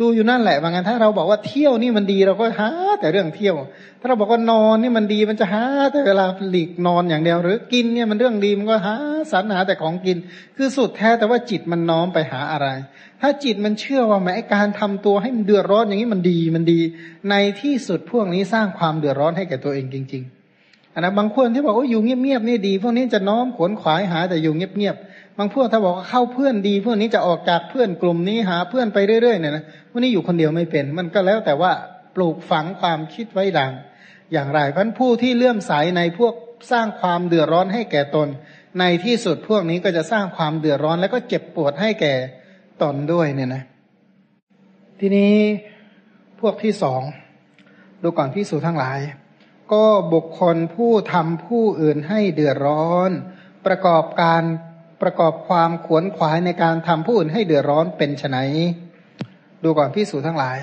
[0.00, 2.70] ดูอยู่นั่นแหละว่างั้นถ้าเราบอกว่าเที่ยวนี่มันดีเราก็หา
[3.00, 3.56] แต่เรื่องเที่ยว
[4.00, 8.94] ถ้าเราบอกว่านอนนี่มันดีมันจะหาแต่เวลาหลีกนอนอย่างเดียว หรือกินเนี่ยมันเรื่องดีมันก็หา
[9.32, 10.16] สรรหาแต่ของกิน
[10.56, 12.68] คือสุดแท้แต่ว่าจิตมันน้อมไปหาอะไร
[13.20, 16.80] ถ้าจิตมันเชื่อว่าแม้การทำตัวให้มันเดือดร้อนอย่างนี้มันดีมันดี
[17.30, 20.22] ในที่สุดพวกนี้สร้างความเดือดร้อนให้แก่ตัวเองจริง
[20.58, 31.72] ๆอันนะบางคนที่บอกว่าอยู่เงียบๆนี่ดี พวกนี้จะน้อมขวนขวายหาแต่อยู่เงียบๆ บางพวกถ้าบอกว่าเข้าเพื่อนดีพวกนี้จะออกจากเพื่อนกลุ่มนี้หาเพื่อนไปเรื่อยๆเนี่ยนะพวกนี้อยู่คนเดียวไม่เป็น มันก็แล้วแต่ว่า
[32.16, 33.72] ปลูกฝังความคิดไว้ดัง
[34.32, 36.34] อย่างไรพันผู้ที่เลื่อมใสในพวก
[36.72, 38.28] สร้างความเดือดร้อนให้แก่ตน
[38.78, 42.14] ในที่สุดพวกนี้ก็จะสร้างความเดือดร้อนแล้วก็เจ็บปวดให้แก่
[42.82, 43.62] ตนด้วยเนี่ยนะ
[45.00, 45.34] ทีนี้
[46.40, 47.02] พวกที่สอง
[48.02, 48.98] ดูก่อนที่สูทั้งหลาย
[49.72, 53.10] ก็บุคคลผู้ทำผู้อื่นให้เดือดร้อน
[53.66, 54.42] ประกอบการ
[55.02, 58.38] ประกอบความขวนขวายในการทำผู้อื่นให้เดือดร้อนเป็นไน
[59.62, 60.58] ดูก่อนพิสูจทั้งหลาย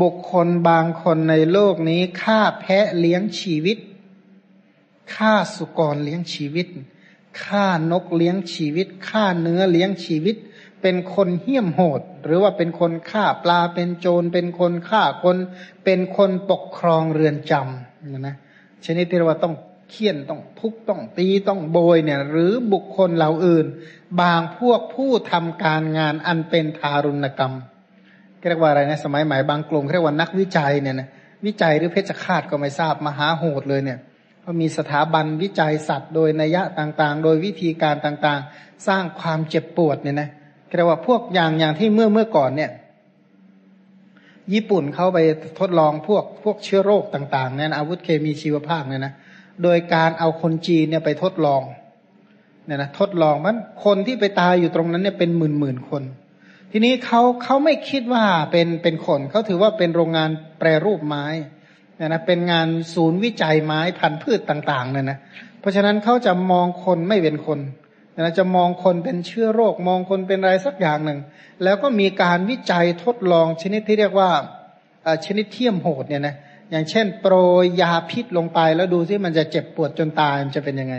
[0.00, 3.78] บุคคลบางคนในโลกนี้ฆ่าแพะเลี้ยงชีวิต
[5.14, 6.66] ฆ่าสุกรเลี้ยงชีวิต
[7.44, 10.36] ฆ่านกเลี้ยงชีวิตฆ่าเนื้อเลี้ยงชีวิต
[10.82, 15.36] เป็นคนเหี้ยมโหด หรือว่าเป็นคนฆ่าปลาเป็นโจรเป็นคนฆ่าคน
[15.84, 18.36] เป็นคนปกครองเรือนจำนะ
[18.84, 19.54] ชนิดที่เราว่าต้อง
[19.90, 23.66] เคี่ยนต้องทุบต้องตีต้องโบยเนี่ย หรือบุคคลเหล่าอื่น
[24.20, 27.54] บางพวกผู้ทำการงานอันเป็นทารุณกรรม
[28.48, 31.08] เรียกว่าอะไรนะสมัยใหม่บางกลุ่มเรียกว่านักวิจัยเนี่ยนะ
[31.46, 33.98] วิจัยหรือเพชฌฆาตก็ไม่ทราบมหาโหดเลยเนี่ย
[34.44, 40.28] ก็มีสถาบันวิจัยสัตว์ โดยนัยยะต่างๆ โดยวิธีการต่างๆ สร้างความเจ็บปวดเนี่ยนะ
[40.76, 42.70] เรียกว่าพวกอย่างอย่างที่เมื่อเมื่อก่อนเนี่ย
[44.52, 45.18] ญี่ปุ่นเขาไป
[45.60, 49.12] ทดลองพวกพวกเชื้อโรคต่างๆเนี่ยอาวุธเคมีชีวภาพเนี่ยนะ
[49.62, 51.62] โดยการเอาคนจีนเนี่ยไปทดลอง
[52.66, 56.02] เนี่ยนะทดลองมันคนที่ไปตายอยู่ตรงนั้นเนี่ยเป็นหมื่นหมื่นคน
[56.72, 61.24] ทีนี้เขาเขาไม่คิดว่าเป็นเป็นคนเขาถือว่าเป็นโรงงานแปรรูปไม้
[61.96, 65.18] เนี่ยนะเป็นงานศูนย์วิจัยไม้พันธุ์พืชต่างๆเนี่ยนะ
[65.60, 67.58] เพราะฉะนั้นเขาจะมองคนไม่เป็นคน
[68.16, 71.18] นะจะมองคนเป็นเชื้อโรคมองคนเป็นอะไรสักอย่างหนึ่ง
[71.64, 74.30] แล้วก็มีการวิจัยทดลองชนิดที่เรียกว่า
[75.26, 76.34] ชนิดเทียมโหดเนี่ยนะ
[76.70, 80.96] อย่างเช่น โปรยยาพิษลงไปแล้วดูที่มันจะเจ็บปวดจนตายมันจะเป็นยังไง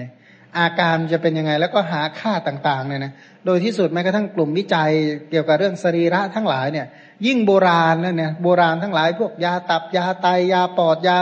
[0.59, 3.11] อาการจะเป็นยังไง แล้วก็หาค่าต่างๆเนี่ยนะ
[3.45, 4.91] โดยที่สุดแม้กระทั่งกลุ่มวิจัย
[5.29, 6.87] เกี่ยวกับเรื่องสรีระทั้งหลายเนี่ย
[7.27, 11.19] ยิ่งโบราณนะเนี่ยโบราณทั้งหลาย พวกยาตับยาไตยาปอดยา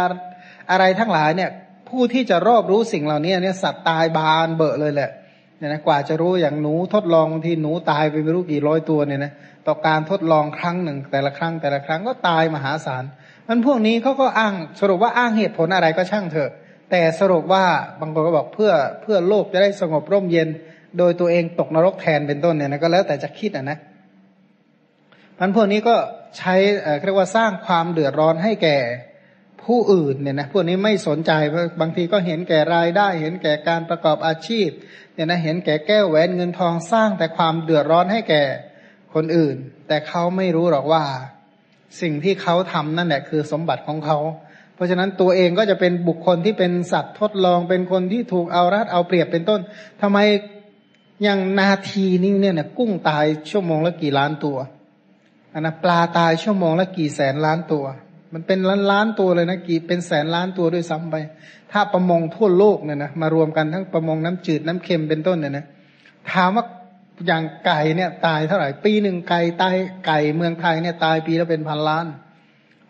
[0.72, 1.50] อะไรทั้งหลายเนี่ย
[1.90, 5.12] ผู้ที่จะรอบรู้สิ่งเหล่านี้เนี่ยสัตว์ตายบานเบอะเลยแหละ
[5.58, 9.32] เนี่ยนะกว่าจะรู้อย่างหนูทดลองที่หนูตายไปไม่รู้กี่ร้อยตัวเนี่ยนะ
[9.68, 13.04] ต่อการทดลองครั้งหนึ่งแต่ละครั้งแต่ละครั้งก็ตายมหาศาล
[13.52, 16.52] มันพวกนี้เขาก็อ้างสรุปว่าอ้างเหตุผลอะไรก็ช่างเถอะ
[16.92, 17.66] แต่สรุปว่า
[18.00, 18.72] บางคนก็บอกเพื่อ
[19.02, 20.50] เพื่อโลกจะได้สงบร่มเย็น
[20.98, 23.78] โดยตัวเองตกนรกแทนเป็นต้นเนี่ยนะก็แล้วแต่จะคิดอะนะ
[25.40, 25.96] มันพวกนี้ก็
[26.38, 26.56] ใช้
[27.04, 28.78] เรียกว่าสร้างความเดือดร้อนให้แก่
[29.64, 31.32] ผู้อื่นเนี่ยนะพวกนี้ไม่สนใจ
[31.82, 34.70] บางทีก็เห็นแก่รายได้ เห็นแก่การประกอบอาชีพ
[35.14, 38.44] เนี่ยนะเห็นแก่แก้วแหวนเงินทองสร้างแต่ความเดือดร้อนให้แก่
[39.14, 39.56] คนอื่น
[39.88, 41.04] แต่เขาไม่รู้หรอกว่า
[42.02, 44.18] สิ่งที่เขาทำนั่นแหละคือสมบัติของเขา
[44.76, 49.60] เพราะฉะนั้นตัวเองก็จะเป็นบุคคลที่เป็นสัตว์ทดลองเป็นคนที่ถูกเอารัดเอาเปรียบเป็นต้น
[50.02, 50.18] ทำไม
[51.24, 54.58] อย่างนาทีนี้เนี่ยนะกุ้งตายชั่วโมงละกี่ล้านตัว
[55.54, 57.86] อันนะปลาตายชั่วโมงละกี่แสนล้านตัว
[58.34, 61.16] มันเป็นล้านล้านตัวเลยนะกี่เป็นแสนล้านตัวด้วยซ้ำไป
[61.72, 65.66] ถ้าประมงทั่วโลกเนี่ยนะมารวมกันทั้งประมงน้ำจืดน้ำเค็มเป็นต้นเนี่ยนะ
[66.32, 66.66] ถามว่า
[67.28, 69.76] อย่างไก่เนี่ย ตายเท่าไหร่ ปีหนึ่งไก่ตาย
[70.08, 72.06] ไก่เมืองไทยเนี่ยตายปีแล้วเป็นพันล้าน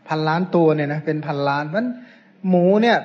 [0.08, 1.86] พันล้านตัวเนี่ยนะเป็นพันล้านเพราะ
[2.50, 2.98] หมูเนี่ย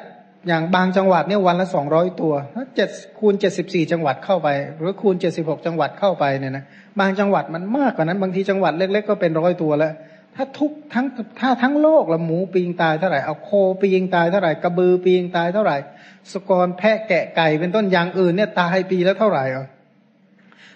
[0.49, 6.65] อย่างบางจังหวัดเนี่ยวันละสองร้อยตัวถ้าเจ็ดคูณเจ็ดสิบสี่จังหวัดเข้าไป หรือคูณเจ็ดสิบหกจังหวัดเข้าไปเนี่ยนะ
[7.01, 9.93] บางจังหวัดมันมากกว่านั้น บางทีจังหวัดเล็ก ๆ ก็เป็นร้อยตัวแล้ว
[10.37, 11.07] ถ้าทุกทั้ง
[11.41, 15.77] ถ้าทั้งโลกละหมูปีงตายเท่าไหร่เอาโคปีงตายเท่าไหร่กระบือปีงตายเท่าไหร่
[16.33, 19.67] สกรแพะแกะไก่เป็นต้นอย่างอื่นเนี่ยตายปีแล้วเท่าไหร่อะ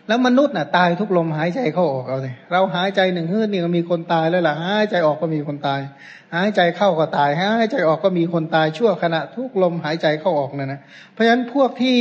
[0.09, 5.81] แล้วมนุษย์น่ะตายทุกลมหายใจเข้าออกเอาเลยเราหายใจหนึ่งฮืดนี่ก็มีคนตายแล้วล่ะหายใจออกก็มีคนตาย
[6.35, 10.81] หายใจเข้าก็ตายหายใจออกก็มีคนตายชั่วขณะทุกลมหายใจเข้าออกนะนะ
[11.13, 11.97] เพราะฉะนั้นพวกที่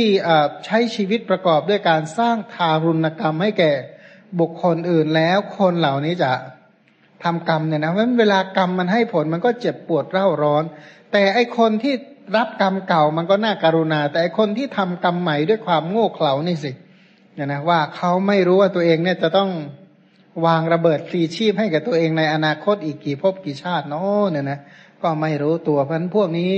[0.64, 3.72] ใช้ชีวิตประกอบด้วยการสร้างทารุณกรรมให้แก่
[4.40, 6.30] บุคคลอื่นแล้วคนเหล่านี้จะ
[7.24, 10.64] ทำกรรมเนี่ยนะเพราะเวลากรรมมันให้ผลมันก็เจ็บปวดเร่าร้อน
[11.12, 11.94] แต่ไอคนที่
[12.36, 19.50] รับกรรมเก่ามันก็น่าการุณา แต่ไอคนที่ทำกรรมใหม่ด้วยความโง่เขลานี่สิเนี่ยนะว่าเขาไม่รู้ว่าตัวเองเนี่ยจะต้อง
[20.46, 24.60] วางระเบิดฟรีชีพให้กับตัวเองในอนาคตอีกกี่ภพกี่ชาติเนาะเนี่ยนะ
[25.02, 26.52] ก็ไม่รู้ตัวเพราะนั้นพวกนี้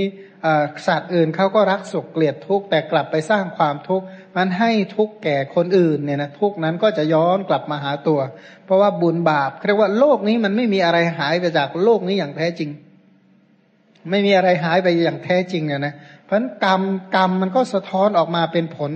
[0.87, 4.05] สัตว์อื่นเขาก็รักสุขเกลียดทุกข์แต่กลับไปสร้างความทุกข์
[4.37, 8.19] มันให้ทุกแก่คนอื่นเนี่ยนะทุกนั้นก็จะย้อนกลับมาหาตัว
[8.65, 12.69] เพราะว่าบุญบาปเรียกว่าโลกนี้มันไม่มีอะไรหายไปจากโลกนี้อย่างแท้จริง
[14.09, 15.93] ไม่มีอะไรหายไปอย่างแท้จริงเนี่ยนะ
[16.25, 16.81] เพราะกรรม
[17.15, 18.91] กรรมมันก็สะท้อนออกมาเป็นผล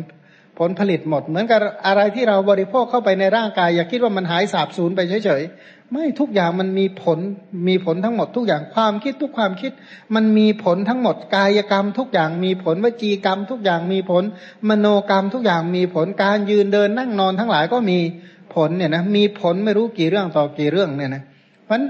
[0.60, 7.20] ผลผลิตหมด เหมือนกับอะไรที่เราบริโภคเข้าไปในร่างกาย อย่าคิดว่ามันหายสาบสูญไปเฉยๆไม่ทุกอย่างมันมีผล
[7.68, 9.72] มีผลทั้งหมดทุกอย่างความคิดทุกความคิด
[10.16, 14.24] มันมีผลทั้งหมดกายกรรม ทุกอย่างมีผลวจีกรรม ทุกอย่างมีผล
[14.70, 18.00] มโนกรรม ทุกอย่างมีผลการยืนเดินนั่งนอนทั้งหลายก็มี
[18.56, 21.24] ผลเนี่ยนะมีผลไม่รู้กี่เรื่องต่อกี่เรื่องเนี่ยนะ
[21.66, 21.82] เพราะ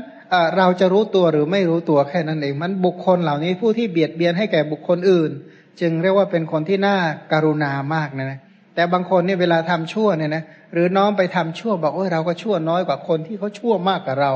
[0.58, 5.32] เราจะรู้ตัวหรือไม่รู้ตัวแค่นั้นเองมันบุคคลเหล่านี้ผู้ที่เบียดเบียนให้แก่บุคคลอื่น
[5.80, 6.98] จึงเรียกว่าเป็นคนที่น่า
[7.32, 8.40] การุณามากนะนะ
[8.76, 14.34] แต่บางคนเนี่ยเวลาทำชั่วเนี่ยนะหรือน้องไปทำชั่วบอกโอ้ยเราก็ชั่วน้อยกว่าคนที่เขาชั่วมากกว่าเรา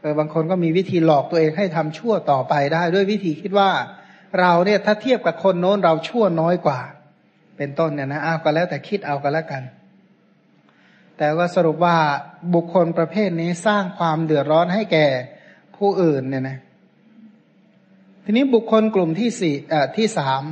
[0.00, 3.70] เออบางคนก็มีวิธีหลอกตัวเองให้ทำชั่วต่อไปได้ ด้วยวิธีคิดว่า
[4.40, 6.80] เราเนี่ยถ้าเทียบกับคนโน้นเราชั่วน้อยกว่า
[7.56, 9.62] เป็นต้นเนี่ยนะอ้าวก็แล้วแต่คิดเอากันแล้วกัน
[11.18, 11.96] แต่ว่าสรุปว่า
[12.54, 15.06] บุคคลประเภทนี้สร้างความเดือดร้อนให้แก่
[15.76, 16.58] ผู้อื่นเนี่ยนะ
[18.24, 20.42] ทีนี้บุคคลกลุ่มที่สี่อ่ที่สาม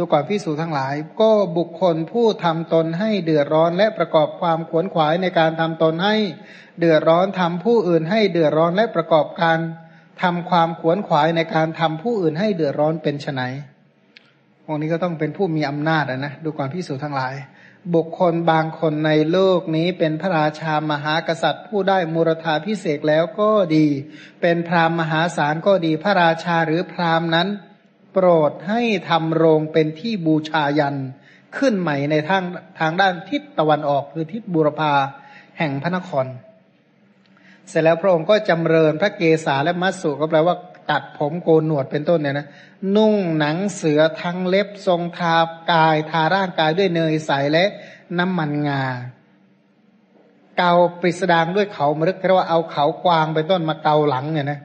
[0.00, 6.16] ดูก่อนพิสูจทั้งหลาย ก็บุคคลผู้ทำตนให้เดือดร้อนและประกอบความขวนขวายในการทำตนให้
[6.78, 9.58] เดือดร้อนทำผู้อื่นให้เดือดร้อนและประกอบการ
[10.22, 13.40] ทำความขวนขวายในการทำผู้อื่นให้เดือดร้อนเป็นไฉน
[14.66, 17.34] วงนี้ก็ต้องเป็นผู้มีอำนาจนะดูก่อนพิสูจทั้งหลาย
[17.94, 23.86] บุคคลบางคนในโลกนี้เป็นพระราชามหากษัตริย์ ผู้ได้มูรธาพิเศษแล้วก็ดี
[24.42, 27.48] เป็นพราหมณ์มหาศาลก็ดีพระราชาหรือพราหมณ์นั้น
[28.12, 30.96] โปรดให้ทำโรงเป็นที่บูชายัน
[31.56, 32.44] ขึ้นใหม่ในทาง
[32.80, 34.92] ทางด้านทิศตะวันออกคือทิศบุรพา
[35.58, 36.26] แห่งพระนคร
[37.68, 40.56] เสร็จแล้วพระองค์ก็จำเริญพระเกศาและมัสสุก็แปลว่า
[40.90, 42.46] ตัดผมโกนหนวดเป็นต้นเนี่ยนะ
[42.96, 45.36] นุ่งหนังเสือทั้งเล็บทรงทา
[45.72, 47.64] กายทาร่างกายด้วยเนยใสและ
[48.18, 48.82] น้ำมันงา
[50.58, 54.60] เกาปริสดางด้วยเขามรึกเรียกว่าเอาเขากวางเป็นต้นมาเกาหลังเนี่ยนะ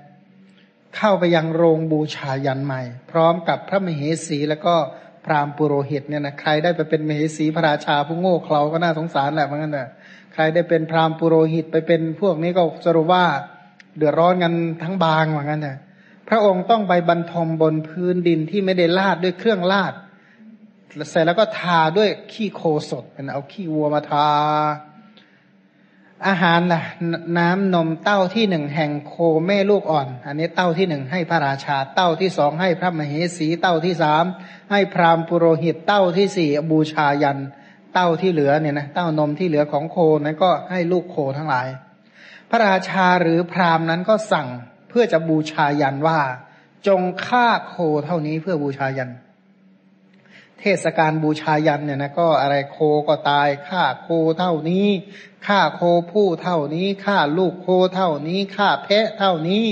[0.97, 2.81] เข้าไปยังโรงบูชายันใหม่
[3.11, 4.75] พร้อมกับพระมเหสีแล้วก็
[5.25, 9.89] พราหมณ์ปุโรหิตเนี่ยนะใครได้ไปเป็นมเหสีพระราชาผู้โง่เขลาก็น่าสงสารแหละเหมือนกันนะ
[10.33, 13.25] ใครได้เป็นพราหมณ์ปุโรหิตไปเป็นพวกนี้ก็สรุปว่า
[13.97, 15.77] เดือดร้อนกันทั้งบางเหมือนกันนะ
[16.29, 19.93] พระองค์ต้องไปบรรทมบนพื้นดินที่ไม่ได้ลาดด้วยเครื่องลาด
[21.09, 24.27] เสร็จแล้วก็ทาด้วยขี้โคสดเป็นเอาขี้วัวมาทา
[26.27, 26.81] อาหารล่ะ
[27.37, 29.13] น้ำนมเต้าที่หนึ่งแห่งโค
[29.47, 34.23] แม่ลูกอ่อน อันนี้เต้าที่หนึ่งให้พระราชา เต้าที่สองให้พระมเหสี เต้าที่สาม
[34.71, 37.39] ให้พราหมณ์ปุโรหิต เต้าที่สี่บูชายัน
[37.93, 41.67] เต้าที่เหลือเนี่ยนะเต้านมที่เหลือของโคนั้นก็ให้ลูกโคทั้งหลาย
[42.49, 44.47] พระราชาหรือพราหมณ์นั้นก็สั่ง
[44.89, 46.19] เพื่อจะบูชายันว่า
[46.87, 49.11] จงฆ่าโคเท่านี้เพื่อบูชายัน
[50.59, 52.77] เทศกาลบูชายันเนี่ยนะก็อะไรโค
[53.07, 54.87] ก็ตายฆ่าโคเท่านี้
[55.47, 55.81] ฆ่าโค
[56.11, 59.65] ผู้เท่านี้ฆ่าลูกโคเท่านี้ฆ่าแพะเท่านี้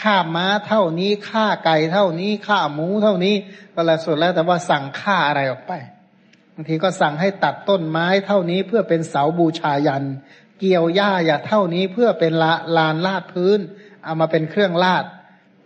[0.00, 3.34] ฆ่าม้าเท่านี้ฆ่าไก่เท่านี้ฆ่าหมูเท่านี้
[3.74, 5.72] ก็ล้วสุดแล้วแต่ว่าสั่งฆ่าอะไรออกไป
[6.54, 10.04] บางทีก็สั่งให้ตัดต้นไม้เท่านี้เพื่อเป็นเสาบูชายัน
[10.58, 13.58] เกี่ยวหญ้าอย่าเท่านี้เพื่อเป็นละลานลาดพื้น
[14.04, 15.04] เอามาเป็นเครื่องลาด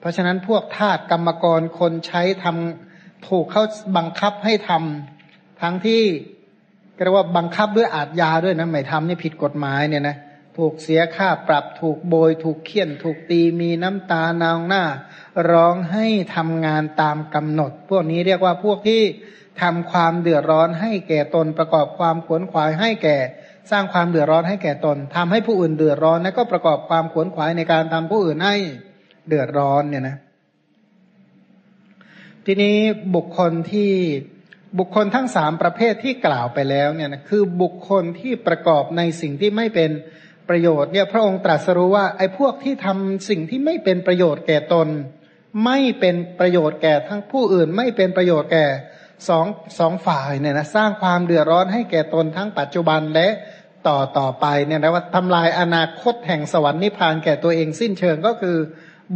[0.00, 3.64] เพราะฉะนั้นพวกทาสกรรมกรคนใช้ทำถูกเขา
[3.96, 6.02] บังคับให้ทำทั้งที่
[7.04, 10.16] เรียกว่าบังคับด้วยอาทยาด้วยนะไม่ทำนี่ผิดกฎหมายเนี่ยนะ
[10.56, 14.84] ถูกเสียค่าปรับถูกโบย ถูกเคี่ยน ถูกตีมีน้ำตานองหน้า
[15.50, 19.02] ร้องให้ทำงานตามกำหนด พวกนี้เรียกว่าพวกที่
[19.62, 23.16] ทำความเดือดร้อนให้แก่ตนประกอบความขวนขวายให้แก่
[23.70, 28.54] สร้างความเดือดร้อนให้แก่ตนทำให้ผู้อื่นเดือดร้อนแล้วก็ประกอบความขวนขวายในการทำผู้อื่นให้
[29.28, 30.16] เดือดร้อนเนี่ยนะ
[32.44, 32.76] ทีนี้
[33.14, 33.92] บุคคลที่
[34.78, 39.90] บุคคลทั้งสามประเภทที่กล่าวไปแล้วเนี่ยนะคือบุคคลที่ประกอบในสิ่งที่ไม่เป็น
[40.48, 44.88] ประโยชน์เนี่ยพระองค์ตรัสรู้ว่าไอ้พวกที่ทำสิ่งที่ไม่เป็นประโยชน์แก่ตน
[45.64, 48.66] ไม่เป็นประโยชน์แก่ทั้งผู้อื่น ไม่เป็นประโยชน์แก่
[49.28, 49.46] สอง
[49.78, 53.28] สองฝ่ายเนี่ยนะสร้างความเดือดร้อนให้แก่ตนทั้งปัจจุบันและ
[53.88, 58.56] ต่อต่อไปเนี่ยนะว่าทำลายอนาคตแห่งสวรรค์นิพพานแก่ตัวเองสิ้นเชิงก็คือ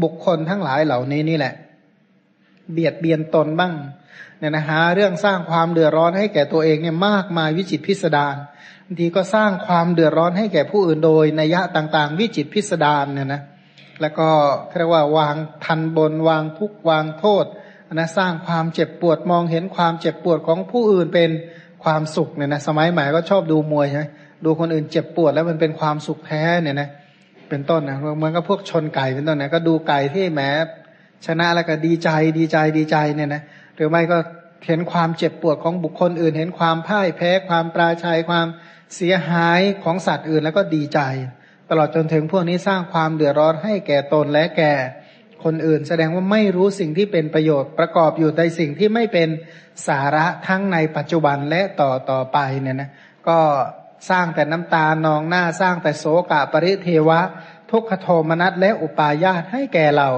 [0.02, 1.54] บุคคลทั้งหลายเหล่านี้นี่แหละ
[2.72, 3.74] เบียดเบียนตนบ้าง
[4.42, 8.36] เนี่ยนะหาเรื่องสร้างความเดือดร้อนให้แก่ตัวเองเนี่ยมากมายวิจิตพิสดาร
[8.86, 13.42] บางทีก็สร้างความเดือดร้อนให้แก่ผู้อื่นโดยนัยะต่างๆ วิจิตพิสดารเนี่ยนะ
[14.00, 14.28] แล้วก็
[14.78, 17.44] เรียกว่าวางทันบนวางทุกวางโทษ
[17.94, 21.30] นะสร้างความเจ็บปวดมองเห็นความเจ็บปวดของผู้อื่นเป็น
[21.84, 24.04] ความสุขเนี่ยนะสมัยใหม่ก็ชอบดูมวยใช่ไหม
[24.44, 26.88] ดูคนอื่นเจ็บปวดแล้วมันเป็นความสุขแท้เนี่ยนะ
[27.48, 30.40] เป็นต้นนะเหมือนกับพวกชนไก่เป็นต้นนะก็ดูไก่ที่แหม
[31.26, 33.42] ชนะแล้วก็ดีใจดีใจดีใจเนี่ยนะ
[33.76, 34.18] หรือไม่ก็
[34.66, 38.46] เห็นความเจ็บปวดของบุคคลอื่น เห็นความพ่ายแพ้ความปราชัยความ
[38.96, 41.00] เสียหายของสัตว์อื่นแล้วก็ดีใจ
[41.70, 44.72] ตลอดจนถึงพวกนี้สร้างความเดือดร้อนให้แก่ตนและแก่
[45.44, 49.28] คนอื่น แสดงว่าไม่รู้สิ่งที่เป็นประโยชน์ประกอบอยู่ในสิ่งที่ไม่เป็น
[49.88, 52.90] สาระทั้งในปัจจุบันและต่อต่อไปเนี่ยนะ
[53.28, 53.38] ก็
[54.10, 57.20] สร้างแต่น้ำตานองหน้าสร้างแต่โศกะปริเทวะ
[57.70, 60.10] ทุกขโทมนัสและอุปาญาตให้แก่เรา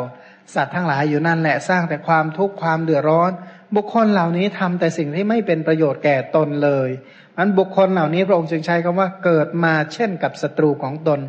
[0.55, 3.31] สัตว์ทั้งหลายอยู่นั่นแหละสร้างแต่ความทุกข์ความเดือดร้อน
[3.75, 6.89] บุคคลเหล่านี้ทำแต่สิ่งที่ไม่เป็นประโยชน์แก่ตนเลย
[7.37, 11.21] มันบุคคลเหล่านี้พระองค์จึงใช้คำว่าเกิดมาเช่นกับศัตรูของตน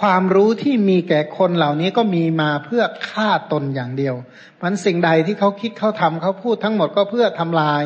[0.00, 4.14] ความรู้ที่มีแก่คนเหล่านี้ก็มีมาเพื่อฆ่าตนอย่างเดียว
[4.62, 7.82] มันสิ่งใดที่เขาคิดเขาทำเขาพูดทั้งหมดก็เพื่อทำลาย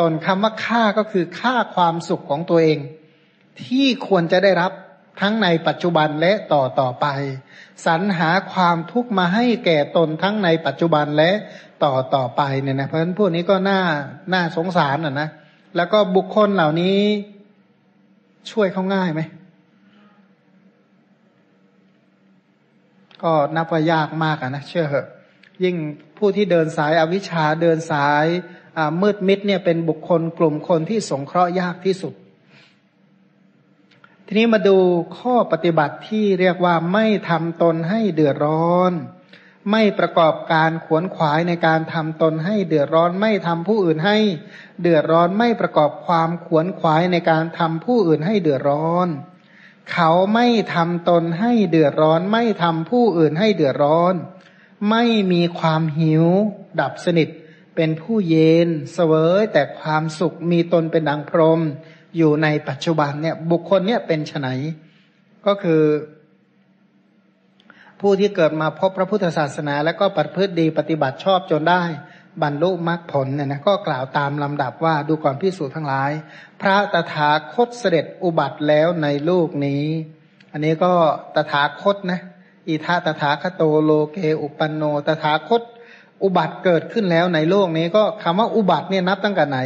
[0.00, 2.78] ตนคำว่าฆ่าก็คือฆ่าความสุขของตัวเอง
[3.64, 4.72] ที่ควรจะได้รับ
[5.20, 7.06] ทั้งในปัจจุบันและต่อต่อไป
[7.86, 11.30] สรรหาความทุกข์มาให้แก่ตนทั้งในปัจจุบันและ
[11.84, 13.80] ต่อต่อไปเนี่ยนะเพราะฉะนั้นพวกนี้ก็น่า
[14.32, 15.28] น่าสงสารอะนะ
[15.76, 16.98] แล้วก็บุคคลเหล่านี้
[18.50, 19.20] ช่วยเขาง่ายไหม
[23.22, 25.06] ก็นับว่ายากมากอะนะเชื่อเหอะ
[25.64, 25.76] ยิ่ง
[26.18, 28.26] ผู้ที่เดินสายอวิชชาเดินสาย
[29.02, 32.14] มืดมิดเนี่ยเป็นบุคคลกลุ่มคนที่สงเคราะห์ยากที่สุด
[34.32, 34.78] ทีนี้มาดู
[35.18, 38.92] ข้อปฏิบัติที่เรียกว่าไม่ทำตนให้เดือดร้อน
[39.70, 44.18] ไม่ประกอบการขวนขวายในการทำตนให้เดือดร้อน ไม่ทำผู้อื่นให้
[44.80, 49.08] เดือดร้อน ไม่ประกอบความขวนขวายในการทำผู้อื่นให้เดือดร้อน
[49.92, 54.14] เขาไม่ทำตนให้เดือดร้อน ไม่ทำผู้อื่นให้เดือดร้อน
[54.90, 56.26] ไม่มีความหิว
[56.80, 57.28] ดับสนิท
[57.76, 61.62] เป็นผู้เย็นเสวยแต่ความสุขมีตนเป็นดังพรม
[62.16, 64.48] อยู่ในปัจจุบันเนี่ย บุคคลเนี่ยเป็นไน
[65.46, 65.82] ก็คือ
[68.00, 71.82] ผู้ที่เกิดมาพบพระพุทธศาสนา แล้วก็ปฏิพฤติดีปฏิบัติชอบจนได้
[72.42, 76.10] บรรลุมรรคผลเนี่ยนะก็กล่าวตามลำดับว่าดูก่อนพิสูจน์ทั้งหลาย
[76.60, 79.84] พระตถาคตเสด็จอุบัติแล้วในลูกนี้
[80.52, 80.92] อันนี้ก็
[81.34, 82.20] ตถาคตนะ
[82.68, 85.62] อิทาตถาคโตโลเกอุปันโนตถาคต
[86.22, 89.58] อุบัติเกิดขึ้นแล้วในโลกนี้ก็คำว่าอุบัติเนี่ยนับตั้งแต่ไหน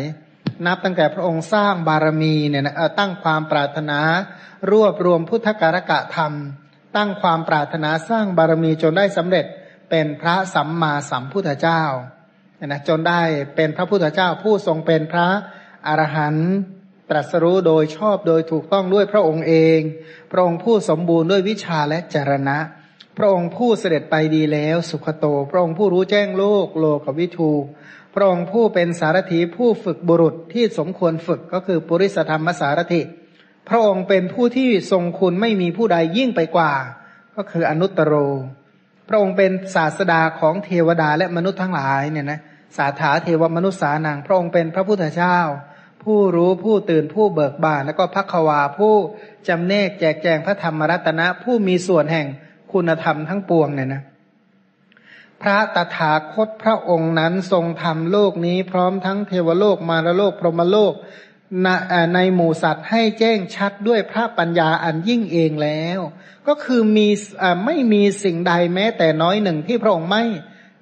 [0.66, 3.98] นับตั้งแต่พระองค์สร้างบารมีเนี่ยนะตั้งความปรารถนา
[4.70, 6.32] รวบรวมพุทธการกะธรรม
[6.96, 9.46] ตั้งความปรารถนาสร้างบารมีจนได้สำเร็จ
[9.90, 11.82] เป็นพระสัมมาสัมพุทธเจ้า
[12.66, 13.22] นะจนได้
[13.56, 15.28] เป็นพระพุทธเจ้าผู้ทรงเป็นพระ
[15.86, 16.50] อรหันต์
[17.10, 19.80] ตรัสรู้โดยชอบโดยถูกต้องด้วยพระองค์เอง
[20.32, 22.58] พระองค์ผู้สมบูรณ์ด้วยวิชาและจรณะ
[23.18, 27.52] พระองค์ผู้เสด็จไปดีแล้วสุขโต พระองค์ผู้รู้แจ้งโลกโลกวิทู
[28.18, 33.02] พระองค์ผู้เป็นสารถีผู้ฝึกบุรุษที่สมควรฝึกก็คือปุริสธรรมสารถิ
[33.68, 36.72] พระองค์เป็นผู้ที่ทรงคุณไม่มีผู้ใดยิ่งไปกว่า
[37.36, 38.14] ก็คืออนุตตร
[39.08, 42.40] พระองค์เป็นศาสดาของเทวดาและมนุษย์ทั้งหลายเนี่ยนะ
[42.76, 45.38] สาถาเทวมนุษย์สานางพระองค์เป็นพระพุทธเจ้า
[46.02, 48.94] ผู้รู้ผู้ตื่นผู้เบิกบาน แล้วก็พักวาผู้
[49.48, 52.26] จำเนกแจกแจงพระธรรมรัตนะผู้มีส่วนแห่ง
[52.72, 54.02] คุณธรรมทั้งปวงเนี่ยนะ
[55.42, 60.94] พระตถาคตพระองค์นั้นทรงทำโลกนี้พร้อมทั้งเทวโลกมารโลกพรหมโลก
[62.14, 65.98] ในหมู่สัตว์ให้แจ้งชัดด้วยพระปัญญาอันยิ่งเองแล้ว
[66.46, 67.08] ก็คือมี
[67.66, 70.24] ไม่มีสิ่งใดแม้แต่น้อยหนึ่งที่พระองค์ไม่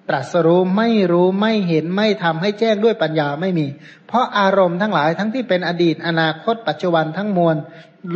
[0.08, 3.66] ตรัสรู้ไม่รู้ไม่เห็นไม่ทำให้แจ้งด้วยปัญญาไม่มี
[4.06, 7.56] เพราะอารมณ์ทั้งหลายทั้งที่เป็นอดีตอนาคต ปัจจุบันทั้งมวล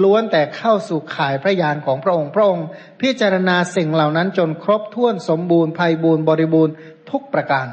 [0.02, 2.66] ล้วนแต่เข้าสู่ข่ายพระญาณของพระองค์พระองค์
[3.00, 6.74] พิจารณาสิ่งเหล่านั้นจนครบถ้วนสมบูรณ์ภัยบูรณ์บริบูรณ์
[7.10, 7.66] ทุกประการ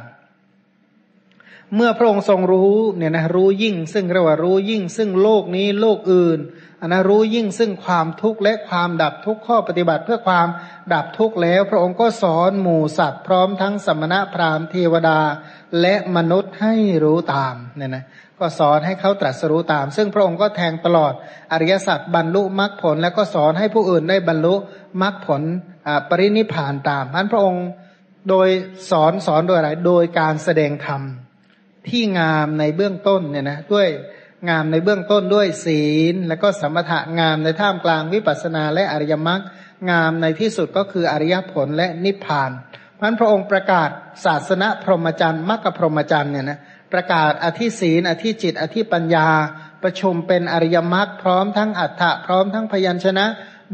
[1.75, 6.39] เมื่อพระองค์ทรงรู้เนี่ยนะรู้ยิ่งซึ่งเรียกว่ารู้ยิ่งซึ่งโลกนี้โลกอื่น
[6.85, 10.47] อันนะรู้ยิ่งซึ่งความทุกข์และความดับทุกข์ข้อปฏิบัติเพื่อความ
[10.93, 15.19] ดับทุกข์แล้ว พระองค์ก็สอนหมู่สัตว์พร้อมทั้งสมณะพราหมณ์เทวดา
[15.81, 16.73] และมนุษย์ให้
[17.03, 18.05] รู้ตามเนี่ยนะ
[18.39, 21.13] ก็สอนให้เขาตรัสรู้ตาม ซึ่งพระองค์ก็แทงตลอด
[21.51, 24.55] อริยสัจบรรลุมรรคผล แล้วก็สอนให้ผู้อื่นได้บรรลุ
[25.01, 25.41] มรรคผล
[26.09, 27.65] ปรินิพานตามนั้นพระองค์
[28.29, 28.47] โดย
[28.91, 31.01] สอนสอนโดยอะไรโดยการแสดงธรรม
[31.87, 33.87] ที่งามในเบื้องต้นเนี่ยนะด้วย
[34.49, 35.83] งามในเบื้องต้นด้วยศี
[36.13, 39.41] ล แล้วก็สมถะงามในท่ามกลางวิปัสนาและอริยมรรค
[39.89, 42.51] งามในที่สุดก็คืออริยผลและนิพพาน
[42.97, 43.89] พราะพระองค์ประกาศ
[44.25, 46.59] ศาสนาพรหมจรรย์มรรคพรหมจรรย์เนี่ยนะ
[46.93, 49.27] ประกาศอธิศีลอธิจิต อธิปัญญา
[49.83, 53.25] ประชุมเป็นอริยมรรคพร้อมทั้งอัฏฐะพร้อมทั้งพยัญชนะ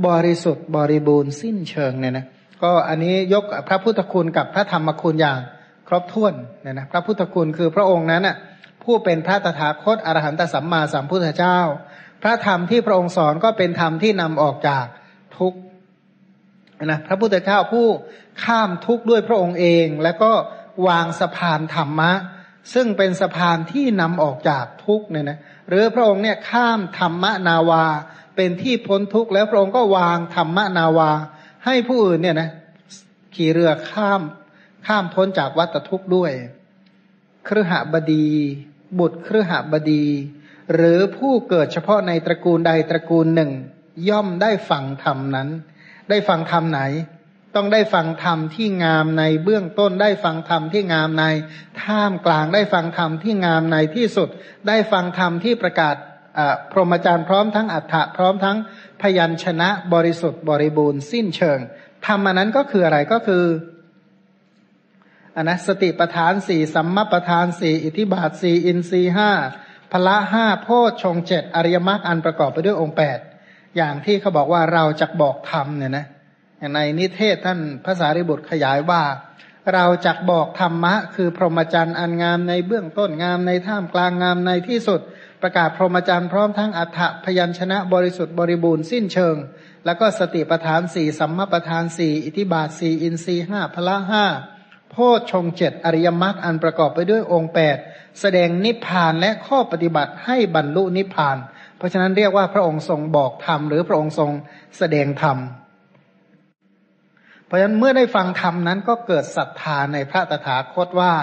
[0.07, 2.25] บริสุทธิ์บริบูรณ์สิ้นเชิงเนี่ยนะ
[2.63, 5.39] ก็อันนี้ยกพระพุทธคุณกับพระธรรมคุณอย่าง
[5.87, 8.35] ครบถ้วนเนี่ยนะพระพุทธคุณคือพระองค์นั้นน่ะ
[8.83, 11.59] ผู้เป็นพระตถาคตอรหันตสัมมาสัมพุทธเจ้า
[12.21, 14.85] พระธรรมที่พระองค์สอนก็เป็นธรรมที่นำออกจาก
[15.37, 15.53] ทุก
[16.85, 17.87] นะพระพุทธเจ้าผู้
[18.43, 20.31] ข้ามทุกข์ด้วยพระองค์เอง แล้วก็
[20.87, 22.11] วางสะพานธรรมะ
[22.73, 27.85] ซึ่งเป็นสะพานที่นำออกจากทุกเนี่ยนะหรือพระองค์เนี่ยข้ามธรรมนาวา
[28.35, 31.11] เป็นที่พ้นทุกข์แล้วพระองค์ก็วางธรรมนาวา
[31.65, 32.49] ให้ผู้อื่นเนี่ยนะ
[33.35, 34.21] ขี่เรือข้าม
[34.87, 36.31] ข้ามพ้นจากวัฏทุกข์ด้วย
[37.47, 38.29] ครหบดี
[38.99, 40.05] บุตรครหบดี
[40.73, 43.51] หรือผู้เกิดเฉพาะในตระกูลใดตระกูลหนึ่ง
[44.09, 45.49] ย่อมได้ฟังธรรมนั้น
[46.09, 46.81] ได้ฟังธรรมไหน
[47.55, 51.25] ต้องได้ฟังธรรมที่งามในเบื้องต้นได้ฟังธรรมที่งามใน
[51.83, 54.29] ท่ามกลางได้ฟังธรรมที่งามในที่สุด
[54.67, 55.95] ได้ฟังธรรมที่ประกาศ
[56.71, 58.57] พรหมจารย์พร้อมทั้งอัฏฐะพร้อมทั้ง
[59.01, 61.59] พยัญชนะบริสุทธิ์บริบูรณ์สิ้นเชิง
[62.07, 63.43] ธรรมนั้นก็คืออะไรก็คือ
[65.35, 69.31] อันนะสติปทานสี่สัมมาปทานสี่อิทิบาทสี่อินทรีห้า
[69.91, 73.19] พละห้าโพชฌงเจ็ดอริยมรรคอันประกอบไปด้วยองค์แปด
[73.75, 76.05] อย่างที่เขาบอกว่าเราจะบอกธรรมเนี่ยนะ
[76.59, 79.03] อย่างในนิเทศท่านภาษาริบุตรขยายว่า
[79.73, 85.01] เราจะบอกธรรมะ คือพรหมจรรย์อันงามในเบื้องต้นงามในท่ามกลางงามในที่สุด
[85.41, 89.35] ประกาศพรหมจรรย์พร้อมทั้งอัฏฐพยัญชนะบริสุทธิ์บริบูรณ์สิ้นเชิง
[89.85, 94.25] แล้วก็สติปทานสี่สัมมาปทานสี่อิทิบาทสี่อินทรีห้าพละห้า
[94.91, 97.77] โพชฌงเจ็ดอริยมรรคอันประกอบไปด้วยองค์แปด
[98.19, 101.37] แสดงนิพพานและข้อปฏิบัติให้บรรลุนิพพาน
[101.77, 104.31] เพราะฉะนั้นเรียกว่าพระองค์ทรงบอกธรรมหรือพระองค์ทรง
[104.77, 105.37] แสดงธรรม
[107.45, 111.13] เพราะฉะนั้นเมื่อได้ฟังธรรมนั้นก็เกิดศรัทธาในพระตถาคตว่า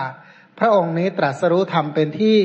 [0.58, 2.36] พระองค์นี้ตรัสรู้ธรรมเป็นที่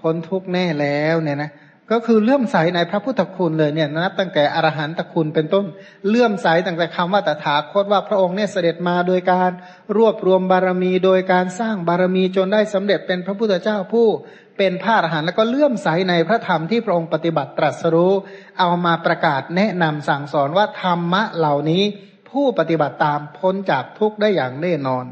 [0.00, 1.50] พ้นทุกข์แน่แล้วเนี่ยนะ
[1.92, 5.64] ก็คือเลื่อมใสในพระพุทธคุณเลยเนี่ยนับตั้งแต่อรหันตคุณเป็นต้น
[6.08, 9.50] เลื่อมใสตั้งแต่คำว่าตถาคตว่าพระองค์เนี่ยเสด็จมาโดยการ
[9.96, 14.06] รวบรวมบารมีโดยการสร้างบารมีจนได้สำเร็จเป็นพระพุทธเจ้าผู้
[14.58, 18.12] เป็นพระอรหันต์แล้วก็เลื่อมใสในพระธรรมที่พระองค์ปฏิบัติตรัสรู้
[18.58, 21.82] เอามาประกาศแนะนำสั่งสอนว่าธรรมะเหล่านี้
[22.30, 25.04] ผู้ปฏิบัติตามพ้นจากทุกข์ได้อย่างแน่นอน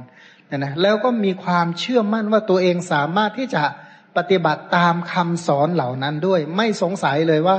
[0.51, 3.63] นะนะแล้วก็มีความเชื่อมั่นว่าตัวเองสามารถที่จะ
[4.17, 7.59] ปฏิบัติตามคำสอนเหล่านั้นด้วย ไม่สงสัยเลยว่า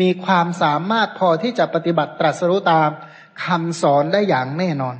[0.00, 2.90] มีความสามารถพอที่จะปฏิบัติตรัสรู้ตาม
[3.44, 4.96] คำสอนได้อย่างแน่นอน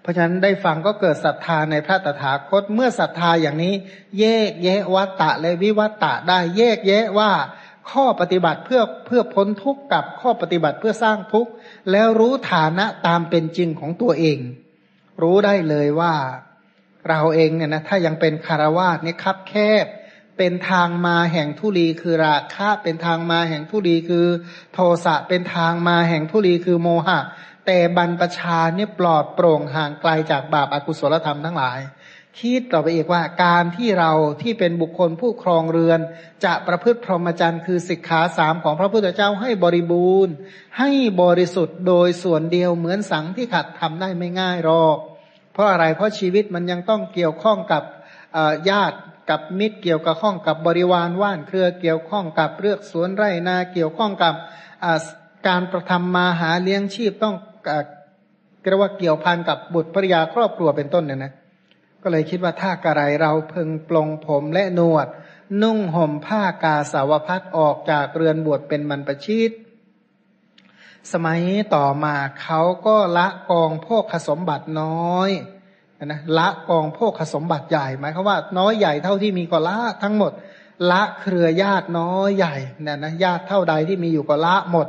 [0.00, 3.74] เพราะฉะนั้นได้ฟังก็เกิดศรัทธาในพระตถาคตเมื่อศรัทธาอย่างนี้
[4.20, 7.30] แยกแยะวัตตะและวิวัตตะได้แยกแยะว่า
[7.90, 11.50] ข้อปฏิบัติเพื่อเพื่อพ้นทุกข์กับข้อปฏิบัติเพื่อสร้างทุกข์
[11.90, 14.38] แล้วรู้ฐานะตามเป็นจริงของตัวเอง
[15.22, 16.14] รู้ได้เลยว่า
[17.08, 19.54] เราเองเนี่ยนะถ้ายังเป็นคารวาสเนี่ยคับแค
[19.84, 19.86] บ
[20.38, 24.26] เป็นทางมาแห่งทุลีคือราคะเป็นทางมาแห่งทุลีคือ
[24.72, 27.20] โทสะเป็นทางมาแห่งทุลีคือโมหะ
[27.66, 31.78] แต่บรรพชาเนี่ยปลอดโปร่งห่างไกลจากบาปอากุศลธรรมทั้งหลาย
[32.38, 34.12] คิดต่อไปอีกว่าการที่เรา
[34.42, 36.00] ที่เป็นบุคคลผู้ครองเรือน
[36.44, 40.34] จะประพฤติพรหมจรรย์คือสิกขาสามของพระพุทธเจ้าให้บริบูรณ์
[40.78, 40.90] ให้
[41.22, 44.98] บริสุทธิ์โดยส่วนเดียวเหมือนสังที่ขัดทำได้ไม่ง่ายหรอก
[45.56, 47.82] เพราะอะไรเพราะชีวิตมันยังต้องเกี่ยวข้องกับ
[48.70, 48.98] ญาติ
[49.30, 54.34] กับมิตรเกี่ยวกับข้องกับบริวารว่านเครือเกี่ยวข้องกับเลือกสวนไร่นาเกี่ยวข้องกับ
[55.48, 57.34] การประทำมาหาเลี้ยงชีพต้อง
[58.62, 61.32] เรียกว่าเกี่ยวพันกับบุตรภริยาครอบครัวเป็นต้นเนี่ยนะ
[62.02, 65.06] ก็เลยคิดว่าถ้ากระไรเราพึงปลงผมและนวด
[65.62, 69.50] นุ่งห่มผ้ากาสาวพัดออกจากเรือนบวชเป็นมันประชิต
[71.12, 71.40] สมัย
[71.74, 75.30] ต่อมาเขาก็ละกองโภคสมบัติน้อย
[76.04, 80.32] นะละกองโภคสมบัติใหญ่หมายความว่า น้อยใหญ่เท่าที่มีก็ละทั้งหมด
[80.90, 84.86] ละเครือญาติน้อยใหญ่เนี่ยนะญาติเท่าใดที่มีอยู่ก็ละหมด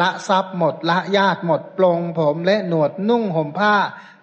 [0.00, 3.74] ละทรัพย์หมด ละญาติหมดปลงผมและหนวดนุ่งห่มผ้า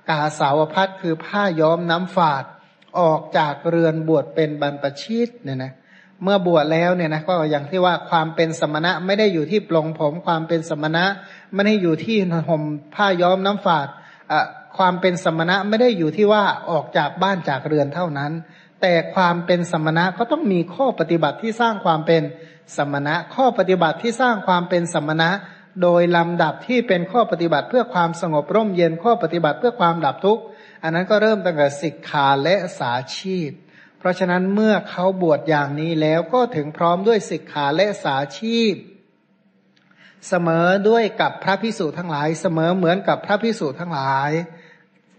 [0.10, 2.44] กาสาวพัดคือผ้าย้อมน้ำฝาด
[3.00, 5.74] ออกจากเรือนบวชเป็นบรรพชิตเนี่ยนะ
[6.24, 11.06] เมื่อบวชแล้วเนี่ยนะก็อย่างที่ว่าความเป็นสมณะไม่ได้อยู่ที่ปลงผมความเป็นสมณะ
[11.54, 12.18] ไม่ได้อยู่ที่
[12.50, 12.64] ห่ม
[12.96, 13.88] ผ้าย้อมน้ำฝาด
[14.78, 18.32] ความเป็นสมณะไม่ได้อยู่ที่ว่าออกจากบ้านจากเรือนเท่านั้น
[18.82, 22.22] แต่ความเป็นสมณะก็ต้องมีข้อปฏิบัติที่สร้างความเป็น
[22.78, 25.30] สมณะ ข้อปฏิบัติที่สร้างความเป็นสมณะ
[25.82, 30.44] โดยลำดับที่เป็นข้อปฏิบัติเพื่อความสงบร่มเย็นข้อปฏิบัติเพื่อความดับทุกข์
[30.84, 33.50] อันนั้นก็เริ่มตั้งแต่สิกขาและสาชีพ
[34.00, 38.74] เพราะฉะนั้นเมื่อเขาบวชอย่างนี้แล้วก็ถึงพร้อมด้วยสิกขาและสาชีพ
[40.28, 44.32] เสมอด้วยกับพระพิสุทั้งหลาย เสมอเหมือนกับพระพิสุทั้งหลาย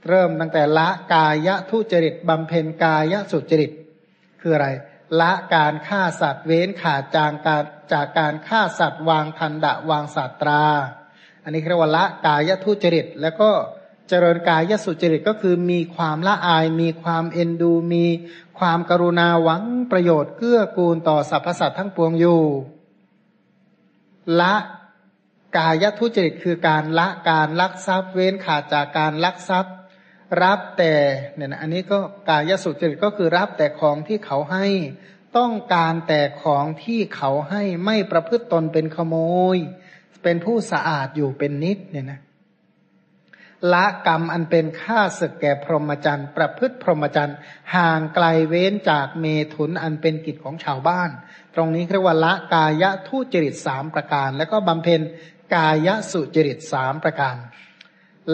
[0.08, 3.70] เริ่มตั้งแต่ละกายทุจริตบำเพ็ญกายสุจริต
[4.40, 4.68] คืออะไร
[5.20, 10.64] ละการฆ่าสัตว์เว้นขาดจางการจากการฆ่าสัตว์วางทันดะวางสัตตรา
[11.44, 13.50] อันนี้เรียกว่าละกายทุจริต แล้วก็
[14.08, 18.06] เจริญกายสุจริตก็คือมีความละอาย มีความเอ็นดู มี
[18.58, 22.42] ความกรุณาหวังประโยชน์เกื้อกูลต่อสรรพสัตว์ทั้งปวงอยู่
[24.40, 24.54] ละ
[25.56, 29.74] กายทุจริตคือการละการลักทรัพย์ เว้นขาดจากการลักทรัพย์
[30.42, 30.94] รับแต่
[31.34, 34.66] เนี่ยนะอันนี้ก็กายสุจริตก็คือรับแต่ของที่เขาให้
[35.36, 39.16] ต้องการแต่ของที่เขาให้ไม่ประพฤติตนเป็นขโม
[39.54, 39.58] ย
[40.22, 42.20] เป็นผู้สะอาดอยู่เป็นนิดเนี่ยนะ
[43.72, 47.38] ละกรรมอันเป็นค่าศึกแก่พรหมจรรย์ ประพฤติพรหมจรรย์
[47.74, 51.10] ห่างไกลเว้นจากเมถุนอันเป็นกิจของชาวบ้าน
[51.54, 55.00] ตรงนี้เรียกว่าละกายะทุจริตสามประการ แล้วก็บำเพ็ญ
[55.54, 57.36] กายสุจริตสามประการ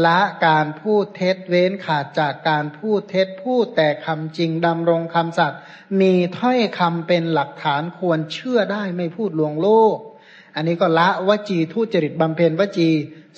[0.04, 5.60] ละการพูดเท็จเว้นขาดจากการพูดเท็จพูดแต่คำจริงดำรงคำสัตย์
[6.00, 9.98] มีถ้อยคำเป็นหลักฐานควรเชื่อได้ไม่พูดลวงโลก
[10.54, 12.88] อันนี้ก็ละวจีทุจริตบำเพ็ญวจี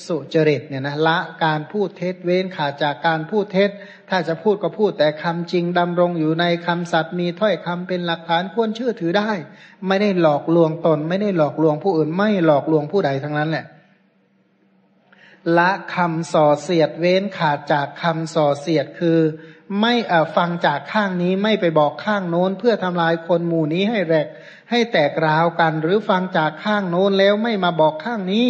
[0.07, 3.71] สุจริตเนี่ยนะละการพูดเท็จเว้นขาดจากการพูดเท็จ
[4.11, 9.31] ถ้าจะพูดก็พูดแต่คำจริงดำรงอยู่ในคำสัตย์มีถ้อยคำเป็นหลักฐานควรเชื่อถือได้
[9.87, 13.65] ไม่ได้หลอกลวงตน ไม่ได้หลอกลวงผู้อื่น ไม่หลอกลวงผู้ใดทั้งนั้นแหละ
[15.59, 19.19] ละคำส่อเสียดเว้นขาดจากคำส่อเสียดคือ
[19.81, 19.95] ไม่
[20.37, 24.27] ฟังจากข้างนี้ไม่ไปบอกข้างโน้นเพื่อทำลายคนหมู่นี้ให้แรก
[24.75, 28.49] ให้แตกราวกัน หรือฟังจากข้างโน้นแล้วไม่มาบอกข้างนี้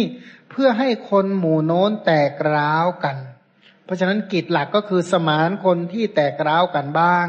[0.49, 3.17] เพื่อให้คนหมู่โน้นแตกราวกัน
[3.85, 7.27] เพราะฉะนั้นกิจหลักก็คือสมานคนที่แตกร้าวกันบ้าง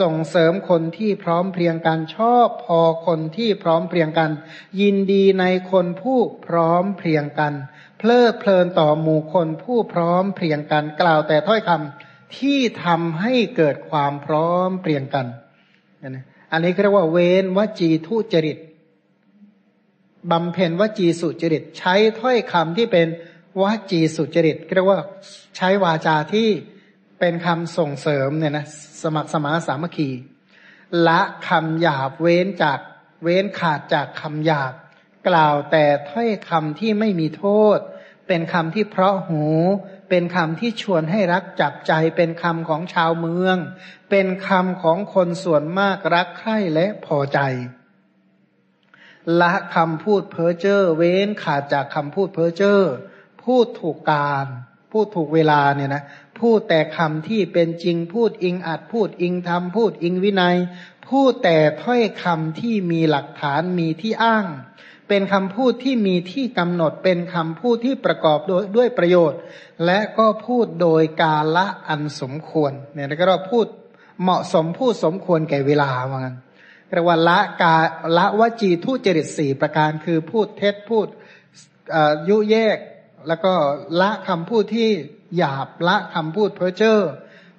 [0.00, 4.30] ส่งเสริมคนที่พร้อมเพรียงกันชอบพอคนที่พร้อมเพรียงกัน
[4.80, 7.54] ยินดีในคนผู้พร้อมเพรียงกัน
[7.98, 15.26] เพลิดเพลินต่อหมู่คนผู้พร้อมเพรียงกันกล่าวแต่ถ้อยคำที่ทำให้เกิดความพร้อมเพรียงกัน
[16.52, 18.58] อันนี้เรียกว่าเว้นวจีทุจริต
[20.30, 23.06] บำเพ็ญวจีสุจริต ใช้ถ้อยคำที่เป็น
[23.60, 25.00] วจีสุจริตเรียกว่า
[25.56, 26.48] ใช้วาจาที่
[27.18, 28.66] เป็นคำส่งเสริมเนี่ยนะ
[29.02, 30.10] สมัครสมาสามัคคี
[31.08, 32.78] ละคำหยาบเว้นจาก
[33.22, 34.72] เว้นขาดจากคำหยาบ
[35.28, 37.78] กล่าวแต่ถ้อยคำที่ไม่มีโทษ
[38.26, 39.44] เป็นคำที่เพราะหู
[40.14, 43.56] เป็นคำที่ชวนให้รักจับใจเป็นคำของชาวเมือง
[44.10, 47.38] เป็นคำของคนส่วนมากรักใคร่และพอใจ
[49.40, 52.80] ละคำพูดเพ้อเจ้อเว้นขาดจากคำพูดเพ้อเจ้อ
[53.44, 54.46] พูดถูกการ
[54.92, 56.02] พูดถูกเวลาเนี่ยนะ
[56.40, 60.56] พูดแต่คำที่เป็นจริงพูดอิงอัดพูดอิงธรรมพูดอิงวินัย
[61.08, 64.46] พูดแต่ถ้อยคำที่มีหลักฐานมีที่อ้าง
[65.14, 69.40] เป็นคำพูดที่มีที่กำหนดเป็นคำพูดที่ประกอบด้วยด้วยประโยชน์
[69.84, 73.66] และก็พูดโดยกาละอันสมควรเนี่ยแล้วก็เราพูด
[74.22, 76.36] เหมาะสมพูดสมควรแก่เวลาว่างั้น
[76.90, 77.76] เรียกว่าละกา
[78.16, 81.06] ละวจีทุจริตสี่ประการคือพูดเท็จพูด
[82.28, 82.78] ยุแยก
[83.28, 83.52] แล้วก็
[84.00, 84.88] ละคำพูดที่
[85.36, 86.98] หยาบละคำพูดเพ้อเจ้อ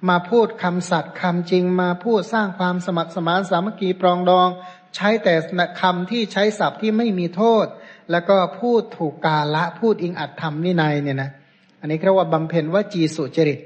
[0.08, 4.48] มาพูดคำสัตย์คำจริงมาพูดสร้างความสมัครสมานสามัคคีปรองดอง
[4.96, 5.34] ใช้แต่
[5.80, 7.66] คำที่ใช้ศัพท์ที่ไม่มีโทษ
[8.10, 11.30] แล้วก็พูดถูกกาละพูดอิงอัดธรรมนินัยเนี่ยนะ
[11.80, 13.60] อันนี้เรียกว่าบำเพ็ญวจีสุจริต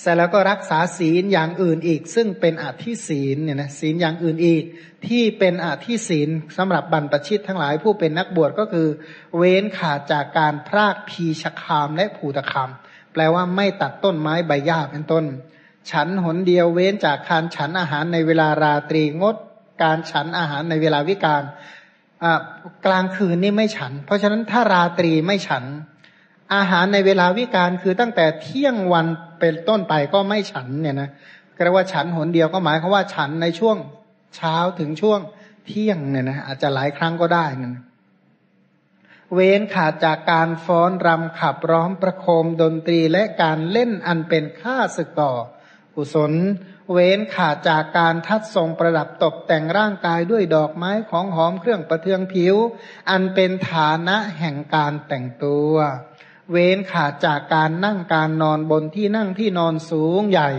[0.00, 4.62] เสร็จแล้วก็รักษาศีลอย่างอื่นอีก ซึ่งเป็นอธิศีลเนี่ยนะศีลอย่างอื่นอีก
[5.06, 8.88] ที่เป็นอธิศีลสำหรับบรรพชิตทั้งหลายผู้เป็นนักบวชก็คือ
[9.36, 12.70] เว้นขาดจากการพรากพีชคามและผูตคาม
[13.12, 15.24] แปลว่าไม่ตัดต้นไม้ใบหญ้าเป็นต้น
[15.90, 19.36] ฉันหนเดียวเว้นจากการฉันอาหารในเวลาราตรีงด
[19.82, 21.42] การฉันอาหารในเวลาวิกาล
[22.86, 25.64] กลางคืนนี่ไม่ฉัน เพราะฉะนั้นถ้าราตรีไม่ฉัน
[26.54, 29.06] อาหารในเวลาวิกาลคือตั้งแต่เที่ยงวัน
[29.40, 31.10] เป็นต้นไปก็ไม่ฉันเนี่ยนะ
[31.56, 33.76] ก็เรียกว่าฉันหนเดียวก็หมายความว่าฉันในช่วง
[34.36, 35.20] เช้าถึงช่วง
[35.66, 37.74] เที่ยงเนี่ยนะอาจจะหลายครั้งก็ได้นั่น
[39.34, 45.32] เว้นขาดจากการฟ้อนรำขับร้องประโคมดนตรีและการเล่นอันเป็นค่าศึกต่อ
[45.94, 46.32] กุศล
[46.92, 52.54] เว้นขาดจากการทัดทรงประดับตกแต่งร่างกายด้วยดอกไม้ของหอมเครื่องประเทืองผิว
[53.10, 55.72] อันเป็นฐานะแห่งการแต่งตัว
[56.50, 60.50] เว้นขาดจากการนั่งการนอนบนที่นั่งที่นอนสูงใหญ่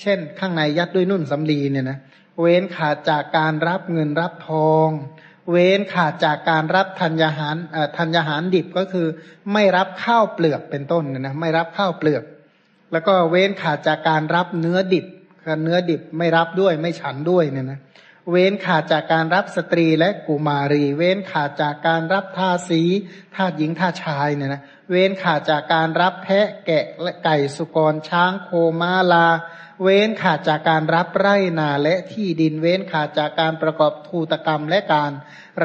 [0.00, 1.98] เช่น ข้างในยัดด้วยนุ่นสำลีเนี่ยนะ
[2.40, 4.88] เว้นขาดจากการรับเงินรับทอง
[5.50, 7.56] เว้นขาดจากการรับธัญญาหาร
[7.98, 9.06] ธัญญาหารดิบก็คือ
[9.52, 12.22] ไม่รับข้าวเปลือกเป็นต้นนะไม่รับข้าวเปลือก
[12.92, 15.06] แล้วก็เว้นขาดจากการรับเนื้อดิบ
[15.62, 17.80] เนื้อดิบไม่รับด้วยไม่ฉันด้วยเนี่ยนะ
[18.30, 22.82] เว้นขาดจากการรับสตรีและกุมารี เว้นขาดจากการรับทาสี
[23.34, 28.50] ทาหญิงทาชายเนี่ยนะเว้นขาดจากการรับแพะแกะและไก่สุกรช้างโค
[28.80, 29.28] มาลา
[29.82, 35.12] เว้นขาดจากการรับไร่นาและที่ดิน เว้นขาดจากการประกอบทูตกรรมและการ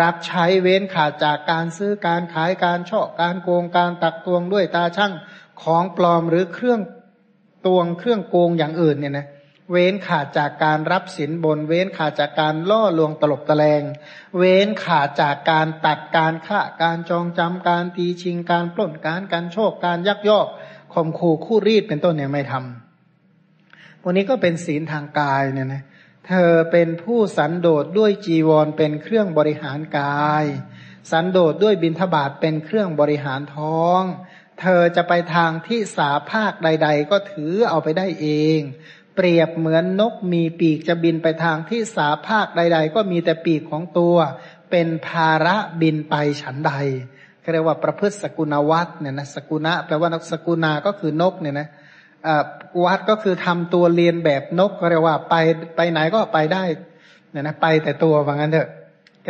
[0.01, 5.13] รับใช้เว้นขาดจากการซื้อการขายการเฉาะการโกงการตักตวงด้วยตาช่าง
[5.61, 6.79] ของปลอมหรือเครื่อง
[7.65, 13.83] ตวงเครื่องโกงอย่างอื่นเนี่ยนะเเว้นขาดจากการรับสินบน เว้นขาดจากการล่อลวงตลบตะแลง
[14.37, 20.47] เว้นขาดจากการตัดการฆ่าการจองจำการตีชิงการปล้นการการโชคการยักยอก
[20.93, 25.83] ข่มขู่คู่รีดเป็นต้นเนี่ยไม่ทำพวกนี้ก็เป็นศีลทางกายเนี่ยนะ
[26.27, 30.45] เธอเป็นผู้สันโดษด้วยจีวรเป็นเครื่องบริหารกาย
[31.11, 34.01] สันโดษด้วยบินทบาทเป็นเครื่องบริหารท้อง
[34.61, 38.59] เธอจะไปทางที่สาภาคใด ๆ ก็ถือเอาไปได้เอง
[39.21, 44.15] เปรียบเหมือนนกมีปีกจะบินไปทางที่สาภาคใด ๆ ก็มีแต่ปีกของตัว
[44.71, 46.73] เป็นภาระบินไปฉันใด
[47.53, 51.67] เรียกว่าประพฤติสกุณวัตเนี่ยนะสกุณะแปลว่านกสกุณาก็คือนกเนี่ยนะ
[52.85, 55.35] วัดก็คือทำตัวเรียนแบบนกเรียกว่าไป
[55.75, 56.63] ไปไหนก็ไปได้
[57.31, 58.69] เนี่ยนะไปแต่ตัวว่างั้นเถอะ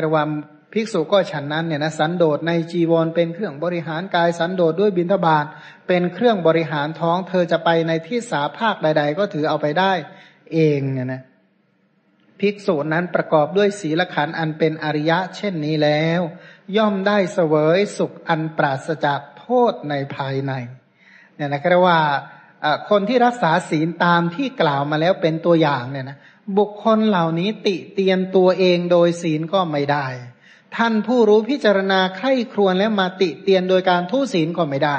[0.01, 0.25] เรียกว่า
[0.73, 5.45] ภิกษุก็ฉันนั้นเนี่ยนะสันโดษในจีวรเป็นเครื่องบริหารกายสันโดษด้วยบิณฑบาต
[5.87, 9.91] เป็นเครื่องบริหารท้อง เธอจะไปในที่สาภาคใด ๆ ก็ถือเอาไปได้
[10.53, 11.21] เองเนี่ยนะ
[12.39, 16.21] ภิกษุนั้นประกอบด้วยศีลขันอันเป็นอริยะเช่นนี้แล้ว
[16.77, 20.51] ย่อมได้เสวยสุขอันปราศจากโทษในภายใน
[21.35, 21.99] เนี่ยนะก็เรียกว่า
[22.89, 26.17] คนที่รักษาศีลตามที่กล่าวมาแล้วเป็นตัวอย่างเนี่ยนะ
[26.57, 30.05] บุคคลเหล่านี้ติเตียนตัวเองโดยศีลก็ไม่ได้
[30.77, 34.97] ท่านผู้รู้พิจารณาไข้ครวนแล้วมาติเตียนโดยการทุศีลก็ไม่ได้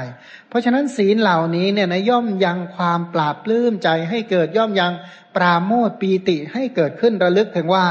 [0.49, 4.92] เพราะฉะนั้นศีลเหล่านี้เนี่ยนะย่อมยังความปราบปลื้มใจให้เกิดย่อมยัง
[5.36, 7.86] ปราโมทปีติให้เกิดขึ้นระลึกถึงว่า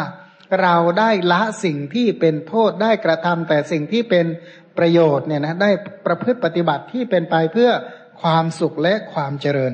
[0.61, 4.25] เราได้ละสิ่งที่เป็นโทษได้กระทำแต่สิ่งที่เป็น
[4.77, 5.71] ประโยชน์เนี่ยนะได้
[6.05, 7.71] ประพฤติปฏิบัติที่เป็นไปเพื่อ
[8.21, 9.73] ความสุขและความเจริญ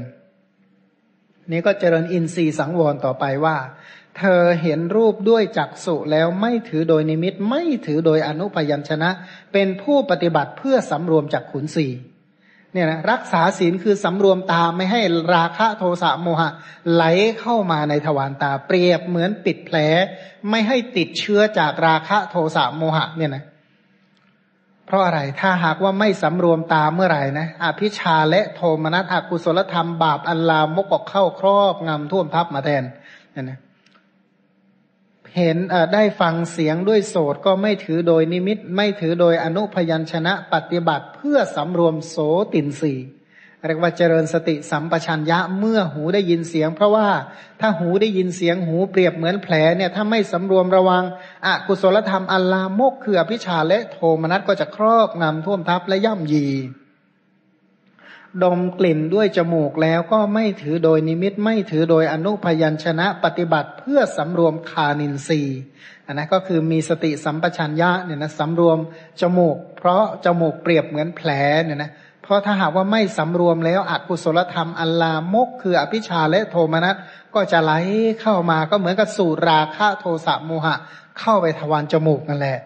[1.51, 3.57] นี้ก็เจริญอินทรีย์สังวรต่อไปว่า
[4.17, 9.09] เธอเห็นรูปด้วยจักสุแล้วไม่ถือโดยนิมิตไม่ถือโดยอนุพยัญชนะ
[9.53, 11.87] เป็นผู้ปฏิบัติเพื่อสำรวมจากขุนสี
[12.73, 15.01] เนี่ยนะรักษาศีลคือสำรวมตาไม่ให้
[15.35, 16.49] ราคะโทสะโมหะ
[16.93, 17.03] ไหล
[17.39, 19.77] เข้ามาในทวารตาเปรียบเหมือนปิดแผล
[20.49, 23.43] ไม่ให้ติดเชื้อจากราคะโทสะโมหะเนี่ยนะ
[24.85, 32.83] เพราะอะไรถ้าหากว่าไม่สำรวมตาเมื่อไหร่นะอภิชาและโทมนัสอกุศลธรรมบาปอันลามกอกเข้าครอบงำท่วมทับมาแทน
[33.33, 33.59] เนี่ยนะ
[35.37, 35.57] เห็น
[35.93, 42.15] ได้ฟังเสียงด้วยโสดก็ไม่ถือโดยนิมิต ไม่ถือโดยอนุพยัญชนะปฏิบัติเพื่อสำรวมโส
[42.53, 42.93] ตินสี
[43.67, 47.09] เรียกว่าเจริญสติสัมปชัญญะเมื่อหูได้ยินเสียง เพราะว่า
[47.61, 51.03] ถ้าหูได้ยินเสียงหูเปรียบเหมือนแผลเนี่ยถ้าไม่สำรวมระวัง
[51.45, 56.47] อกุศลธรรมอัลลามกคืออภิชาและโทมนัสก็จะครอบงำท่วมทับและย่ำยี
[58.43, 65.59] ดมกลิ่นด้วยจมูกแล้วก็ไม่ถือโดยนิมิตไม่ถือโดยอนุพยัญชนะปฏิบัติเพื่อสำรวมคานินทรีย์
[66.05, 68.77] อันนั้นก็คือมีสติสัมปชัญญะเนี่ยนะสำรวม
[69.21, 71.29] จมูก เพราะจมูกเปรียบเหมือนแผล
[71.63, 71.91] เนี่ยนะ
[72.23, 76.95] เพราะถ้าหากว่าไม่สำรวมแล้วอกุศลธรรมอัลลามก คืออภิชาและโทมนัส
[77.35, 77.71] ก็จะไหล
[78.21, 80.75] เข้ามาก็เหมือนกับสูตรราคะโทสะโมหะ
[81.19, 82.59] เข้าไปทวารจมูกนั่นแหละ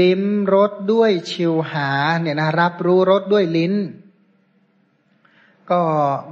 [0.00, 0.22] ลิ้ม
[0.54, 3.74] รสด้วยชิวหาเนี่ยนะรับรู้รสด้วยลิ้น
[5.72, 5.82] ก็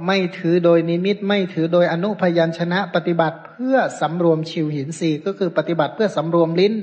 [0.07, 6.73] ไม่ถือโดยนิมิต ไม่ถือโดยอนุพยัญชนะ ปฏิบัติเพื่อสำรวมชิวหินสีก็คือปฏิบัติเพื่อสำรวมลิ้น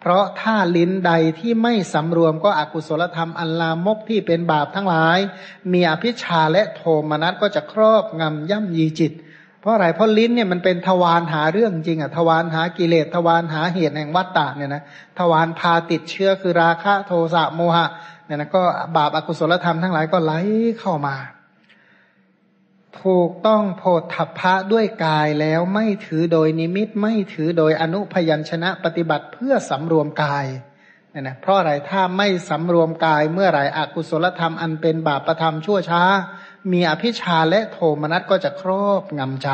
[0.00, 5.18] เพราะถ้าลิ้นใดที่ไม่สำรวมก็อกุศลธรรมอันลามกที่เป็นบาปทั้งหลาย
[5.72, 9.12] มีอภิชาและโทมนัสก็จะครอบงำย่ำยีจิต
[9.60, 14.82] เพราะอะไรเพราะลิ้นเนี่ยมันเป็นทวารหาเรื่องจริงอะทวารหากิเลสทวารหาเหตุแห่งวัฏฏะเนี่ยนะ
[15.18, 17.86] ทวารพาติดเชื้อคือราคะโทสะโมหะ
[18.26, 18.62] เนี่ยนะก็
[18.96, 20.32] บาปอากุศลธรรมทั้งหลายก็ไหล
[20.80, 21.16] เข้ามา
[23.02, 23.82] ถูกต้องโพ
[24.14, 30.46] ธพะด้วยกายแล้วไม่ถือโดยนิมิตไม่ถือโดยอนุพยัญชนะปฏิบัติเพื่อสำรวมกาย
[31.10, 36.02] เนี่ยนะเพราะอะไรถ้าไม่สำรวมกายเมื่อไหร่อกุศลธรรมอันเป็นบาปประธรรมชั่วช้า
[36.72, 39.50] มีอภิชาและโทมนัสก็จะครอบงำใจ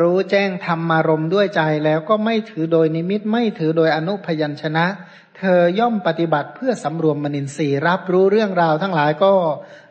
[0.00, 4.86] รู้แจ้งธรรมารมด้วยใจแล้วก็ไม่ถือโดยนิมิตไม่ถือโดยอนุพยัญชนะ
[5.38, 9.32] เธอย่อมปฏิบัติเพื่อสำรวมมนินทรีย์รับรู้เรื่องราวทั้งหลายก็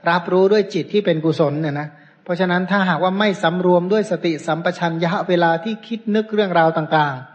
[0.10, 1.88] รับรู้ด้วยจิตที่เป็นกุศลเนี่ยนะ
[2.24, 7.32] เพราะฉะนั้นถ้าหากว่าไม่สำรวมด้วยสติสัมปชัญญะเวลาที่คิดนึกเรื่องราวต่างๆ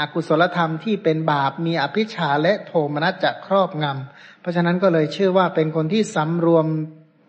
[0.00, 6.66] อกุศลธรรมที่เป็นบาปมีอภิชฌาและโทมนัสจะครอบงำเพราะฉะนั้นก็เลยชื่อว่าเป็นคนที่สำรวม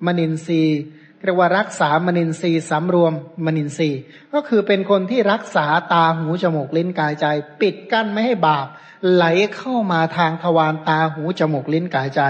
[0.05, 0.79] มนินทรีย์
[1.23, 3.13] เรียกว่ารักษามนินทรีย์สำรวม
[3.45, 3.99] มนินทรีย์
[4.33, 7.25] ก็คือเป็นคนที่รักษาตาหูจมูกลิ้นกายใจ
[7.61, 8.67] ปิดกั้นไม่ให้บาป
[9.11, 9.25] ไหล
[9.55, 12.21] เข้ามาทางทวารตาหูจมูกลิ้นกายใจ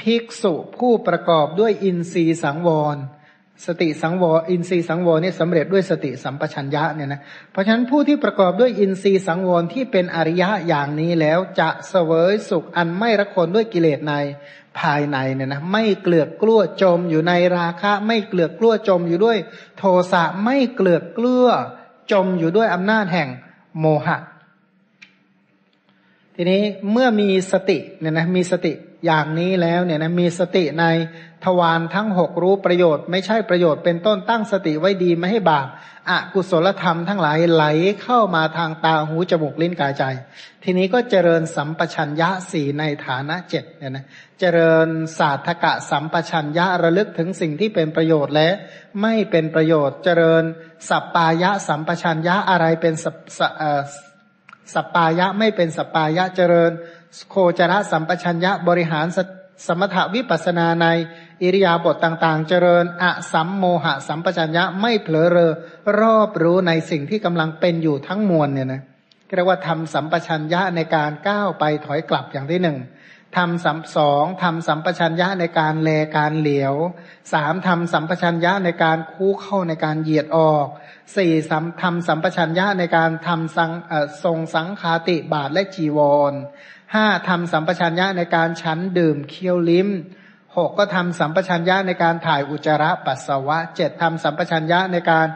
[0.00, 2.96] ภิกษุผู้ประกอบด้วยอินทรีย์สังวร
[3.66, 14.14] สติสังวร อินทรีย์สังวรนี่สำเร็จด้วยสติสัมปชัญญะเนี่ยนะเพราะฉะนั้นผู้ที่ประกอบด้วยอินทรีย์สังวรที่เป็นอริยะอย่างนี้แล้วจะเสวยสุขอันไม่ระคนด้วยกิเลสใน
[14.78, 19.38] ภายในเนี่ยนะไม่เกลือกกลั้วจมอยู่ในราคะ ไม่เกลือกกลั้วจมอยู่ด้วย
[19.78, 21.48] โทสะไม่เกลือกกลั้ว
[22.12, 23.28] จมอยู่ด้วยอำนาจแห่ง
[23.80, 24.18] โมหะ
[26.36, 28.72] ทีนี้เมื่อมีสติเนี่ยนะมีสติ
[29.06, 30.84] อย่างนี้แล้วเนี่ยนะมีสติใน
[31.44, 35.68] ทวารทั้งหกรู้ประโยชน์ ไม่ใช่ประโยชน์เป็นต้นตั้งสติไว้ดีไม่ให้บาป
[36.10, 37.64] อกุศลธรรมทั้งหลายไหล
[38.02, 40.04] เข้ามาทางตาหูจมูกลิ้นกายใจ
[40.64, 44.04] ทีนี้ก็เจริญสัมปชัญญะสี่ในฐานะเจ็ดเนี่ยนะ
[44.40, 44.88] เจริญ
[45.18, 48.48] ศาสตกะสัมปชัญญะระลึกถึงสิ่งที่เป็นประโยชน์และ
[49.02, 50.44] ไม่เป็นประโยชน์ เจริญ
[50.88, 53.12] สัปปายะสัมปชัญญะอะไรเป็นสั
[54.74, 56.72] สัปปายะไม่เป็นสัปปายะเจริญ
[57.30, 59.06] โคจรสัมปชัญญะบริหาร
[59.66, 60.86] สมถวิปัสนาใน
[61.42, 65.52] อิริยาบถต่าง ๆ เจริญอะสัมโมหะสัมปชัญญะไม่เผลอเรอ
[66.00, 68.82] รอบรู้ในสิ่งที่กำลังเป็นอยู่ทั้งมวลเนี่ยนะ
[69.36, 72.78] เรียกว่าทำสัมปชัญญะในการก้าวไปถอยกลับอย่างที่หนึ่ง
[73.36, 76.74] ทำสัมสองทำสัมปชัญญะในการแลการเหลียว
[77.32, 80.66] สามทำสัมปชัญญะในการคู่เข้าในการเหยียดออก
[81.16, 81.32] สี่
[81.82, 83.72] ทำสัมปชัญญะในการทำสัง
[84.24, 85.98] ทรงสังคาติบาทและจีว
[86.30, 86.32] ร
[86.94, 89.88] ห้าทำสัมปชัญญะในการชั้นดื่มเคี้ยวลิ้ม
[90.56, 95.28] หกก็ทำสัมปชัญญะในการถ่ายอุจจาระปัสสาวะเจ็ดทำสัมปชัญญะในการ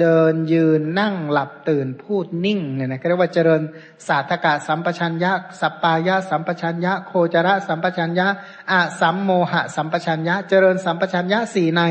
[0.00, 3.62] เดินยืนนั่งหลับตื่นพูดนิ่งเนี่ยนะเรียกว่าเจริญ
[4.06, 8.26] ศาสตกะสัมปชัญญะสัปปายะสัมปชัญญะโคจระสัมปชัญญะ
[8.70, 11.82] อะสัมโมหะสัมปชัญญะเจริญสัมปชัญญะสี่ใน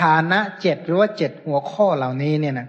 [0.00, 2.68] ฐานะเจ็ดหรือว่าเจ็ดหัวข้อเหล่านี้เนี่ยนะ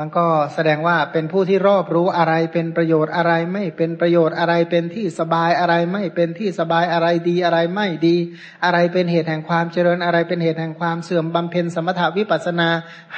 [0.00, 8.16] มันก็แสดงว่าเป็นผู้ที่รอบรู้อะไรเป็นประโยชน์อะไรไม่เป็นประโยชน์อะไรเป็นที่สบายอะไรไม่เป็นที่สบายอะไรดีอะไรไม่ดี
[8.64, 12.68] อะไรเป็นเหตุแห่งความเจริญอะไรเป็นเหตุแห่งความเสื่อมบำเพ็ญสมถาวิปัสนา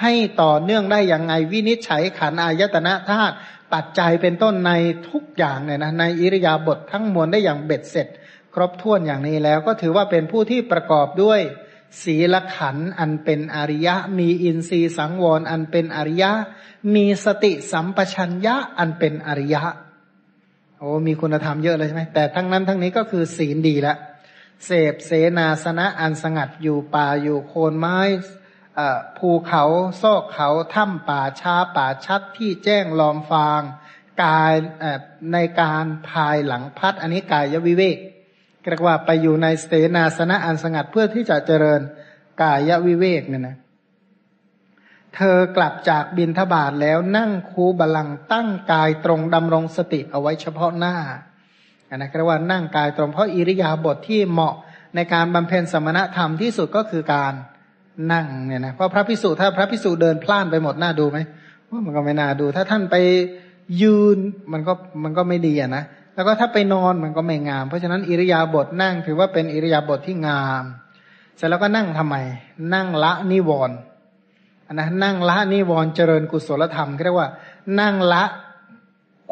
[0.00, 3.36] ให้ต่อเนื่องได้อย่างไงวินิจฉัยขันอายตนะธาตุ
[3.72, 4.72] ปัจจัยเป็นต้นใน
[5.08, 8.08] ทุกอย่างเนี่ยนะในอิริยาบถททั้งมวลได้อย่างเบ็ดเสร็จ
[8.54, 11.40] ครบถ้วนอย่างนี้แล้วก็ถือว่าเป็นผู้ที่ประกอบด้วย
[12.02, 16.30] ศีลขันอันเป็นอริยะ มีอินทรีย์สังวร อันเป็นอริยะ
[16.94, 19.62] มีสติสัมปชัญญะอันเป็นอริยะ
[20.78, 23.96] โอ้มีคุณธรรมเยอะเลยใช่ไหมแต่ทั้งนั้นทั้งนี้ก็คือศีลดีละ
[24.66, 27.98] เสพเสนาสนะอันสงัดอยู่ป่าอยู่โคนไม้
[29.18, 29.64] ภูเขา
[30.02, 33.62] ซอกเขาถ้ำป่าช้าป่าชัดที่แจ้งลอมฟาง
[34.24, 34.54] กาย
[35.32, 37.98] ในการภายหลังพัด อันนี้กายวิเวก
[38.68, 41.80] เรียกว่าไปอยู่ในสเตนาสนะอันสงัดเพื่อที่จะเจริญ
[42.42, 43.56] กายวิเวกเนี่ยนะ
[45.14, 50.94] เธอกลับจากบินทบาทแล้วนั่งคูบาลังตั้งกายตรงดำรงสติเอาไว้เฉพาะหน้า
[51.88, 54.54] อันนะเรียกว่านั่งกายตรงเพราะอิริยาบถทที่เหมาะ
[54.94, 57.32] ในการบำเพ็ญสมณธรรมที่สุดก็คือการ
[58.12, 61.18] นั่งเนี่ยนะเพราะพระพิสุถ้าพระพิสุเดินพล่านไปหมดหน้าดูไหม
[61.70, 62.96] ว่ามันก็ไม่น่าดู ถ้าท่านไป
[63.82, 64.18] ยืน
[64.52, 64.72] มันก็
[65.04, 65.84] มันก็ไม่ดีอะนะ
[66.18, 70.64] แล้วก็ถ้าไปนอนมันก็ไม่งาม เพราะฉะนั้นอิริยาบถนั่งถือว่าเป็นอิริยาบถที่งาม
[71.36, 72.16] เสร็จแล้วก็นั่งทำไม
[72.74, 73.76] นั่งละนิวรณ์
[74.72, 77.28] นะนั่งละนิวรณ์เจริญกุศลธรรมเรียกว่า
[77.80, 78.24] นั่งละ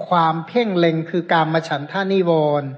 [0.09, 2.69] ความเพ่งเล็งคือการมาฉันท่านิวรณ์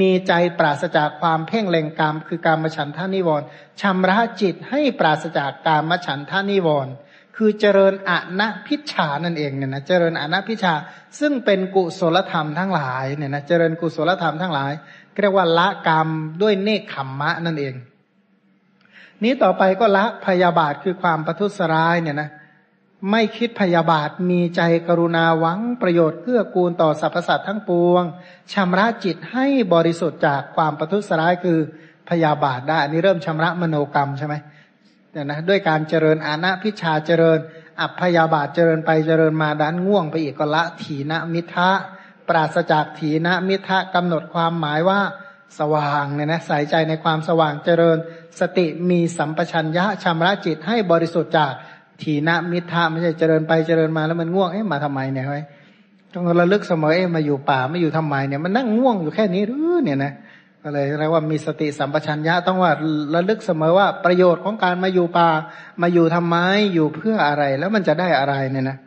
[0.00, 3.46] มีใจปราศจากความเพ่งเล็งกามคือการมาฉันท่านิวรณ์
[3.80, 6.92] ชำระจิตให้ปราศจากการมาฉันท่านิวรณ์
[7.36, 10.74] คือเจริญอนัพิชานั่นเองเนี่ยนะเจริญอนัพิชา
[11.20, 14.72] ซึ่งเป็นกุศลธรรมทั้งหลายเนี่ยนะเจริญกุศลธรรมทั้งหลาย
[15.20, 16.08] เรียกว่าละกรรม
[16.42, 17.74] ด้วยเนคขมมะนั่นเอง
[19.22, 22.30] นี้ต่อไปก็ละพยาบาทคือความประทุษร้ายเนี่ยนะ
[23.10, 28.04] ไม่คิดพยาบาทมีใจกรุณาหวังประโยชน์เพื่อกูลต่อสรรพสัตว์ทั้งปวง
[28.52, 31.58] ชำระจิตให้บริสุทธิ์จากความประทุษร้ายคือ
[32.10, 34.34] พยาบาทได้อันนี้เริ่มชำระมโนกรรมใช่ไหม
[35.14, 37.38] เนี่ยนะด้วยการเจริญอาณาพิชาเจริญ
[37.80, 41.70] อัพยาบาทเจริญไปเจริญมาดันง่วงไปอีกก็ละถีนมิทะ
[42.28, 45.00] ปราศจากถีนมิทะกำหนดความหมายว่า
[45.58, 47.98] สว่างเนี่ยนะใส่ใจในความสว่างเจริญ
[48.40, 51.52] สติมีสัมปชัญญะชำระจิตให้บริสุทธิ์จาก
[52.02, 55.42] ถีนมิทะไม่ใช่เจริญไปเจริญมาแล้วมันง่วงเอ๊ะมาทำไมเนี่ยเฮ้ย
[56.14, 60.12] ต้องระลึกเสมอเอ๊ะมาอยู่ป่าไม่อยู่ทำไมเนี่ยมันนั่งง่วงอยู่แค่นี้หรือเนี่ยนะ
[60.66, 62.72] ก็เลยเรียกว่ามีสติสัมปชัญญะต้องว่า
[63.14, 65.28] ระลึกเสมอว่าประโยชน์ของการมาอยู่ป่า
[65.82, 66.36] มาอยู่ทำไม
[66.74, 68.78] อยู่เพื่ออะไรแล้วมันจะได้อะไรเนี่ยนะ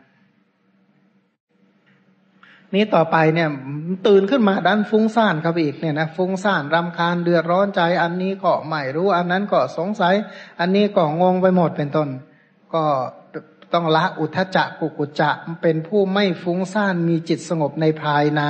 [2.74, 3.48] นี้ต่อไปเนี่ย
[4.06, 10.14] ตื่นขึ้นมาดันฟุ้งซ่านครับอีกเนี่ยนะฟุ้งซ่านรำคาญเดือดร้อนใจ อันนี้ก็ไม่รู้ อันนั้นก็สงสัย
[10.60, 12.08] อันนี้ก็งงไปหมดเป็นต้น
[12.74, 12.84] ก็
[13.72, 15.30] ต้องละอุทจักกุกุจะ
[15.62, 18.42] เป็นผู้ไม่ฟุ้งซ่านมีจิตสงบในภายใน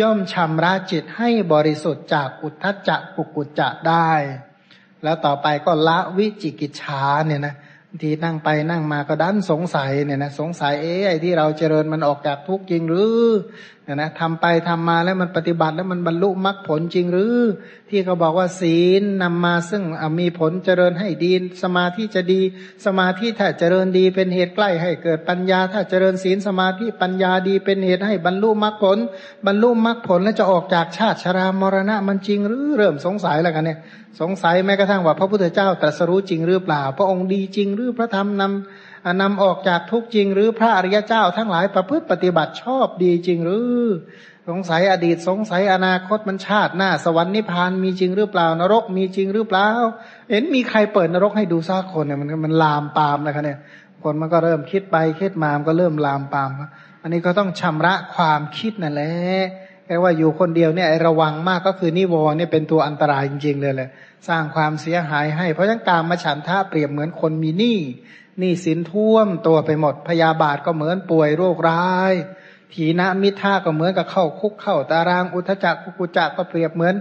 [0.00, 4.12] ย่อมชำระจิตให้บริสุทธิ์จากอุทจักกุกุจะได้
[5.02, 7.54] แล้วต่อไปก็ละวิจิกิจฉาเนี่ยนะ
[8.02, 13.18] ทีนั่งไปนั่งมาก็ดันสงสัยเนี่ยนะสงสัยเอ๊ะไอ้ที่เราเจริญมันออกจากทุกข์จริงหรือ
[13.86, 17.36] นะนะทำไปทำมาแล้วมันปฏิบัติแล้วมันบรรลุมรรคผลจริงหรือ
[17.90, 19.82] ที่เขาบอกว่าศีลนำมาซึ่ง
[20.20, 21.32] มีผลเจริญให้ดี
[21.62, 22.40] สมาธิจะดี
[22.86, 28.98] สมาธิถ้าเจริญดีเป็นเหตุใกล้ให้เกิดปัญญา ถ้าเจริญศีลสมาธิปัญญาดีเป็นเหตุให้บรรลุมรรคผล
[29.46, 33.78] บรรลุมรรคผลแล้วจะออกจากชาติชรามรณะมันจริงหรือเริ่มสงสัยแล้วกันเนี่ย
[34.20, 43.82] สงสัยแม้กระทั่งว่าพระพุทธเจ้าตรัสรู้จริงหรือเปล่า พระองค์ดีจริงหรือพระธรรมนำนำออกจากทุกจริง หรือพระอริยเจ้าทั้งหลายประพฤติปฏิบัติชอบดีจริงหรือ
[44.48, 49.68] สงสัยอดีตสงสัยอนาคตมันชาติหน้า สวรรค์นิพพานมีจริงหรือเปล่านรกมีจริงหรือเปล่า
[50.30, 53.58] เห็นมีใครเปิดนรกให้ดูซักคนเนี่ยมันมันลามปามนะคะเนี่ย
[54.02, 56.50] คนมันก็เริ่มคิดไปคิดมามันก็เริ่มลามปาม
[57.02, 59.12] อันนี้ก็ต้องชำระความคิดนั่นแหละ
[59.86, 63.88] แค่ว่าอยู่คนเดียวเนี่ยระวังมากก็คือนิวรณ์เนี่ยเป็นตัวอันตรายจริงๆเลยแหละ
[64.28, 67.78] สร้างความเสียหายให้ เพราะฉะนั้นการมาฉันท่าเปรียบเหมือนคนมีหนี้
[68.42, 72.12] นี้สินท่วมตัวไปหมด พยาบาทก็เหมือนป่วยโรคร้าย
[72.74, 76.94] ถีนมิท่าก็เหมือนกับเข้าคุกเข้าตารางอุทจักกุกุจักก็เปรียบเหมือน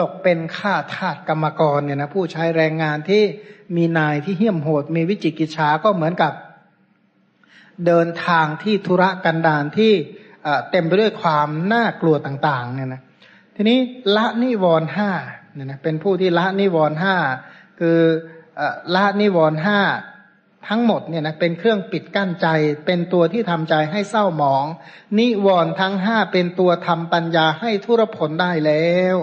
[0.00, 3.22] ตกเป็นข้าทาสกรรมกรเนี่ยนะผู้ใช้แรงงานที่
[3.76, 6.32] มีนายที่เหี้ยมโหด มีวิจิกิจฉาก็เหมือนกับ
[7.86, 9.92] เดินทางที่ธุระกันดารที่
[10.70, 13.02] เต็มไปด้วยความน่ากลัวต่าง ๆ เนี่ยนะ
[13.56, 13.78] ทีนี้
[14.16, 15.10] ละนิวรห้า
[15.54, 17.16] เนี่ยนะเป็นผู้ที่ละนิวรห้า
[17.80, 17.98] คือ
[18.94, 19.80] ละนิวรห้า
[20.66, 22.46] ทั้งหมดเนี่ยนะเป็นเครื่องปิดกั้นใจ
[22.86, 24.64] เป็นตัวที่ทำใจให้เศร้าหมอง
[25.18, 29.16] นิวรณ์ทั้งห้าเป็นตัวทำปัญญาให้ทุรพลได้แล้ว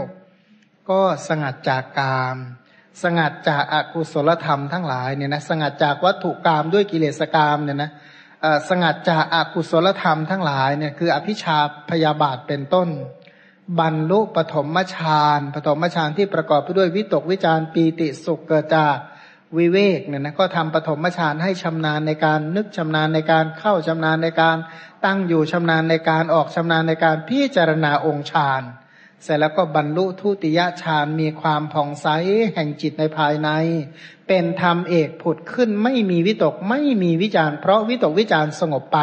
[0.89, 2.37] ก็สงัดจากกาม
[3.03, 7.91] สงัดจากอากุศลธรรมทั้งหลายเนี่ยนะสงัดจากวัตถุกรรมด้วยกิเลสกรรมเนี่ยนะ
[8.69, 11.57] สงัดจากอากุศลธรรมทั้งหลายเนี่ยคืออภิชา
[11.89, 12.89] พยาบาทเป็นต้น
[13.79, 18.95] บรรลุปฐมฌานปฐมฌานที่ประกอบไปด้วยวิตกวิจารปีติสุขเกิดจาก
[19.57, 24.57] วิเวกเนี่ยนะก็ทำปฐมฌานให้ชำนาญในการนึกชำนาญในการเข้าชำนาญในการ
[25.05, 28.63] ตั้งอยู่ชำนาญในการออกชำนาญในการพิจารณาองค์ฌาน
[29.23, 32.07] เสร็จแล้วก็บรรลุทุติยฌานมีความผ่องใส
[32.53, 33.49] แห่งจิตในภายใน
[34.27, 38.99] เป็นธรรมเอกผุดขึ้นไม่มีวิตกไม่มีวิจารเพราะวิตกวิจารสงบไป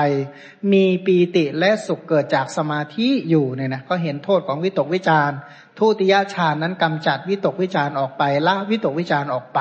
[0.73, 5.31] มีปีติและสุขเกิดจากสมาธิอยู่เนี่ยนะก็เห็นโทษของวิตกวิจาร
[5.79, 9.61] ทุติยฌานนั้นกำจัดวิตกวิจารออกไปละวิตกวิจารออกไป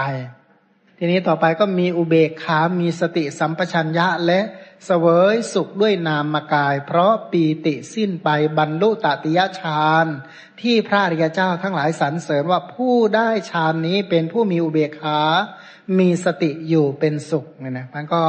[1.03, 4.39] ทีนี้ต่อไปก็มีอุเบกขา มีสติสัมปชัญญะและ
[4.85, 10.05] เสวยสุขด้วยนามกาย เพราะปีติสิ้นไปบรรลุตติยฌาน
[10.61, 15.19] ที่พระอริยเจ้าทั้งหลายสรรเสริญว่าผู้ได้ฌานนี้เป็นผู้มีอุเบกขา
[15.99, 18.23] มีสติอยู่เป็นสุขเนี่ยนะมันก็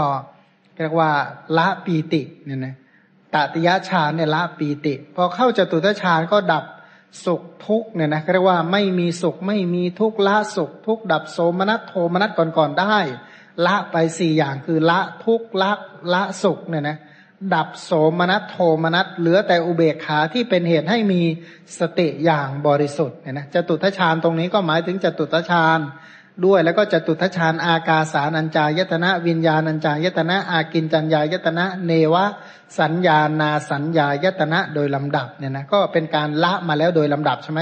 [0.76, 1.10] เรียกว่า
[1.58, 2.74] ละปีติเนี่ยนะ
[3.34, 6.64] ตติยฌานเนี่ยละปีติ พอเข้าจตุตฌานก็ดับ
[7.24, 12.98] สุขทุกเนี่ยนะเรียกว่าไม่มีสุขไม่มีทุกละสุขทุกดับโสมนัสโทมนัสก่อนๆได้
[13.66, 15.72] ละไปสี่อย่างคือละทุกละ
[16.12, 16.98] ละสุขเนี่ยนะ
[17.54, 21.22] ดับโสมนัสโทมนัสเหลือแต่อุเบกขาที่เป็นเหตุให้มี
[21.78, 25.78] สติอย่างบริสุทธิ์เนี่ยนะจตุทชาญตรงนี้ก็หมายถึงจตุทชาญ
[26.46, 32.24] ด้วยแล้วก็จตุทชาญอากาสานัญจายตนะ วิญญาณัญจายตนะ อากินจัญญายตนะ เนวะ
[32.78, 37.60] สัญญานาสัญญายตนะโดยลำดับเนี่ยนะก็เป็นการละมาแล้วโดยลำดับใช่ไหม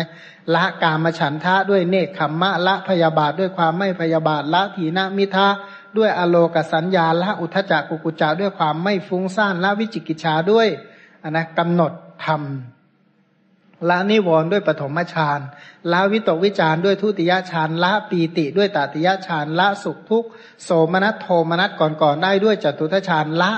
[0.54, 5.48] ละกามฉันทะด้วยเนคขมมะละพยาบาทด้วยความไม่พยาบาทละถีนมิทะ
[5.96, 10.68] ด้วยอโลกสัญญาละอุทจักกุกุจาด้วยความไม่ฟุ้งซ่านละวิจิกิจชาด้วย
[11.22, 11.92] นนะกำหนด
[12.24, 12.42] ธรรม
[13.88, 15.40] ละนิวรณ์ด้วยปฐมฌาน
[15.92, 20.24] ละวิตกวิจารด้วยทุติยฌานละปีติด้วยตติยฌานละสุขทุก
[20.64, 23.52] โสมนัสโทมนัสก่อนๆได้ด้วยจตุทฌานละ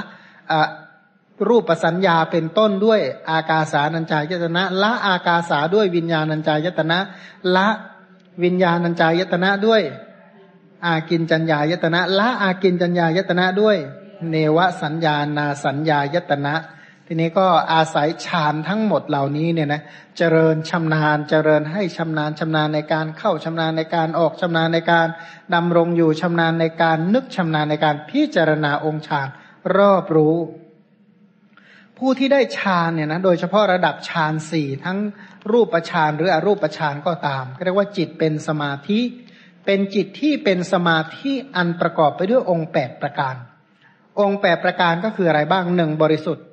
[1.49, 6.99] รูปสัญญาเป็นต้นด้วยอากาสานัญจายตนะละอากาสาด้วยวิญญาณัญจายตนะ
[7.57, 7.68] ละ
[8.44, 9.83] วิญญาณัญจายตนะด้วย
[10.86, 13.76] อากินจัญญายตนะละอากินจัญญายตนะด้วย
[14.31, 16.55] เนวสัญญานาสัญญายตนะ
[17.15, 19.82] ทีนี้ก็อาศัยฌานทั้งหมดเหล่านี้เนี่ยนะ
[20.18, 25.08] เจริญชำนาญเจริญให้ชำนาญชำนาญในการเข้าชำนาญในการออกชำนาญในการ
[25.55, 29.28] ดำรงอยู่ชำนาญในการนึกชำนาญในการพิจารณาองค์ฌาน
[29.76, 30.36] รอบรู้
[31.99, 34.99] ผู้ที่ได้ฌานเนี่ยนะโดยเฉพาะระดับฌานสี่ทั้ง
[35.52, 39.00] รูปฌานหรืออรูปฌานก็ตามเรียกว่าจิตเป็นสมาธิ
[39.66, 43.34] เป็นจิตที่เป็นสมาธิอันประกอบไปด้วยองค์แปดประการ
[44.20, 46.44] องค์แปดประการก็คืออะไรบ้างหนึ่งบริสุทธิ์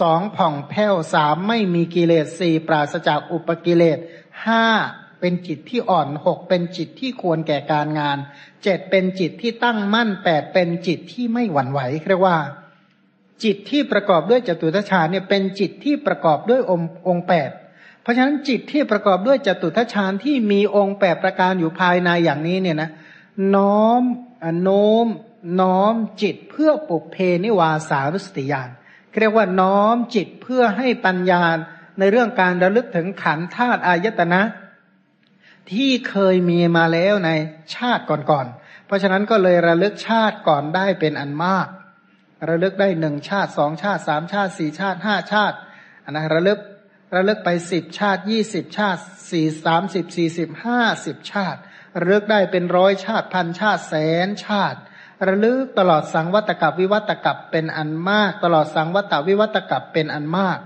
[0.00, 3.98] สองผ่องแผ้วสามไม่มีกิเลสสี่ปราศจากอุปกิเลส
[4.46, 4.66] ห้า
[5.20, 8.18] เป็นจิตที่อ่อนหกเป็นจิตที่ควรแก่การงาน
[8.64, 12.38] เจ็ดเป็นจิตที่ตั้งมั่นแปดเป็นจิตที่ไม่หวั่นไหวเรียกว่า
[13.44, 17.50] จิตที่ประกอบด้วยจตุทัชฌานเนี่ยเป็นจิตที่ประกอบด้วยองค์องแปด
[18.02, 22.90] เพราะฉะนั้นจิตที่ประกอบด้วยจตุทัชฌานที่มีองค์แปดประการอยู่ภายในอย่างนี้เนี่ยนะ
[23.54, 24.02] น้อม
[24.62, 25.06] โน้ม
[25.60, 28.70] น้อมจิตเพื่อปุกเพนิวาสารุสติยาน
[29.20, 31.42] เรียกว่าน้อมจิตเพื่อให้ปัญญา
[31.98, 34.42] ในเรื่องการระลึกถึงขันธาตุอายตนะ
[35.72, 37.30] ที่เคยมีมาแล้วใน
[37.76, 41.68] ชาติก่อนๆ เพราะฉะนั้นก็เลยระลึกชาติก่อนได้เป็นอันมาก
[42.48, 45.56] ระลึกได้หนึ่งชาติสองชาติสามชาติสี่ชาติห้าชาติ
[46.10, 46.58] นนะระลึก
[47.14, 51.60] ระลึกไปสิบชาติยี่สิบชาติสี่สามสิบสี่สิบห้าสิบชาติ
[52.00, 53.94] ระลึกได้เป็นร้อยชาติพันชาติแส
[54.26, 54.78] นชาติ
[55.28, 60.58] ระลึกตลอดสังวัตกับวิวัตกับเป็นอันมาก ตลอดสังวัตวิวัตกับเป็นอันมาก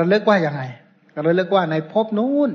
[0.00, 0.62] ระลึกว่าอย่างไง
[1.26, 2.50] ระลึกว่าในภพนู้น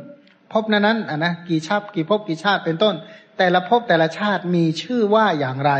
[0.53, 2.95] ภพนั้นนั้นอะนะกี่ชาติกี่ภพกี่ชาติเป็นต้น
[3.37, 5.71] แต่ละภพแต่ละชาติมีชื่อว่าอย่างไร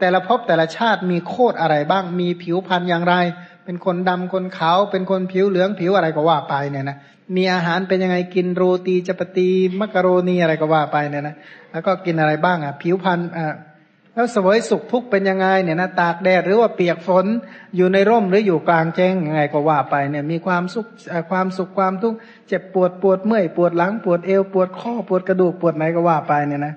[0.00, 3.14] แต่ละภพแต่ละชาติมีโคดอะไรบ้าง มีผิวพรรณอย่างไร
[3.64, 6.96] เป็นคนดำคนขาวเป็นคนผิวเหลืองผิวอะไรก็ว่าไปเนี่ยนะ
[7.36, 9.48] มีอาหารเป็นยังไงกินโรตีจัปตี
[9.80, 11.36] มักกะโรนีอะไรก็ว่าไปเนี่ยนะ
[11.72, 13.54] แล้วก็กินอะไรบ้างอะผิวพรรณอ่า
[14.14, 17.26] แล้วสวยสุขทุกเป็นยังไงเนี่ยนะตากแดดหรือว่าเปียกฝน
[17.76, 20.86] อยู่ในร่มหรืออยู่กลางแจ้งยังไงก็ว่าไปเนี่ยมีความสุข
[21.30, 22.18] ความสุขความทุกข์
[22.48, 26.74] เจ็บปวดปวดเมื่อยปวดหลังปวดเอวปวดข้อปวดกระดูกปวดไหนก็ว่าไปเนี่ยนะ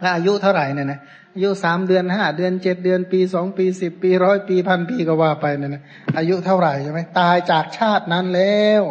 [0.00, 0.98] แล้วอายุเท่าไหร่เนี่ยนะ
[1.34, 5.82] อายุสามเดือนห้าเดือนเจ็ดเดือนปีสองปีสิบปีร้อยปีพันปีก็ว่าไปเนี่ยนะ
[6.18, 8.82] อายุเท่าไหร่ใช่ไหมตายจากชาตินั้นแล้ว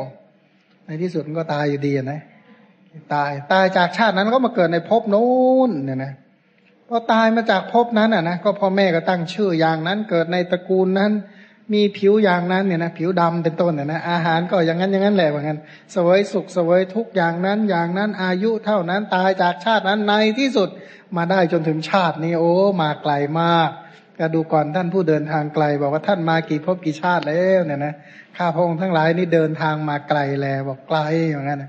[0.86, 2.22] ในที่สุดมันก็ตายอยู่ดีนะ
[3.14, 6.14] ตายตายจากชาตินั้นก็มาเกิดในภพนู้นเนี่ยนะ
[6.94, 11.12] พอตายมาจากภพนั้นอะนะก็พ่อแม่ก็ตั้งชื่ออย่างนั้น เกิดในตระกูลนั้น
[11.74, 15.58] มีผิวอย่างนั้นเนี่ยนะผิวดำเป็นต้นเนี่ยนะอาหารก็อย่างนั้นอย่างนั้นแหละเหมือนกัน
[15.96, 20.70] สวยสุขสวยทุกอย่างนั้นอย่างนั้นอายุเท่านั้นตายจากชาตินั้นในที่สุด
[21.18, 23.70] มาได้จนถึงชาตินี้โอ้มาไกลมาก
[24.20, 27.94] ก็ดูก่อนท่านผู้เดินทางไกล บอกว่าท่านมากี่ภพกี่ชาติแล้วเนี่ยนะ
[28.38, 31.00] ข้าพงทั้งหลายนี่เดินทางมาไกลแล้วบอกไกล
[31.32, 31.64] อย่างนั้น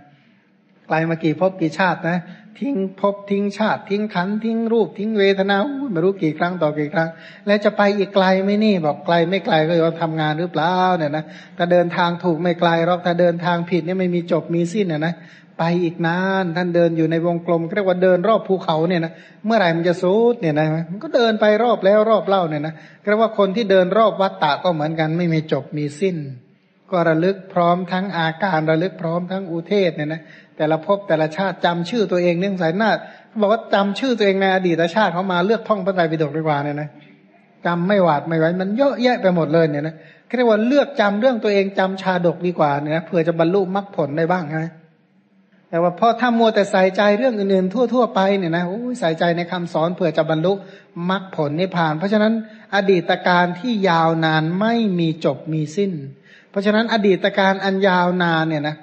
[0.86, 2.18] ไกลมากี่ภพกี่ชาตินะ
[2.60, 5.56] ทิ้งภพทิ้งชาติ ทิ้งขันทิ้งรูปทิ้งเวทนา
[5.92, 7.08] ไม่รู้กี่ครั้งต่อกี่ครั้ง
[7.46, 11.24] แล้วจะไปอีกไกลไหมนี่บอกไกลไม่ไกลก็ยอมทำงานหรือเปล่าเนี่ยนะ
[11.56, 15.14] ถ้าเดินทางถูกไม่ไกลหรอกถ้าเดินทางผิดเนี่ยไม่มีจบมีสิ้นเนี่ยนะ
[15.58, 19.12] ไปอีกนานท่านเดินอยู่ในวงกลมเรียกว่าเดินรอบภูเขาเนี่ยนะ
[19.46, 22.74] เมื่อไหร่มันจะสูดเนี่ยนะมันก็เดินไปรอบแล้วรอบเล่าเนี่ยนะ
[23.04, 26.16] เรียกว่าคนที่เดินรอบวัดตะก็เหมือนกัน ไม่มีจบมีสิ้น
[26.90, 30.20] ก็ระลึกพร้อมทั้งอาการระลึกพร้อมทั้งอุเทศเนี่ยนะ
[30.56, 32.90] แต่ละภพแต่ละชาติจำชื่อตัวเองเนื่องสายหน้า
[33.28, 36.88] เขาบอกว่าจำชื่อตัวเองในอดีตชาติเขามาเลือกท่องพระไตรปิฎกดีกว่าเนี่ยนะ
[37.66, 39.94] จำไม่หวาดไม่ไหวมันเยอะแยะไปหมดเลยเนี่ยนะ
[40.36, 44.72] เรียกว่าเลือกจำเรื่องตัวเองจำชาดกดีกว่าเนี่ยเผื่อจะบรรลุมรรคผลได้บ้างใช่
[45.70, 50.52] แต่ว่าพอถ้ามัวแต่ใส่ใจเรื่องอื่นๆทั่ว ๆ ไปเนี่ยนะโอ้ยใส่ใจในคำสอนเผื่อจะบรรลุ
[51.10, 52.32] มรรคผลนิพพาน เพราะฉะนั้น
[52.74, 55.92] อดีตการที่ยาวนานไม่มีจบมีสิ้น
[56.50, 58.76] เพราะฉะนั้นอดีตการอันยาวนานเนี่ยนะ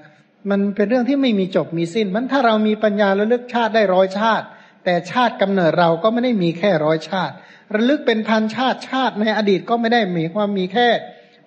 [0.50, 4.45] มันเป็นเรื่องที่ไม่มีจบมีสิ้น มันถ้าเรามีปัญญาระลึกชาติได้ร้อยชาติ
[4.85, 7.34] แต่ชาติกำเนิดเราก็ไม่ได้มีแค่ร้อยชาติ
[7.76, 10.88] ระลึกเป็นพันชาติชาติในอดีตก็ไม่ได้มีความมีแค่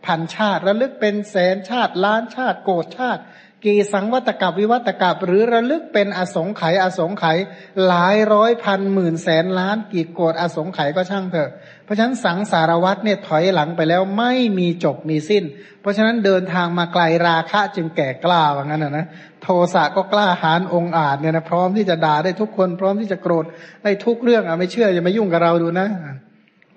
[0.06, 3.22] พันชาติ ระลึกเป็นแสนชาติล้านชาติโกดชาติ
[3.64, 7.38] กี่สังวัตกับวิวัตกับหรือระลึกเป็นอสงไขยอสงไขย
[7.86, 11.50] หลายร้อยพันหมื่นแสนล้านกี่โกดอสงไขยก็ช่างเถอะ
[11.92, 15.44] ราะฉะนั้นสังสารวัตเนี่ยถอยหลังไปแล้วไม่มีจบมีสิ้น
[15.80, 19.06] เพราะฉะนั้นเดินทางมาไกลราคะจึงแก่กล้าว่างั้นนะนะ
[19.42, 23.44] โทสะก็กล้าหาญองอาจเนี่ยนะพร้อมที่จะด่าได้ทุกคน พร้อมที่จะโกรธ
[23.84, 25.88] ได้ทุกเรื่องอะไม่เชื่ออย่ามายุ่งกับเราดูนะ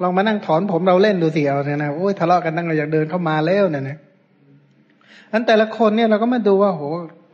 [0.02, 3.98] ลองมานั่งถอนผมเราเล่นดูสิเอาเนี่ยนะโอ้ยทะเลาะกันนั่งเราอยากเดินเข้ามาแล้วเนี่ยนะ
[5.34, 6.84] นั้นแต่ละคนเนี่ยเราก็มาดูว่าโห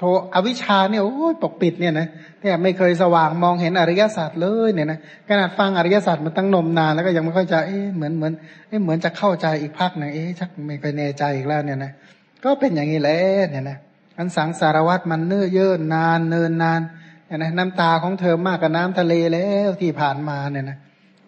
[0.01, 2.07] โทอวิชาเนี่ยโอ้ยปกปิดเนี่ยนะ
[2.41, 8.33] เนี่ยไม่เคยสว่างมองเห็นอริยสัจเลยเนี่ยนะขนาดฟังอริยสัจมาตั้งนมนานแล้วก็ยังไม่ค่อยจะเอ๊ะเหมือนเหมือน
[8.67, 11.91] เอ๊ะเหมือนจะเข้าใจอีกพักหนึ่งเอ๊ะชักไม่ค่อยแน่ใจอีกแล้วเนี่ยนะ
[12.43, 13.17] ก็เป็นอย่างนี้แหละ
[13.49, 13.77] เนี่ยนะ
[14.17, 16.81] อันสังสารวัตรมันเนื้อเยื่อนานเนินนาน
[17.25, 20.77] เนี่ยนะน้ำตาของเธอมากกว่าน้ำทะเลแล้วที่ผ่านมาเนี่ยนะ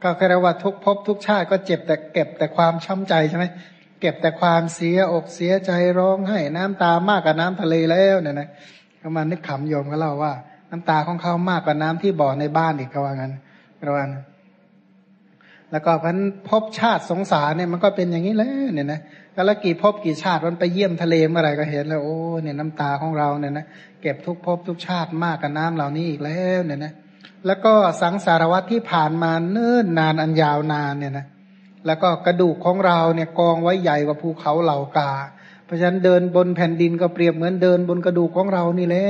[0.04, 3.46] ก็แค่ว่าทุกภพทุกชาติก็เจ็บแต่เก็บแต่ความช้ำใจใช่ไหม
[4.06, 8.48] เก็บแต่ความเสียอกเสียใจร้องให้น้ำตามากกว่าน้ำทะเลแล้วเนี่ยนะ
[8.98, 10.34] เขามานึกขำโยมก็เล่าว่า
[10.72, 13.34] น้ำตาของเขามากกว่าน้ำที่บ่อในบ้านอีกเขาว่างั้น
[13.86, 14.10] ระวัง
[15.72, 16.18] แล้วก็พัน
[16.50, 19.00] พบชาติสงสารเนี่ยมันก็เป็นอย่างนี้แล้วเนี่ยนะ
[19.36, 23.66] ก็แล้วกี่พบกี่ชาติมันไปเยี่ยมทะเลเมื่อไหร่ก็เห็นแล้วโอ้เนี่ยน้ำตาของเราเนี่ยนะ
[24.02, 26.94] เก็บทุกพบทุกชาติมากกว่าน้ำเหล่านี้อีกแล้วเนี่ยนะ
[27.46, 31.26] แล้วก็สังสารวัตที่ผ่านมาเนิ่นนานอันยาวนานเนี่ยนะ
[31.88, 35.12] แล้วก็กระดูกของเราเนี่ยกองไว้ใหญ่กว่าภูเขาเหล่ากา
[35.66, 39.06] เพราะฉะนั้นเดินบนแผ่นดินก็เปรียบเหมือนเดินบนกระดูกของเรานี่แหละ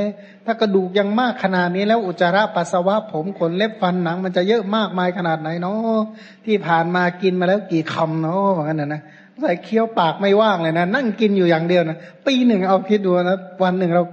[0.45, 5.99] ถ้ากระดูกยังมากขนาดนี้แล้วอุจจาระปัสสาวะผมขนเล็บฟันหนัง มันจะเยอะมากมายขนาดไหนเนาะ
[6.45, 9.01] ที่ผ่านมากินมาแล้วกี่คำเนาะเหมือนกันนะ
[9.41, 14.03] ใส่เคี้ยวปากไม่ว่างเลยนะ นั่งกินอยู่อย่างเดียวนะปีหนึ่งเอาคิดดูนะวันหนึ่งเรา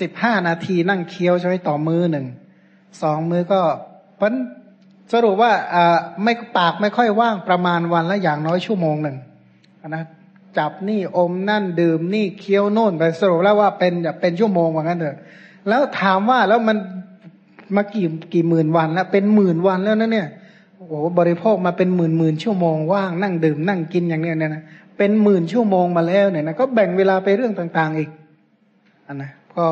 [0.00, 2.26] สิบห้านาทีนั่งเคี้ยวใช่ไหมต่อมือหนึ่ง
[3.02, 3.60] สองมือก็
[4.20, 4.34] พัน
[5.12, 5.52] สรุปว่า
[6.24, 9.16] ไม่ปากไม่ค่อยว่างประมาณวันละอย่างน้อยชั่วโมงหนึ่ง
[9.88, 10.02] นะ
[10.58, 15.16] จับนี่อมนั่นดื่มนี่เคี้ยวโน่นไปสรุปแล้วว่าเป็นเป็นชั่วโมงว่างั้นเถอะ
[15.68, 16.76] แล้วถามว่าแล้วมัน
[17.76, 20.28] มากี่กี่หมื่นวันแล้วเป็นหมื่นวันแล้วนะเนี่ย
[20.76, 24.62] โอ้โหบริโภคมาเป็นหมื่นหมื่นชั่วโมงว่างนั่งดื่มนั่งกินอย่างเนี้ยเนี่ยนะ
[24.98, 28.10] เป็นหมื่นชั่วโมงมาแล้วเนี่ยนะก็แบ่งเวลาไปเรื่องต่างๆอีก
[29.06, 29.66] อันนะก็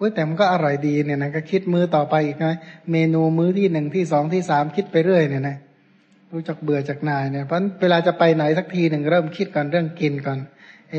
[0.00, 2.58] เว้ยแต่มันก็อร่อยดีเนี่ยนะก็คิดมื้อต่อไปอีกนะ
[2.92, 5.56] เมนูมื้อที่หนึ่งที่สองที่สามคิดไปเรื่อยเนี่ยนะ
[6.32, 10.38] รู้จักเบื่อจากนายเนี่ยเพราะเวลาจะไปไหนสักทีหนึ่งเริ่มคิดก่อนเรื่องกินก่อน
[10.90, 10.96] เอ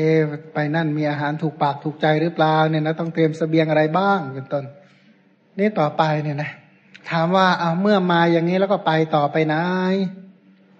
[0.54, 4.64] ไปนั่นมีอาหารถูกปากถูกใจหรือเปล่าเนี่ยนะต้องเตรียมเสบียงอะไรบ้างเป็นต้น
[5.58, 6.50] นี่ต่อไปเนี่ยนะ
[7.10, 9.56] ถามว่าเอาเมื่อมาอย่างนี้แล้วก็ไปต่อไปไหน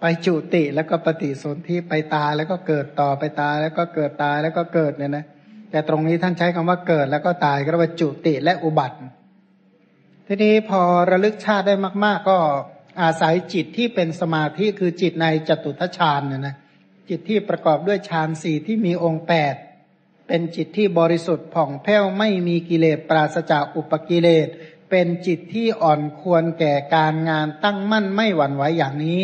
[0.01, 5.25] ไปจุติแล้วก็ปฏิสนธิไปตายแล้วก็เกิดต่อไปตายแล้วก็เกิดตายแล้วก็เกิดเนี่ยนะ
[5.73, 8.97] แต่ตรงนี้ท่านใช้คำว่าเกิดแล้วก็ตายก็เรียกว่าจุติและอุบัติ
[10.27, 12.37] ทีนี้พอระลึกชาติได้มาก ๆ ก็
[13.01, 16.55] อาศัยจิตที่เป็นสมาธิคือจิตในจตุทัชฌานเนี่ยนะ
[17.09, 19.55] จิตที่ประกอบด้วยฌานสี่ที่มีองค์แปด
[20.27, 24.47] เป็นจิตที่บริสุทธิ์ผ่องแผ้วไม่มีกิเลสปราศจากอุปกิเลส
[24.89, 29.21] เป็นจิตที่อ่อนควรแก่การงานตั้งมั่นไม่หวั่นไหวอย่างนี้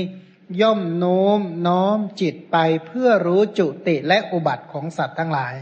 [0.61, 5.55] ย่อมโน้มน้อมจิตไปเพื่อรู้จุติและอุบัติของสัตว์ทั้งหลาย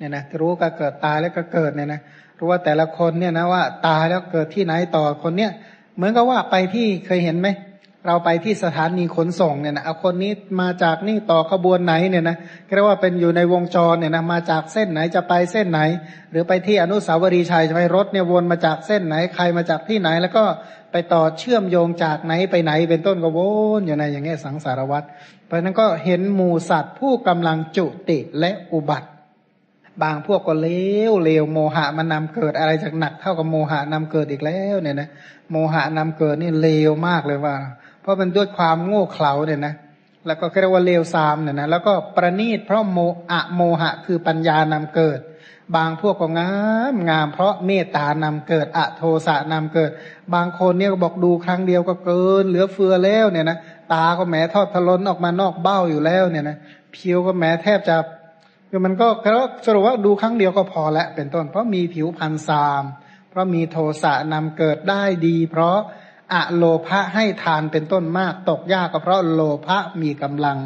[0.00, 2.00] เนี่ยนะรู้ก็เกิดตายแล้วก็เกิดเนี่ยนะ
[2.38, 5.50] รู้ว่าแต่ละคนเนี่ยนะว่าตายแล้วเกิดที่ไหนต่อคนเนี้ย
[5.96, 7.48] เหมือนกับว่าไปที่เคยเห็นไหม
[8.06, 12.36] เราไปที่สถานีขนส่งเนี่ยนะเอาคนนี้มาจากนี่ต่อขบวนไหนเนี่ยนะ
[12.74, 15.80] เรียกว่าเป็นอยู่ในวงจรเนี่ยนะมาจากเส้นไหนจะไปเส้นไหน
[16.30, 20.44] หรือไปที่อนุสาวรีย์ชัยจะไปรถเนี่ยวนมาจากเส้นไหนใครมาจากที่ไหน แล้วก็
[20.92, 23.38] ไปต่อเชื่อมโยงจากไหนไปไหนเป็นต้นก็ว
[23.78, 25.06] นอยู่ในอย่างเงี้ยสังสารวัตร
[25.46, 29.08] เพราะนั้นก็เห็นหมูสัตว์ผู้กำลังจุติและอุบัติ
[30.02, 30.68] บางพวกก็เล
[31.10, 35.08] วเลวโมหะมันนำเกิดอะไรจากหนักเท่ากับโมหะนำเกิดอีกแล้วเนี่ยนะ
[35.50, 37.54] โมหะนำเกิดนี่เลวมากเลยว่า
[38.00, 39.74] เพราะมันด้วยความโง่เขลาเนี่ยนะ
[40.26, 42.98] แล้วก็เรียกว่าเลวซามเนี่ยนะแล้วก็ประณีตเพราะโม
[43.30, 45.20] อะโมหะคือปัญญานำเกิด
[45.76, 46.52] บางพวกก็งา
[46.92, 49.90] มงาม เพราะเมตตานำเกิดอะโทสะนำเกิด
[50.34, 53.58] บางคนเนี่ยก็บอกดูครั้งเดียวก็เกิน เหลือเฟือแล้วเนี่ยนะ
[53.92, 56.56] ตาก็แหมทอดทะลนออกมานอกเบ้าอยู่แล้วเนี่ยนะ
[56.94, 57.96] ผิวก็แหมแทบจะ
[58.70, 62.84] คือมันก็ก็สรุปว่าดูครั้งเดียวก็พอแล้วเป็นต้น เพราะมีผิวพันซาม
[63.30, 65.78] เพราะมีโทสะนำเกิดได้ดี เพราะ
[66.32, 70.58] อะโลภะให้ทานเป็นต้นมาก ตกยากก็เพราะโลภะมีกำลัง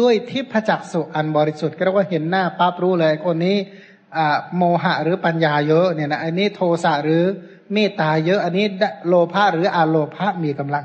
[0.00, 3.56] ด้วยทิพจักสุอันบริสุทธิ์ก็เรียกว่าเห็นหน้าปั๊บรู้เลยคนนี้
[4.56, 7.22] โมหะหรือปัญญาเยอะเนี่ยนะอันนี้โทสะหรือ
[7.72, 8.66] เมตตาเยอะอันนี้
[9.08, 10.84] โลภะหรืออะโลภะมีกำลัง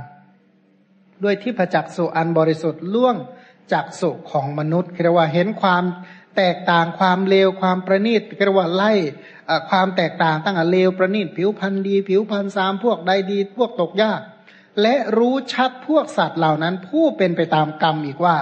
[1.24, 3.16] ด้วยทิพจักสุอันบริสุทธิ์ล่วง
[3.74, 5.84] จักสุของมนุษย์เรียกว่าเห็นความ
[6.38, 8.92] แตกต่างความเลวความประณีตเรียกว่าไล่
[9.70, 14.22] ความแตกต่างตั้งแต่เลวประณีตผิวพันธ์ดี ผิวพันธ์สามพวกใดดีพวกตกยาก
[14.82, 18.38] และรู้ชัดพวกสัตว์เหล่านั้นผู้เป็นไปตามกรรมอีกว่า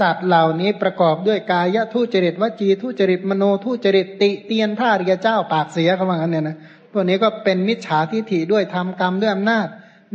[0.00, 6.56] สัตว์เหล่านี้ประกอบด้วยกายทุจริตวจีทุจริตมโนทุจริตติเตียนพระริยเจ้าปากเสียเขาว่างั้นเนี่ยนะ
[6.92, 9.66] พวกนี้ก็เป็นมิจฉาทิฐิด้วยทำกรรมด้วยอำนาจ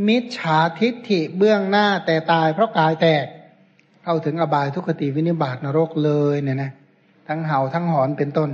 [0.07, 3.25] มิจฉาทิฐิเบื้องหน้าแต่ตายเพราะกายแตก
[4.03, 6.71] เข้าถึงอบายทุกขติวินิบาตนรกเลยเนี่ยนะ
[7.29, 8.49] ทั้งเห่าทั้งหอนเป็นต้น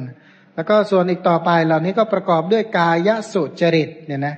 [0.56, 4.36] แล้วก็ส่วนอีกต่อไปเหล่านี้ก็ประกอบด้วยกายสุจริตเนี่ยนะ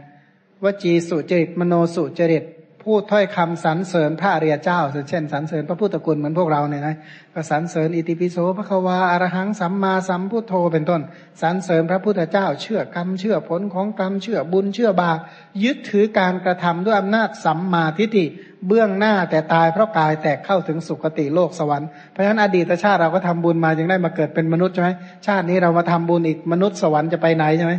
[0.64, 2.44] วจีสุจริตมโนสุจริต
[2.84, 6.96] พูดถ้อยคำสรรเสริญพระเรียเจ้าเช่นสรรเสริญพระพุทธคุณเหมือนพวกเราเนี่ยนะ
[7.34, 11.02] ก็สรรเสริญอิติปิโสพระควาอารหังสัมมาสัมพุทโธเป็นต้น
[11.42, 15.20] สรรเสริญพระพุทธเจ้า เชื่อกรรมเชื่อผลของกรรมเชื่อบุญเชื่อบาป
[15.64, 18.26] ยึดถือการกระทำด้วยอำนาจสัมมาทิฏฐิ
[18.68, 24.90] เบื้องหน้าแต่ตายเพราะกายแตกเข้าถึงสุคติโลกสวรรค์เพราะฉะนั้นอดีตชาติเราก็ทำบุญมาจึงได้มาเกิดเป็นมนุษย์ใช่ไหม
[25.28, 27.74] ชาตินี้เรามาทำบุญอีกมนุษย์สวรรค์จะไปไหนใช่ไหม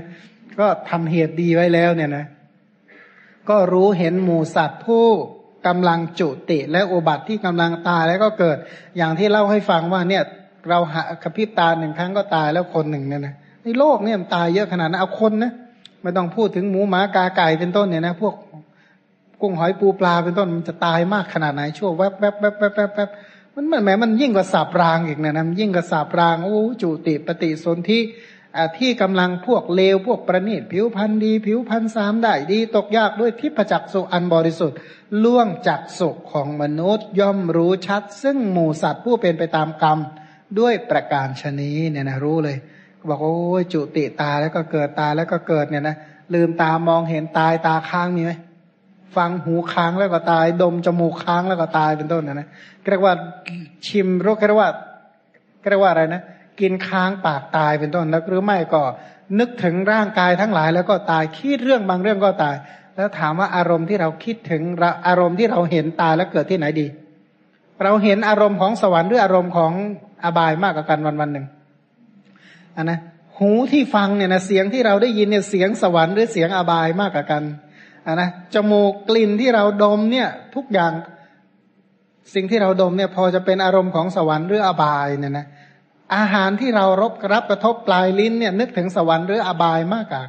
[0.60, 2.24] ก็ทำเหตุดีไว้แล้วเนี่ยนะ
[3.48, 5.04] ก็รู้เห็นหมูสัตว์ผู้
[5.66, 8.58] กำลังจุติและอุบัติที่กำลังตายแล้วก็เกิด
[8.96, 10.22] อย่างที่เล่าให้ฟังว่าเนี่ย
[10.68, 15.52] เราหากระพริบตาหนึ่งครั้งก็ตายแล้วคนหนึ่งเนี่ยนะในโลกเนี่ยมันตายเยอะขนาดนั้นเอาคนนะ
[16.02, 18.34] ไม่ต้องพูดถึงหมูหมากาไก่เป็นต้นเนี่ยนะพวก
[19.40, 23.10] กุ้งหอยปูปลาเป็นต้นมันจะตายมากขนาดไหนชั่วแวบแวบแวบแวบแวบแวบ
[23.54, 28.00] มันแหมมันยิ่งกว่าสาบรางอีกนะนะยิ่งกว่าสาบรางโอ้จุติปฏิสนธิ
[28.78, 34.78] ที่กำลังพวกเลวพวกประณีตผิวพันธ์ดี ผิวพันธ์สามได้ดีตกยากด้วยทิพจักสุอันบริสุทธิ์
[35.24, 39.98] ล่วงจักสุของมนุษย์ย่อมรู้ชัด ซึ่งหมู่สัตว์ผู้เป็นไปตามกรรม
[40.58, 42.56] ด้วยประการชนีเนี่ยนะรู้เลย
[43.08, 43.36] บอกโอ้
[43.72, 45.96] จุติตาแล้วก็เกิดตาแล้วก็เกิดเนี่ยนะ
[46.34, 48.32] ลืมตามองเห็นตายตาค้างมีไหม
[49.16, 52.48] ฟังหูค้างแล้วก็ตาย ดมจมูกค้างแล้วก็ตายเป็นต้นนะนะ
[52.90, 53.14] เรียกว่า
[53.86, 54.70] ชิมรู้เรียกว่า
[55.70, 56.22] เรียกว่าอะไรนะ
[56.60, 58.82] กินค้างปากตายเป็นต้นแล้วหรือไม่ก็
[59.38, 62.56] นึกถึงร่างกายทั้งหลายแล้วก็ตายคิดเรื่องบางเรื่องก็ตาย
[62.96, 64.62] แล้วถามว่าอารมณ์ที่เราคิดถึง
[65.06, 66.86] อารมณ์ที่เราเห็นตายแล้วเกิดที่ไหนดี
[67.84, 69.72] เราเห็นอารมณ์ของสวรรค์หรืออารมณ์ของ
[70.24, 71.46] อบายมากกว่ากันวันวันหนึ่ง
[72.76, 72.98] อันนะ
[73.38, 77.42] หูที่ฟังเนี่ยนะเสียงที่เราได้ยินเนี่ยเสียงสวรรค์หรือเสียงอบายมากกว่ากัน
[78.08, 80.92] อันนะจมูกกลิ่นที่เราดมเนี่ย ทุกอย่าง
[82.34, 85.46] สิ่งที่เราดมเนี่ยพอจะเป็นอารมณ์ของสวรรค์หรืออบายเนี่ยนะ
[86.16, 90.24] อาหารที่เรารบรับกระทบปลายลิ้นเนี่ยนึกถึงสวรรค์หรืออบายมากกว่า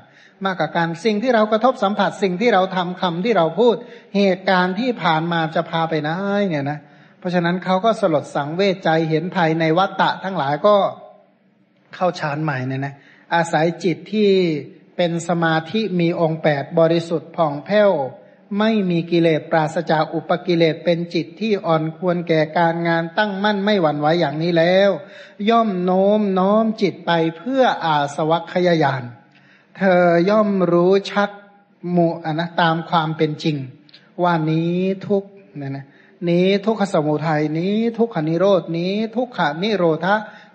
[0.46, 3.76] มากกว่าการสิ่งที่เรากระทบสัมผัสสิ่งที่เราทำคำที่เราพูด
[4.16, 6.10] เหตุการณ์ที่ผ่านมาจะพาไปไหน
[6.50, 6.80] เนี่ยนะ
[7.20, 10.76] เพราะฉะนั้นเขาก็สลดสังเวชใจเห็นภายในวัฏฏะทั้งหลายก็
[11.96, 12.94] เข้าฌานใหม่เนี่ยนะ
[13.36, 14.30] อาศัยจิตที่
[15.02, 17.92] เป็นสมาธิมีองค์แปดบริสุทธิ์ผ่องแผ้ว
[18.60, 24.90] ไม่มีกิเลสปราศจากอุปกิเลสเป็นจิตที่อ่อนควรแก่การงานตั้งมั่นไม่หวั่นไหวอย่างนี้แล้ว
[25.50, 29.04] ย่อมโน้มน้อมจิตไปเพื่ออาสวัคยายาน
[29.78, 31.30] เธอย่อมรู้ชัด
[31.96, 33.58] มุอนะตามความเป็นจริง
[34.24, 35.24] ว่านี้ทุก
[35.58, 35.86] เนี่ยนะ
[36.30, 40.08] นี้ทุกขสมุทัยนี้ ทุกขานิโรดนี้ ทุกขานิโรธ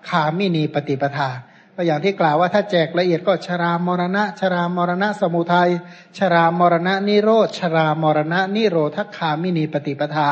[0.09, 1.31] ขามินีปฏิปทา
[1.77, 5.71] ก็อย่างที่กล่าวว่าถ้าแจกละเอียดก็ชรามรณะ ชรามรณะ สมุทัย
[6.19, 10.31] ชรามรณะ นิโรธชรามรณะ นิโรธคามินีปฏิปทา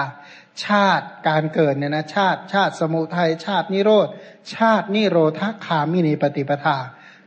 [0.64, 4.08] ชาติการเกิดเนี่ยนะชาติ ชาติสมุทัยชาตินิโรธ
[4.54, 6.76] ชาตินิโรธคามินีปฏิปทา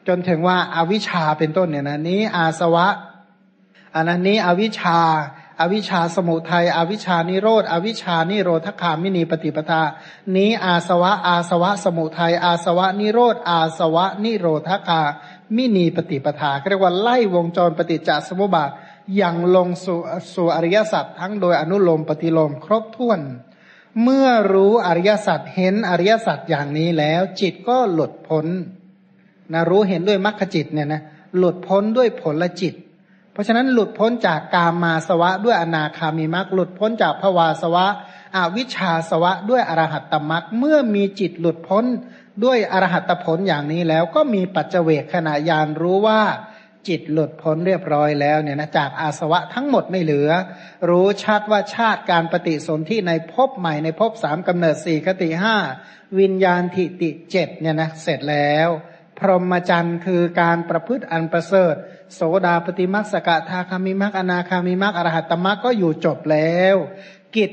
[0.08, 2.88] จนถึงว่าอวิชชาเป็นต้นเนี่ยนะนี้อาสวะ
[3.96, 5.00] อันนั้นนี้อวิชชา
[5.62, 9.82] อวิชชาสมุทัยอวิชชานิโรธอวิชชานิโรธคามินีปฏิปทา
[10.36, 15.02] นี้อาสวะอาสวะสมุทัยอาสวะนิโรธอาสวะนิโรธคา
[15.56, 18.72] มินีปฏิปทาเรียกว่าไล่วงจรปฏิจจสมุปบาท
[19.16, 20.00] อย่างลงสู่
[20.34, 23.20] สู่อริยสัจทั้งโดยอนุโลมปฏิโลมครบถ้วน
[24.04, 28.46] เมื่อรู้อริยสัจเห็นอริยสัจอย่างนี้แล้ว จิตก็หลุดพ้น
[29.54, 31.02] นะรู้เห็นด้วยมรรคจิตเนี่ยนะ
[31.38, 32.74] หลุดพ้นด้วยผลจิต
[33.36, 37.86] เพราะฉะนั้นหลุดพ้นจากกามาสวะด้วยอนาคามีมรรคหลุดพ้นจากภวาสวะ
[38.36, 41.86] อวิชชาสวะด้วยอรหัตตมรรคเมื่อมีจิตหลุดพ้น
[42.44, 46.22] ด้วยอรหัตผลอย่างนี้แล้วก็มีปัจเจเวกขณะยานรู้ว่า
[46.88, 50.30] จิตหลุดพ้นเรียบร้อยแล้วเนี่ยนะจากอาสวะทั้งหมดไม่เหลือ
[50.90, 55.56] รู้ชัดว่าชาติการปฏิสนธิในภพใหม่ในภพสามกำเนิดสี่คติห้า
[56.20, 58.70] วิญญาณทิติเจ็ดเนี่ยนะเสร็จแล้ว
[59.20, 61.76] พรหมจรรย์คือการประพฤติอันประเสริฐ
[62.16, 66.76] โสดาปฏิมักสกทาคามิมักอนาคามิมักอรหัตตมักก็อยู่จบแล้ว
[67.36, 67.52] กิจ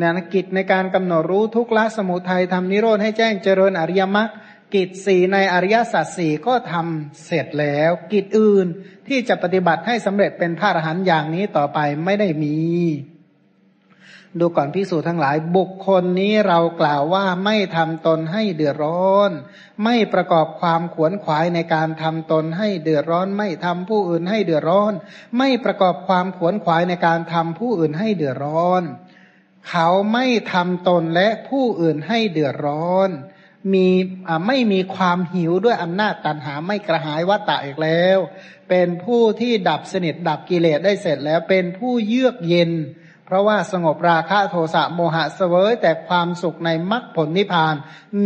[0.00, 4.28] นะกิจในการกำหนดรู้ทุกละสมุทัยทำนิโรธให้แจ้งเจริญอริยมรรค
[4.74, 8.66] กิจสี่ในอริยสัจสี่ก็ทำเสร็จแล้ว กิจอื่น
[9.08, 12.56] ที่จะปฏิบัติให้สำเร็จเป็นพระอรหันต์อย่างนี้ต่อไปไม่ได้มี
[14.38, 19.30] ดูก่อนพิสูจทั้งหลาย บุคคลนี้เรากล่าวว่าไม่ทำตนให้เดือดร้อน
[19.84, 24.92] ไม่ประกอบความขวนขวายในการทำตนให้เดือดร้อน ไม่ทำผู้อื่นให้เดือดร้อน
[25.38, 28.82] ไม่ประกอบความขวนขวายในการทำผู้อื่นให้เดือดร้อน
[29.68, 33.10] เขาไม่ทำตนและผู้อื่นให้เดือดร้อน
[33.72, 33.88] มี
[34.46, 38.18] ไม่มีความหิวด้วยอำนาจตันหาไม่กระหายวัตตะอีกแล้ว
[38.68, 42.70] เป็นผู้ที่ดับสนิทดับกิเลสได้เสร็จแล้ว เป็นผู้เยือกเย็น
[43.28, 47.74] เพราะว่าสงบราคะโทสะโมหะเสวยแต่ความสุขในมรรคผลนิพพาน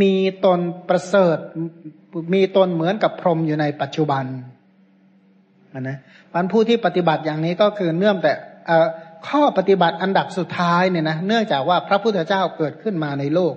[0.01, 0.15] มี
[0.45, 1.39] ตนประเสริฐ
[2.35, 4.25] มีตนเหมือนกับพรหมอยู่ในปัจจุบัน
[5.81, 5.99] นะ
[6.35, 8.33] มันผู้ที่ปฏิบัติอย่างนี้ก็คือเนื่องแต่
[9.29, 13.55] ข้อปฏิบัติอันดับสุดท้ายเนี่ยนะเนื่องจากว่าพระพุทธเจ้าเกิดขึ้นมาในโลก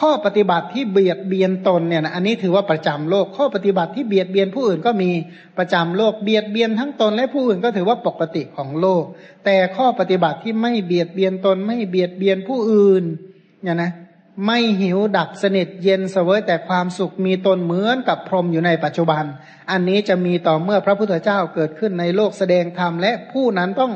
[0.00, 5.10] ข้อปฏิบัติที่เบียดเบียนตนเนี่ยนะอันนี้ถือว่าประจำโลก ข้อปฏิบัติที่เบียดเบียนผู้อื่นก็มี
[5.58, 9.04] ประจำโลกเบียดเบียนทั้งตนและผู้อื่นก็ถือว่าปกติของโลก
[9.44, 13.04] แต่ข้อปฏิบัติที่ไม่เบียดเบียนตน ไม่เบียดเบียนผู้อื่น
[13.62, 13.92] เนี่ยนะ
[14.46, 19.24] ไม่หิวดับสนิทเย็นเสวยแต่ความสุขมีตนเหมือนกับพรหมอยู่ในปัจจุบัน
[19.70, 23.92] อันนี้จะมีต่อเมื่อพระพุทธเจ้าเกิดขึ้นในโลกแสดงธรรมและผู้นั้นต้อง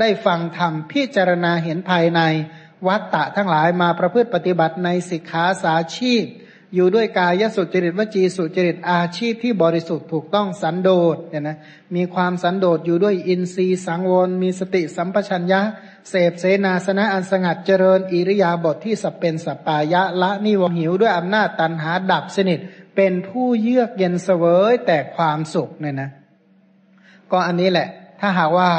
[0.00, 2.20] ได้ฟังธรรมพิจารณาเห็นภายใน
[2.86, 6.24] วัตตะทั้งหลายมาประพฤติปฏิบัติในสิกขาสาชีพ
[6.74, 11.56] อยู่ด้วยกายสุจริตวจีสุจริตอาชีพที่บริสุทธิ์ถูกต้องสันโดษเนี่ยนะ
[11.94, 15.60] มีความสันโดษอยู่ด้วยอินทรีย์สังวรมีสติสัมปชัญญะ
[16.08, 22.60] เสพเสนาสนะอันสงัดเจริญอิริยาบถทที่สเป็นสปายะละนิวหิวด้วยอำนาจตันหาดับสนิท
[22.96, 26.10] เป็นผู้เยือกเย็นเสวยแต่ความสุขเนี่ยนะ
[27.30, 27.88] ก็อันนี้แหละ
[28.20, 28.70] ถ้าหากว่า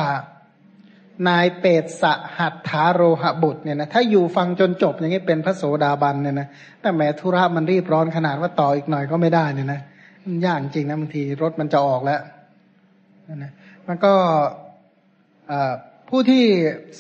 [1.28, 2.04] นายเปตส
[2.38, 6.48] หัตถาโรหบุตรเนี่ยนะถ้าอยู่ฟังจนจบอย่างนี้เป็นพระโสดาบันเนี่ยนะ
[6.82, 9.82] แต่แม้ธุระมันรีบร้อนขนาดว่าต่ออีกหน่อยก็ไม่ได้เนี่ยนะ
[10.26, 12.22] มันยากจริงนะบางทีรถมันจะออกแล้ว
[13.44, 13.52] นะ
[13.88, 14.14] มันก็
[16.10, 16.44] ผู้ที่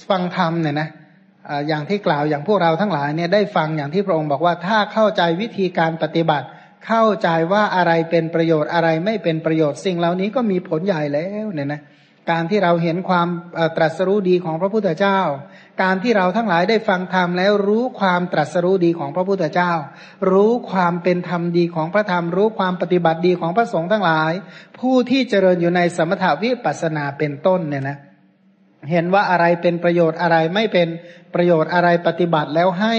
[0.09, 0.89] ฟังธรรมเนี่ยนะ
[1.67, 6.47] อย่างที่กล่าวอย่างพวกเราทั้งหลายเนี่ยได้ฟังอย่างที่พระองค์บอกว่าถ้าเข้าใจวิธีการปฏิบัติ
[6.87, 11.81] เข้าใจว่าอะไรเป็นประโยชน์อะไรไม่เป็นประโยชน์สิ่งเหล่านี้ก็มีผลใหญ่แล้วเนี่ยนะ
[12.31, 13.27] การที่เราเห็นความ
[13.77, 15.19] ตรัสรู้ดีของพระพุทธเจ้า
[15.81, 19.71] การที่เราทั้งหลายได้ฟังธรรมแล้วรู้ความตรัสรู้ดีของพระพุทธเจ้า
[20.31, 24.31] รู้ความเป็นธรรมดีของพระธรรม รู้ความปฏิบัติดีของพระสงฆ์ทั้งหลาย
[24.79, 27.97] ผู้ที่เจริญอยู่ในสมถาวิปัสสนาเป็นต้นเนี่ยนะ
[28.91, 30.87] เห็นว่าอะไรเป็นประโยชน์อะไรไม่เป็น
[31.33, 32.95] ประโยชน์อะไรปฏิบัติแล้วให้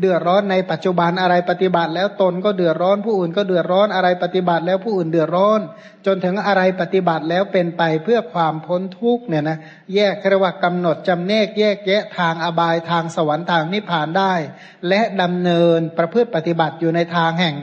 [0.00, 5.60] เดือดร้อนในปัจจุบันอะไรปฏิบัติ แล้วตนก็เดือดร้อนผู้อื่นก็เดือดร้อนอะไรปฏิบัติ แล้วผู้อื่นเดือดร้อน
[6.06, 9.58] จนถึงอะไรปฏิบัติแล้วเป็นไปเพื่อความพ้นทุกเนี่ยนะ
[9.94, 14.34] แยกเรียกว่ากำหนดจำแนกแยกแยะทางอบายทางสวรรค์ทางนิพพานได้
[14.88, 17.56] และดำเนินประพฤติปฏิบัติอยู่ในทางแห่ง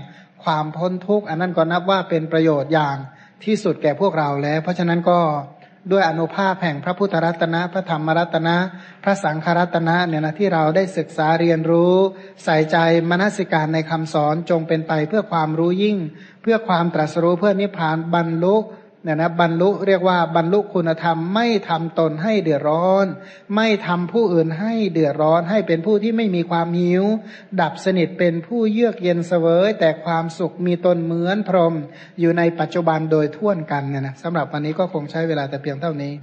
[0.44, 2.98] ความพ้นทุกข์อันนั้นก็นับว่าเป็นประโยชน์อย่าง
[3.44, 5.20] ที่สุดแก่พวกเราแล้ว เพราะฉะนั้นก็
[5.92, 8.58] ด้วยอนุภาพแห่งพระพุทธรัตนะ พระธรรมรัตนะ
[9.04, 11.94] พระสังฆรัตนะเนี่ยนะที่เราได้ศึกษาเรียนรู้
[12.44, 12.78] ใส่ใจ
[13.10, 15.98] มนสิการในคำสอนจงเป็นไปเพื่อความรู้ยิ่ง
[16.42, 18.56] เพื่อความตรัสรู้เพื่อนิพพานบรรลุ
[19.06, 23.06] เนี่ยนะบรรลุเรียกว่าบรรลุคุณธรรมไม่ทำตนให้เดือดร้อน
[23.56, 27.04] ไม่ทำผู้อื่นให้เดือดร้อน ให้เป็นผู้ที่ไม่มีความหิว
[27.62, 31.74] ดับสนิทเป็นผู้เยือกเย็นเสวย แต่ความสุขมีตนเหมือนพรหม
[32.20, 36.14] อยู่ในปัจจุบันโดยท่วนกันเนี่ยนะสำหรับวันนี้ก็คงใช้เวลาแต่เพียงเท่านี้